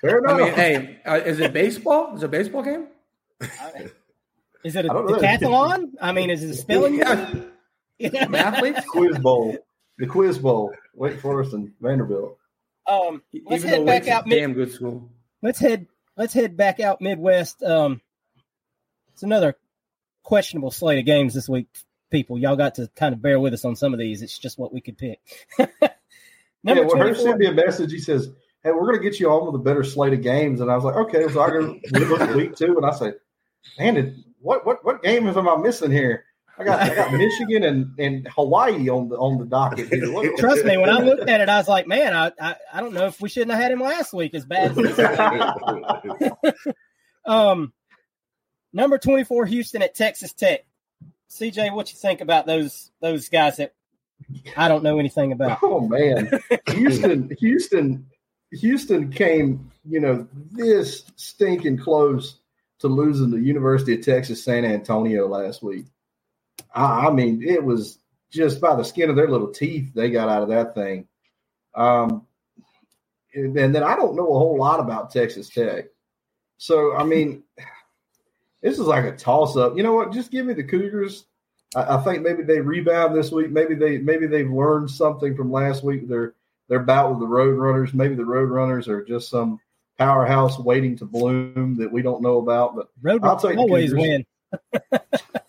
Fair 0.00 0.26
I 0.28 0.36
mean, 0.36 0.52
hey, 0.52 1.00
uh, 1.06 1.14
is 1.24 1.40
it 1.40 1.52
baseball? 1.52 2.14
Is 2.16 2.22
it 2.22 2.26
a 2.26 2.28
baseball 2.28 2.62
game? 2.62 2.86
Is 4.64 4.76
it 4.76 4.84
a 4.86 4.90
I 4.90 4.92
don't 4.94 5.08
decathlon? 5.08 5.90
I 6.00 6.12
mean, 6.12 6.30
is 6.30 6.42
it 6.42 6.50
a 6.50 6.54
spelling 6.54 6.94
Yeah. 6.98 7.32
bee? 7.98 8.10
Athletes? 8.18 8.80
Quiz 8.88 9.18
Bowl. 9.18 9.56
The 9.98 10.06
Quiz 10.06 10.38
Bowl. 10.38 10.74
Wake 10.94 11.20
Forest 11.20 11.52
and 11.54 11.72
Vanderbilt. 11.80 12.38
um, 12.86 13.22
let's 13.48 13.64
Even 13.64 13.84
though 13.84 13.92
head 13.92 14.04
back 14.04 14.08
out. 14.08 14.26
Mid- 14.26 14.38
damn 14.38 14.52
good 14.54 14.72
school. 14.72 15.10
let's 15.42 15.58
head. 15.58 15.86
Let's 16.16 16.32
head 16.32 16.56
back 16.56 16.80
out 16.80 17.00
Midwest. 17.00 17.62
Um, 17.62 18.00
it's 19.12 19.22
another 19.22 19.56
questionable 20.22 20.70
slate 20.70 20.98
of 20.98 21.04
games 21.06 21.34
this 21.34 21.48
week. 21.48 21.68
People, 22.10 22.38
y'all 22.38 22.56
got 22.56 22.76
to 22.76 22.88
kind 22.96 23.14
of 23.14 23.20
bear 23.20 23.38
with 23.40 23.52
us 23.54 23.64
on 23.64 23.76
some 23.76 23.92
of 23.92 23.98
these. 24.00 24.22
It's 24.22 24.38
just 24.38 24.58
what 24.58 24.72
we 24.72 24.80
could 24.80 24.96
pick. 24.96 25.20
Number 25.58 25.70
yeah, 26.82 26.86
well, 26.86 26.96
Herb 26.96 27.14
24. 27.14 27.14
sent 27.16 27.38
me 27.38 27.46
a 27.46 27.52
message. 27.52 27.92
He 27.92 27.98
says, 27.98 28.30
"Hey, 28.66 28.72
we're 28.72 28.86
going 28.86 28.96
to 28.98 29.02
get 29.02 29.20
you 29.20 29.30
on 29.30 29.46
with 29.46 29.54
a 29.60 29.64
better 29.64 29.84
slate 29.84 30.12
of 30.12 30.22
games." 30.22 30.60
And 30.60 30.70
I 30.70 30.74
was 30.74 30.84
like, 30.84 30.96
"Okay." 30.96 31.28
So 31.32 31.40
I 31.40 31.50
go 31.50 31.78
look 31.92 32.20
at 32.20 32.34
week 32.34 32.56
two, 32.56 32.76
and 32.76 32.84
I 32.84 32.90
say, 32.92 33.12
"Man, 33.78 33.96
it, 33.96 34.14
what 34.40 34.66
what 34.66 34.84
what 34.84 35.02
games 35.02 35.36
am 35.36 35.48
I 35.48 35.56
missing 35.56 35.90
here? 35.90 36.24
I 36.58 36.64
got 36.64 36.80
I 36.80 36.94
got 36.94 37.12
Michigan 37.12 37.64
and, 37.64 37.98
and 37.98 38.28
Hawaii 38.34 38.88
on 38.88 39.08
the 39.08 39.16
on 39.16 39.38
the 39.38 39.44
docket. 39.44 39.88
What- 40.12 40.36
Trust 40.38 40.64
me, 40.64 40.76
when 40.78 40.88
I 40.88 41.00
looked 41.00 41.28
at 41.28 41.40
it, 41.40 41.48
I 41.48 41.58
was 41.58 41.68
like, 41.68 41.86
man, 41.86 42.14
I, 42.14 42.32
I, 42.40 42.56
I 42.72 42.80
don't 42.80 42.94
know 42.94 43.06
if 43.06 43.20
we 43.20 43.28
shouldn't 43.28 43.50
have 43.52 43.60
had 43.60 43.72
him 43.72 43.80
last 43.80 44.14
week 44.14 44.34
as 44.34 44.44
bad 44.46 44.70
as 44.70 44.76
this. 44.76 46.30
Um, 47.26 47.72
number 48.72 48.98
24, 48.98 49.46
Houston 49.46 49.82
at 49.82 49.96
Texas 49.96 50.32
Tech. 50.32 50.64
CJ, 51.28 51.74
what 51.74 51.90
you 51.92 51.98
think 51.98 52.20
about 52.20 52.46
those 52.46 52.92
those 53.00 53.28
guys 53.28 53.56
that 53.56 53.74
I 54.56 54.68
don't 54.68 54.84
know 54.84 54.98
anything 55.00 55.32
about? 55.32 55.58
Oh 55.62 55.80
man, 55.80 56.30
Houston, 56.68 57.30
Houston, 57.40 58.06
Houston 58.52 59.10
came, 59.10 59.70
you 59.84 60.00
know, 60.00 60.26
this 60.52 61.04
stinking 61.16 61.78
close 61.78 62.38
to 62.78 62.88
losing 62.88 63.30
the 63.30 63.40
University 63.40 63.94
of 63.94 64.04
Texas 64.04 64.44
San 64.44 64.64
Antonio 64.64 65.26
last 65.26 65.62
week. 65.62 65.86
I, 66.74 67.06
I 67.06 67.10
mean, 67.10 67.42
it 67.42 67.62
was 67.62 67.98
just 68.30 68.60
by 68.60 68.76
the 68.76 68.84
skin 68.84 69.10
of 69.10 69.16
their 69.16 69.30
little 69.30 69.50
teeth 69.52 69.92
they 69.94 70.10
got 70.10 70.28
out 70.28 70.42
of 70.42 70.48
that 70.48 70.74
thing. 70.74 71.06
Um, 71.74 72.26
and, 73.34 73.56
and 73.56 73.74
then 73.74 73.82
I 73.82 73.96
don't 73.96 74.16
know 74.16 74.26
a 74.26 74.38
whole 74.38 74.58
lot 74.58 74.80
about 74.80 75.10
Texas 75.10 75.48
Tech, 75.48 75.86
so 76.58 76.94
I 76.96 77.04
mean, 77.04 77.42
this 78.62 78.78
is 78.78 78.86
like 78.86 79.04
a 79.04 79.16
toss 79.16 79.56
up. 79.56 79.76
You 79.76 79.82
know 79.82 79.92
what? 79.92 80.12
Just 80.12 80.30
give 80.30 80.46
me 80.46 80.54
the 80.54 80.64
Cougars. 80.64 81.26
I, 81.74 81.96
I 81.96 82.02
think 82.02 82.22
maybe 82.22 82.42
they 82.42 82.60
rebound 82.60 83.14
this 83.14 83.30
week. 83.30 83.50
Maybe 83.50 83.74
they 83.74 83.98
maybe 83.98 84.26
they've 84.26 84.50
learned 84.50 84.90
something 84.90 85.36
from 85.36 85.52
last 85.52 85.84
week. 85.84 86.08
Their 86.08 86.34
their 86.68 86.80
bout 86.80 87.10
with 87.10 87.20
the 87.20 87.26
Road 87.26 87.58
Runners. 87.58 87.94
Maybe 87.94 88.14
the 88.14 88.24
Road 88.24 88.50
Runners 88.50 88.88
are 88.88 89.04
just 89.04 89.28
some 89.30 89.60
powerhouse 89.98 90.58
waiting 90.58 90.96
to 90.98 91.04
bloom 91.04 91.76
that 91.76 91.90
we 91.90 92.02
don't 92.02 92.22
know 92.22 92.38
about. 92.38 92.74
But 92.76 92.88
Road 93.02 93.24
I'll 93.24 93.38
take 93.38 93.54
the 93.54 93.58
always 93.60 93.92
Cougars. 93.92 94.24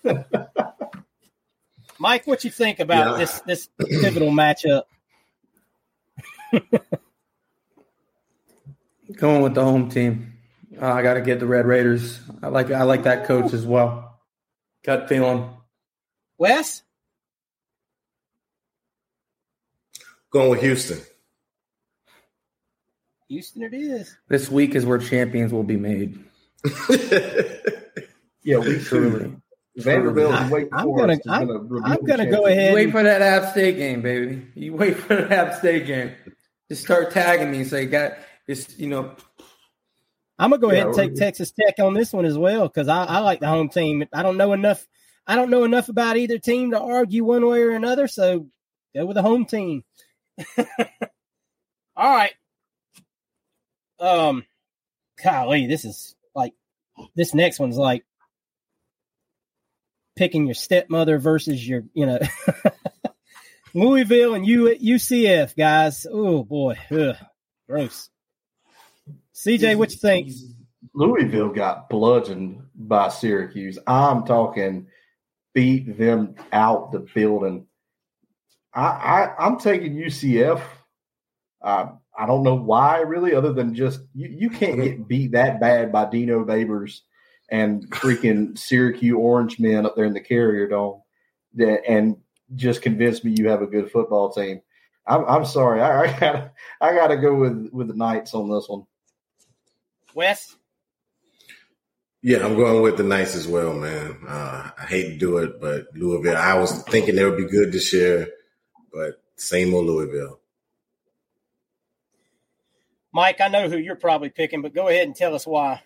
win. 0.04 0.26
Mike, 2.00 2.28
what 2.28 2.44
you 2.44 2.52
think 2.52 2.80
about 2.80 3.14
Yeah. 3.14 3.18
this 3.18 3.40
this 3.42 3.70
pivotal 4.02 4.30
matchup? 4.32 4.84
Going 9.16 9.42
with 9.42 9.56
the 9.56 9.64
home 9.64 9.90
team. 9.90 10.34
Uh, 10.80 10.92
I 10.92 11.02
got 11.02 11.16
to 11.16 11.22
get 11.22 11.40
the 11.40 11.48
Red 11.48 11.66
Raiders. 11.66 12.20
I 12.44 12.50
like 12.50 12.70
I 12.72 12.84
like 12.84 13.04
that 13.04 13.26
coach 13.26 13.54
as 13.54 13.66
well. 13.66 14.20
Gut 14.84 15.10
feeling. 15.10 15.50
Wes? 16.38 16.84
Going 20.30 20.50
with 20.52 20.62
Houston. 20.62 21.00
Houston 23.30 23.64
it 23.64 23.74
is. 23.74 24.16
This 24.30 24.50
week 24.50 24.76
is 24.76 24.86
where 24.86 24.98
champions 24.98 25.52
will 25.52 25.64
be 25.64 25.78
made. 25.78 26.18
yeah, 28.44 28.58
we 28.60 28.80
Truly. 28.80 29.36
Vanderbilt 29.78 30.34
and 30.34 30.52
Wake 30.52 30.70
I'm 30.72 30.96
gonna- 30.96 31.14
is 31.14 31.22
I'm- 31.28 31.82
I'm 31.84 32.04
gonna 32.04 32.26
go 32.32 32.46
ahead. 32.48 32.74
Wait 32.74 32.92
for 32.92 33.04
that 33.04 33.22
App 33.22 33.52
State 33.52 33.78
game, 33.78 34.02
baby. 34.02 34.48
You 34.56 34.74
wait 34.74 34.98
for 34.98 35.16
that 35.16 35.32
App 35.32 35.54
State 35.56 35.86
game. 35.86 36.14
Just 36.70 36.84
start 36.84 37.12
tagging 37.12 37.52
me. 37.52 37.60
and 37.60 37.68
Say, 37.68 37.86
got 37.86 38.14
it's 38.48 38.78
You 38.80 38.88
know, 38.88 39.16
I'm 40.40 40.50
gonna 40.50 40.60
go 40.62 40.70
ahead 40.72 40.80
Yeah, 40.84 40.86
and 40.88 40.96
take 40.96 41.10
we're- 41.12 41.20
Texas 41.20 41.52
Tech 41.52 41.76
on 41.80 41.94
this 41.94 42.12
one 42.12 42.26
as 42.26 42.38
well 42.38 42.68
because 42.68 42.88
I, 42.88 43.04
I 43.06 43.20
like 43.20 43.40
the 43.40 43.48
home 43.48 43.70
team. 43.70 44.04
I 44.14 44.24
don't 44.24 44.38
know 44.38 44.54
enough. 44.54 44.88
I 45.28 45.36
don't 45.36 45.50
know 45.52 45.64
enough 45.66 45.90
about 45.90 46.18
either 46.18 46.40
team 46.40 46.72
to 46.72 46.80
argue 46.80 47.24
one 47.26 47.46
way 47.46 47.62
or 47.62 47.72
another. 47.72 48.08
So 48.08 48.48
go 48.96 49.06
with 49.06 49.16
the 49.16 49.22
home 49.22 49.46
team. 49.46 49.84
All 51.96 52.16
right. 52.16 52.34
Um, 54.00 54.46
golly, 55.24 55.68
this 55.68 55.86
is 55.86 56.16
like 56.36 56.54
this 57.16 57.34
next 57.34 57.60
one's 57.60 57.78
like 57.78 58.06
picking 60.16 60.46
your 60.46 60.56
stepmother 60.56 61.20
versus 61.20 61.68
your, 61.68 61.84
you 61.94 62.06
know, 62.06 62.20
Louisville 63.74 64.34
and 64.34 64.46
U, 64.46 64.76
UCF 64.76 65.56
guys. 65.56 66.06
Oh 66.12 66.44
boy, 66.44 66.78
Ugh, 66.92 67.16
gross. 67.68 68.10
CJ, 69.36 69.76
what 69.76 69.92
you 69.92 69.98
think? 69.98 70.32
Louisville 70.94 71.50
got 71.50 71.90
bludgeoned 71.90 72.64
by 72.76 73.10
Syracuse. 73.10 73.78
I'm 73.86 74.26
talking 74.26 74.88
beat 75.54 75.98
them 75.98 76.36
out 76.52 76.92
the 76.92 77.00
building. 77.00 77.66
I, 78.74 78.86
I 78.86 79.36
I'm 79.40 79.60
taking 79.60 79.94
UCF. 79.96 80.62
Uh, 81.62 81.88
I 82.18 82.26
don't 82.26 82.44
know 82.44 82.56
why 82.56 83.02
really, 83.02 83.36
other 83.36 83.54
than 83.54 83.76
just 83.76 84.02
you, 84.16 84.28
you 84.28 84.50
can't 84.50 84.82
get 84.82 85.08
beat 85.08 85.34
that 85.34 85.60
bad 85.60 85.92
by 85.92 86.10
Dino 86.10 86.44
Babers 86.44 87.02
and 87.50 87.90
freaking 87.92 88.58
Syracuse 88.58 89.16
Orange 89.16 89.60
men 89.60 89.86
up 89.86 89.96
there 89.96 90.06
in 90.06 90.14
the 90.14 90.20
Carrier 90.20 90.68
Dome, 90.68 91.02
that 91.56 91.88
and 91.88 92.18
just 92.56 92.82
convince 92.82 93.24
me 93.24 93.36
you 93.38 93.50
have 93.50 93.62
a 93.62 93.68
good 93.68 93.92
football 93.92 94.32
team. 94.32 94.62
I'm, 95.06 95.24
I'm 95.26 95.46
sorry, 95.46 95.82
I, 95.82 96.02
I 96.02 96.20
got 96.20 96.52
I 96.82 96.94
got 96.94 97.08
to 97.08 97.18
go 97.18 97.36
with 97.36 97.70
with 97.72 97.88
the 97.88 97.94
Knights 97.94 98.34
on 98.34 98.50
this 98.50 98.68
one. 98.68 98.86
Wes? 100.16 100.56
Yeah, 102.24 102.44
I'm 102.44 102.56
going 102.56 102.82
with 102.82 102.98
the 102.98 103.04
Knights 103.04 103.36
as 103.36 103.48
well, 103.48 103.74
man. 103.74 104.18
Uh, 104.28 104.72
I 104.78 104.86
hate 104.86 105.10
to 105.10 105.18
do 105.18 105.38
it, 105.38 105.62
but 105.62 105.86
Louisville. 105.94 106.36
I 106.36 106.56
was 106.56 106.82
thinking 106.84 107.16
they 107.16 107.24
would 107.24 107.38
be 107.38 107.46
good 107.46 107.72
this 107.72 107.94
year, 107.94 108.28
but 108.92 109.22
same 109.36 109.74
old 109.74 109.86
Louisville. 109.86 110.40
Mike, 113.18 113.42
I 113.42 113.48
know 113.48 113.68
who 113.68 113.80
you're 113.80 113.96
probably 113.96 114.30
picking, 114.30 114.62
but 114.62 114.76
go 114.76 114.90
ahead 114.90 115.08
and 115.08 115.16
tell 115.16 115.34
us 115.34 115.48
why. 115.48 115.82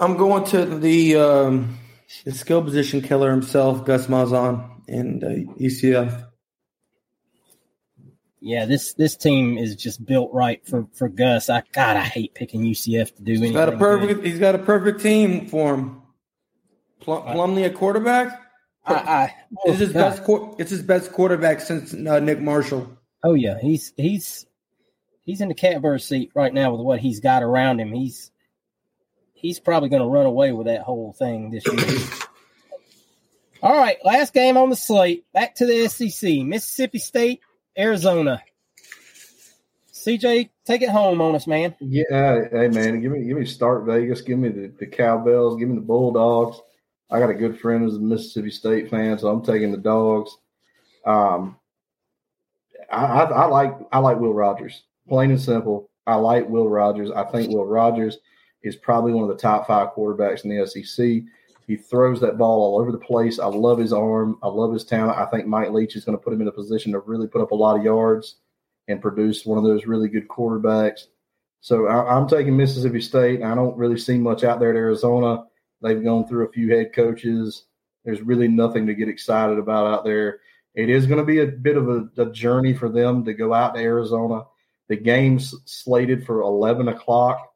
I'm 0.00 0.16
going 0.16 0.44
to 0.46 0.64
the 0.64 1.16
um, 1.16 1.78
the 2.24 2.32
skill 2.32 2.62
position 2.62 3.02
killer 3.02 3.30
himself, 3.30 3.84
Gus 3.84 4.06
Malzahn, 4.06 4.70
and 4.88 5.22
uh, 5.22 5.52
UCF. 5.60 6.26
Yeah, 8.40 8.64
this 8.64 8.94
this 8.94 9.16
team 9.16 9.58
is 9.58 9.76
just 9.76 10.02
built 10.02 10.30
right 10.32 10.66
for 10.66 10.88
for 10.94 11.10
Gus. 11.10 11.50
I 11.50 11.62
God, 11.74 11.98
I 11.98 12.04
hate 12.04 12.34
picking 12.34 12.62
UCF 12.62 13.16
to 13.16 13.22
do 13.22 13.32
anything. 13.32 13.48
He's 13.48 13.52
got 13.52 13.68
a 13.68 13.76
perfect. 13.76 14.22
good. 14.22 14.26
He's 14.26 14.38
got 14.38 14.54
a 14.54 14.58
perfect 14.58 15.02
team 15.02 15.48
for 15.48 15.74
him. 15.74 16.00
Plum, 17.00 17.22
Plumlee, 17.24 17.66
a 17.66 17.70
quarterback. 17.70 18.40
I, 18.86 18.94
I, 18.94 19.34
It's 19.66 19.78
his 19.78 19.90
oh, 19.90 19.92
God. 19.92 20.10
best. 20.10 20.24
quar- 20.24 20.56
It's 20.58 20.70
his 20.70 20.82
best 20.82 21.12
quarterback 21.12 21.60
since 21.60 21.92
uh, 21.92 22.18
Nick 22.20 22.40
Marshall. 22.40 22.96
Oh 23.22 23.34
yeah, 23.34 23.58
he's 23.60 23.92
he's 23.98 24.46
he's 25.24 25.40
in 25.40 25.48
the 25.48 25.54
catbird 25.54 26.02
seat 26.02 26.30
right 26.34 26.52
now 26.52 26.72
with 26.72 26.80
what 26.80 27.00
he's 27.00 27.20
got 27.20 27.42
around 27.42 27.80
him. 27.80 27.92
He's 27.92 28.30
he's 29.32 29.58
probably 29.58 29.88
going 29.88 30.02
to 30.02 30.08
run 30.08 30.26
away 30.26 30.52
with 30.52 30.66
that 30.66 30.82
whole 30.82 31.12
thing 31.12 31.50
this 31.50 31.66
year. 31.66 32.08
All 33.62 33.76
right, 33.78 33.96
last 34.04 34.34
game 34.34 34.56
on 34.56 34.70
the 34.70 34.76
slate. 34.76 35.24
Back 35.32 35.54
to 35.56 35.66
the 35.66 35.88
SEC. 35.88 36.44
Mississippi 36.44 36.98
State, 36.98 37.40
Arizona. 37.78 38.42
CJ, 39.92 40.50
take 40.64 40.82
it 40.82 40.88
home 40.88 41.20
on 41.20 41.36
us, 41.36 41.46
man. 41.46 41.76
Yeah, 41.80 42.48
hey 42.50 42.68
man, 42.68 43.00
give 43.00 43.12
me 43.12 43.24
give 43.24 43.36
me 43.36 43.44
StarkVegas, 43.44 44.26
give 44.26 44.38
me 44.38 44.48
the, 44.48 44.72
the 44.80 44.86
cowbells, 44.86 45.58
give 45.58 45.68
me 45.68 45.76
the 45.76 45.80
bulldogs. 45.80 46.60
I 47.08 47.20
got 47.20 47.30
a 47.30 47.34
good 47.34 47.60
friend 47.60 47.84
who's 47.84 47.96
a 47.96 48.00
Mississippi 48.00 48.50
State 48.50 48.90
fan, 48.90 49.18
so 49.18 49.28
I'm 49.28 49.44
taking 49.44 49.70
the 49.70 49.78
dogs. 49.78 50.36
Um, 51.04 51.56
I, 52.90 53.04
I, 53.04 53.24
I 53.24 53.44
like 53.46 53.78
I 53.92 53.98
like 53.98 54.18
Will 54.18 54.34
Rogers, 54.34 54.82
plain 55.12 55.30
and 55.30 55.38
simple. 55.38 55.90
I 56.06 56.14
like 56.14 56.48
Will 56.48 56.70
Rogers. 56.70 57.10
I 57.10 57.24
think 57.24 57.50
Will 57.50 57.66
Rogers 57.66 58.16
is 58.62 58.76
probably 58.76 59.12
one 59.12 59.24
of 59.24 59.28
the 59.28 59.42
top 59.42 59.66
five 59.66 59.90
quarterbacks 59.94 60.42
in 60.42 60.56
the 60.56 60.66
SEC. 60.66 61.22
He 61.66 61.76
throws 61.76 62.18
that 62.22 62.38
ball 62.38 62.62
all 62.62 62.80
over 62.80 62.90
the 62.90 62.96
place. 62.96 63.38
I 63.38 63.44
love 63.44 63.78
his 63.78 63.92
arm. 63.92 64.38
I 64.42 64.48
love 64.48 64.72
his 64.72 64.84
talent. 64.84 65.18
I 65.18 65.26
think 65.26 65.46
Mike 65.46 65.70
Leach 65.70 65.96
is 65.96 66.06
going 66.06 66.16
to 66.16 66.24
put 66.24 66.32
him 66.32 66.40
in 66.40 66.48
a 66.48 66.52
position 66.52 66.92
to 66.92 67.00
really 67.00 67.26
put 67.26 67.42
up 67.42 67.50
a 67.50 67.54
lot 67.54 67.76
of 67.76 67.84
yards 67.84 68.36
and 68.88 69.02
produce 69.02 69.44
one 69.44 69.58
of 69.58 69.64
those 69.64 69.84
really 69.84 70.08
good 70.08 70.28
quarterbacks. 70.28 71.08
So 71.60 71.88
I, 71.88 72.16
I'm 72.16 72.26
taking 72.26 72.56
Mississippi 72.56 73.02
State. 73.02 73.42
I 73.42 73.54
don't 73.54 73.76
really 73.76 73.98
see 73.98 74.16
much 74.16 74.44
out 74.44 74.60
there 74.60 74.70
at 74.70 74.76
Arizona. 74.76 75.44
They've 75.82 76.02
gone 76.02 76.26
through 76.26 76.48
a 76.48 76.52
few 76.52 76.74
head 76.74 76.94
coaches. 76.94 77.64
There's 78.06 78.22
really 78.22 78.48
nothing 78.48 78.86
to 78.86 78.94
get 78.94 79.10
excited 79.10 79.58
about 79.58 79.92
out 79.92 80.04
there. 80.04 80.40
It 80.74 80.88
is 80.88 81.06
going 81.06 81.20
to 81.20 81.26
be 81.26 81.40
a 81.40 81.46
bit 81.46 81.76
of 81.76 81.90
a, 81.90 82.08
a 82.16 82.32
journey 82.32 82.72
for 82.72 82.88
them 82.88 83.26
to 83.26 83.34
go 83.34 83.52
out 83.52 83.74
to 83.74 83.80
Arizona. 83.82 84.44
The 84.88 84.96
game's 84.96 85.54
slated 85.64 86.26
for 86.26 86.42
11 86.42 86.88
o'clock 86.88 87.52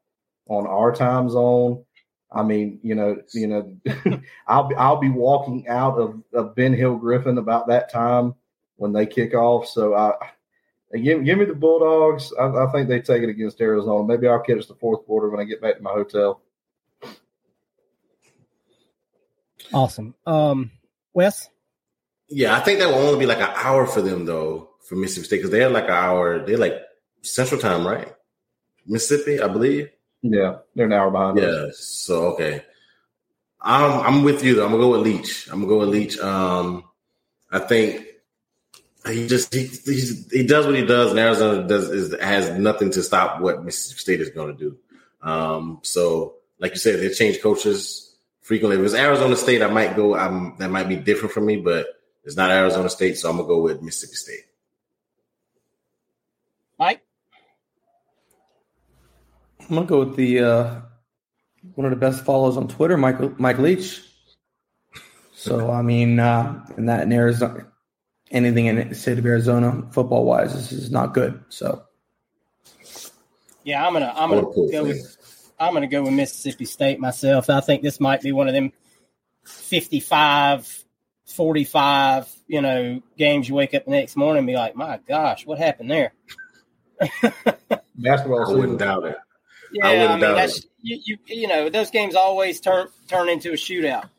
on 0.47 0.65
our 0.65 0.93
time 0.93 1.29
zone. 1.29 1.83
I 2.31 2.43
mean, 2.43 2.79
you 2.83 2.95
know, 2.95 3.21
you 3.33 3.47
know, 3.47 3.77
I'll 4.47 4.67
be 4.67 4.75
I'll 4.75 4.97
be 4.97 5.09
walking 5.09 5.67
out 5.67 5.97
of, 5.97 6.21
of 6.33 6.55
Ben 6.55 6.73
Hill 6.73 6.97
Griffin 6.97 7.37
about 7.37 7.67
that 7.67 7.91
time 7.91 8.35
when 8.75 8.91
they 8.91 9.05
kick 9.05 9.33
off. 9.33 9.67
So 9.67 9.93
I 9.95 10.13
give 10.97 11.23
give 11.23 11.37
me 11.37 11.45
the 11.45 11.53
Bulldogs. 11.53 12.33
I, 12.37 12.47
I 12.47 12.71
think 12.71 12.89
they 12.89 12.99
take 12.99 13.23
it 13.23 13.29
against 13.29 13.61
Arizona. 13.61 14.05
Maybe 14.05 14.27
I'll 14.27 14.41
catch 14.41 14.67
the 14.67 14.75
fourth 14.75 15.05
quarter 15.05 15.29
when 15.29 15.39
I 15.39 15.45
get 15.45 15.61
back 15.61 15.77
to 15.77 15.83
my 15.83 15.91
hotel. 15.91 16.41
Awesome. 19.73 20.15
Um, 20.25 20.71
Wes, 21.13 21.49
Yeah, 22.29 22.55
I 22.55 22.59
think 22.59 22.79
that 22.79 22.89
will 22.89 22.95
only 22.95 23.19
be 23.19 23.25
like 23.25 23.39
an 23.39 23.51
hour 23.55 23.85
for 23.85 24.01
them 24.01 24.25
though 24.25 24.69
for 24.87 24.95
Mississippi 24.95 25.25
State 25.25 25.37
because 25.37 25.51
they're 25.51 25.69
like 25.69 25.85
an 25.85 25.91
hour. 25.91 26.45
They're 26.45 26.57
like 26.57 26.81
Central 27.27 27.59
Time, 27.59 27.85
right? 27.85 28.13
Mississippi, 28.85 29.41
I 29.41 29.47
believe. 29.47 29.89
Yeah, 30.21 30.57
they're 30.75 30.85
an 30.85 30.93
hour 30.93 31.11
behind 31.11 31.39
us. 31.39 31.45
Yeah. 31.45 31.71
So 31.75 32.25
okay, 32.33 32.63
I'm 33.61 33.99
I'm 34.01 34.23
with 34.23 34.43
you. 34.43 34.55
Though. 34.55 34.65
I'm 34.65 34.71
gonna 34.71 34.83
go 34.83 34.91
with 34.91 35.01
Leach. 35.01 35.47
I'm 35.47 35.59
gonna 35.59 35.67
go 35.67 35.79
with 35.79 35.89
Leach. 35.89 36.17
Um, 36.19 36.83
I 37.51 37.59
think 37.59 38.05
he 39.07 39.27
just 39.27 39.53
he 39.53 39.65
he's, 39.65 40.31
he 40.31 40.45
does 40.45 40.65
what 40.65 40.75
he 40.75 40.85
does, 40.85 41.11
and 41.11 41.19
Arizona 41.19 41.67
does 41.67 41.89
is 41.89 42.19
has 42.19 42.49
nothing 42.57 42.91
to 42.91 43.03
stop 43.03 43.39
what 43.41 43.63
Mississippi 43.63 43.99
State 43.99 44.21
is 44.21 44.29
going 44.29 44.55
to 44.55 44.59
do. 44.59 44.77
Um, 45.21 45.79
so 45.83 46.35
like 46.59 46.71
you 46.71 46.77
said, 46.77 46.99
they 46.99 47.09
change 47.09 47.41
coaches 47.41 48.15
frequently. 48.41 48.77
If 48.77 48.85
it's 48.85 48.93
Arizona 48.93 49.35
State, 49.35 49.61
I 49.61 49.67
might 49.67 49.95
go. 49.95 50.17
Um, 50.17 50.55
that 50.59 50.69
might 50.69 50.89
be 50.89 50.95
different 50.95 51.33
for 51.33 51.41
me, 51.41 51.57
but 51.57 51.87
it's 52.23 52.35
not 52.35 52.51
Arizona 52.51 52.89
State, 52.89 53.17
so 53.17 53.29
I'm 53.29 53.37
gonna 53.37 53.47
go 53.47 53.61
with 53.61 53.81
Mississippi 53.81 54.15
State. 54.15 54.45
Mike. 56.79 57.01
I'm 59.69 59.75
gonna 59.75 59.85
go 59.85 59.99
with 59.99 60.15
the 60.15 60.39
uh, 60.41 60.81
one 61.75 61.85
of 61.85 61.91
the 61.91 61.97
best 61.97 62.23
follows 62.23 62.55
on 62.57 62.67
Twitter, 62.67 62.97
Mike 62.97 63.39
Mike 63.39 63.57
Leach. 63.59 64.01
So 65.33 65.69
I 65.69 65.81
mean, 65.81 66.19
uh, 66.19 66.65
in 66.77 66.85
that 66.85 67.03
in 67.03 67.11
Arizona, 67.11 67.67
anything 68.31 68.67
in 68.67 68.89
the 68.89 68.95
state 68.95 69.19
of 69.19 69.25
Arizona, 69.25 69.87
football 69.91 70.25
wise, 70.25 70.53
this 70.53 70.71
is 70.71 70.89
not 70.89 71.13
good. 71.13 71.43
So 71.49 71.83
Yeah, 73.63 73.85
I'm 73.85 73.93
gonna 73.93 74.13
I'm 74.15 74.29
gonna 74.29 74.43
What 74.43 74.51
a 74.51 74.53
cool 74.53 74.71
go 74.71 74.85
thing. 74.85 74.87
with 74.93 75.53
I'm 75.59 75.73
gonna 75.73 75.87
go 75.87 76.03
with 76.03 76.13
Mississippi 76.13 76.65
State 76.65 76.99
myself. 76.99 77.49
I 77.49 77.59
think 77.59 77.81
this 77.81 77.99
might 77.99 78.21
be 78.21 78.31
one 78.31 78.47
of 78.47 78.53
them 78.53 78.71
55, 79.45 80.83
45, 81.25 82.33
you 82.47 82.61
know, 82.61 83.01
games 83.17 83.49
you 83.49 83.55
wake 83.55 83.73
up 83.73 83.85
the 83.85 83.91
next 83.91 84.15
morning 84.15 84.39
and 84.39 84.47
be 84.47 84.55
like, 84.55 84.75
my 84.75 84.99
gosh, 85.07 85.45
what 85.45 85.57
happened 85.57 85.91
there? 85.91 86.13
Basketball 87.95 88.49
I 88.49 88.57
wouldn't 88.57 88.79
doubt 88.79 89.05
it. 89.05 89.17
Yeah, 89.71 89.87
I 89.87 89.89
I, 89.89 89.97
wouldn't 90.01 90.11
mean 90.11 90.29
doubt 90.29 90.35
that's 90.35 90.65
you, 90.81 90.99
you 91.03 91.17
you 91.27 91.47
know 91.47 91.69
those 91.69 91.91
games 91.91 92.15
always 92.15 92.59
turn 92.59 92.87
turn 93.07 93.29
into 93.29 93.49
a 93.49 93.55
shootout. 93.55 94.09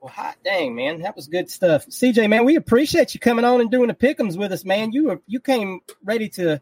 Well, 0.00 0.12
hot 0.12 0.36
dang, 0.44 0.74
man, 0.74 1.00
that 1.02 1.16
was 1.16 1.26
good 1.28 1.50
stuff. 1.50 1.86
CJ, 1.86 2.28
man, 2.28 2.44
we 2.44 2.56
appreciate 2.56 3.14
you 3.14 3.20
coming 3.20 3.44
on 3.44 3.60
and 3.60 3.70
doing 3.70 3.88
the 3.88 3.94
pickums 3.94 4.36
with 4.36 4.52
us, 4.52 4.64
man. 4.64 4.92
You 4.92 5.04
were 5.04 5.20
you 5.26 5.40
came 5.40 5.80
ready 6.04 6.28
to 6.30 6.60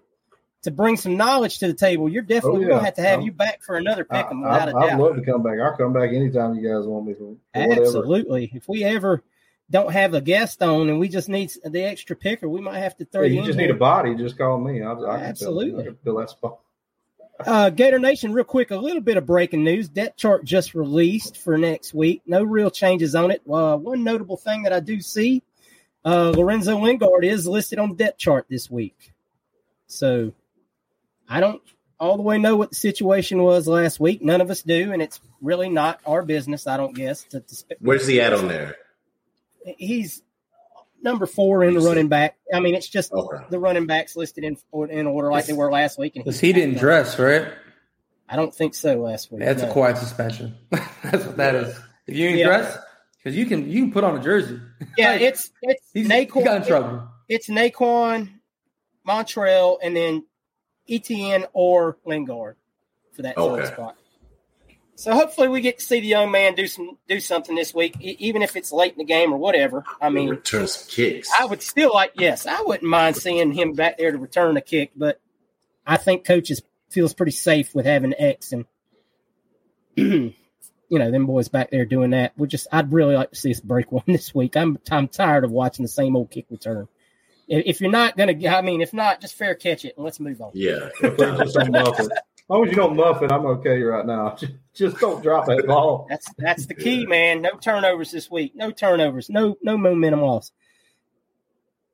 to 0.62 0.70
bring 0.70 0.96
some 0.96 1.16
knowledge 1.16 1.58
to 1.58 1.66
the 1.66 1.74
table. 1.74 2.08
You're 2.08 2.22
definitely 2.22 2.64
Oh, 2.64 2.68
we're 2.68 2.68
gonna 2.70 2.84
have 2.84 2.94
to 2.94 3.02
have 3.02 3.18
Um, 3.18 3.26
you 3.26 3.32
back 3.32 3.62
for 3.62 3.76
another 3.76 4.04
pickum. 4.04 4.14
I, 4.14 4.22
pick'em 4.22 4.42
without 4.42 4.68
a 4.68 4.76
I, 4.76 4.92
I'd 4.92 4.98
love 4.98 5.16
to 5.16 5.22
come 5.22 5.42
back. 5.42 5.58
I'll 5.60 5.76
come 5.76 5.92
back 5.92 6.10
anytime 6.10 6.54
you 6.54 6.62
guys 6.66 6.86
want 6.86 7.06
me 7.06 7.12
for, 7.14 7.36
for. 7.52 7.72
Absolutely. 7.80 8.50
If 8.54 8.66
we 8.68 8.82
ever 8.84 9.22
don't 9.70 9.92
have 9.92 10.14
a 10.14 10.20
guest 10.20 10.62
on 10.62 10.88
and 10.88 10.98
we 10.98 11.08
just 11.08 11.28
need 11.28 11.52
the 11.64 11.82
extra 11.82 12.16
picker, 12.16 12.48
we 12.48 12.60
might 12.60 12.78
have 12.78 12.96
to 12.96 13.04
throw 13.04 13.22
Yeah, 13.22 13.28
you 13.28 13.40
you 13.40 13.46
just 13.46 13.58
need 13.58 13.70
a 13.70 13.74
body. 13.74 14.14
Just 14.14 14.38
call 14.38 14.58
me. 14.58 14.82
I, 14.82 14.92
I 14.92 14.94
can 14.94 15.04
fill- 15.04 15.10
Absolutely. 15.10 15.82
I 15.82 15.86
can 15.86 15.96
fill 15.96 16.16
that 16.18 16.30
spot. 16.30 16.58
Uh, 17.40 17.70
Gator 17.70 17.98
Nation, 17.98 18.32
real 18.32 18.44
quick, 18.44 18.70
a 18.70 18.76
little 18.76 19.00
bit 19.00 19.16
of 19.16 19.26
breaking 19.26 19.64
news. 19.64 19.88
Depth 19.88 20.16
chart 20.16 20.44
just 20.44 20.74
released 20.74 21.36
for 21.36 21.58
next 21.58 21.92
week. 21.92 22.22
No 22.26 22.42
real 22.42 22.70
changes 22.70 23.14
on 23.14 23.30
it. 23.30 23.42
Uh, 23.50 23.76
one 23.76 24.04
notable 24.04 24.36
thing 24.36 24.62
that 24.62 24.72
I 24.72 24.80
do 24.80 25.00
see, 25.00 25.42
uh, 26.04 26.30
Lorenzo 26.30 26.78
Lingard 26.78 27.24
is 27.24 27.46
listed 27.46 27.78
on 27.78 27.90
the 27.90 27.96
depth 27.96 28.18
chart 28.18 28.46
this 28.48 28.70
week. 28.70 29.12
So 29.88 30.32
I 31.28 31.40
don't 31.40 31.60
all 31.98 32.16
the 32.16 32.22
way 32.22 32.38
know 32.38 32.56
what 32.56 32.70
the 32.70 32.76
situation 32.76 33.42
was 33.42 33.66
last 33.66 33.98
week. 33.98 34.22
None 34.22 34.40
of 34.40 34.50
us 34.50 34.62
do, 34.62 34.92
and 34.92 35.02
it's 35.02 35.20
really 35.40 35.68
not 35.68 36.00
our 36.06 36.22
business, 36.22 36.66
I 36.66 36.76
don't 36.76 36.94
guess. 36.94 37.24
To, 37.24 37.40
to 37.40 37.64
Where's 37.80 38.06
he 38.06 38.20
at 38.20 38.32
on 38.32 38.48
there? 38.48 38.76
he's 39.78 40.22
number 41.04 41.26
four 41.26 41.62
in 41.62 41.74
the 41.74 41.80
running 41.80 42.08
back. 42.08 42.36
I 42.52 42.58
mean, 42.60 42.74
it's 42.74 42.88
just 42.88 43.12
Okay. 43.12 43.44
the 43.50 43.58
running 43.60 43.86
backs 43.86 44.16
listed 44.16 44.42
in 44.42 44.56
in 44.90 45.06
order 45.06 45.30
like 45.30 45.46
they 45.46 45.52
were 45.52 45.70
last 45.70 45.98
week. 45.98 46.14
Because 46.14 46.40
he 46.40 46.52
didn't 46.52 46.78
dress 46.78 47.18
right, 47.18 47.46
I 48.28 48.34
don't 48.36 48.52
think 48.54 48.74
so 48.74 48.96
last 48.96 49.30
week. 49.30 49.40
that's 49.42 49.62
no. 49.62 49.68
a 49.68 49.72
quiet 49.72 49.98
suspension. 49.98 50.56
that's 50.70 51.24
what 51.24 51.36
that 51.36 51.54
is. 51.54 51.76
If 52.06 52.16
you 52.16 52.24
didn't 52.28 52.38
Yeah. 52.40 52.46
dress, 52.46 52.78
because 53.18 53.36
you 53.36 53.46
can 53.46 53.70
you 53.70 53.82
can 53.84 53.92
put 53.92 54.02
on 54.02 54.16
a 54.18 54.22
jersey. 54.22 54.58
Yeah, 54.98 55.10
Like, 55.12 55.20
it's 55.20 55.50
it's 55.62 55.90
he's, 55.92 56.08
Nay'Quan. 56.08 56.38
he 56.38 56.42
got 56.42 56.56
in 56.62 56.66
trouble. 56.66 57.08
It's 57.28 57.48
Nay'Quan, 57.48 58.30
Montrell, 59.06 59.78
and 59.82 59.94
then 59.96 60.24
Etienne 60.88 61.46
or 61.52 61.96
Lingard 62.04 62.56
for 63.14 63.22
that 63.22 63.36
Okay. 63.38 63.66
spot. 63.72 63.96
So 64.96 65.12
hopefully 65.12 65.48
we 65.48 65.60
get 65.60 65.78
to 65.78 65.84
see 65.84 66.00
the 66.00 66.06
young 66.06 66.30
man 66.30 66.54
do 66.54 66.66
some 66.66 66.98
do 67.08 67.18
something 67.20 67.56
this 67.56 67.74
week, 67.74 67.96
e- 68.00 68.16
even 68.20 68.42
if 68.42 68.54
it's 68.56 68.72
late 68.72 68.92
in 68.92 68.98
the 68.98 69.04
game 69.04 69.32
or 69.32 69.38
whatever. 69.38 69.84
I 70.00 70.08
mean, 70.08 70.28
return 70.28 70.66
some 70.68 70.88
kicks. 70.88 71.30
I 71.38 71.46
would 71.46 71.62
still 71.62 71.92
like 71.92 72.12
yes, 72.16 72.46
I 72.46 72.60
wouldn't 72.62 72.88
mind 72.88 73.16
seeing 73.16 73.52
him 73.52 73.72
back 73.72 73.98
there 73.98 74.12
to 74.12 74.18
return 74.18 74.56
a 74.56 74.60
kick, 74.60 74.92
but 74.96 75.20
I 75.86 75.96
think 75.96 76.24
coaches 76.24 76.62
feels 76.90 77.12
pretty 77.12 77.32
safe 77.32 77.74
with 77.74 77.86
having 77.86 78.14
X 78.16 78.52
and 78.52 78.66
you 79.96 80.32
know 80.90 81.10
them 81.10 81.26
boys 81.26 81.48
back 81.48 81.70
there 81.70 81.84
doing 81.84 82.10
that. 82.10 82.32
We 82.36 82.46
just 82.46 82.68
I'd 82.70 82.92
really 82.92 83.16
like 83.16 83.30
to 83.30 83.36
see 83.36 83.50
us 83.50 83.60
break 83.60 83.90
one 83.92 84.04
this 84.06 84.34
week. 84.34 84.56
I'm 84.56 84.78
I'm 84.90 85.08
tired 85.08 85.44
of 85.44 85.50
watching 85.50 85.82
the 85.82 85.88
same 85.88 86.14
old 86.14 86.30
kick 86.30 86.46
return. 86.50 86.86
If 87.48 87.64
if 87.66 87.80
you're 87.80 87.90
not 87.90 88.16
gonna, 88.16 88.34
I 88.48 88.62
mean, 88.62 88.80
if 88.80 88.92
not, 88.94 89.20
just 89.20 89.34
fair 89.34 89.54
catch 89.54 89.84
it 89.84 89.94
and 89.96 90.04
let's 90.04 90.20
move 90.20 90.40
on. 90.40 90.52
yeah. 90.54 90.88
just 92.50 92.50
don't 92.50 92.50
muff 92.50 92.50
it. 92.50 92.50
As 92.50 92.50
long 92.50 92.64
as 92.64 92.70
you 92.70 92.76
don't 92.76 92.96
muff 92.96 93.22
it, 93.22 93.32
I'm 93.32 93.46
okay 93.46 93.82
right 93.82 94.06
now. 94.06 94.36
Just, 94.38 94.52
just 94.74 94.98
don't 94.98 95.22
drop 95.22 95.46
that 95.46 95.68
ball. 95.68 96.06
That's 96.10 96.26
that's 96.36 96.66
the 96.66 96.74
key, 96.74 97.06
man. 97.06 97.42
No 97.42 97.50
turnovers 97.50 98.10
this 98.10 98.28
week. 98.28 98.56
No 98.56 98.72
turnovers. 98.72 99.30
No 99.30 99.56
no 99.62 99.78
momentum 99.78 100.20
loss. 100.20 100.50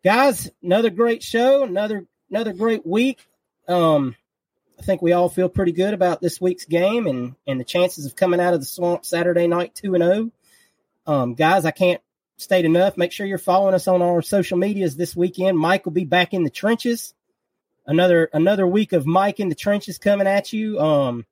Guys, 0.03 0.51
another 0.63 0.89
great 0.89 1.23
show. 1.23 1.63
Another 1.63 2.07
another 2.31 2.55
great 2.55 2.87
week. 2.87 3.27
Um, 3.69 4.17
I 4.79 4.83
think 4.83 5.03
we 5.03 5.13
all 5.13 5.29
feel 5.29 5.51
pretty 5.51 5.73
good 5.73 5.93
about 5.93 6.23
this 6.23 6.41
week's 6.41 6.65
game 6.65 7.07
and 7.07 7.35
and 7.47 7.61
the 7.61 7.65
chances 7.65 8.07
of 8.07 8.17
coming 8.17 8.41
out 8.41 8.55
of 8.55 8.61
the 8.61 8.67
swamp 8.67 9.05
Saturday 9.05 9.47
night 9.47 9.75
two 9.75 9.95
and 9.95 10.03
zero. 10.03 10.31
Um, 11.07 11.35
guys, 11.35 11.67
I 11.67 11.71
can't 11.71 12.01
state 12.39 12.65
enough. 12.65 12.97
Make 12.97 13.13
sure 13.13 13.27
you're 13.27 13.37
following 13.37 13.75
us 13.75 13.89
on 13.89 14.01
our 14.01 14.23
social 14.23 14.57
medias 14.57 14.97
this 14.97 15.15
weekend. 15.15 15.59
Mike 15.59 15.85
will 15.85 15.93
be 15.93 16.07
back 16.07 16.33
in 16.33 16.45
the 16.45 16.51
trenches. 16.51 17.13
Another 17.91 18.31
another 18.33 18.65
week 18.69 18.93
of 18.93 19.05
Mike 19.05 19.41
in 19.41 19.49
the 19.49 19.57
trenches 19.57 19.99
coming 19.99 20.29
at 20.29 20.53
you. 20.53 20.79
Um, 20.79 21.27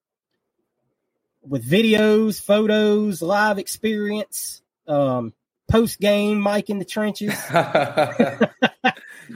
with 1.41 1.65
videos, 1.65 2.43
photos, 2.43 3.23
live 3.23 3.59
experience, 3.59 4.61
um, 4.89 5.33
post 5.71 6.01
game 6.01 6.41
Mike 6.41 6.69
in 6.69 6.81
the 6.81 6.85
trenches. 6.85 7.33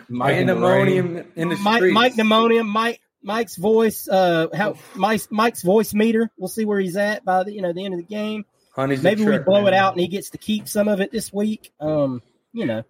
Mike 0.09 0.35
in 0.35 0.49
the 0.49 1.27
in 1.37 1.49
the 1.49 1.57
Mike, 1.59 1.77
streets. 1.77 1.95
Mike 1.95 2.17
pneumonia, 2.17 2.65
Mike 2.65 3.01
Mike's 3.23 3.55
voice, 3.55 4.09
uh, 4.09 4.49
how 4.53 4.75
Mike's 4.97 5.29
Mike's 5.31 5.63
voice 5.63 5.95
meter. 5.95 6.29
We'll 6.37 6.49
see 6.49 6.65
where 6.65 6.81
he's 6.81 6.97
at 6.97 7.25
by 7.25 7.45
the 7.45 7.53
you 7.53 7.63
know 7.63 7.73
the 7.73 7.85
end 7.85 7.95
of 7.95 8.01
the 8.01 8.07
game. 8.07 8.47
Honey's 8.73 9.01
the 9.01 9.11
Maybe 9.11 9.21
we 9.21 9.27
trick, 9.27 9.45
blow 9.45 9.65
it 9.69 9.75
out 9.75 9.93
and 9.93 10.01
he 10.01 10.09
gets 10.09 10.31
to 10.31 10.39
keep 10.39 10.67
some 10.67 10.89
of 10.89 11.01
it 11.01 11.13
this 11.13 11.33
week. 11.33 11.73
Um, 11.79 12.21
you 12.53 12.67
know, 12.67 12.83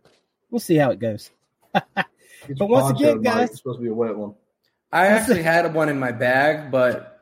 we'll 0.51 0.59
see 0.59 0.77
how 0.77 0.91
it 0.91 1.01
goes. 1.01 1.31
Get 2.47 2.59
But 2.59 2.69
once 2.69 2.98
again, 3.01 3.20
guys- 3.23 3.51
it's 3.51 3.59
supposed 3.59 3.78
to 3.78 3.82
be 3.82 3.89
a 3.90 3.94
wet 3.94 4.16
one. 4.16 4.35
I 4.90 5.06
actually 5.06 5.43
had 5.43 5.73
one 5.74 5.89
in 5.89 5.98
my 5.98 6.12
bag, 6.12 6.70
but 6.70 7.20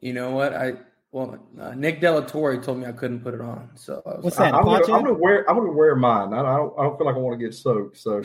you 0.00 0.12
know 0.14 0.30
what? 0.30 0.54
I 0.54 0.74
well, 1.12 1.38
uh, 1.60 1.74
Nick 1.74 2.00
Delatorre 2.00 2.62
told 2.62 2.78
me 2.78 2.86
I 2.86 2.92
couldn't 2.92 3.20
put 3.20 3.32
it 3.34 3.40
on. 3.40 3.70
So 3.74 4.02
I 4.04 4.16
was, 4.16 4.24
what's 4.24 4.36
that? 4.36 4.54
I, 4.54 4.58
am 4.58 4.64
gonna. 4.64 4.84
I'm 4.84 5.02
gonna 5.02 5.12
wear. 5.14 5.48
I'm 5.48 5.56
gonna 5.56 5.72
wear 5.72 5.94
mine. 5.94 6.32
I, 6.32 6.40
I 6.40 6.56
don't. 6.56 6.74
I 6.78 6.82
don't 6.84 6.96
feel 6.96 7.06
like 7.06 7.16
I 7.16 7.18
want 7.18 7.38
to 7.38 7.44
get 7.44 7.54
soaked. 7.54 7.98
So 7.98 8.22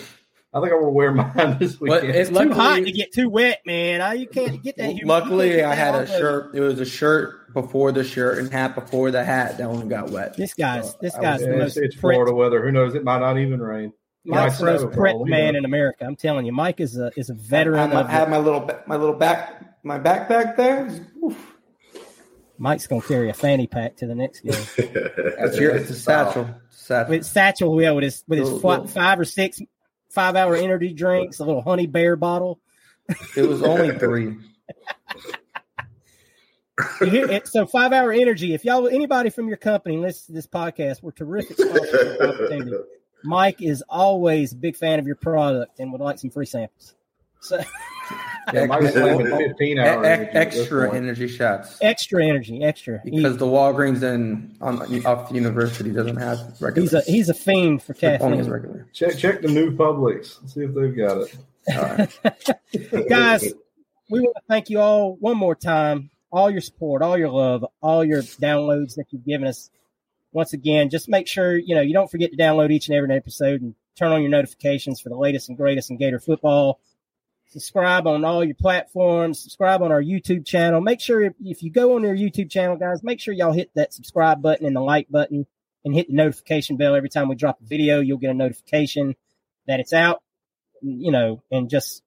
I 0.53 0.59
think 0.61 0.71
I 0.71 0.75
will 0.75 0.93
wear 0.93 1.11
mine 1.13 1.57
this 1.59 1.75
But 1.75 1.81
weekend. 2.03 2.15
it's 2.15 2.29
Too 2.29 2.35
luckily, 2.35 2.55
hot 2.55 2.75
to 2.85 2.91
get 2.91 3.11
too 3.13 3.29
wet, 3.29 3.59
man. 3.65 4.01
I, 4.01 4.13
you 4.13 4.27
can't 4.27 4.61
get 4.63 4.77
that. 4.77 4.91
you- 4.93 4.99
you 5.01 5.05
luckily 5.05 5.63
I 5.63 5.73
had 5.75 5.95
a 5.95 6.07
shirt. 6.07 6.55
It 6.55 6.59
was 6.61 6.79
a 6.79 6.85
shirt 6.85 7.53
before 7.53 7.91
the 7.91 8.03
shirt 8.05 8.39
and 8.39 8.49
hat 8.51 8.75
before 8.75 9.11
the 9.11 9.23
hat 9.23 9.57
that 9.57 9.63
only 9.65 9.87
got 9.87 10.09
wet. 10.11 10.35
This 10.37 10.53
guy's 10.53 10.95
this 10.97 11.15
guy's 11.15 11.39
was- 11.41 11.47
the 11.47 11.51
Yeah, 11.53 11.57
most 11.63 11.77
it's, 11.77 11.93
it's 11.93 11.95
Florida 11.95 12.33
weather. 12.33 12.63
Who 12.63 12.71
knows? 12.71 12.95
It 12.95 13.03
might 13.03 13.19
not 13.19 13.37
even 13.37 13.61
rain. 13.61 13.91
Mike's 14.23 14.59
the 14.59 14.65
might 14.65 14.71
most 14.73 14.81
snow 14.81 14.89
for 14.91 14.95
pricked 14.97 15.15
all 15.15 15.23
we 15.23 15.29
man 15.31 15.55
in 15.55 15.65
America. 15.65 16.05
I'm 16.05 16.15
telling 16.15 16.45
you, 16.45 16.51
Mike 16.51 16.79
is 16.79 16.97
a 16.97 17.11
is 17.15 17.29
a 17.29 17.33
I 17.33 17.37
veteran 17.37 17.77
had 17.89 17.93
my. 17.93 18.03
I 18.03 18.11
have 18.11 18.29
my 18.29 18.37
little 18.37 18.69
my 18.87 18.95
little 18.95 19.15
back 19.15 19.83
my 19.83 19.97
backpack 19.99 20.55
there. 20.57 20.89
Oof. 21.23 21.55
Mike's 22.57 22.85
gonna 22.85 23.01
carry 23.01 23.29
a 23.29 23.33
fanny 23.33 23.65
pack 23.65 23.95
to 23.97 24.05
the 24.07 24.13
next 24.13 24.41
game. 24.41 24.53
That's 25.39 25.57
your, 25.57 25.75
it's 25.75 25.89
a 25.89 25.95
satchel. 25.95 26.47
Satchel. 26.69 27.09
with 27.09 27.25
Satchel, 27.25 27.81
yeah, 27.81 27.91
with 27.91 28.03
his 28.03 28.23
with 28.27 28.37
his 28.39 28.47
Little- 28.51 28.59
fi- 28.61 28.69
little- 28.69 28.87
five 28.87 29.19
or 29.19 29.25
six 29.25 29.59
five 30.09 30.35
hour 30.35 30.55
energy 30.55 30.93
drinks, 30.93 31.39
a 31.39 31.45
little 31.45 31.63
honey 31.63 31.87
bear 31.87 32.15
bottle. 32.15 32.59
It 33.35 33.47
was 33.47 33.63
only 33.63 33.97
three. 33.97 34.37
Hear 36.99 37.29
it? 37.29 37.47
So 37.47 37.65
five 37.65 37.93
hour 37.93 38.11
energy. 38.11 38.53
If 38.53 38.63
y'all 38.65 38.87
anybody 38.87 39.29
from 39.31 39.47
your 39.47 39.57
company 39.57 39.97
listens 39.97 40.27
to 40.27 40.31
this 40.33 40.47
podcast, 40.47 41.01
we're 41.01 41.11
terrific 41.11 41.57
sponsorship 41.57 42.21
opportunity. 42.21 42.77
Mike 43.23 43.61
is 43.61 43.83
always 43.89 44.53
a 44.53 44.55
big 44.55 44.75
fan 44.75 44.99
of 44.99 45.07
your 45.07 45.15
product 45.15 45.79
and 45.79 45.91
would 45.91 46.01
like 46.01 46.19
some 46.19 46.29
free 46.29 46.45
samples. 46.45 46.95
So 47.41 47.61
Yeah, 48.53 48.65
Mike's 48.65 48.91
slamming 48.93 49.27
15 49.27 49.77
E- 49.77 49.79
hour 49.79 50.03
e- 50.03 50.07
energy 50.07 50.31
extra 50.33 50.93
energy 50.95 51.27
shots 51.27 51.77
extra 51.81 52.25
energy, 52.25 52.63
extra. 52.63 52.99
He- 53.03 53.11
because 53.11 53.37
the 53.37 53.45
Walgreens 53.45 54.03
in 54.03 54.55
on 54.61 55.05
off 55.05 55.29
the 55.29 55.35
university 55.35 55.91
doesn't 55.91 56.17
have 56.17 56.39
regular. 56.59 56.81
he's 56.83 56.93
a 56.93 57.01
he's 57.01 57.29
a 57.29 57.33
fiend 57.33 57.81
for 57.83 57.95
only 58.21 58.39
is 58.39 58.49
regular. 58.49 58.87
Check 58.93 59.17
check 59.17 59.41
the 59.41 59.47
new 59.47 59.75
Publix. 59.75 60.47
See 60.49 60.61
if 60.61 60.73
they've 60.73 60.95
got 60.95 61.17
it. 61.21 61.37
All 61.75 61.83
right. 63.03 63.07
Guys, 63.09 63.53
we 64.09 64.19
want 64.19 64.35
to 64.35 64.41
thank 64.47 64.69
you 64.69 64.79
all 64.79 65.15
one 65.15 65.37
more 65.37 65.55
time. 65.55 66.09
All 66.31 66.49
your 66.49 66.61
support, 66.61 67.01
all 67.01 67.17
your 67.17 67.29
love, 67.29 67.65
all 67.81 68.03
your 68.05 68.21
downloads 68.21 68.95
that 68.95 69.05
you've 69.11 69.25
given 69.25 69.47
us. 69.47 69.69
Once 70.33 70.53
again, 70.53 70.89
just 70.89 71.09
make 71.09 71.27
sure 71.27 71.57
you 71.57 71.75
know 71.75 71.81
you 71.81 71.93
don't 71.93 72.09
forget 72.09 72.31
to 72.31 72.37
download 72.37 72.71
each 72.71 72.87
and 72.87 72.95
every 72.95 73.13
episode 73.15 73.61
and 73.61 73.75
turn 73.97 74.11
on 74.11 74.21
your 74.21 74.31
notifications 74.31 75.01
for 75.01 75.09
the 75.09 75.17
latest 75.17 75.49
and 75.49 75.57
greatest 75.57 75.89
in 75.89 75.97
Gator 75.97 76.19
football. 76.19 76.79
Subscribe 77.49 78.07
on 78.07 78.23
all 78.23 78.45
your 78.45 78.55
platforms. 78.55 79.39
Subscribe 79.41 79.81
on 79.81 79.91
our 79.91 80.01
YouTube 80.01 80.45
channel. 80.45 80.79
Make 80.79 81.01
sure 81.01 81.21
if, 81.21 81.33
if 81.41 81.61
you 81.61 81.69
go 81.69 81.95
on 81.95 82.03
your 82.03 82.15
YouTube 82.15 82.49
channel, 82.49 82.77
guys, 82.77 83.03
make 83.03 83.19
sure 83.19 83.33
y'all 83.33 83.51
hit 83.51 83.71
that 83.75 83.93
subscribe 83.93 84.41
button 84.41 84.65
and 84.65 84.73
the 84.75 84.81
like 84.81 85.09
button 85.09 85.45
and 85.83 85.93
hit 85.93 86.07
the 86.07 86.13
notification 86.13 86.77
bell 86.77 86.95
every 86.95 87.09
time 87.09 87.27
we 87.27 87.35
drop 87.35 87.59
a 87.61 87.65
video. 87.65 87.99
You'll 87.99 88.19
get 88.19 88.29
a 88.29 88.33
notification 88.33 89.15
that 89.67 89.81
it's 89.81 89.91
out. 89.91 90.21
You 90.81 91.11
know, 91.11 91.43
and 91.51 91.69
just 91.69 92.01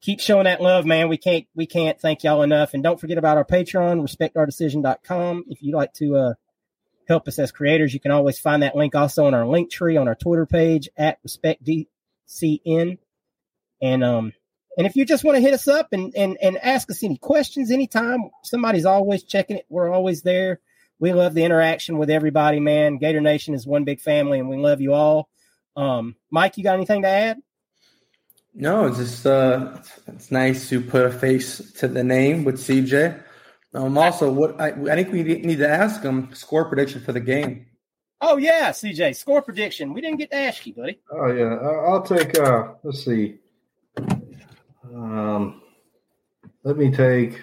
keep 0.00 0.20
showing 0.20 0.44
that 0.44 0.62
love, 0.62 0.86
man. 0.86 1.08
We 1.08 1.18
can't 1.18 1.46
we 1.54 1.66
can't 1.66 2.00
thank 2.00 2.22
y'all 2.22 2.42
enough. 2.42 2.72
And 2.72 2.82
don't 2.82 3.00
forget 3.00 3.18
about 3.18 3.36
our 3.36 3.44
Patreon, 3.44 4.00
respectourdecision.com. 4.00 5.44
If 5.48 5.62
you'd 5.62 5.74
like 5.74 5.92
to 5.94 6.16
uh, 6.16 6.34
help 7.10 7.26
us 7.26 7.38
as 7.38 7.52
creators, 7.52 7.92
you 7.92 8.00
can 8.00 8.12
always 8.12 8.38
find 8.38 8.62
that 8.62 8.76
link 8.76 8.94
also 8.94 9.26
on 9.26 9.34
our 9.34 9.46
link 9.46 9.70
tree 9.70 9.96
on 9.96 10.08
our 10.08 10.14
Twitter 10.14 10.46
page 10.46 10.88
at 10.96 11.18
respectdcn. 11.24 12.98
And 13.82 14.04
um 14.04 14.32
and 14.78 14.86
if 14.86 14.94
you 14.94 15.04
just 15.04 15.24
want 15.24 15.36
to 15.36 15.42
hit 15.42 15.52
us 15.52 15.68
up 15.68 15.88
and, 15.92 16.14
and 16.16 16.38
and 16.40 16.56
ask 16.58 16.90
us 16.90 17.02
any 17.02 17.18
questions 17.18 17.70
anytime, 17.70 18.30
somebody's 18.44 18.86
always 18.86 19.24
checking 19.24 19.56
it. 19.56 19.66
We're 19.68 19.92
always 19.92 20.22
there. 20.22 20.60
We 21.00 21.12
love 21.12 21.34
the 21.34 21.44
interaction 21.44 21.98
with 21.98 22.10
everybody, 22.10 22.60
man. 22.60 22.98
Gator 22.98 23.20
Nation 23.20 23.54
is 23.54 23.66
one 23.66 23.84
big 23.84 24.00
family 24.00 24.38
and 24.38 24.48
we 24.48 24.56
love 24.56 24.80
you 24.80 24.94
all. 24.94 25.28
Um, 25.76 26.14
Mike, 26.30 26.58
you 26.58 26.64
got 26.64 26.76
anything 26.76 27.02
to 27.02 27.08
add? 27.08 27.38
No, 28.54 28.86
it's 28.86 28.98
just 28.98 29.26
uh, 29.26 29.78
it's 30.06 30.30
nice 30.30 30.68
to 30.68 30.80
put 30.80 31.06
a 31.06 31.10
face 31.10 31.72
to 31.74 31.88
the 31.88 32.04
name 32.04 32.44
with 32.44 32.56
CJ. 32.56 33.20
Um, 33.72 33.96
also, 33.98 34.32
what 34.32 34.60
I, 34.60 34.68
I 34.70 34.96
think 34.96 35.12
we 35.12 35.22
need 35.22 35.58
to 35.58 35.68
ask 35.68 36.02
him 36.02 36.34
score 36.34 36.64
prediction 36.64 37.00
for 37.00 37.12
the 37.12 37.20
game. 37.20 37.66
Oh 38.20 38.36
yeah, 38.36 38.70
CJ, 38.70 39.16
score 39.16 39.40
prediction. 39.42 39.94
We 39.94 40.00
didn't 40.00 40.18
get 40.18 40.30
to 40.30 40.36
ask 40.36 40.66
you, 40.66 40.74
buddy. 40.74 40.98
Oh 41.10 41.32
yeah, 41.32 41.54
I- 41.54 41.90
I'll 41.90 42.02
take. 42.02 42.38
uh 42.38 42.72
Let's 42.82 43.04
see. 43.04 43.38
Um, 44.92 45.62
let 46.64 46.76
me 46.76 46.90
take. 46.90 47.40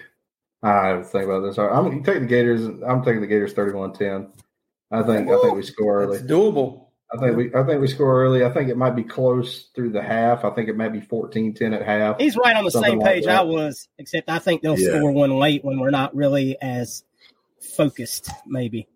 I 0.62 0.88
have 0.88 1.02
to 1.02 1.04
think 1.08 1.24
about 1.24 1.40
this. 1.40 1.58
I'm 1.58 1.86
you 1.92 2.02
take 2.02 2.20
the 2.20 2.26
Gators. 2.26 2.66
I'm 2.86 3.02
taking 3.02 3.20
the 3.20 3.26
Gators 3.26 3.54
31-10. 3.54 4.30
I 4.90 5.02
think. 5.02 5.28
I 5.30 5.40
think 5.40 5.54
we 5.54 5.62
score 5.62 6.02
early. 6.02 6.18
It's 6.18 6.26
doable. 6.26 6.87
I 7.12 7.16
think 7.16 7.36
we. 7.36 7.54
I 7.54 7.64
think 7.64 7.80
we 7.80 7.88
score 7.88 8.22
early. 8.22 8.44
I 8.44 8.50
think 8.52 8.68
it 8.68 8.76
might 8.76 8.94
be 8.94 9.02
close 9.02 9.68
through 9.74 9.90
the 9.92 10.02
half. 10.02 10.44
I 10.44 10.50
think 10.50 10.68
it 10.68 10.76
might 10.76 10.92
be 10.92 11.00
14-10 11.00 11.74
at 11.74 11.82
half. 11.82 12.18
He's 12.18 12.36
right 12.36 12.54
on 12.54 12.64
the 12.64 12.70
same 12.70 13.00
page 13.00 13.24
that. 13.24 13.40
I 13.40 13.42
was, 13.42 13.88
except 13.98 14.28
I 14.28 14.38
think 14.38 14.60
they'll 14.60 14.78
Yeah. 14.78 14.98
score 14.98 15.10
one 15.12 15.30
late 15.38 15.64
when 15.64 15.80
we're 15.80 15.90
not 15.90 16.14
really 16.14 16.58
as 16.60 17.04
focused, 17.60 18.30
maybe. 18.46 18.88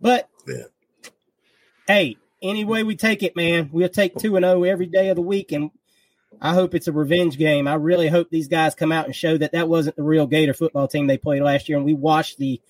But 0.00 0.28
Yeah. 0.48 0.64
hey, 1.86 2.16
any 2.42 2.64
way 2.64 2.82
we 2.82 2.96
take 2.96 3.22
it, 3.22 3.36
man, 3.36 3.70
we'll 3.72 3.88
take 3.88 4.16
two 4.16 4.34
and 4.36 4.44
zero 4.44 4.64
every 4.64 4.86
day 4.86 5.08
of 5.10 5.16
the 5.16 5.22
week, 5.22 5.52
and 5.52 5.70
I 6.40 6.54
hope 6.54 6.74
it's 6.74 6.88
a 6.88 6.92
revenge 6.92 7.38
game. 7.38 7.68
I 7.68 7.74
really 7.74 8.08
hope 8.08 8.28
these 8.30 8.48
guys 8.48 8.74
come 8.74 8.90
out 8.90 9.06
and 9.06 9.14
show 9.14 9.38
that 9.38 9.52
that 9.52 9.68
wasn't 9.68 9.94
the 9.94 10.02
real 10.02 10.26
Gator 10.26 10.54
football 10.54 10.88
team 10.88 11.06
they 11.06 11.18
played 11.18 11.42
last 11.42 11.68
year, 11.68 11.78
and 11.78 11.86
we 11.86 11.94
washed 11.94 12.38
the 12.38 12.60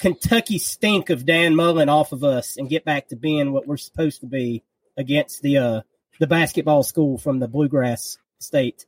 Kentucky 0.00 0.58
stink 0.58 1.10
of 1.10 1.24
Dan 1.26 1.54
Mullen 1.54 1.88
off 1.88 2.12
of 2.12 2.24
us 2.24 2.56
and 2.56 2.68
get 2.68 2.84
back 2.84 3.08
to 3.08 3.16
being 3.16 3.52
what 3.52 3.66
we're 3.68 3.76
supposed 3.76 4.20
to 4.20 4.26
be 4.26 4.62
against 4.96 5.42
the 5.42 5.58
uh 5.58 5.80
the 6.18 6.26
basketball 6.26 6.82
school 6.82 7.16
from 7.18 7.38
the 7.38 7.48
bluegrass 7.48 8.18
state. 8.38 8.86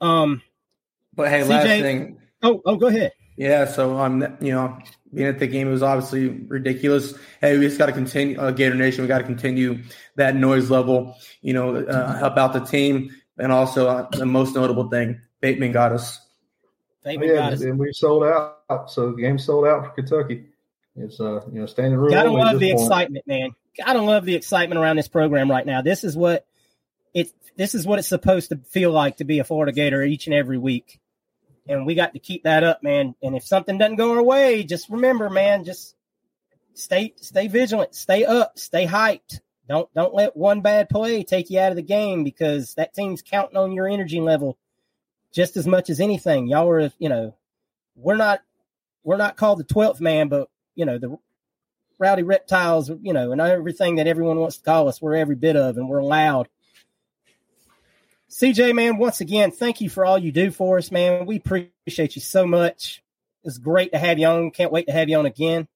Um. 0.00 0.42
But 1.14 1.28
hey, 1.30 1.40
CJ 1.42 1.48
last 1.48 1.66
thing, 1.66 2.18
Oh. 2.42 2.62
Oh. 2.64 2.76
Go 2.76 2.86
ahead. 2.86 3.12
yeah. 3.36 3.64
So 3.64 3.98
um, 3.98 4.20
you 4.40 4.52
know, 4.52 4.78
being 5.12 5.26
at 5.26 5.38
the 5.40 5.48
game 5.48 5.68
was 5.70 5.82
obviously 5.82 6.28
ridiculous. 6.28 7.14
Hey, 7.40 7.58
we 7.58 7.66
just 7.66 7.78
got 7.78 7.86
to 7.86 7.92
continue, 7.92 8.38
uh, 8.38 8.52
Gator 8.52 8.76
Nation. 8.76 9.02
We 9.02 9.08
got 9.08 9.18
to 9.18 9.24
continue 9.24 9.82
that 10.16 10.36
noise 10.36 10.70
level. 10.70 11.16
You 11.42 11.54
know, 11.54 11.76
uh, 11.76 12.16
help 12.18 12.36
out 12.36 12.52
the 12.52 12.60
team, 12.60 13.10
and 13.38 13.50
also 13.50 13.88
uh, 13.88 14.08
the 14.12 14.26
most 14.26 14.54
notable 14.54 14.88
thing, 14.88 15.20
Bateman 15.40 15.72
got 15.72 15.90
us. 15.92 16.20
Thank 17.02 17.22
Oh, 17.22 17.24
you, 17.24 17.34
yeah, 17.34 17.50
guys. 17.50 17.62
and 17.62 17.78
we 17.78 17.92
sold 17.92 18.22
out. 18.24 18.57
So 18.86 19.12
the 19.12 19.22
game 19.22 19.38
sold 19.38 19.66
out 19.66 19.84
for 19.84 19.90
Kentucky. 19.92 20.44
It's 20.96 21.20
uh, 21.20 21.42
you 21.52 21.60
know, 21.60 21.66
standing 21.66 21.98
room. 21.98 22.10
Gotta 22.10 22.30
love 22.30 22.58
the 22.58 22.72
point. 22.72 22.82
excitement, 22.82 23.26
man. 23.26 23.50
Gotta 23.76 24.00
love 24.00 24.24
the 24.24 24.34
excitement 24.34 24.80
around 24.80 24.96
this 24.96 25.08
program 25.08 25.50
right 25.50 25.64
now. 25.64 25.80
This 25.82 26.04
is 26.04 26.16
what 26.16 26.46
it. 27.14 27.32
This 27.56 27.74
is 27.74 27.86
what 27.86 27.98
it's 27.98 28.08
supposed 28.08 28.50
to 28.50 28.56
feel 28.56 28.90
like 28.90 29.16
to 29.16 29.24
be 29.24 29.38
a 29.38 29.44
Florida 29.44 29.72
Gator 29.72 30.02
each 30.02 30.26
and 30.26 30.34
every 30.34 30.58
week, 30.58 31.00
and 31.66 31.86
we 31.86 31.94
got 31.94 32.12
to 32.12 32.18
keep 32.18 32.44
that 32.44 32.64
up, 32.64 32.82
man. 32.82 33.14
And 33.22 33.36
if 33.36 33.44
something 33.44 33.78
doesn't 33.78 33.96
go 33.96 34.12
our 34.12 34.22
way, 34.22 34.64
just 34.64 34.90
remember, 34.90 35.30
man, 35.30 35.64
just 35.64 35.94
stay 36.74 37.14
stay 37.16 37.48
vigilant, 37.48 37.94
stay 37.94 38.24
up, 38.24 38.58
stay 38.58 38.86
hyped. 38.86 39.40
Don't 39.68 39.92
don't 39.94 40.14
let 40.14 40.36
one 40.36 40.62
bad 40.62 40.88
play 40.88 41.22
take 41.22 41.50
you 41.50 41.60
out 41.60 41.72
of 41.72 41.76
the 41.76 41.82
game 41.82 42.24
because 42.24 42.74
that 42.74 42.94
team's 42.94 43.22
counting 43.22 43.56
on 43.56 43.72
your 43.72 43.88
energy 43.88 44.20
level 44.20 44.58
just 45.32 45.56
as 45.56 45.66
much 45.66 45.90
as 45.90 46.00
anything. 46.00 46.48
Y'all 46.48 46.68
are, 46.68 46.90
you 46.98 47.08
know, 47.08 47.34
we're 47.94 48.16
not 48.16 48.40
we're 49.08 49.16
not 49.16 49.36
called 49.38 49.58
the 49.58 49.64
twelfth 49.64 50.00
man, 50.02 50.28
but 50.28 50.48
you 50.74 50.84
know 50.84 50.98
the 50.98 51.16
rowdy 51.98 52.22
reptiles, 52.22 52.90
you 53.02 53.12
know, 53.14 53.32
and 53.32 53.40
everything 53.40 53.96
that 53.96 54.06
everyone 54.06 54.38
wants 54.38 54.58
to 54.58 54.62
call 54.62 54.86
us, 54.88 55.00
we're 55.02 55.16
every 55.16 55.34
bit 55.34 55.56
of, 55.56 55.78
and 55.78 55.88
we're 55.88 56.02
loud. 56.02 56.48
CJ, 58.30 58.74
man, 58.74 58.98
once 58.98 59.20
again, 59.22 59.50
thank 59.50 59.80
you 59.80 59.88
for 59.88 60.04
all 60.04 60.18
you 60.18 60.30
do 60.30 60.50
for 60.50 60.76
us, 60.78 60.90
man. 60.92 61.24
We 61.26 61.36
appreciate 61.36 62.14
you 62.14 62.20
so 62.22 62.46
much. 62.46 63.02
It's 63.42 63.56
great 63.58 63.92
to 63.92 63.98
have 63.98 64.18
you 64.18 64.26
on. 64.26 64.50
Can't 64.50 64.70
wait 64.70 64.86
to 64.86 64.92
have 64.92 65.08
you 65.08 65.16
on 65.18 65.24
again. 65.26 65.66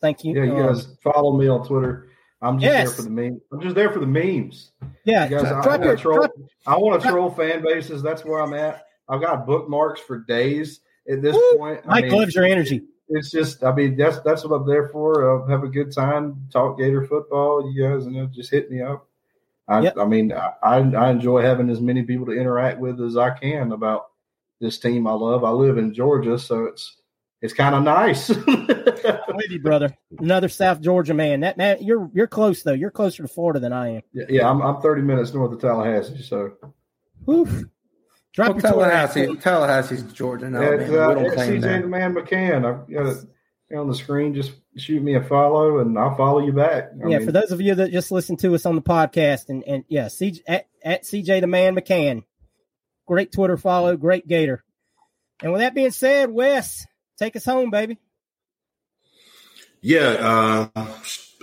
Thank 0.00 0.24
you. 0.24 0.36
Yeah, 0.36 0.44
you 0.44 0.52
Um, 0.56 0.66
guys 0.68 0.86
follow 1.02 1.36
me 1.36 1.48
on 1.48 1.66
Twitter. 1.66 2.08
I'm 2.40 2.60
just 2.60 2.72
Yes. 2.72 2.88
there 2.88 2.96
for 2.96 3.02
the 3.02 3.10
memes. 3.10 3.40
I'm 3.52 3.60
just 3.60 3.74
there 3.74 3.90
for 3.90 3.98
the 3.98 4.06
memes. 4.06 4.70
yeah, 5.04 5.24
You 5.24 5.36
guys, 5.38 5.46
I, 5.46 5.66
want 5.66 5.82
your, 5.82 5.96
to 5.96 6.00
troll. 6.02 6.16
drop- 6.18 6.32
I 6.66 6.76
want 6.78 7.02
to 7.02 7.08
troll 7.08 7.30
fan 7.30 7.62
bases. 7.64 8.02
That's 8.02 8.24
where 8.24 8.40
I'm 8.40 8.54
at. 8.54 8.84
I've 9.08 9.20
got 9.20 9.46
bookmarks 9.46 10.00
for 10.00 10.18
days 10.18 10.80
at 11.10 11.22
this 11.22 11.34
Woo! 11.34 11.58
point. 11.58 11.80
I 11.84 11.88
Mike 11.88 12.04
mean, 12.04 12.20
loves 12.20 12.34
your 12.34 12.44
energy. 12.44 12.82
It's 13.08 13.30
just, 13.30 13.62
I 13.62 13.72
mean, 13.72 13.96
that's 13.96 14.20
that's 14.20 14.44
what 14.44 14.54
I'm 14.56 14.66
there 14.66 14.88
for. 14.88 15.44
Uh, 15.44 15.48
have 15.48 15.62
a 15.62 15.68
good 15.68 15.92
time, 15.92 16.48
talk 16.52 16.78
Gator 16.78 17.06
football. 17.06 17.72
You 17.72 17.88
guys, 17.88 18.06
and 18.06 18.32
just 18.32 18.50
hit 18.50 18.70
me 18.70 18.82
up. 18.82 19.08
I, 19.68 19.80
Yep. 19.80 19.98
I 19.98 20.04
mean, 20.04 20.32
I, 20.32 20.52
I 20.62 21.10
enjoy 21.10 21.42
having 21.42 21.70
as 21.70 21.80
many 21.80 22.02
people 22.04 22.26
to 22.26 22.32
interact 22.32 22.78
with 22.78 23.00
as 23.00 23.16
I 23.16 23.30
can 23.30 23.72
about 23.72 24.06
this 24.60 24.78
team 24.78 25.06
I 25.06 25.12
love. 25.12 25.44
I 25.44 25.50
live 25.50 25.78
in 25.78 25.92
Georgia, 25.92 26.38
so 26.38 26.64
it's 26.64 26.96
it's 27.42 27.52
kind 27.52 27.74
of 27.74 27.82
nice. 27.82 28.28
With 28.46 29.50
you, 29.50 29.60
brother. 29.60 29.94
Another 30.18 30.48
South 30.48 30.80
Georgia 30.80 31.14
man. 31.14 31.40
That 31.40 31.56
man, 31.56 31.78
you're 31.80 32.10
you're 32.14 32.26
close 32.26 32.62
though. 32.62 32.72
You're 32.72 32.90
closer 32.90 33.22
to 33.22 33.28
Florida 33.28 33.60
than 33.60 33.72
I 33.72 33.96
am. 33.96 34.02
yeah, 34.12 34.24
yeah, 34.28 34.50
I'm, 34.50 34.62
I'm 34.62 34.80
30 34.80 35.02
minutes 35.02 35.34
north 35.34 35.52
of 35.52 35.60
Tallahassee, 35.60 36.22
so 36.22 36.52
Oof. 37.28 37.64
Drop 38.36 38.48
Well, 38.48 38.56
your 38.56 38.60
Twitter 38.60 38.90
Tallahassee, 38.90 39.26
Tallahassee's 39.96 40.12
Georgia 40.12 40.50
now. 40.50 40.60
It's, 40.60 40.82
man. 40.82 40.92
We 40.92 40.98
uh, 40.98 41.14
don't 41.14 41.24
it's 41.24 41.34
claim 41.34 41.52
CJ 41.54 41.60
that. 41.62 41.82
the 41.82 41.88
Man 41.88 42.14
McCann. 42.14 42.66
I've 42.66 42.92
got 42.92 43.24
it 43.70 43.74
on 43.74 43.88
the 43.88 43.94
screen. 43.94 44.34
Just 44.34 44.52
shoot 44.76 45.02
me 45.02 45.14
a 45.14 45.22
follow, 45.24 45.78
and 45.78 45.98
I'll 45.98 46.14
follow 46.16 46.40
you 46.40 46.52
back. 46.52 46.90
I 46.92 47.08
yeah, 47.08 47.16
mean, 47.16 47.26
for 47.26 47.32
those 47.32 47.50
of 47.50 47.62
you 47.62 47.74
that 47.74 47.92
just 47.92 48.12
listen 48.12 48.36
to 48.36 48.54
us 48.54 48.66
on 48.66 48.76
the 48.76 48.82
podcast, 48.82 49.48
and 49.48 49.64
and 49.64 49.84
yeah, 49.88 50.06
CJ, 50.06 50.40
at, 50.46 50.66
at 50.84 51.04
CJ 51.04 51.40
the 51.40 51.46
Man 51.46 51.74
McCann, 51.74 52.24
great 53.06 53.32
Twitter 53.32 53.56
follow, 53.56 53.96
great 53.96 54.28
Gator. 54.28 54.62
And 55.42 55.52
with 55.52 55.62
that 55.62 55.74
being 55.74 55.90
said, 55.90 56.30
Wes, 56.30 56.86
take 57.18 57.36
us 57.36 57.44
home, 57.46 57.70
baby. 57.70 57.98
Yeah. 59.80 60.70
Uh, 60.74 60.86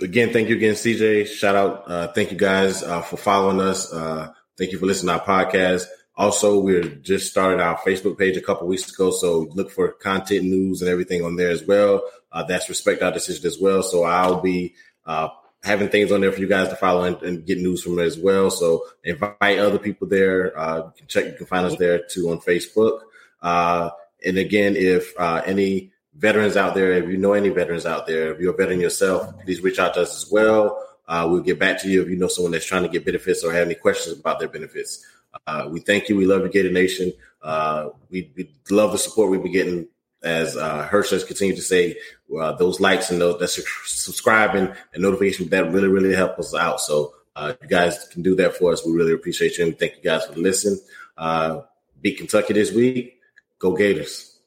again, 0.00 0.32
thank 0.32 0.48
you 0.48 0.56
again, 0.56 0.74
CJ. 0.74 1.26
Shout 1.26 1.56
out. 1.56 1.90
Uh, 1.90 2.12
thank 2.12 2.30
you 2.30 2.38
guys 2.38 2.84
uh, 2.84 3.02
for 3.02 3.16
following 3.16 3.60
us. 3.60 3.92
Uh, 3.92 4.32
thank 4.56 4.70
you 4.70 4.78
for 4.78 4.86
listening 4.86 5.16
to 5.16 5.24
our 5.24 5.44
podcast. 5.44 5.86
Also, 6.16 6.60
we're 6.60 6.84
just 6.84 7.30
started 7.30 7.60
our 7.60 7.76
Facebook 7.78 8.16
page 8.16 8.36
a 8.36 8.40
couple 8.40 8.68
weeks 8.68 8.92
ago, 8.92 9.10
so 9.10 9.48
look 9.54 9.70
for 9.70 9.88
content 9.92 10.44
news 10.44 10.80
and 10.80 10.88
everything 10.88 11.24
on 11.24 11.34
there 11.34 11.50
as 11.50 11.64
well. 11.64 12.02
Uh, 12.30 12.44
that's 12.44 12.68
respect 12.68 13.02
our 13.02 13.10
decision 13.10 13.46
as 13.46 13.58
well. 13.58 13.82
So 13.82 14.04
I'll 14.04 14.40
be 14.40 14.74
uh, 15.06 15.28
having 15.64 15.88
things 15.88 16.12
on 16.12 16.20
there 16.20 16.30
for 16.30 16.40
you 16.40 16.46
guys 16.46 16.68
to 16.68 16.76
follow 16.76 17.02
and, 17.02 17.20
and 17.22 17.46
get 17.46 17.58
news 17.58 17.82
from 17.82 17.98
it 17.98 18.04
as 18.04 18.18
well. 18.18 18.50
So 18.50 18.84
invite 19.02 19.58
other 19.58 19.78
people 19.78 20.06
there. 20.06 20.56
Uh, 20.58 20.86
you 20.86 20.92
can 20.98 21.06
check. 21.08 21.24
You 21.26 21.32
can 21.32 21.46
find 21.46 21.66
us 21.66 21.76
there 21.76 22.02
too 22.08 22.30
on 22.30 22.38
Facebook. 22.38 23.00
Uh, 23.42 23.90
and 24.24 24.38
again, 24.38 24.76
if 24.76 25.12
uh, 25.18 25.42
any 25.44 25.92
veterans 26.14 26.56
out 26.56 26.74
there, 26.74 26.92
if 26.92 27.08
you 27.08 27.16
know 27.16 27.32
any 27.32 27.48
veterans 27.48 27.86
out 27.86 28.06
there, 28.06 28.32
if 28.32 28.40
you're 28.40 28.54
a 28.54 28.56
veteran 28.56 28.80
yourself, 28.80 29.40
please 29.40 29.62
reach 29.62 29.78
out 29.78 29.94
to 29.94 30.02
us 30.02 30.24
as 30.24 30.30
well. 30.30 30.80
Uh, 31.06 31.26
we'll 31.30 31.42
get 31.42 31.58
back 31.58 31.80
to 31.82 31.88
you 31.88 32.02
if 32.02 32.08
you 32.08 32.16
know 32.16 32.28
someone 32.28 32.52
that's 32.52 32.64
trying 32.64 32.82
to 32.82 32.88
get 32.88 33.04
benefits 33.04 33.44
or 33.44 33.52
have 33.52 33.66
any 33.66 33.74
questions 33.74 34.18
about 34.18 34.38
their 34.38 34.48
benefits. 34.48 35.04
Uh, 35.46 35.68
we 35.70 35.80
thank 35.80 36.08
you. 36.08 36.16
We 36.16 36.26
love 36.26 36.42
you, 36.42 36.48
Gator 36.48 36.72
Nation. 36.72 37.12
Uh, 37.42 37.90
we, 38.10 38.30
we 38.36 38.50
love 38.70 38.92
the 38.92 38.98
support 38.98 39.30
we've 39.30 39.42
been 39.42 39.52
getting. 39.52 39.88
As 40.22 40.56
uh, 40.56 40.86
Hirsch 40.86 41.10
has 41.10 41.22
continued 41.22 41.56
to 41.56 41.62
say, 41.62 41.98
uh, 42.40 42.52
those 42.52 42.80
likes 42.80 43.10
and 43.10 43.20
those 43.20 43.38
that 43.40 43.48
su- 43.48 43.62
subscribing 43.84 44.72
and 44.94 45.02
notification 45.02 45.48
that 45.50 45.70
really, 45.70 45.88
really 45.88 46.14
help 46.14 46.38
us 46.38 46.54
out. 46.54 46.80
So 46.80 47.12
uh, 47.36 47.52
you 47.60 47.68
guys 47.68 48.08
can 48.10 48.22
do 48.22 48.34
that 48.36 48.56
for 48.56 48.72
us. 48.72 48.86
We 48.86 48.92
really 48.92 49.12
appreciate 49.12 49.58
you 49.58 49.64
and 49.66 49.78
thank 49.78 49.96
you 49.96 50.02
guys 50.02 50.24
for 50.24 50.32
listening. 50.34 50.78
Uh, 51.18 51.62
beat 52.00 52.16
Kentucky 52.16 52.54
this 52.54 52.72
week. 52.72 53.20
Go 53.58 53.76
Gators. 53.76 54.38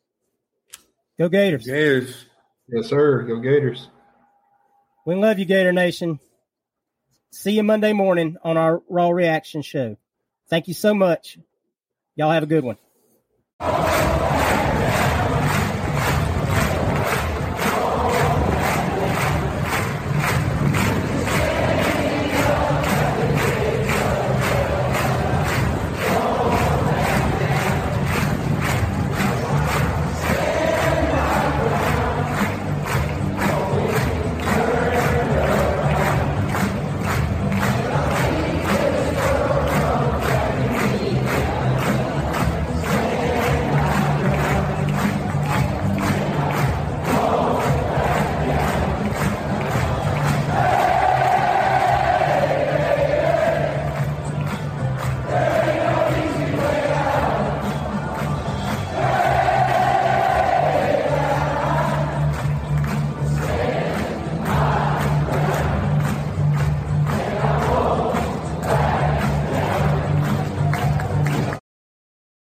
Go 1.20 1.30
Gators. 1.30 1.66
Gators. 1.66 2.26
yes, 2.68 2.88
sir. 2.88 3.22
Go 3.24 3.40
Gators. 3.40 3.88
We 5.06 5.16
love 5.16 5.38
you, 5.40 5.46
Gator 5.46 5.74
Nation. 5.74 6.20
See 7.32 7.52
you 7.52 7.64
Monday 7.64 7.94
morning 7.94 8.38
on 8.44 8.58
our 8.58 8.82
Raw 8.90 9.10
Reaction 9.10 9.62
Show. 9.62 9.98
Thank 10.50 10.68
you 10.68 10.74
so 10.74 10.94
much. 10.94 11.38
Y'all 12.16 12.32
have 12.32 12.44
a 12.44 12.48
good 12.48 12.64
one. 12.64 12.78